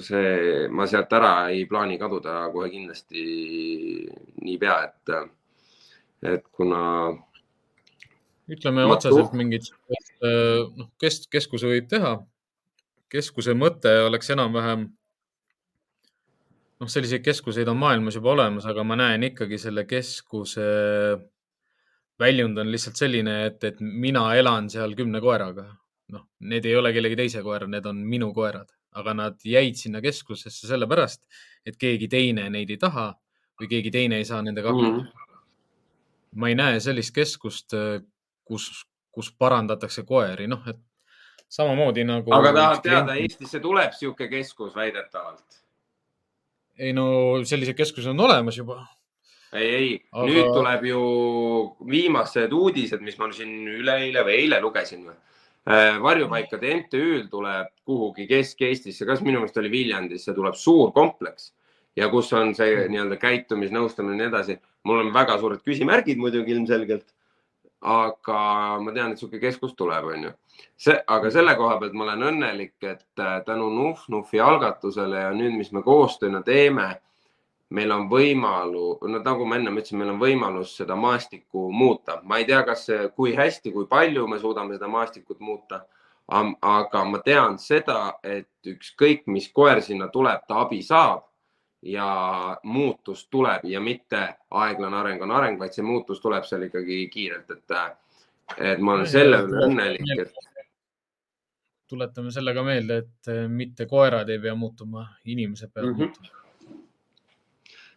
see, 0.00 0.66
ma 0.74 0.88
sealt 0.90 1.12
ära 1.14 1.34
ei 1.52 1.64
plaani 1.70 1.98
kaduda 2.00 2.48
kohe 2.54 2.70
kindlasti 2.72 3.24
niipea, 4.42 4.78
et, 4.88 5.14
et 6.34 6.48
kuna. 6.56 6.82
ütleme 8.50 8.88
otseselt 8.90 9.36
mingit, 9.36 9.70
noh, 10.24 10.90
kes, 11.00 11.24
keskuse 11.32 11.70
võib 11.70 11.88
teha. 11.90 12.18
keskuse 13.14 13.54
mõte 13.54 13.92
oleks 14.08 14.32
enam-vähem, 14.34 14.88
noh, 16.80 16.90
selliseid 16.90 17.22
keskuseid 17.24 17.68
on 17.68 17.78
maailmas 17.80 18.18
juba 18.18 18.32
olemas, 18.34 18.66
aga 18.66 18.84
ma 18.84 18.98
näen 18.98 19.30
ikkagi 19.30 19.58
selle 19.58 19.86
keskuse 19.88 20.66
väljund 22.20 22.58
on 22.58 22.70
lihtsalt 22.70 22.98
selline, 22.98 23.40
et, 23.46 23.64
et 23.64 23.80
mina 23.80 24.28
elan 24.38 24.70
seal 24.70 24.94
kümne 24.98 25.20
koeraga. 25.20 25.68
noh, 26.14 26.26
need 26.44 26.66
ei 26.68 26.76
ole 26.76 26.92
kellegi 26.92 27.16
teise 27.16 27.42
koer, 27.42 27.64
need 27.66 27.86
on 27.88 28.02
minu 28.06 28.28
koerad 28.36 28.68
aga 28.94 29.14
nad 29.14 29.44
jäid 29.44 29.78
sinna 29.78 30.00
keskusesse 30.02 30.68
sellepärast, 30.68 31.22
et 31.66 31.76
keegi 31.80 32.08
teine 32.10 32.46
neid 32.52 32.70
ei 32.70 32.80
taha 32.80 33.10
või 33.60 33.70
keegi 33.70 33.92
teine 33.94 34.20
ei 34.22 34.26
saa 34.28 34.42
nendega 34.42 34.70
hakkama 34.70 34.90
mm. 34.90 35.00
-hmm. 35.00 36.40
ma 36.40 36.50
ei 36.50 36.58
näe 36.58 36.80
sellist 36.80 37.14
keskust, 37.14 37.74
kus, 38.44 38.86
kus 39.10 39.32
parandatakse 39.38 40.02
koeri, 40.06 40.46
noh, 40.50 40.62
et 40.68 40.78
samamoodi 41.48 42.04
nagu. 42.04 42.34
aga 42.34 42.52
tahad 42.52 42.82
teada, 42.82 43.14
Eestisse 43.14 43.60
tuleb 43.60 43.92
sihuke 43.92 44.28
keskus 44.28 44.74
väidetavalt? 44.74 45.63
Ei 46.78 46.92
no 46.92 47.06
sellised 47.44 47.76
keskused 47.76 48.10
on 48.10 48.20
olemas 48.26 48.56
juba. 48.58 48.80
ei, 49.52 49.68
ei 49.68 49.90
aga..., 50.12 50.26
nüüd 50.30 50.50
tuleb 50.54 50.88
ju 50.90 51.02
viimased 51.90 52.52
uudised, 52.52 53.00
mis 53.00 53.18
ma 53.18 53.30
siin 53.32 53.68
üleeile 53.76 54.24
või 54.26 54.40
eile 54.44 54.60
lugesin 54.64 55.04
või 55.06 55.14
Äh, 55.64 55.96
varjupaikade 56.02 56.74
MTÜ-l 56.76 57.28
tuleb 57.32 57.70
kuhugi 57.88 58.26
Kesk-Eestisse, 58.28 59.06
kas 59.08 59.22
minu 59.24 59.40
meelest 59.40 59.56
oli 59.56 59.70
Viljandisse, 59.72 60.34
tuleb 60.36 60.58
suur 60.60 60.90
kompleks 60.92 61.54
ja 61.96 62.10
kus 62.12 62.28
on 62.36 62.52
see 62.58 62.82
nii-öelda 62.92 63.16
käitumisnõustamine 63.22 64.12
ja 64.12 64.18
nii 64.18 64.28
edasi. 64.28 64.58
mul 64.84 65.00
on 65.00 65.12
väga 65.14 65.38
suured 65.40 65.62
küsimärgid 65.64 66.20
muidugi 66.20 66.52
ilmselgelt. 66.52 67.06
aga 67.80 68.42
ma 68.80 68.92
tean, 68.92 69.12
et 69.12 69.16
niisugune 69.16 69.40
keskus 69.40 69.72
tuleb, 69.76 70.04
onju. 70.04 70.34
See, 70.76 70.96
aga 71.06 71.30
selle 71.30 71.56
koha 71.56 71.78
pealt 71.80 71.96
ma 71.96 72.04
olen 72.08 72.28
õnnelik, 72.30 72.76
et 72.82 73.20
äh, 73.20 73.40
tänu 73.46 73.70
Nuf-Nufi 73.72 74.40
algatusele 74.40 75.26
ja 75.26 75.32
nüüd, 75.34 75.56
mis 75.58 75.72
me 75.72 75.82
koostööna 75.82 76.42
teeme 76.42 76.92
meil 77.74 77.92
on 77.94 78.06
võimalus, 78.10 79.02
no 79.08 79.20
nagu 79.22 79.46
ma 79.48 79.58
ennem 79.58 79.78
ütlesin, 79.80 79.98
meil 80.00 80.12
on 80.14 80.20
võimalus 80.20 80.76
seda 80.78 80.96
maastikku 80.98 81.70
muuta. 81.72 82.20
ma 82.22 82.38
ei 82.38 82.46
tea, 82.48 82.62
kas, 82.62 82.86
kui 83.16 83.34
hästi, 83.34 83.72
kui 83.72 83.86
palju 83.90 84.26
me 84.28 84.38
suudame 84.38 84.76
seda 84.76 84.88
maastikut 84.88 85.40
muuta. 85.40 85.84
aga 86.28 87.04
ma 87.04 87.18
tean 87.18 87.58
seda, 87.58 88.18
et 88.22 88.48
ükskõik, 88.66 89.26
mis 89.26 89.50
koer 89.52 89.82
sinna 89.82 90.08
tuleb, 90.08 90.46
ta 90.48 90.60
abi 90.60 90.82
saab 90.82 91.26
ja 91.82 92.56
muutus 92.62 93.26
tuleb 93.28 93.64
ja 93.64 93.80
mitte 93.80 94.22
aeglane 94.50 94.96
areng 94.96 95.22
on 95.22 95.30
areng, 95.30 95.58
vaid 95.58 95.72
see 95.72 95.84
muutus 95.84 96.20
tuleb 96.20 96.44
seal 96.44 96.62
ikkagi 96.62 97.08
kiirelt, 97.12 97.50
et, 97.50 97.98
et 98.58 98.78
ma 98.78 98.98
olen 98.98 99.10
selle 99.10 99.42
üle 99.46 99.66
õnnelik, 99.68 100.24
et 100.26 100.32
tuletame 101.88 102.32
selle 102.34 102.54
ka 102.56 102.64
meelde, 102.66 103.02
et 103.04 103.34
mitte 103.50 103.86
koerad 103.86 104.30
ei 104.32 104.40
pea 104.40 104.54
muutuma, 104.58 105.06
inimesed 105.24 105.72
peavad 105.72 105.92
mm 105.92 106.00
-hmm. 106.00 106.08
muutuma 106.08 106.44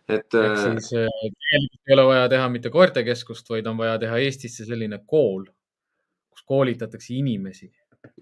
et. 0.07 0.33
ehk 0.33 0.35
äh, 0.35 0.61
siis 0.63 0.93
äh, 0.95 1.07
tegelikult 1.21 1.89
ei 1.89 1.95
ole 1.95 2.05
vaja 2.11 2.29
teha 2.31 2.49
mitte 2.51 2.71
koertekeskust, 2.73 3.49
vaid 3.49 3.67
on 3.67 3.79
vaja 3.79 3.97
teha 4.01 4.19
Eestisse 4.23 4.65
selline 4.67 5.01
kool, 5.05 5.45
kus 6.31 6.45
koolitatakse 6.47 7.15
inimesi 7.17 7.71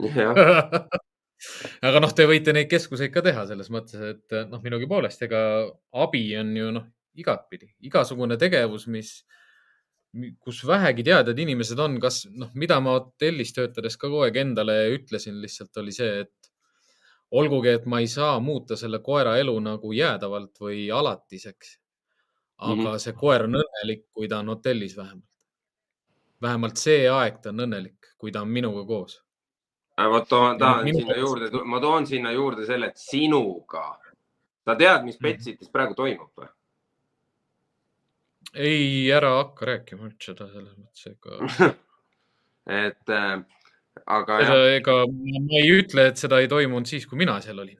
aga 1.88 2.02
noh, 2.02 2.14
te 2.16 2.26
võite 2.30 2.56
neid 2.56 2.70
keskuseid 2.72 3.14
ka 3.14 3.22
teha 3.26 3.46
selles 3.50 3.70
mõttes, 3.74 4.02
et 4.16 4.38
noh, 4.50 4.62
minugi 4.64 4.88
poolest, 4.90 5.22
ega 5.28 5.40
abi 6.06 6.26
on 6.40 6.54
ju 6.58 6.72
noh, 6.80 6.88
igatpidi, 7.22 7.70
igasugune 7.88 8.38
tegevus, 8.40 8.88
mis, 8.92 9.12
kus 10.40 10.62
vähegi 10.68 11.04
teadjad 11.04 11.40
inimesed 11.40 11.80
on, 11.80 12.00
kas 12.00 12.24
noh, 12.32 12.52
mida 12.56 12.78
ma 12.84 12.96
hotellis 12.96 13.54
töötades 13.56 13.98
ka 13.98 14.08
kogu 14.08 14.24
aeg 14.26 14.38
endale 14.44 14.78
ütlesin 14.96 15.42
lihtsalt 15.42 15.82
oli 15.82 15.94
see, 15.96 16.22
et 16.24 16.52
olgugi, 17.36 17.74
et 17.76 17.86
ma 17.90 18.00
ei 18.04 18.08
saa 18.08 18.40
muuta 18.40 18.78
selle 18.80 19.02
koera 19.04 19.36
elu 19.42 19.56
nagu 19.64 19.92
jäädavalt 19.94 20.62
või 20.62 20.88
alatiseks. 20.92 21.80
aga 22.58 22.76
mm 22.76 22.86
-hmm. 22.86 23.00
see 23.04 23.14
koer 23.14 23.44
on 23.44 23.56
õnnelik, 23.60 24.06
kui 24.14 24.28
ta 24.28 24.40
on 24.40 24.50
hotellis 24.50 24.98
vähemalt. 24.98 25.30
vähemalt 26.42 26.78
see 26.78 27.10
aeg 27.10 27.42
ta 27.42 27.50
on 27.50 27.60
õnnelik, 27.60 28.16
kui 28.18 28.32
ta 28.32 28.42
on 28.42 28.48
minuga 28.50 28.86
koos. 28.86 29.22
Äh, 30.00 30.10
vot 30.10 30.30
tahan 30.30 30.84
minu... 30.84 31.00
sinna 31.00 31.16
juurde, 31.16 31.50
ma 31.66 31.80
toon 31.80 32.08
sinna 32.08 32.32
juurde 32.32 32.66
selle, 32.66 32.86
et 32.88 32.98
sinuga. 32.98 34.00
sa 34.66 34.76
tead, 34.76 35.04
mis 35.04 35.20
mhm. 35.20 35.24
Betsitis 35.24 35.70
praegu 35.70 35.94
toimub 35.94 36.32
või? 36.38 36.48
Ei, 38.56 39.11
ära 39.11 39.36
hakka 39.40 39.68
rääkima 39.72 40.07
üldse 40.10 40.32
seda 40.34 40.48
selles 40.52 40.73
mõttes, 40.77 41.06
ega 41.11 41.72
et 42.86 43.14
äh, 43.14 43.36
aga 44.06 44.40
ega 44.76 44.98
ma 45.07 45.61
ei 45.61 45.72
ütle, 45.80 46.10
et 46.11 46.22
seda 46.22 46.41
ei 46.41 46.49
toimunud 46.52 46.90
siis, 46.90 47.06
kui 47.10 47.19
mina 47.19 47.38
seal 47.44 47.61
olin. 47.64 47.80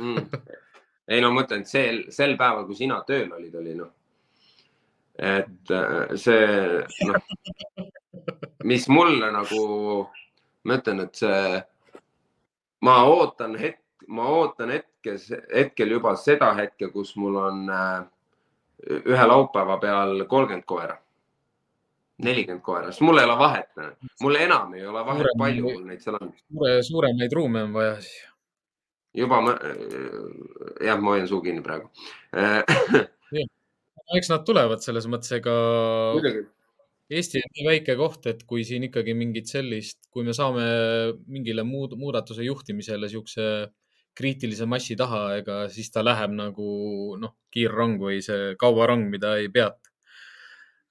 Mm.. 0.00 0.30
ei 1.12 1.20
no 1.20 1.32
ma 1.32 1.42
mõtlen, 1.42 1.64
et 1.64 1.70
sel, 1.70 2.04
sel 2.14 2.36
päeval, 2.40 2.66
kui 2.68 2.78
sina 2.78 3.02
tööl 3.08 3.32
olid, 3.36 3.54
oli 3.60 3.76
noh, 3.76 3.92
et 5.20 5.74
äh, 5.74 6.14
see 6.20 7.10
noh, 7.10 7.86
mis 8.64 8.88
mulle 8.88 9.30
nagu, 9.34 9.62
ma 10.64 10.80
ütlen, 10.80 11.04
et 11.04 11.20
see, 11.20 11.60
ma 12.84 13.02
ootan 13.10 13.58
hetk, 13.60 13.82
ma 14.08 14.26
ootan 14.40 14.72
hetkes, 14.74 15.30
hetkel 15.52 15.96
juba 15.96 16.14
seda 16.20 16.52
hetke, 16.58 16.90
kus 16.92 17.14
mul 17.20 17.38
on 17.40 17.68
äh, 17.72 18.02
ühe 18.82 19.26
laupäeva 19.30 19.78
peal 19.82 20.24
kolmkümmend 20.30 20.66
koera. 20.68 20.98
nelikümmend 22.24 22.62
koera, 22.62 22.92
sest 22.92 23.02
mul 23.02 23.18
ei 23.18 23.26
ole 23.26 23.34
vahet, 23.38 23.72
mul 24.22 24.36
enam 24.38 24.74
ei 24.78 24.84
ole 24.86 25.00
vahet, 25.06 25.26
palju 25.38 25.64
mul 25.66 25.88
neid 25.88 26.02
seal 26.04 26.18
on. 26.20 26.30
suure, 26.46 26.76
suuremaid 26.86 27.32
ruume 27.34 27.64
on 27.66 27.72
vaja 27.74 27.96
siis. 28.00 28.20
juba 29.18 29.40
ma, 29.42 29.56
jah, 30.84 31.00
ma 31.00 31.16
hoian 31.16 31.26
suu 31.30 31.40
kinni 31.42 31.64
praegu. 31.64 31.90
Eks 34.14 34.30
nad 34.30 34.44
tulevad 34.46 34.84
selles 34.84 35.08
mõttes, 35.10 35.32
ega 35.40 35.56
Eesti 37.12 37.40
on 37.42 37.50
nii 37.52 37.64
väike 37.66 37.96
koht, 38.00 38.26
et 38.30 38.44
kui 38.48 38.62
siin 38.64 38.86
ikkagi 38.86 39.12
mingit 39.16 39.50
sellist, 39.50 40.06
kui 40.14 40.24
me 40.24 40.32
saame 40.36 40.64
mingile 41.28 41.64
muud, 41.66 41.98
muudatuse 42.00 42.46
juhtimisele 42.46 43.10
siukse 43.12 43.48
kriitilise 44.14 44.66
massi 44.70 44.96
taha, 44.96 45.24
ega 45.40 45.64
siis 45.72 45.90
ta 45.90 46.04
läheb 46.04 46.34
nagu 46.36 46.68
noh, 47.20 47.34
kiirrong 47.54 47.98
või 48.02 48.20
see 48.24 48.54
kaubarong, 48.60 49.08
mida 49.10 49.36
ei 49.40 49.50
peata 49.52 49.84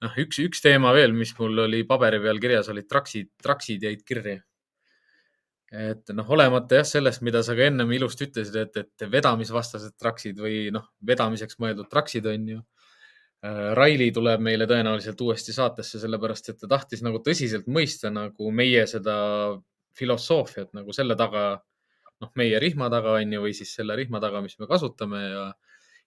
noh, 0.04 0.16
üks, 0.20 0.40
üks 0.44 0.62
teema 0.64 0.92
veel, 0.96 1.14
mis 1.16 1.32
mul 1.38 1.64
oli 1.66 1.84
paberi 1.88 2.20
peal 2.22 2.40
kirjas, 2.42 2.70
olid 2.72 2.88
traksid, 2.90 3.30
traksid 3.42 3.86
jäid 3.86 4.04
kirja. 4.06 4.40
et 5.74 6.12
noh, 6.14 6.28
olemata 6.30 6.78
jah 6.78 6.86
sellest, 6.86 7.22
mida 7.26 7.42
sa 7.42 7.56
ka 7.58 7.64
ennem 7.66 7.90
ilusti 7.96 8.28
ütlesid, 8.28 8.56
et, 8.60 8.76
et 8.78 9.06
vedamisvastased 9.10 9.96
traksid 9.98 10.38
või 10.38 10.68
noh, 10.74 10.86
vedamiseks 11.02 11.58
mõeldud 11.58 11.88
traksid 11.90 12.28
on 12.30 12.48
ju. 12.52 12.60
Raili 13.76 14.06
tuleb 14.14 14.40
meile 14.40 14.64
tõenäoliselt 14.70 15.18
uuesti 15.20 15.52
saatesse, 15.52 15.98
sellepärast 16.00 16.52
et 16.52 16.60
ta 16.62 16.68
tahtis 16.70 17.02
nagu 17.04 17.18
tõsiselt 17.20 17.66
mõista 17.68 18.08
nagu 18.14 18.52
meie 18.54 18.86
seda 18.88 19.16
filosoofiat 19.98 20.70
nagu 20.78 20.94
selle 20.96 21.16
taga, 21.18 21.58
noh, 22.22 22.30
meie 22.38 22.60
rihma 22.62 22.90
taga 22.92 23.16
on 23.18 23.32
ju, 23.32 23.42
või 23.46 23.56
siis 23.56 23.74
selle 23.74 23.96
rihma 23.98 24.20
taga, 24.22 24.42
mis 24.44 24.58
me 24.60 24.68
kasutame 24.70 25.22
ja, 25.24 25.48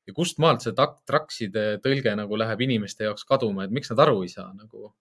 ja 0.07 0.15
kust 0.15 0.39
maalt 0.43 0.63
see 0.63 0.75
trakside 0.77 1.67
tõlge 1.84 2.15
nagu 2.15 2.39
läheb 2.39 2.63
inimeste 2.67 3.09
jaoks 3.09 3.27
kaduma, 3.27 3.65
et 3.65 3.75
miks 3.75 3.91
nad 3.91 4.05
aru 4.05 4.23
ei 4.23 4.31
saa 4.31 4.49
nagu, 4.53 4.93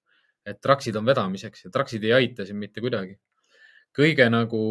et 0.47 0.61
traksid 0.63 0.97
on 0.99 1.07
vedamiseks 1.07 1.67
ja 1.67 1.73
traksid 1.75 2.05
ei 2.05 2.15
aita 2.21 2.47
siin 2.47 2.59
mitte 2.59 2.83
kuidagi 2.85 3.17
kõige 3.97 4.29
nagu 4.29 4.63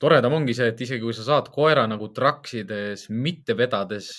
toredam 0.00 0.38
ongi 0.38 0.54
see, 0.56 0.70
et 0.72 0.80
isegi 0.80 1.04
kui 1.04 1.14
sa 1.16 1.26
saad 1.26 1.50
koera 1.52 1.84
nagu 1.90 2.08
traksides 2.14 3.08
mitte 3.12 3.56
vedades 3.58 4.10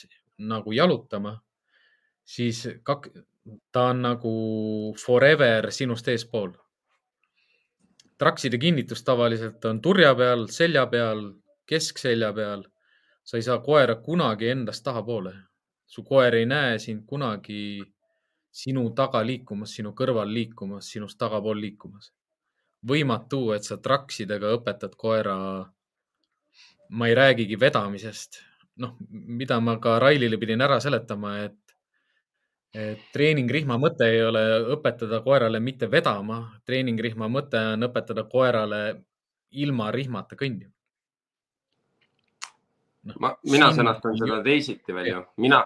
nagu 0.43 0.73
jalutama, 0.75 1.33
siis 2.23 2.63
kak, 2.85 3.09
ta 3.73 3.89
on 3.91 4.03
nagu 4.05 4.33
forever 4.99 5.71
sinust 5.71 6.07
eespool. 6.13 6.53
Trakside 8.17 8.57
kinnitus 8.57 9.03
tavaliselt 9.03 9.65
on 9.65 9.81
turja 9.81 10.15
peal, 10.15 10.47
selja 10.47 10.85
peal, 10.87 11.31
keskselja 11.65 12.33
peal. 12.33 12.63
sa 13.23 13.37
ei 13.37 13.43
saa 13.43 13.59
koera 13.63 13.95
kunagi 13.95 14.49
endast 14.49 14.83
tahapoole. 14.83 15.33
su 15.85 16.03
koer 16.03 16.35
ei 16.35 16.45
näe 16.45 16.79
sind 16.79 17.05
kunagi 17.05 17.83
sinu 18.51 18.89
taga 18.89 19.25
liikumas, 19.25 19.75
sinu 19.75 19.91
kõrval 19.91 20.33
liikumas, 20.33 20.91
sinust 20.91 21.17
tagapool 21.17 21.61
liikumas 21.61 22.11
võimatu, 22.87 23.51
et 23.55 23.65
sa 23.67 23.77
traksidega 23.77 24.53
õpetad 24.57 24.97
koera. 24.99 25.37
ma 26.93 27.07
ei 27.09 27.15
räägigi 27.15 27.55
vedamisest, 27.57 28.37
noh, 28.77 28.91
mida 29.09 29.55
ma 29.59 29.79
ka 29.81 29.95
Railile 29.99 30.37
pidin 30.37 30.61
ära 30.61 30.79
seletama, 30.83 31.31
et, 31.47 31.62
treeningrihma 33.13 33.77
mõte 33.77 34.07
ei 34.09 34.23
ole 34.25 34.43
õpetada 34.73 35.19
koerale 35.21 35.59
mitte 35.61 35.89
vedama, 35.91 36.39
treeningrihma 36.65 37.27
mõte 37.29 37.59
on 37.75 37.85
õpetada 37.85 38.23
koerale 38.29 38.79
ilma 39.61 39.91
rihmata 39.93 40.35
kõndima 40.39 40.71
no,. 43.03 43.13
ma, 43.19 43.35
mina 43.45 43.69
siin... 43.69 43.83
sõnastan 43.83 44.17
seda 44.17 44.39
teisiti 44.45 44.95
veel 44.95 45.11
ju, 45.11 45.21
mina, 45.45 45.61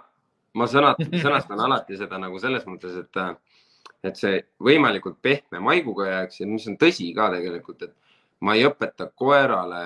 ma 0.59 0.67
sõnat, 0.67 0.99
sõnastan 1.25 1.63
alati 1.63 1.99
seda 1.99 2.19
nagu 2.19 2.39
selles 2.43 2.67
mõttes, 2.67 2.99
et 3.05 3.23
et 4.05 4.19
see 4.19 4.41
võimalikult 4.61 5.17
pehme 5.23 5.59
maiguga 5.63 6.05
jääks 6.09 6.41
ja 6.41 6.47
mis 6.47 6.67
on 6.69 6.75
tõsi 6.77 7.07
ka 7.15 7.31
tegelikult, 7.33 7.87
et 7.87 7.95
ma 8.45 8.53
ei 8.57 8.67
õpeta 8.67 9.09
koerale 9.15 9.81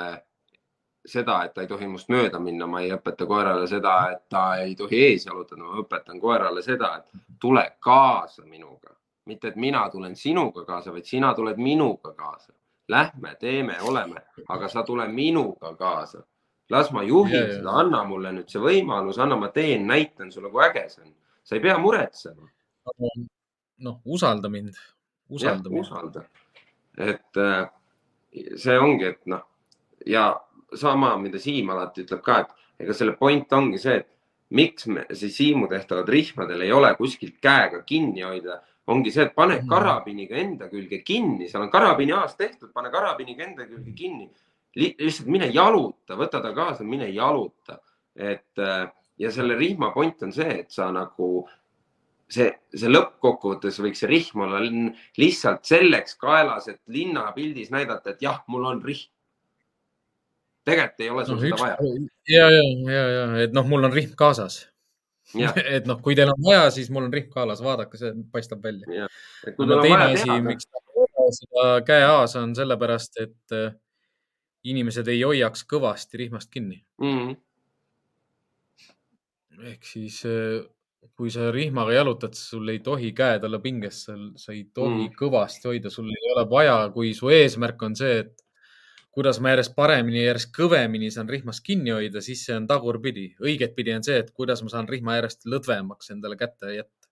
seda, 1.05 1.43
et 1.45 1.53
ta 1.53 1.63
ei 1.63 1.67
tohi 1.67 1.87
must 1.89 2.09
mööda 2.13 2.39
minna, 2.39 2.67
ma 2.69 2.81
ei 2.81 2.91
õpeta 2.93 3.25
koerale 3.27 3.67
seda, 3.67 3.95
et 4.13 4.23
ta 4.29 4.43
ei 4.61 4.75
tohi 4.77 5.01
ees 5.09 5.25
jalutada, 5.25 5.63
ma 5.63 5.81
õpetan 5.81 6.19
koerale 6.21 6.61
seda, 6.65 6.93
et 6.99 7.37
tule 7.41 7.63
kaasa 7.79 8.45
minuga, 8.45 8.93
mitte 9.25 9.51
et 9.51 9.59
mina 9.61 9.87
tulen 9.89 10.15
sinuga 10.15 10.65
kaasa, 10.65 10.93
vaid 10.93 11.09
sina 11.09 11.33
tuled 11.37 11.57
minuga 11.57 12.13
kaasa. 12.17 12.53
Lähme, 12.91 13.35
teeme, 13.39 13.77
oleme, 13.87 14.21
aga 14.49 14.67
sa 14.67 14.83
tule 14.83 15.07
minuga 15.07 15.75
kaasa. 15.75 16.25
las 16.71 16.87
ma 16.91 17.01
juhin 17.03 17.35
yeah, 17.35 17.49
seda, 17.51 17.71
anna 17.81 17.99
mulle 18.07 18.29
nüüd 18.31 18.47
see 18.47 18.59
võimalus, 18.63 19.17
anna, 19.19 19.35
ma 19.35 19.49
teen, 19.51 19.81
näitan 19.87 20.29
sulle, 20.31 20.47
kui 20.49 20.61
äge 20.63 20.85
see 20.87 21.01
on. 21.03 21.09
sa 21.43 21.55
ei 21.57 21.61
pea 21.61 21.73
muretsema 21.77 22.47
noh, 23.83 23.97
usalda 24.05 24.47
mind, 24.49 24.77
usalda 25.29 25.67
mind. 25.69 25.81
usalda, 25.81 26.23
et 26.95 27.41
äh, 27.43 27.65
see 28.55 28.77
ongi, 28.79 29.09
et 29.09 29.19
noh 29.27 29.43
ja 30.05 30.41
sama, 30.77 31.15
mida 31.21 31.39
Siim 31.39 31.69
alati 31.73 32.05
ütleb 32.05 32.21
ka, 32.25 32.41
et 32.41 32.85
ega 32.85 32.95
selle 32.97 33.15
point 33.19 33.53
ongi 33.53 33.79
see, 33.81 34.01
et 34.01 34.09
miks 34.57 34.87
me 34.91 35.05
siis 35.15 35.35
Siimu 35.37 35.69
tehtavad 35.71 36.09
rihmadel 36.11 36.65
ei 36.65 36.71
ole 36.75 36.91
kuskilt 36.97 37.39
käega 37.43 37.83
kinni 37.87 38.25
hoida, 38.25 38.59
ongi 38.91 39.13
see, 39.13 39.27
et 39.29 39.35
pane 39.35 39.61
mm. 39.61 39.69
karabiniga 39.71 40.39
enda 40.41 40.67
külge 40.71 41.01
kinni, 41.07 41.47
seal 41.49 41.65
on 41.65 41.71
karabini 41.71 42.15
aas 42.17 42.35
tehtud, 42.39 42.71
pane 42.75 42.91
karabiniga 42.91 43.45
enda 43.47 43.67
külge 43.69 43.93
kinni. 43.95 44.29
lihtsalt 44.75 45.27
mine 45.27 45.49
jaluta, 45.51 46.15
võta 46.15 46.39
ta 46.43 46.53
kaasa, 46.55 46.83
mine 46.87 47.09
jaluta, 47.11 47.79
et 48.15 48.59
ja 49.19 49.31
selle 49.31 49.57
rihma 49.59 49.91
point 49.93 50.23
on 50.23 50.31
see, 50.35 50.61
et 50.63 50.71
sa 50.71 50.87
nagu 50.91 51.31
see, 52.31 52.49
see 52.73 52.91
lõppkokkuvõttes 52.91 53.79
võiks 53.83 54.03
see 54.03 54.09
rihm 54.11 54.45
olla 54.45 54.61
lihtsalt 55.19 55.67
selleks 55.67 56.15
kaelas, 56.21 56.69
et 56.71 56.81
linnapildis 56.91 57.71
näidata, 57.73 58.15
et 58.15 58.23
jah, 58.23 58.41
mul 58.47 58.69
on 58.71 58.83
rihm. 58.85 59.09
Tegelikult 60.67 61.05
ei 61.05 61.09
ole 61.13 61.25
sul 61.25 61.35
no, 61.37 61.41
seda 61.41 61.55
üks... 61.55 61.61
vaja. 61.61 61.75
ja, 62.29 62.45
ja, 62.53 62.63
ja, 62.91 63.05
ja, 63.15 63.23
et 63.45 63.55
noh, 63.55 63.65
mul 63.67 63.87
on 63.87 63.93
rihm 63.95 64.13
kaasas. 64.17 64.55
et 65.77 65.85
noh, 65.87 66.01
kui 66.03 66.17
teil 66.17 66.31
on 66.33 66.41
vaja, 66.43 66.65
siis 66.75 66.89
mul 66.91 67.05
on 67.07 67.13
rihm 67.13 67.29
kaasas, 67.31 67.63
vaadake, 67.65 67.99
see 67.99 68.11
paistab 68.33 68.63
välja. 68.65 69.07
no 69.57 69.81
teine 69.81 70.11
asi, 70.11 70.29
miks 70.45 70.67
seda 71.31 71.65
käe 71.87 72.03
aas 72.03 72.35
on 72.39 72.55
sellepärast, 72.57 73.17
et 73.23 73.55
äh, 73.55 73.71
inimesed 74.67 75.07
ei 75.11 75.21
hoiaks 75.23 75.63
kõvasti 75.69 76.19
rihmast 76.21 76.51
kinni 76.53 76.83
mm. 77.01 77.17
-hmm. 77.17 77.35
ehk 79.71 79.87
siis 79.87 80.21
äh, 80.27 80.61
kui 81.17 81.31
sa 81.33 81.51
rihmaga 81.53 81.93
jalutad, 81.93 82.33
sul 82.37 82.69
ei 82.73 82.79
tohi 82.79 83.11
käed 83.17 83.43
olla 83.47 83.59
pinges, 83.59 84.03
sa 84.05 84.53
ei 84.53 84.63
tohi 84.73 85.07
mm. 85.07 85.15
kõvasti 85.17 85.67
hoida, 85.69 85.89
sul 85.89 86.09
ei 86.09 86.31
ole 86.35 86.45
vaja, 86.49 86.77
kui 86.93 87.13
su 87.17 87.29
eesmärk 87.33 87.81
on 87.83 87.95
see, 87.97 88.19
et 88.25 88.43
kuidas 89.11 89.41
ma 89.43 89.51
järjest 89.51 89.73
paremini, 89.75 90.23
järjest 90.23 90.53
kõvemini 90.55 91.11
saan 91.11 91.29
rihmast 91.29 91.63
kinni 91.65 91.91
hoida, 91.91 92.21
siis 92.23 92.45
see 92.47 92.55
on 92.55 92.67
tagurpidi. 92.67 93.33
õigetpidi 93.43 93.95
on 93.95 94.05
see, 94.07 94.21
et 94.23 94.31
kuidas 94.31 94.63
ma 94.63 94.71
saan 94.71 94.87
rihma 94.89 95.17
järjest 95.19 95.45
lõdvemaks 95.51 96.13
endale 96.15 96.37
kätte 96.39 96.75
jätta. 96.75 97.09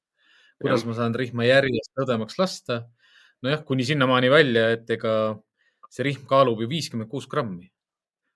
kuidas 0.61 0.85
ja. 0.85 0.89
ma 0.89 0.95
saan 0.95 1.15
rihma 1.15 1.45
järjest 1.47 1.91
lõdvemaks 1.99 2.39
lasta. 2.39 2.81
nojah, 3.43 3.65
kuni 3.65 3.83
sinnamaani 3.83 4.31
välja, 4.31 4.69
et 4.77 4.89
ega 4.89 5.13
see 5.89 6.05
rihm 6.05 6.25
kaalub 6.29 6.61
ju 6.61 6.69
viiskümmend 6.69 7.09
kuus 7.09 7.27
grammi 7.27 7.69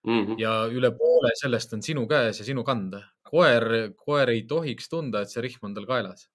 mm. 0.08 0.26
-hmm. 0.26 0.40
ja 0.40 0.66
üle 0.68 0.92
poole 0.98 1.32
sellest 1.40 1.74
on 1.74 1.84
sinu 1.84 2.08
käes 2.08 2.40
ja 2.40 2.46
sinu 2.46 2.64
kanda 2.64 3.04
koer, 3.34 3.94
koer 3.98 4.30
ei 4.30 4.44
tohiks 4.50 4.90
tunda, 4.90 5.24
et 5.24 5.32
see 5.32 5.42
rihm 5.42 5.70
on 5.70 5.74
tal 5.74 5.88
kaelas. 5.90 6.28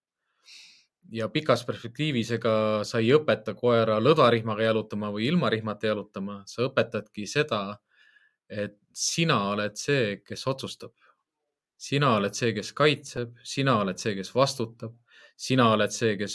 Ja 1.13 1.29
pikas 1.33 1.65
perspektiivis, 1.67 2.31
ega 2.37 2.55
sa 2.85 3.01
ei 3.03 3.13
õpeta 3.17 3.55
koera 3.57 3.99
lõdarihmaga 4.03 4.67
jalutama 4.67 5.11
või 5.15 5.29
ilma 5.31 5.51
rihmata 5.53 5.91
jalutama, 5.93 6.43
sa 6.47 6.67
õpetadki 6.69 7.27
seda, 7.29 7.79
et 8.49 8.77
sina 8.93 9.39
oled 9.53 9.77
see, 9.77 10.19
kes 10.27 10.47
otsustab. 10.47 10.93
sina 11.79 12.17
oled 12.17 12.35
see, 12.35 12.51
kes 12.53 12.73
kaitseb, 12.75 13.37
sina 13.47 13.77
oled 13.79 14.01
see, 14.03 14.17
kes 14.19 14.33
vastutab, 14.35 14.97
sina 15.39 15.69
oled 15.71 15.93
see, 15.95 16.17
kes 16.19 16.35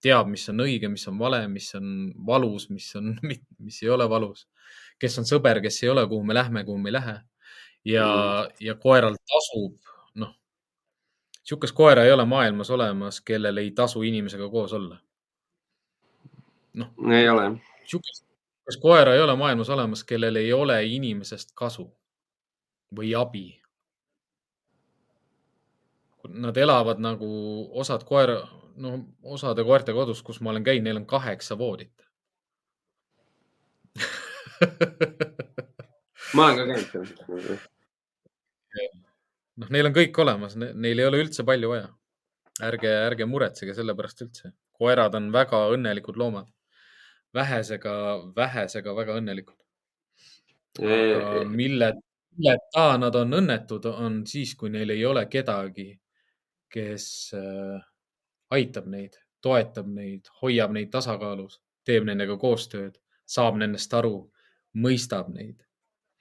teab, 0.00 0.28
mis 0.30 0.44
on 0.48 0.62
õige, 0.62 0.88
mis 0.88 1.06
on 1.10 1.18
vale, 1.18 1.40
mis 1.50 1.74
on 1.74 2.12
valus, 2.26 2.68
mis 2.70 2.86
on, 2.94 3.16
mis 3.66 3.82
ei 3.82 3.90
ole 3.90 4.06
valus, 4.08 4.46
kes 5.02 5.18
on 5.18 5.26
sõber, 5.26 5.58
kes 5.64 5.82
ei 5.82 5.90
ole, 5.90 6.06
kuhu 6.06 6.22
me 6.24 6.34
lähme, 6.38 6.62
kuhu 6.64 6.78
me 6.78 6.92
ei 6.92 6.98
lähe 7.00 7.16
ja 7.84 8.06
mm., 8.06 8.54
ja 8.60 8.74
koeral 8.78 9.16
tasub, 9.26 9.76
sihukest 11.42 11.74
koera 11.74 12.04
ei 12.04 12.12
ole 12.12 12.24
maailmas 12.24 12.70
olemas, 12.70 13.20
kellel 13.20 13.56
ei 13.56 13.70
tasu 13.70 14.02
inimesega 14.02 14.48
koos 14.48 14.72
olla. 14.72 14.98
noh, 16.74 16.88
ei 17.12 17.28
ole. 17.28 17.50
sihukest 17.84 18.80
koera 18.80 19.14
ei 19.14 19.20
ole 19.20 19.36
maailmas 19.36 19.70
olemas, 19.70 20.04
kellel 20.04 20.36
ei 20.36 20.52
ole 20.52 20.84
inimesest 20.84 21.52
kasu 21.54 21.90
või 22.96 23.14
abi. 23.16 23.62
Nad 26.28 26.56
elavad 26.56 27.00
nagu 27.02 27.28
osad 27.80 28.04
koera, 28.04 28.38
no 28.76 28.98
osade 29.22 29.64
koerte 29.64 29.92
kodus, 29.92 30.22
kus 30.22 30.40
ma 30.40 30.50
olen 30.50 30.64
käinud, 30.64 30.84
neil 30.84 30.96
on 30.96 31.06
kaheksa 31.06 31.58
voodit 31.58 32.02
ma 36.34 36.44
olen 36.46 36.56
ka 36.56 36.64
käinud 36.66 36.88
seal 36.92 37.06
noh, 39.60 39.72
neil 39.72 39.88
on 39.88 39.96
kõik 39.96 40.18
olemas, 40.24 40.56
neil 40.56 41.02
ei 41.02 41.08
ole 41.08 41.22
üldse 41.24 41.44
palju 41.48 41.72
vaja. 41.72 41.88
ärge, 42.62 42.90
ärge 43.06 43.26
muretsege 43.26 43.74
selle 43.74 43.94
pärast 43.98 44.22
üldse. 44.24 44.52
koerad 44.72 45.14
on 45.14 45.32
väga 45.32 45.66
õnnelikud 45.76 46.16
loomad. 46.16 46.48
vähesega, 47.34 47.94
vähesega 48.36 48.96
väga 48.96 49.16
õnnelikud. 49.20 49.56
mille, 51.48 51.92
milleta 52.36 52.86
nad 52.98 53.14
on 53.14 53.34
õnnetud, 53.40 53.86
on 53.86 54.26
siis, 54.26 54.54
kui 54.54 54.70
neil 54.70 54.90
ei 54.90 55.04
ole 55.04 55.26
kedagi, 55.26 56.00
kes 56.72 57.34
äh, 57.34 57.82
aitab 58.50 58.86
neid, 58.86 59.18
toetab 59.40 59.86
neid, 59.86 60.28
hoiab 60.42 60.72
neid 60.72 60.90
tasakaalus, 60.90 61.60
teeb 61.84 62.04
nendega 62.04 62.38
koostööd, 62.38 62.96
saab 63.26 63.58
nendest 63.60 63.92
aru, 63.94 64.30
mõistab 64.72 65.28
neid 65.28 65.60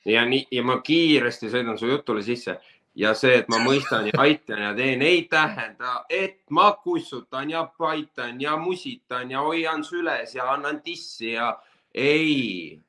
ja 0.06 0.26
nii, 0.26 0.48
ja 0.52 0.64
ma 0.66 0.80
kiiresti 0.82 1.50
sõidan 1.52 1.78
su 1.80 1.90
jutule 1.90 2.24
sisse 2.26 2.58
ja 2.96 3.14
see, 3.16 3.38
et 3.42 3.50
ma 3.52 3.60
mõistan 3.64 4.08
ja 4.10 4.20
aitan 4.22 4.62
ja 4.66 4.72
teen, 4.76 5.02
ei 5.06 5.24
tähenda, 5.32 6.02
et 6.10 6.42
ma 6.50 6.72
kussutan 6.84 7.50
ja 7.50 7.64
paitan 7.78 8.42
ja 8.42 8.58
musitan 8.60 9.32
ja 9.32 9.44
hoian 9.46 9.84
süles 9.88 10.36
ja 10.36 10.52
annan 10.54 10.82
tissi 10.82 11.34
ja 11.34 11.54
ei. 11.94 12.82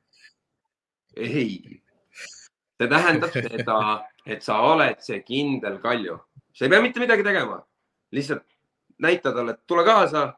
ei, 1.15 1.81
see 2.77 2.89
tähendab 2.89 3.31
seda, 3.31 3.79
et 4.25 4.43
sa 4.43 4.59
oled 4.67 4.99
see 5.03 5.21
kindel 5.23 5.79
Kalju, 5.83 6.17
sa 6.53 6.65
ei 6.65 6.73
pea 6.73 6.81
mitte 6.81 7.03
midagi 7.03 7.23
tegema, 7.23 7.61
lihtsalt 8.11 8.43
näita 9.03 9.33
talle, 9.33 9.55
et 9.55 9.67
tule 9.67 9.83
kaasa. 9.85 10.33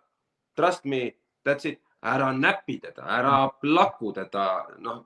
Trust 0.55 0.85
me, 0.85 1.15
that's 1.43 1.67
it, 1.67 1.81
ära 2.05 2.29
näpi 2.33 2.77
teda, 2.79 3.03
ära 3.17 3.49
plaku 3.61 4.13
teda, 4.15 4.65
noh. 4.79 5.03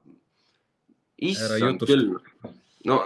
issand 1.18 1.82
küll. 1.84 2.20
no 2.86 3.00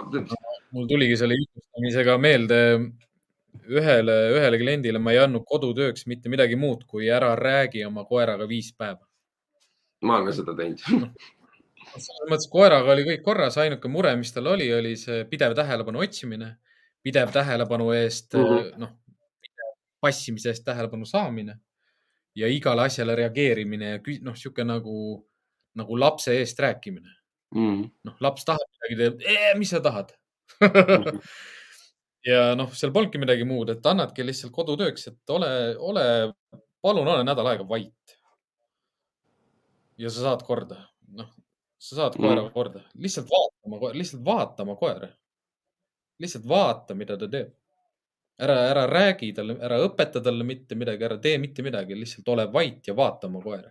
mul 0.74 0.88
tuligi 0.90 1.16
selle 1.18 1.38
jutustamisega 1.38 2.16
meelde 2.18 2.60
ühele, 3.70 4.16
ühele 4.34 4.58
kliendile 4.60 5.00
ma 5.02 5.14
ei 5.14 5.20
andnud 5.22 5.46
kodutööks 5.48 6.08
mitte 6.10 6.32
midagi 6.32 6.58
muud, 6.58 6.84
kui 6.90 7.08
ära 7.12 7.32
räägi 7.38 7.84
oma 7.86 8.04
koeraga 8.08 8.48
viis 8.50 8.72
päeva. 8.76 9.02
ma 10.02 10.18
olen 10.18 10.28
ka 10.28 10.36
seda 10.36 10.54
teinud 10.58 10.82
no, 11.00 11.10
selles 12.06 12.30
mõttes 12.30 12.50
koeraga 12.52 12.92
oli 12.92 13.06
kõik 13.06 13.22
korras, 13.24 13.58
ainuke 13.62 13.88
mure, 13.88 14.14
mis 14.20 14.34
tal 14.34 14.50
oli, 14.52 14.68
oli 14.74 14.96
see 15.00 15.22
pidev 15.30 15.54
tähelepanu 15.56 16.02
otsimine, 16.04 16.50
pidev 17.02 17.32
tähelepanu 17.32 17.92
eest 18.00 18.34
mm 18.34 18.50
-hmm., 18.50 18.74
noh, 18.82 18.96
passimise 20.00 20.50
eest 20.50 20.64
tähelepanu 20.66 21.06
saamine 21.08 21.56
ja 22.36 22.50
igale 22.50 22.88
asjale 22.90 23.14
reageerimine 23.14 23.94
ja 23.94 24.02
noh, 24.26 24.36
sihuke 24.36 24.66
nagu, 24.66 25.22
nagu 25.78 26.00
lapse 26.00 26.34
eest 26.40 26.58
rääkimine 26.58 27.14
mm 27.54 27.70
-hmm.. 27.70 27.90
noh, 28.04 28.16
laps 28.20 28.44
tahab 28.44 28.68
midagi, 28.82 29.24
teeb, 29.24 29.58
mis 29.62 29.70
sa 29.70 29.80
tahad 29.80 30.12
ja 32.30 32.40
noh, 32.58 32.72
seal 32.76 32.92
polnudki 32.94 33.20
midagi 33.22 33.46
muud, 33.48 33.72
et 33.74 33.86
annadki 33.86 34.26
lihtsalt 34.26 34.54
kodutööks, 34.54 35.08
et 35.10 35.34
ole, 35.34 35.50
ole, 35.78 36.04
palun 36.84 37.10
ole 37.14 37.24
nädal 37.26 37.50
aega 37.52 37.66
vait. 37.68 38.16
ja 39.98 40.10
sa 40.10 40.28
saad 40.28 40.46
korda, 40.46 40.80
noh, 41.18 41.30
sa 41.78 42.00
saad 42.00 42.16
koera 42.18 42.42
mm. 42.42 42.54
korda, 42.54 42.84
lihtsalt 42.94 43.30
vaatama, 43.30 43.92
lihtsalt 43.98 44.24
vaatama 44.24 44.78
koera. 44.80 45.12
lihtsalt 46.18 46.48
vaata, 46.48 46.94
mida 46.94 47.16
ta 47.18 47.28
teeb. 47.28 47.54
ära, 48.38 48.58
ära 48.70 48.86
räägi 48.90 49.32
talle, 49.34 49.58
ära 49.62 49.78
õpeta 49.86 50.22
talle 50.22 50.44
mitte 50.44 50.74
midagi, 50.74 51.04
ära 51.04 51.18
tee 51.18 51.38
mitte 51.38 51.62
midagi, 51.62 51.94
lihtsalt 51.98 52.28
ole 52.28 52.46
vait 52.52 52.86
ja 52.86 52.94
vaata 52.96 53.26
oma 53.30 53.42
koera 53.42 53.70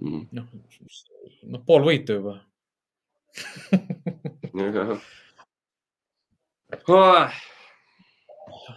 mm.. 0.00 0.28
noh, 0.36 0.44
noh, 1.52 1.62
pool 1.66 1.86
võitu 1.86 2.20
juba. 2.20 2.36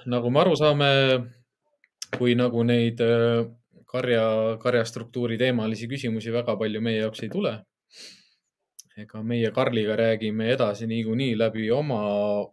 nagu 0.05 0.29
me 0.29 0.41
aru 0.41 0.55
saame, 0.59 0.89
kui 2.17 2.35
nagu 2.37 2.63
neid 2.67 2.99
äh, 3.01 3.45
karja, 3.89 4.23
karjastruktuuri 4.61 5.37
teemalisi 5.39 5.89
küsimusi 5.89 6.33
väga 6.33 6.57
palju 6.59 6.81
meie 6.83 7.03
jaoks 7.03 7.23
ei 7.25 7.33
tule. 7.33 7.57
ega 8.99 9.21
meie 9.23 9.47
Karliga 9.55 9.95
räägime 9.95 10.49
edasi 10.51 10.83
niikuinii 10.87 11.37
läbi 11.39 11.69
oma 11.71 11.99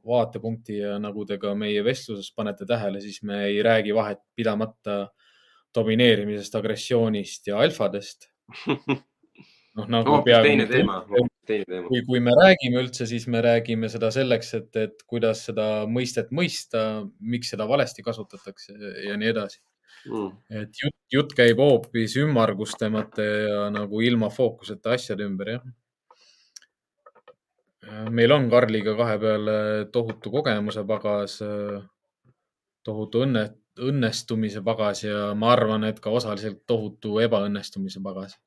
vaatepunkti 0.06 0.76
ja 0.78 0.92
nagu 1.02 1.24
te 1.26 1.40
ka 1.42 1.54
meie 1.58 1.82
vestluses 1.82 2.28
panete 2.36 2.66
tähele, 2.70 3.00
siis 3.02 3.18
me 3.26 3.40
ei 3.48 3.58
räägi 3.66 3.94
vahet 3.94 4.20
pidamata 4.36 5.08
domineerimisest, 5.74 6.54
agressioonist 6.54 7.50
ja 7.50 7.58
alfadest 7.58 8.28
noh, 9.76 9.88
nagu 9.92 10.16
no, 10.16 10.20
peaaegu. 10.24 10.48
teine 10.48 10.66
teema, 10.70 10.98
teine 11.46 11.64
teema. 11.68 11.86
kui, 11.88 12.02
kui 12.08 12.20
me 12.24 12.34
räägime 12.36 12.80
üldse, 12.82 13.06
siis 13.08 13.26
me 13.32 13.42
räägime 13.44 13.90
seda 13.92 14.10
selleks, 14.14 14.52
et, 14.58 14.70
et 14.80 15.02
kuidas 15.08 15.44
seda 15.48 15.66
mõistet 15.90 16.32
mõista, 16.34 16.84
miks 17.20 17.52
seda 17.52 17.68
valesti 17.68 18.04
kasutatakse 18.06 18.76
ja 19.06 19.16
nii 19.20 19.32
edasi 19.32 19.60
mm.. 20.10 20.30
et 20.62 20.82
jutt, 20.82 20.96
jutt 21.12 21.34
käib 21.38 21.60
hoopis 21.62 22.16
ümmargustemate 22.22 23.26
ja 23.50 23.66
nagu 23.74 24.00
ilma 24.04 24.30
fookuseta 24.32 24.96
asjade 24.96 25.26
ümber, 25.26 25.52
jah. 25.56 25.66
meil 28.10 28.34
on 28.34 28.48
Karliga 28.52 28.96
kahe 28.98 29.20
peale 29.22 29.58
tohutu 29.92 30.32
kogemuse 30.32 30.82
pagas, 30.88 31.38
tohutu 32.86 33.22
õnne, 33.26 33.44
õnnestumise 33.76 34.64
pagas 34.64 35.04
ja 35.04 35.30
ma 35.36 35.52
arvan, 35.52 35.84
et 35.84 36.00
ka 36.00 36.10
osaliselt 36.16 36.64
tohutu 36.66 37.18
ebaõnnestumise 37.20 38.00
pagas 38.02 38.38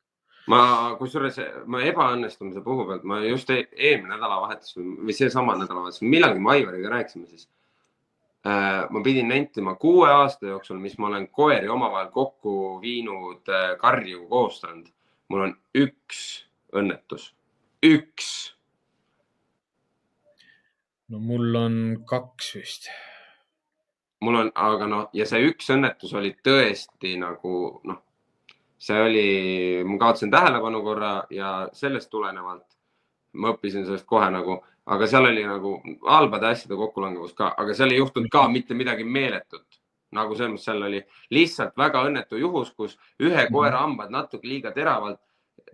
ma, 0.50 0.62
kusjuures 1.00 1.40
ma 1.70 1.82
ebaõnnestumise 1.86 2.64
puhul 2.66 2.88
pealt, 2.90 3.06
ma 3.08 3.22
just 3.26 3.50
e 3.54 3.62
eelmine 3.76 4.16
nädalavahetus 4.16 4.78
või 4.80 5.16
seesama 5.16 5.56
nädalavahetus, 5.60 6.04
millalgi 6.06 6.44
me 6.44 6.54
Aivariga 6.56 6.94
rääkisime 6.96 7.28
siis 7.30 7.48
äh,. 8.48 8.86
ma 8.90 9.04
pidin 9.06 9.30
nentima 9.30 9.76
kuue 9.76 10.10
aasta 10.12 10.50
jooksul, 10.50 10.80
mis 10.82 10.98
ma 10.98 11.12
olen 11.12 11.28
koeri 11.28 11.70
omavahel 11.70 12.10
kokku 12.16 12.80
viinud 12.82 13.50
äh,, 13.50 13.76
karju 13.82 14.26
koostanud. 14.32 14.90
mul 15.30 15.46
on 15.50 15.58
üks 15.78 16.24
õnnetus, 16.74 17.34
üks. 17.86 18.56
no 21.10 21.20
mul 21.20 21.56
on 21.56 21.78
kaks 22.10 22.56
vist 22.56 22.90
mul 24.20 24.36
on, 24.36 24.52
aga 24.56 24.88
noh, 24.90 25.10
ja 25.16 25.26
see 25.30 25.48
üks 25.48 25.70
õnnetus 25.74 26.14
oli 26.18 26.34
tõesti 26.44 27.16
nagu 27.22 27.54
noh, 27.88 28.02
see 28.80 29.00
oli, 29.04 29.24
ma 29.84 29.98
kaotasin 30.00 30.32
tähelepanu 30.32 30.82
korra 30.84 31.14
ja 31.36 31.54
sellest 31.76 32.10
tulenevalt 32.10 32.70
ma 33.38 33.54
õppisin 33.54 33.86
sellest 33.86 34.08
kohe 34.10 34.30
nagu, 34.34 34.58
aga 34.90 35.08
seal 35.10 35.30
oli 35.30 35.46
nagu 35.46 35.76
halbade 36.08 36.50
asjade 36.50 36.78
kokkulangevus 36.80 37.36
ka, 37.38 37.54
aga 37.62 37.76
seal 37.78 37.94
ei 37.94 38.02
juhtunud 38.02 38.32
ka 38.34 38.48
mitte 38.50 38.78
midagi 38.78 39.06
meeletut. 39.06 39.68
nagu 40.10 40.34
selles 40.34 40.56
mõttes 40.56 40.64
seal 40.66 40.80
oli 40.88 41.00
lihtsalt 41.30 41.76
väga 41.78 42.00
õnnetu 42.08 42.40
juhus, 42.42 42.72
kus 42.74 42.96
ühe 43.22 43.44
mhm. 43.44 43.54
koera 43.54 43.84
hambad 43.84 44.10
natuke 44.10 44.48
liiga 44.48 44.72
teravalt, 44.74 45.20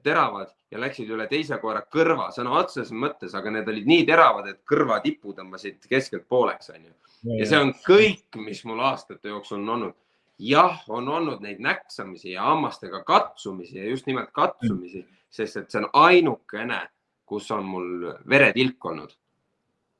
teravad 0.03 0.49
ja 0.71 0.81
läksid 0.81 1.09
üle 1.09 1.27
teise 1.31 1.55
koera 1.61 1.85
kõrva 1.93 2.27
sõna 2.35 2.51
otseses 2.59 2.91
mõttes, 2.91 3.31
aga 3.37 3.53
need 3.55 3.69
olid 3.71 3.87
nii 3.87 4.03
teravad, 4.09 4.49
et 4.51 4.59
kõrvatipu 4.67 5.31
tõmbasid 5.37 5.87
keskelt 5.87 6.27
pooleks, 6.27 6.69
onju. 6.73 6.91
ja 7.39 7.47
see 7.47 7.61
on 7.61 7.71
kõik, 7.87 8.27
mis 8.43 8.65
mul 8.67 8.83
aastate 8.83 9.31
jooksul 9.31 9.61
on 9.61 9.71
olnud 9.77 9.95
jah, 10.39 10.83
on 10.89 11.07
olnud 11.09 11.41
neid 11.41 11.59
näksamisi 11.59 12.31
ja 12.31 12.43
hammastega 12.43 13.03
katsumisi 13.03 13.77
ja 13.77 13.89
just 13.89 14.05
nimelt 14.05 14.31
katsumisi, 14.31 15.05
sest 15.29 15.57
et 15.57 15.71
see 15.71 15.81
on 15.83 15.89
ainukene, 15.93 16.81
kus 17.25 17.51
on 17.51 17.65
mul 17.65 18.11
veretilk 18.29 18.85
olnud 18.85 19.15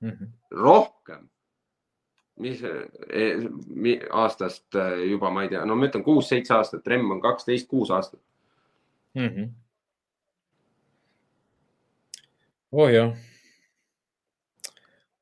mm. 0.02 0.10
-hmm. 0.10 0.28
rohkem, 0.52 1.30
mis 2.40 2.62
mi, 3.68 4.00
aastast 4.12 4.76
juba, 5.10 5.30
ma 5.30 5.44
ei 5.44 5.50
tea, 5.50 5.66
no 5.66 5.76
ma 5.76 5.88
ütlen 5.88 6.04
kuus-seitse 6.04 6.54
aastat, 6.54 6.88
Remm 6.88 7.12
on 7.12 7.22
kaksteist, 7.22 7.68
kuus 7.68 7.92
aastat 7.92 8.22
mm. 9.14 9.28
-hmm. 9.28 9.50
oh 12.72 12.90
jah. 12.90 13.16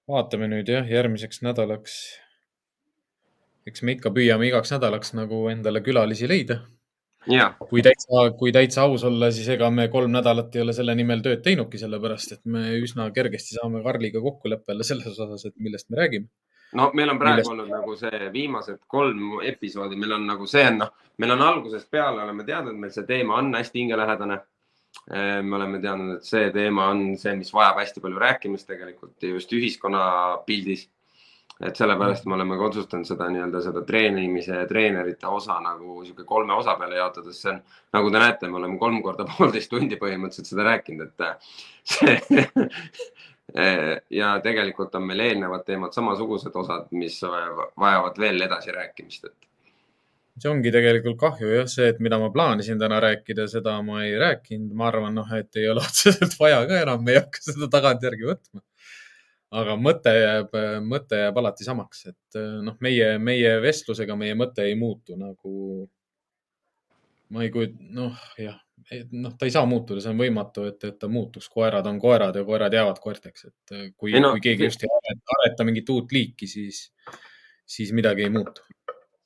vaatame 0.07 0.47
nüüd 0.47 0.67
jah, 0.67 0.89
järgmiseks 0.89 1.41
nädalaks 1.41 2.22
eks 3.67 3.83
me 3.83 3.95
ikka 3.97 4.11
püüame 4.15 4.47
igaks 4.49 4.73
nädalaks 4.75 5.13
nagu 5.17 5.45
endale 5.51 5.81
külalisi 5.85 6.29
leida. 6.29 6.61
kui 7.69 7.81
täitsa, 7.81 8.23
kui 8.39 8.51
täitsa 8.51 8.83
aus 8.83 9.03
olla, 9.07 9.29
siis 9.31 9.47
ega 9.53 9.69
me 9.71 9.87
kolm 9.87 10.11
nädalat 10.11 10.55
ei 10.55 10.61
ole 10.61 10.73
selle 10.75 10.95
nimel 10.95 11.21
tööd 11.23 11.39
teinudki, 11.43 11.79
sellepärast 11.79 12.33
et 12.35 12.41
me 12.45 12.73
üsna 12.83 13.05
kergesti 13.15 13.55
saame 13.55 13.83
Karliga 13.83 14.19
kokkuleppele 14.21 14.83
selles 14.83 15.19
osas, 15.19 15.45
et 15.45 15.55
millest 15.55 15.89
me 15.89 16.01
räägime. 16.01 16.27
no 16.73 16.89
meil 16.93 17.09
on 17.13 17.19
praegu 17.19 17.37
millest... 17.37 17.51
olnud 17.51 17.71
nagu 17.71 17.95
see 17.95 18.31
viimased 18.33 18.81
kolm 18.87 19.39
episoodi, 19.53 19.95
meil 19.95 20.17
on 20.17 20.27
nagu 20.27 20.47
see 20.47 20.65
on 20.67 20.81
noh, 20.83 20.91
meil 21.17 21.37
on 21.37 21.45
algusest 21.47 21.89
peale 21.91 22.23
oleme 22.23 22.43
teadnud, 22.43 22.75
meil 22.75 22.91
see 22.91 23.07
teema 23.07 23.39
on 23.39 23.53
hästi 23.55 23.79
hingelähedane 23.79 24.41
me 25.43 25.55
oleme 25.55 25.79
teadnud, 25.81 26.17
et 26.17 26.27
see 26.27 26.49
teema 26.53 26.89
on 26.91 27.15
see, 27.17 27.33
mis 27.39 27.53
vajab 27.53 27.79
hästi 27.81 28.01
palju 28.03 28.19
rääkimist 28.21 28.67
tegelikult 28.69 29.25
just 29.25 29.53
ühiskonnapildis 29.55 30.87
et 31.67 31.79
sellepärast 31.79 32.25
me 32.27 32.35
oleme 32.37 32.57
ka 32.59 32.67
otsustanud 32.69 33.07
seda 33.07 33.27
nii-öelda 33.31 33.61
seda 33.63 33.83
treenimise 33.87 34.55
ja 34.57 34.67
treenerite 34.69 35.29
osa 35.29 35.59
nagu 35.63 36.01
sihuke 36.03 36.25
kolme 36.27 36.55
osa 36.57 36.75
peale 36.79 36.99
jaotada, 36.99 37.31
sest 37.31 37.45
see 37.45 37.53
on, 37.53 37.61
nagu 37.97 38.11
te 38.11 38.23
näete, 38.23 38.49
me 38.49 38.59
oleme 38.61 38.79
kolm 38.81 38.99
korda 39.05 39.27
poolteist 39.31 39.71
tundi 39.71 39.99
põhimõtteliselt 40.01 40.51
seda 40.53 40.67
rääkinud, 40.71 41.13
et 41.13 41.27
äh, 41.27 41.37
see 41.93 42.17
ja 44.09 44.33
tegelikult 44.43 44.95
on 44.95 45.03
meil 45.07 45.19
eelnevad 45.27 45.65
teemad 45.67 45.93
samasugused 45.93 46.55
osad, 46.57 46.87
mis 46.95 47.19
vajavad 47.79 48.19
veel 48.19 48.47
edasirääkimist, 48.47 49.25
et. 49.27 49.49
See 50.41 50.49
ongi 50.49 50.71
tegelikult 50.73 51.19
kahju 51.21 51.49
jah, 51.51 51.67
see, 51.69 51.91
et 51.91 51.99
mida 52.01 52.17
ma 52.17 52.31
plaanisin 52.33 52.79
täna 52.81 52.97
rääkida, 53.03 53.45
seda 53.51 53.75
ma 53.85 53.99
ei 54.01 54.15
rääkinud, 54.17 54.71
ma 54.73 54.87
arvan, 54.89 55.13
noh, 55.19 55.27
et 55.37 55.59
ei 55.61 55.67
ole 55.69 55.83
otseselt 55.83 56.33
vaja 56.39 56.63
ka 56.69 56.79
enam, 56.87 57.03
me 57.05 57.13
ei 57.13 57.19
hakka 57.19 57.43
seda 57.51 57.69
tagantjärgi 57.75 58.31
võtma 58.31 58.63
aga 59.53 59.75
mõte 59.79 60.13
jääb, 60.15 60.55
mõte 60.87 61.19
jääb 61.25 61.39
alati 61.41 61.65
samaks, 61.67 62.05
et 62.11 62.39
noh, 62.65 62.77
meie, 62.83 63.15
meie 63.21 63.55
vestlusega 63.63 64.17
meie 64.19 64.37
mõte 64.37 64.65
ei 64.67 64.77
muutu 64.79 65.17
nagu. 65.19 65.89
ma 67.33 67.41
ei 67.41 67.49
kujut-, 67.49 67.79
noh, 67.93 68.17
jah, 68.37 68.59
noh, 69.11 69.33
ta 69.37 69.47
ei 69.47 69.53
saa 69.53 69.65
muutuda, 69.65 70.01
see 70.03 70.11
on 70.13 70.19
võimatu, 70.21 70.67
et, 70.69 70.83
et 70.85 70.99
ta 71.01 71.09
muutuks, 71.09 71.47
koerad 71.49 71.87
on 71.89 71.97
koerad 72.01 72.35
ja 72.37 72.43
koerad 72.45 72.73
jäävad 72.73 72.99
koerteks, 73.01 73.47
et 73.49 73.73
kui, 73.97 74.13
no, 74.19 74.35
kui 74.35 74.43
keegi 74.49 74.67
just 74.69 74.85
ei 74.85 74.91
areta, 74.99 75.37
areta 75.39 75.65
mingit 75.65 75.89
uut 75.89 76.13
liiki, 76.13 76.49
siis, 76.49 76.85
siis 77.65 77.93
midagi 77.95 78.27
ei 78.27 78.33
muutu. 78.33 78.65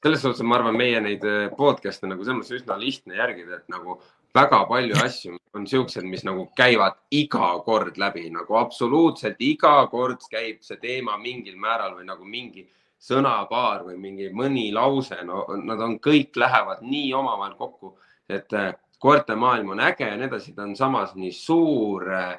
selles 0.04 0.22
suhtes 0.24 0.46
ma 0.46 0.56
arvan, 0.60 0.78
meie 0.78 1.02
neid 1.04 1.26
podcast'e 1.58 2.08
nagu 2.08 2.24
selles 2.24 2.40
mõttes 2.40 2.62
üsna 2.62 2.78
lihtne 2.80 3.18
järgida, 3.18 3.60
et 3.60 3.74
nagu 3.74 3.98
väga 4.38 4.64
palju 4.70 4.96
asju 5.04 5.36
on 5.58 5.68
siuksed, 5.68 6.06
mis 6.06 6.24
nagu 6.28 6.48
käivad 6.58 6.98
iga 7.12 7.52
kord 7.66 7.98
läbi, 7.98 8.28
nagu 8.34 8.58
absoluutselt 8.60 9.42
iga 9.42 9.76
kord 9.92 10.26
käib 10.32 10.62
see 10.66 10.80
teema 10.82 11.18
mingil 11.22 11.58
määral 11.62 11.98
või 11.98 12.06
nagu 12.10 12.26
mingi 12.26 12.68
sõnapaar 13.02 13.86
või 13.88 13.98
mingi 14.02 14.30
mõni 14.34 14.70
lause, 14.74 15.18
no 15.26 15.46
nad 15.64 15.82
on, 15.84 15.98
kõik 16.04 16.38
lähevad 16.38 16.82
nii 16.86 17.14
omavahel 17.18 17.56
kokku, 17.60 17.94
et 18.30 18.54
äh, 18.58 18.74
koertemaailm 19.00 19.76
on 19.76 19.84
äge 19.86 20.08
ja 20.10 20.18
nii 20.18 20.30
edasi, 20.30 20.54
ta 20.56 20.66
on 20.66 20.76
samas 20.76 21.14
nii 21.16 21.32
suur 21.36 22.08
äh, 22.14 22.38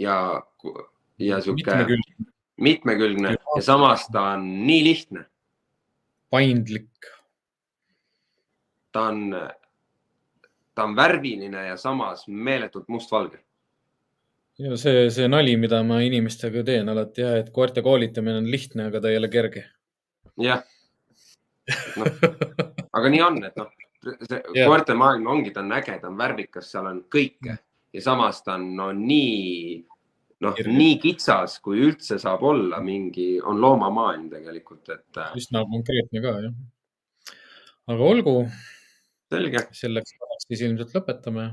ja, 0.00 0.18
ja 1.18 1.40
sihuke 1.44 1.98
mitmekülgne 2.56 3.36
ja 3.36 3.62
samas 3.62 4.08
ta 4.12 4.30
on 4.34 4.48
nii 4.66 4.84
lihtne. 4.84 5.26
paindlik. 6.30 6.90
ta 8.92 9.08
on, 9.10 9.34
ta 10.74 10.84
on 10.88 10.96
värviline 10.96 11.66
ja 11.68 11.76
samas 11.80 12.26
meeletult 12.28 12.88
mustvalge. 12.88 13.40
ja 14.58 14.76
see, 14.78 15.08
see 15.10 15.28
nali, 15.28 15.56
mida 15.60 15.82
ma 15.86 16.00
inimestega 16.04 16.64
teen 16.66 16.88
alati 16.88 17.24
jah, 17.24 17.38
et 17.42 17.50
koerte 17.54 17.82
koolitamine 17.82 18.38
on 18.42 18.50
lihtne, 18.50 18.90
aga 18.90 19.00
ta 19.00 19.10
ei 19.10 19.18
ole 19.20 19.30
kerge. 19.32 19.64
jah 20.40 20.62
no.. 21.96 22.10
aga 22.96 23.10
nii 23.10 23.22
on, 23.24 23.40
et 23.48 23.56
noh, 23.58 23.70
see 24.04 24.40
yeah. 24.54 24.68
koerte 24.68 24.96
maailm 24.98 25.26
ongi, 25.36 25.54
ta 25.54 25.64
on 25.64 25.72
äge, 25.78 25.98
ta 26.00 26.10
on 26.10 26.20
värvikas, 26.20 26.70
seal 26.70 26.90
on 26.90 27.02
kõike 27.12 27.58
ja 27.94 28.02
samas 28.04 28.42
ta 28.44 28.58
on 28.58 28.70
no, 28.76 28.90
nii 28.92 29.82
noh, 30.44 30.60
nii 30.78 30.98
kitsas, 31.02 31.58
kui 31.64 31.80
üldse 31.86 32.18
saab 32.22 32.44
olla 32.46 32.80
mingi, 32.84 33.38
on 33.40 33.60
loomamaailm 33.62 34.28
tegelikult, 34.32 34.88
et. 34.90 35.06
Äh, 35.20 35.34
üsna 35.40 35.64
konkreetne 35.70 36.22
ka 36.24 36.34
jah. 36.46 36.54
aga 37.94 38.10
olgu. 38.12 38.36
selge. 39.32 39.64
selleks 39.72 40.16
siis 40.48 40.64
ilmselt 40.66 40.94
lõpetame. 40.96 41.48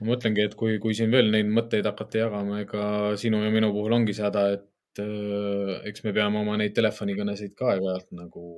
ma 0.00 0.08
mõtlengi, 0.10 0.44
et 0.48 0.54
kui, 0.58 0.78
kui 0.82 0.94
siin 0.96 1.12
veel 1.14 1.30
neid 1.32 1.50
mõtteid 1.54 1.86
hakata 1.88 2.24
jagama, 2.24 2.60
ega 2.64 2.86
sinu 3.20 3.42
ja 3.44 3.52
minu 3.54 3.70
puhul 3.72 3.94
ongi 4.00 4.16
see 4.16 4.26
häda, 4.26 4.46
et 4.58 5.02
äh, 5.04 5.76
eks 5.90 6.04
me 6.04 6.12
peame 6.16 6.40
oma 6.42 6.58
neid 6.60 6.74
telefonikõnesid 6.76 7.54
ka 7.58 7.72
aeg-ajalt 7.74 8.10
nagu 8.18 8.48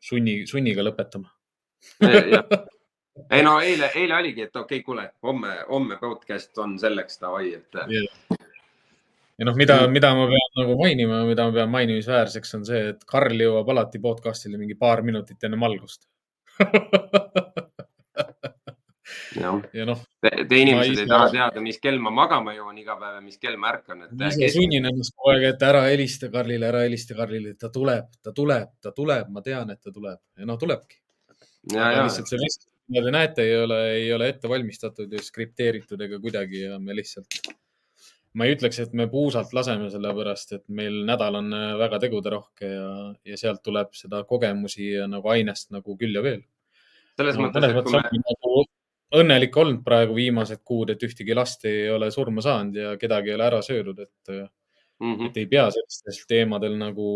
sunni, 0.00 0.44
sunniga 0.50 0.86
lõpetama. 0.86 1.28
Ei 3.30 3.44
no 3.46 3.60
eile, 3.62 3.92
eile 3.94 4.16
oligi, 4.16 4.48
et 4.48 4.56
okei 4.56 4.80
okay,, 4.80 4.84
kuule, 4.86 5.04
homme, 5.22 5.52
homme 5.68 5.98
podcast 6.00 6.58
on 6.58 6.72
selleks 6.82 7.20
davai, 7.20 7.52
et 7.54 7.76
yeah.. 7.86 8.40
ja 9.38 9.46
noh, 9.46 9.54
mida, 9.54 9.76
mida 9.86 10.10
ma 10.18 10.24
pean 10.32 10.56
nagu 10.58 10.74
mainima, 10.80 11.20
mida 11.28 11.46
ma 11.46 11.54
pean 11.54 11.70
mainimisväärseks, 11.70 12.56
on 12.58 12.66
see, 12.66 12.80
et 12.90 13.06
Karl 13.06 13.38
jõuab 13.46 13.70
alati 13.70 14.02
podcast'ile 14.02 14.58
mingi 14.58 14.74
paar 14.80 15.04
minutit 15.06 15.46
enne 15.46 15.62
algust 15.68 16.08
jah 19.38 19.62
ja 19.76 19.86
noh. 19.88 20.02
Te, 20.24 20.32
inimesed 20.58 21.04
ei 21.04 21.08
taha 21.10 21.30
teada, 21.32 21.62
mis 21.64 21.80
kell 21.82 21.98
ma 22.02 22.12
magama 22.14 22.54
jõuan 22.56 22.78
iga 22.80 22.98
päev 23.00 23.18
ja 23.18 23.24
mis 23.24 23.40
kell 23.40 23.56
ma 23.60 23.72
ärkan. 23.74 24.04
ma 24.10 24.30
ise 24.32 24.50
sunnin 24.56 24.90
ennast 24.90 25.16
kogu 25.16 25.34
aeg, 25.34 25.48
et 25.54 25.66
ära 25.70 25.86
helista 25.88 26.30
Karlile, 26.32 26.68
ära 26.68 26.84
helista 26.86 27.16
Karlile, 27.18 27.56
ta 27.60 27.72
tuleb, 27.74 28.12
ta 28.22 28.34
tuleb, 28.36 28.76
ta 28.82 28.94
tuleb, 28.96 29.32
ma 29.32 29.42
tean, 29.44 29.74
et 29.74 29.82
ta 29.82 29.92
tuleb 29.94 30.20
ja 30.38 30.48
noh, 30.48 30.60
tulebki. 30.60 31.00
lihtsalt 31.72 32.28
see 32.28 32.40
vestlus 32.40 32.70
nagu 32.92 33.06
te 33.06 33.12
näete, 33.14 33.44
ei 33.48 33.60
ole, 33.62 33.80
ei 33.96 34.08
ole 34.12 34.28
ette 34.32 34.48
valmistatud 34.48 35.12
ja 35.12 35.22
skripteeritud 35.22 36.00
ega 36.04 36.18
kuidagi 36.20 36.64
ja 36.66 36.78
me 36.78 36.96
lihtsalt, 36.96 37.38
ma 38.36 38.48
ei 38.48 38.56
ütleks, 38.56 38.80
et 38.82 38.92
me 38.98 39.06
puusalt 39.10 39.54
laseme, 39.56 39.88
sellepärast 39.92 40.56
et 40.58 40.64
meil 40.68 41.00
nädal 41.08 41.40
on 41.40 41.52
äh, 41.56 41.70
väga 41.80 42.00
teguderohke 42.02 42.70
ja, 42.70 42.88
ja 43.24 43.40
sealt 43.40 43.62
tuleb 43.64 43.94
seda 43.96 44.24
kogemusi 44.28 44.90
ja 44.98 45.08
nagu 45.10 45.32
ainest 45.32 45.72
nagu 45.74 45.96
küll 46.00 46.16
ja 46.16 46.24
veel. 46.24 46.42
selles 47.16 47.38
no, 47.38 47.46
mõttes, 47.46 47.70
et 47.70 47.88
kui 47.88 47.94
me 47.94 48.24
nagu 48.26 48.64
õnnelik 49.20 49.56
olnud 49.56 49.84
praegu 49.84 50.16
viimased 50.16 50.62
kuud, 50.64 50.90
et 50.90 51.02
ühtegi 51.06 51.36
last 51.36 51.64
ei 51.70 51.88
ole 51.90 52.10
surma 52.14 52.42
saanud 52.44 52.76
ja 52.80 52.96
kedagi 53.00 53.30
ei 53.30 53.38
ole 53.38 53.46
ära 53.46 53.60
söödud, 53.62 54.00
et 54.00 54.32
mm, 54.34 55.14
-hmm. 55.14 55.28
et 55.28 55.36
ei 55.36 55.46
pea 55.46 55.68
sellistel 55.70 56.26
teemadel 56.28 56.76
nagu 56.78 57.08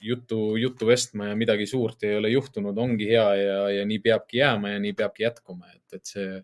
juttu, 0.00 0.56
juttu 0.56 0.86
vestma 0.86 1.26
ja 1.26 1.36
midagi 1.36 1.66
suurt 1.66 2.02
ei 2.02 2.16
ole 2.16 2.30
juhtunud, 2.30 2.78
ongi 2.78 3.08
hea 3.08 3.26
ja, 3.34 3.58
ja 3.70 3.86
nii 3.86 3.98
peabki 3.98 4.38
jääma 4.38 4.70
ja 4.70 4.78
nii 4.78 4.92
peabki 4.92 5.22
jätkuma, 5.22 5.66
et, 5.74 5.98
et 5.98 6.04
see, 6.06 6.40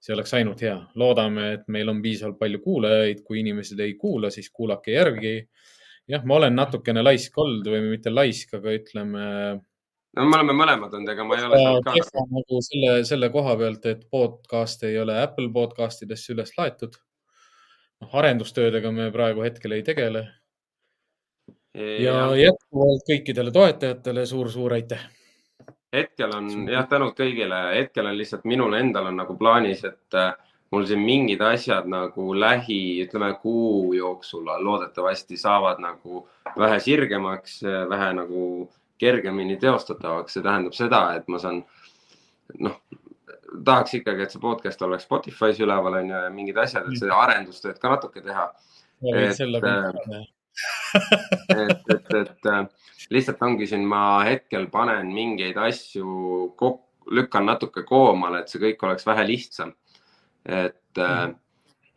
see 0.00 0.14
oleks 0.14 0.34
ainult 0.34 0.62
hea. 0.62 0.76
loodame, 0.94 1.52
et 1.56 1.68
meil 1.68 1.88
on 1.88 2.02
piisavalt 2.02 2.38
palju 2.38 2.60
kuulajaid, 2.64 3.22
kui 3.24 3.40
inimesed 3.40 3.80
ei 3.80 3.94
kuula, 3.94 4.30
siis 4.30 4.50
kuulake 4.50 4.96
järgi. 4.98 5.36
jah, 6.08 6.24
ma 6.24 6.36
olen 6.36 6.56
natukene 6.56 7.02
laisk 7.02 7.38
olnud 7.38 7.68
või 7.72 7.84
mitte 7.94 8.10
laisk, 8.10 8.54
aga 8.58 8.72
ütleme. 8.74 9.26
No 10.16 10.26
me 10.28 10.36
oleme 10.38 10.56
mõlemad 10.56 10.92
olnud, 10.92 11.12
ega 11.14 11.24
ma 11.24 11.38
ei 11.38 11.46
ole 11.46 11.62
sealt 11.62 12.12
ka. 12.12 12.26
nagu 12.36 12.60
selle, 12.66 12.98
selle 13.08 13.30
koha 13.32 13.56
pealt, 13.60 13.88
et 13.92 14.04
podcast 14.10 14.84
ei 14.88 14.98
ole 15.00 15.16
Apple 15.22 15.48
podcast 15.54 16.04
idesse 16.06 16.34
üles 16.34 16.52
laetud. 16.58 17.00
noh, 18.02 18.14
arendustöödega 18.20 18.92
me 18.92 19.10
praegu 19.14 19.44
hetkel 19.46 19.78
ei 19.78 19.82
tegele 19.86 20.26
ja 21.74 22.16
jätkuvalt 22.36 23.04
kõikidele 23.08 23.52
toetajatele 23.52 24.26
suur-suur 24.26 24.72
aitäh. 24.76 25.04
hetkel 25.92 26.32
on 26.36 26.68
jah, 26.68 26.86
tänud 26.88 27.16
kõigile, 27.16 27.60
hetkel 27.76 28.06
on 28.06 28.16
lihtsalt 28.18 28.44
minul 28.48 28.74
endal 28.76 29.08
on 29.08 29.16
nagu 29.22 29.36
plaanis, 29.36 29.84
et 29.84 30.16
äh, 30.18 30.34
mul 30.72 30.86
siin 30.88 31.00
mingid 31.04 31.40
asjad 31.44 31.88
nagu 31.88 32.34
lähi, 32.36 33.04
ütleme 33.04 33.32
kuu 33.40 33.92
jooksul 33.96 34.48
loodetavasti 34.64 35.36
saavad 35.36 35.80
nagu 35.84 36.26
vähe 36.58 36.78
sirgemaks, 36.80 37.60
vähe 37.88 38.12
nagu 38.16 38.46
kergemini 39.02 39.58
teostatavaks. 39.60 40.36
see 40.36 40.44
tähendab 40.44 40.76
seda, 40.76 41.02
et 41.18 41.28
ma 41.32 41.40
saan, 41.42 41.62
noh, 42.62 42.78
tahaks 43.64 43.96
ikkagi, 43.98 44.26
et 44.26 44.34
see 44.34 44.42
podcast 44.42 44.84
oleks 44.86 45.08
Spotify's 45.08 45.60
üleval 45.62 45.98
on 46.00 46.12
ju 46.12 46.20
ja 46.26 46.30
mingid 46.34 46.60
asjad, 46.62 46.86
et 46.88 47.00
seda 47.00 47.18
arendustööd 47.24 47.80
ka 47.82 47.96
natuke 47.96 48.22
teha. 48.24 48.46
Et, 49.02 49.40
äh, 49.66 50.22
et, 51.64 51.92
et, 51.96 52.14
et 52.20 52.50
äh, 52.52 52.64
lihtsalt 53.10 53.42
ongi 53.42 53.66
siin, 53.66 53.84
ma 53.88 54.22
hetkel 54.28 54.68
panen 54.72 55.10
mingeid 55.14 55.58
asju 55.58 56.52
kokku, 56.56 56.88
lükkan 57.12 57.48
natuke 57.48 57.82
koomale, 57.82 58.42
et 58.42 58.52
see 58.52 58.62
kõik 58.62 58.84
oleks 58.86 59.06
vähe 59.08 59.24
lihtsam. 59.26 59.72
et 60.46 60.98
mm. 60.98 61.34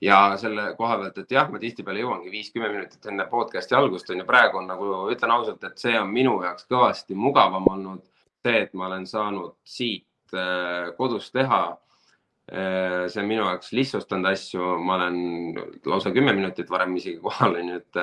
Ja 0.02 0.20
selle 0.38 0.72
koha 0.78 0.98
pealt, 1.02 1.18
et 1.24 1.32
jah, 1.32 1.48
ma 1.52 1.62
tihtipeale 1.62 2.04
jõuangi 2.04 2.34
viis-kümme 2.34 2.70
minutit 2.72 3.06
enne 3.12 3.28
podcast'i 3.32 3.78
algust 3.78 4.10
on 4.12 4.22
ju, 4.22 4.28
praegu 4.28 4.60
on 4.60 4.68
nagu, 4.70 4.92
ütlen 5.14 5.34
ausalt, 5.38 5.64
et 5.64 5.80
see 5.82 5.96
on 6.00 6.12
minu 6.12 6.36
jaoks 6.44 6.68
kõvasti 6.72 7.16
mugavam 7.16 7.68
olnud. 7.72 8.04
see, 8.46 8.60
et 8.62 8.74
ma 8.78 8.86
olen 8.86 9.08
saanud 9.10 9.56
siit 9.64 10.36
äh, 10.38 10.94
kodus 10.98 11.32
teha 11.32 11.78
see 12.46 13.22
on 13.22 13.26
minu 13.26 13.42
jaoks 13.42 13.72
lihtsustanud 13.74 14.28
asju, 14.30 14.76
ma 14.86 15.00
olen 15.00 15.16
lausa 15.90 16.12
kümme 16.14 16.34
minutit 16.38 16.70
varem 16.70 16.94
isegi 17.00 17.18
kohal, 17.18 17.56
onju, 17.58 17.80
et 17.80 17.98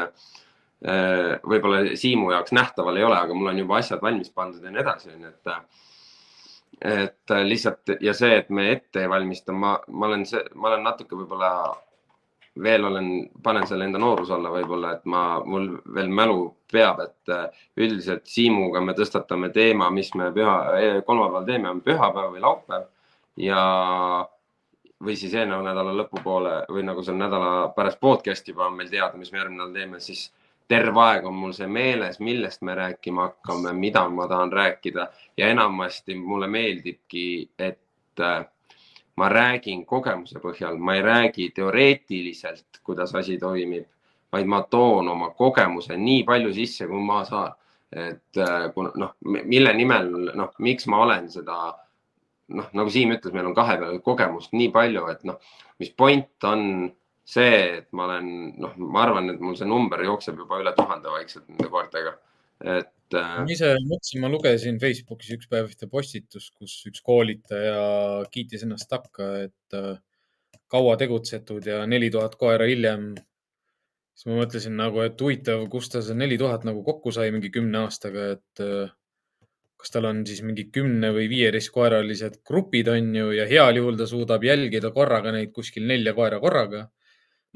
Äh, 0.83 1.37
võib-olla 1.47 1.95
Siimu 1.95 2.33
jaoks 2.33 2.51
nähtaval 2.57 2.97
ei 2.99 3.05
ole, 3.07 3.15
aga 3.15 3.35
mul 3.39 3.53
on 3.53 3.59
juba 3.61 3.77
asjad 3.79 4.01
valmis 4.03 4.33
pandud 4.35 4.65
ja 4.67 4.73
nii 4.73 4.83
edasi, 4.83 5.13
onju, 5.15 5.31
et. 5.31 5.91
Et 6.81 7.35
lihtsalt 7.45 7.97
ja 8.01 8.15
see, 8.15 8.37
et 8.39 8.51
me 8.51 8.71
ette 8.73 9.03
ei 9.03 9.09
valmista, 9.11 9.53
ma, 9.53 9.77
ma 9.89 10.07
olen 10.07 10.27
see, 10.27 10.43
ma 10.55 10.71
olen 10.73 10.87
natuke 10.87 11.17
võib-olla 11.19 11.53
veel 12.63 12.85
olen, 12.85 13.09
panen 13.43 13.67
selle 13.67 13.87
enda 13.89 14.01
nooruse 14.01 14.35
alla 14.35 14.51
võib-olla, 14.53 14.97
et 14.97 15.07
ma, 15.09 15.23
mul 15.45 15.71
veel 15.95 16.11
mälu 16.13 16.51
peab, 16.73 17.01
et 17.01 17.33
üldiselt 17.81 18.27
Siimuga 18.29 18.83
me 18.85 18.95
tõstatame 18.97 19.49
teema, 19.55 19.89
mis 19.91 20.13
me 20.19 20.29
püha, 20.35 20.57
kolmapäeval 21.07 21.49
teeme, 21.49 21.71
on 21.71 21.81
pühapäev 21.85 22.35
või 22.35 22.45
laupäev. 22.45 22.85
Ja 23.41 23.63
või 25.03 25.17
siis 25.17 25.33
eelneva 25.35 25.63
nädala 25.65 25.95
lõpupoole 25.97 26.53
või 26.71 26.85
nagu 26.87 27.03
seal 27.03 27.17
nädala 27.19 27.73
pärast 27.77 28.01
podcast'i 28.01 28.53
juba 28.53 28.69
on 28.69 28.77
meil 28.79 28.91
teada, 28.93 29.17
mis 29.19 29.33
me 29.33 29.41
järgmine 29.41 29.63
nädal 29.63 29.75
teeme, 29.79 30.01
siis 30.01 30.29
terve 30.73 31.01
aeg 31.05 31.27
on 31.29 31.37
mul 31.37 31.53
see 31.57 31.69
meeles, 31.69 32.19
millest 32.25 32.63
me 32.65 32.75
rääkima 32.79 33.27
hakkame, 33.29 33.75
mida 33.77 34.07
ma 34.09 34.27
tahan 34.29 34.53
rääkida 34.53 35.07
ja 35.37 35.49
enamasti 35.53 36.15
mulle 36.17 36.49
meeldibki, 36.49 37.25
et 37.59 38.21
äh, 38.21 38.45
ma 39.17 39.29
räägin 39.29 39.85
kogemuse 39.87 40.41
põhjal, 40.41 40.79
ma 40.79 40.97
ei 40.97 41.03
räägi 41.05 41.51
teoreetiliselt, 41.55 42.81
kuidas 42.85 43.15
asi 43.15 43.37
toimib, 43.39 43.85
vaid 44.33 44.49
ma 44.49 44.63
toon 44.63 45.09
oma 45.13 45.31
kogemuse 45.37 45.97
nii 45.97 46.23
palju 46.25 46.55
sisse, 46.57 46.89
kui 46.89 47.05
ma 47.05 47.25
saan. 47.29 47.59
et 47.93 48.39
äh, 48.41 48.71
kuna 48.73 48.89
noh, 48.97 49.11
mille 49.21 49.73
nimel, 49.77 50.07
noh, 50.33 50.55
miks 50.65 50.87
ma 50.89 51.03
olen 51.05 51.27
seda 51.29 51.57
noh, 52.49 52.71
nagu 52.73 52.89
Siim 52.91 53.13
ütles, 53.13 53.35
meil 53.37 53.51
on 53.51 53.55
kahe 53.55 53.77
peale 53.77 53.99
kogemust 54.01 54.55
nii 54.57 54.71
palju, 54.73 55.03
et 55.13 55.27
noh, 55.29 55.37
mis 55.77 55.91
point 55.93 56.47
on 56.49 56.63
see, 57.25 57.59
et 57.79 57.89
ma 57.97 58.09
olen, 58.09 58.29
noh, 58.61 58.77
ma 58.83 59.07
arvan, 59.07 59.31
et 59.33 59.41
mul 59.41 59.57
see 59.59 59.69
number 59.69 60.03
jookseb 60.05 60.41
juba 60.43 60.61
üle 60.63 60.73
tuhande 60.77 61.13
vaikselt 61.13 61.49
nende 61.49 61.71
koertega, 61.73 62.15
et 62.63 63.19
äh.... 63.19 63.35
ma 63.43 63.51
ise 63.51 63.75
mõtlesin, 63.79 64.23
ma 64.25 64.31
lugesin 64.33 64.81
Facebookis 64.83 65.35
üks 65.37 65.51
päev 65.51 65.71
ühte 65.71 65.89
postitust, 65.91 66.55
kus 66.59 66.79
üks 66.91 67.05
koolitaja 67.07 68.25
kiitis 68.33 68.67
ennast 68.67 68.91
takka, 68.91 69.29
et 69.49 69.79
äh, 69.79 69.95
kaua 70.73 70.97
tegutsetud 71.01 71.67
ja 71.69 71.85
neli 71.87 72.11
tuhat 72.11 72.35
koera 72.41 72.67
hiljem. 72.69 73.13
siis 74.17 74.29
ma 74.29 74.43
mõtlesin 74.43 74.75
nagu, 74.77 75.01
et 75.05 75.21
huvitav, 75.21 75.63
kust 75.73 75.95
ta 75.95 76.03
see 76.05 76.17
neli 76.19 76.37
tuhat 76.41 76.67
nagu 76.69 76.83
kokku 76.85 77.13
sai 77.15 77.31
mingi 77.35 77.53
kümne 77.55 77.85
aastaga, 77.87 78.33
et 78.37 78.65
äh, 78.65 78.91
kas 79.83 79.91
tal 79.91 80.07
on 80.07 80.23
siis 80.29 80.43
mingi 80.47 80.69
kümne 80.75 81.11
või 81.15 81.27
viieteistkoeralised 81.31 82.43
grupid 82.47 82.89
on 82.93 83.09
ju 83.19 83.33
ja 83.35 83.47
heal 83.51 83.81
juhul 83.81 83.97
ta 83.99 84.07
suudab 84.07 84.45
jälgida 84.47 84.93
korraga 84.95 85.33
neid 85.35 85.51
kuskil 85.57 85.89
nelja 85.91 86.15
koera 86.19 86.39
korraga. 86.43 86.85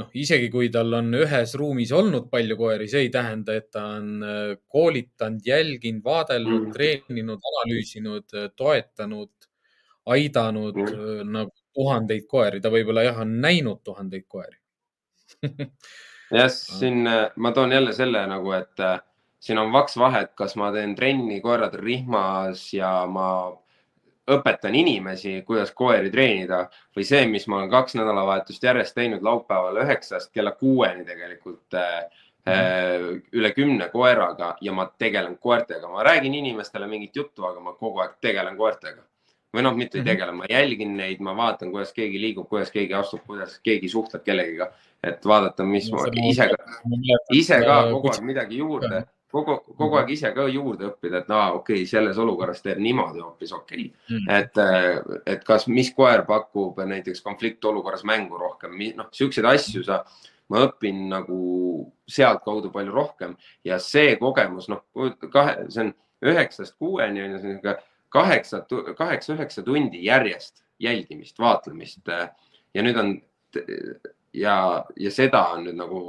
Noh, 0.01 0.11
isegi 0.13 0.49
kui 0.53 0.69
tal 0.73 0.93
on 0.99 1.15
ühes 1.17 1.55
ruumis 1.59 1.93
olnud 1.97 2.29
palju 2.33 2.57
koeri, 2.59 2.89
see 2.91 3.07
ei 3.07 3.13
tähenda, 3.13 3.57
et 3.57 3.71
ta 3.73 3.85
on 3.97 4.11
äh, 4.23 4.55
koolitanud, 4.69 5.45
jälginud, 5.47 6.05
vaadelnud 6.05 6.67
mm., 6.67 6.75
treeninud, 6.77 7.51
analüüsinud, 7.53 8.27
äh, 8.37 8.51
toetanud, 8.57 9.33
aidanud 10.13 10.77
mm. 10.83 11.33
nagu 11.35 11.55
tuhandeid 11.77 12.29
koeri, 12.31 12.61
ta 12.63 12.71
võib-olla 12.73 13.07
jah, 13.09 13.23
on 13.25 13.37
näinud 13.43 13.83
tuhandeid 13.85 14.27
koeri 14.29 14.57
jah, 16.39 16.51
siin 16.53 17.03
ma 17.37 17.53
toon 17.53 17.75
jälle 17.75 17.93
selle 17.97 18.23
nagu, 18.31 18.53
et 18.57 18.85
siin 19.43 19.59
on 19.59 19.73
vaks 19.75 19.97
vahe, 20.01 20.23
et 20.27 20.35
kas 20.39 20.57
ma 20.61 20.71
teen 20.75 20.95
trenni 20.99 21.41
koerade 21.45 21.81
rihmas 21.83 22.69
ja 22.75 22.91
ma 23.11 23.29
õpetan 24.31 24.75
inimesi, 24.75 25.41
kuidas 25.47 25.71
koeri 25.77 26.11
treenida 26.11 26.65
või 26.97 27.07
see, 27.07 27.25
mis 27.31 27.47
ma 27.47 27.61
olen 27.61 27.71
kaks 27.71 27.95
nädalavahetust 27.99 28.63
järjest 28.63 28.95
teinud 28.97 29.23
laupäeval 29.23 29.83
üheksast 29.85 30.33
kella 30.35 30.53
kuueni 30.59 31.05
tegelikult 31.07 31.77
mm. 31.79 33.21
üle 33.39 33.53
kümne 33.55 33.89
koeraga 33.93 34.57
ja 34.61 34.75
ma 34.75 34.89
tegelen 34.99 35.39
koertega, 35.39 35.89
ma 35.89 36.03
räägin 36.07 36.35
inimestele 36.35 36.89
mingit 36.91 37.17
juttu, 37.17 37.47
aga 37.47 37.61
ma 37.61 37.77
kogu 37.79 38.03
aeg 38.03 38.19
tegelen 38.21 38.59
koertega 38.59 39.07
või 39.57 39.65
noh, 39.65 39.77
mitte 39.77 39.97
ei 39.97 40.03
mhm. 40.03 40.11
tegele, 40.11 40.33
ma 40.37 40.47
jälgin 40.51 40.91
neid, 40.99 41.21
ma 41.25 41.33
vaatan, 41.37 41.71
kuidas 41.73 41.95
keegi 41.97 42.19
liigub, 42.21 42.49
kuidas 42.51 42.69
keegi 42.75 42.93
astub, 42.99 43.23
kuidas 43.25 43.55
keegi 43.65 43.89
suhtleb 43.89 44.25
kellegiga, 44.27 44.67
et 45.01 45.25
vaadata, 45.25 45.65
mis 45.65 45.87
ma 45.95 46.05
ise, 46.29 46.51
ise 47.33 47.61
ka 47.65 47.79
kogu 47.95 48.13
aeg 48.13 48.27
midagi 48.27 48.61
juurde 48.61 49.07
kogu, 49.37 49.57
kogu 49.75 49.91
mhm. 49.91 49.99
aeg 50.01 50.13
ise 50.17 50.31
ka 50.37 50.47
juurde 50.51 50.89
õppida, 50.91 51.23
et 51.23 51.35
aa, 51.35 51.51
okei 51.59 51.83
okay,, 51.83 51.91
selles 51.91 52.21
olukorras 52.23 52.63
teeb 52.65 52.81
niimoodi 52.83 53.23
hoopis 53.25 53.53
okei 53.57 53.89
okay. 53.89 54.17
mm.. 54.17 54.31
et, 54.39 54.63
äh, 54.63 55.19
et 55.35 55.45
kas, 55.47 55.69
mis 55.73 55.93
koer 55.97 56.25
pakub 56.29 56.81
näiteks 56.81 57.23
konfliktolukorras 57.27 58.07
mängu 58.09 58.41
rohkem, 58.41 58.79
noh, 58.97 59.11
siukseid 59.15 59.49
asju 59.53 59.85
sa, 59.87 60.03
ma 60.53 60.63
õpin 60.69 61.09
nagu 61.11 61.39
sealtkaudu 62.11 62.71
palju 62.75 62.95
rohkem 62.95 63.35
ja 63.67 63.81
see 63.83 64.15
kogemus, 64.21 64.71
noh, 64.73 64.85
kahe, 65.33 65.67
see 65.69 65.89
on 65.89 65.95
üheksast 66.27 66.77
kuueni 66.81 67.23
on 67.23 67.35
ju, 67.35 67.41
see 67.41 67.51
on 67.51 67.57
niisugune 67.57 67.77
kaheksa, 68.17 68.63
kaheksa-üheksa 68.97 69.65
tundi 69.67 70.05
järjest 70.07 70.63
jälgimist, 70.81 71.39
vaatlemist 71.43 72.09
ja 72.09 72.85
nüüd 72.85 72.99
on 73.01 73.17
ja, 74.37 74.57
ja 74.97 75.13
seda 75.13 75.43
on 75.57 75.67
nüüd 75.67 75.79
nagu 75.79 76.01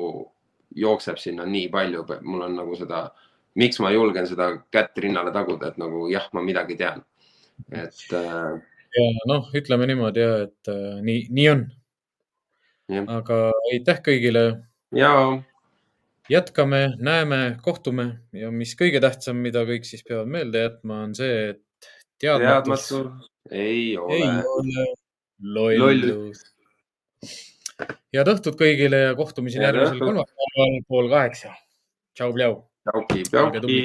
jookseb 0.76 1.20
sinna 1.22 1.46
nii 1.48 1.68
palju, 1.74 2.06
mul 2.28 2.46
on 2.48 2.56
nagu 2.60 2.76
seda, 2.80 3.08
miks 3.60 3.80
ma 3.84 3.92
julgen 3.94 4.28
seda 4.30 4.50
kätt 4.74 4.98
rinnale 5.04 5.34
taguda, 5.36 5.72
et 5.72 5.82
nagu 5.82 6.08
jah, 6.12 6.28
ma 6.34 6.44
midagi 6.46 6.78
tean, 6.80 7.04
et 7.72 8.04
äh.... 8.16 8.58
ja 8.98 9.28
noh, 9.30 9.52
ütleme 9.58 9.90
niimoodi 9.90 10.24
ja 10.24 10.34
et 10.48 10.72
äh, 10.74 10.98
nii, 11.06 11.28
nii 11.34 11.48
on. 11.54 11.68
aga 13.18 13.40
aitäh 13.72 14.02
kõigile. 14.06 14.44
ja. 14.96 15.14
jätkame, 16.32 16.84
näeme, 17.00 17.42
kohtume 17.64 18.10
ja 18.36 18.52
mis 18.52 18.76
kõige 18.80 19.02
tähtsam, 19.04 19.42
mida 19.44 19.64
kõik 19.68 19.88
siis 19.88 20.04
peavad 20.08 20.30
meelde 20.32 20.68
jätma, 20.68 21.02
on 21.08 21.16
see, 21.18 21.56
et 21.56 21.92
teadmatus, 22.20 22.90
teadmatus 22.92 23.34
ei 23.52 23.98
ole, 23.98 24.16
ei 24.16 24.30
ole 24.46 24.88
lollus 25.40 25.84
Loll 26.04 26.32
head 28.14 28.32
õhtut 28.34 28.58
kõigile 28.60 29.04
ja 29.08 29.16
kohtumiseni 29.18 29.68
järgmisel 29.68 30.00
kolmapäeval 30.02 30.80
pool 30.88 31.10
kaheksa. 31.12 31.54
tšau, 32.18 32.34
Pljau. 32.34 32.62
tšauki, 32.88 33.24
Pljauki. 33.30 33.82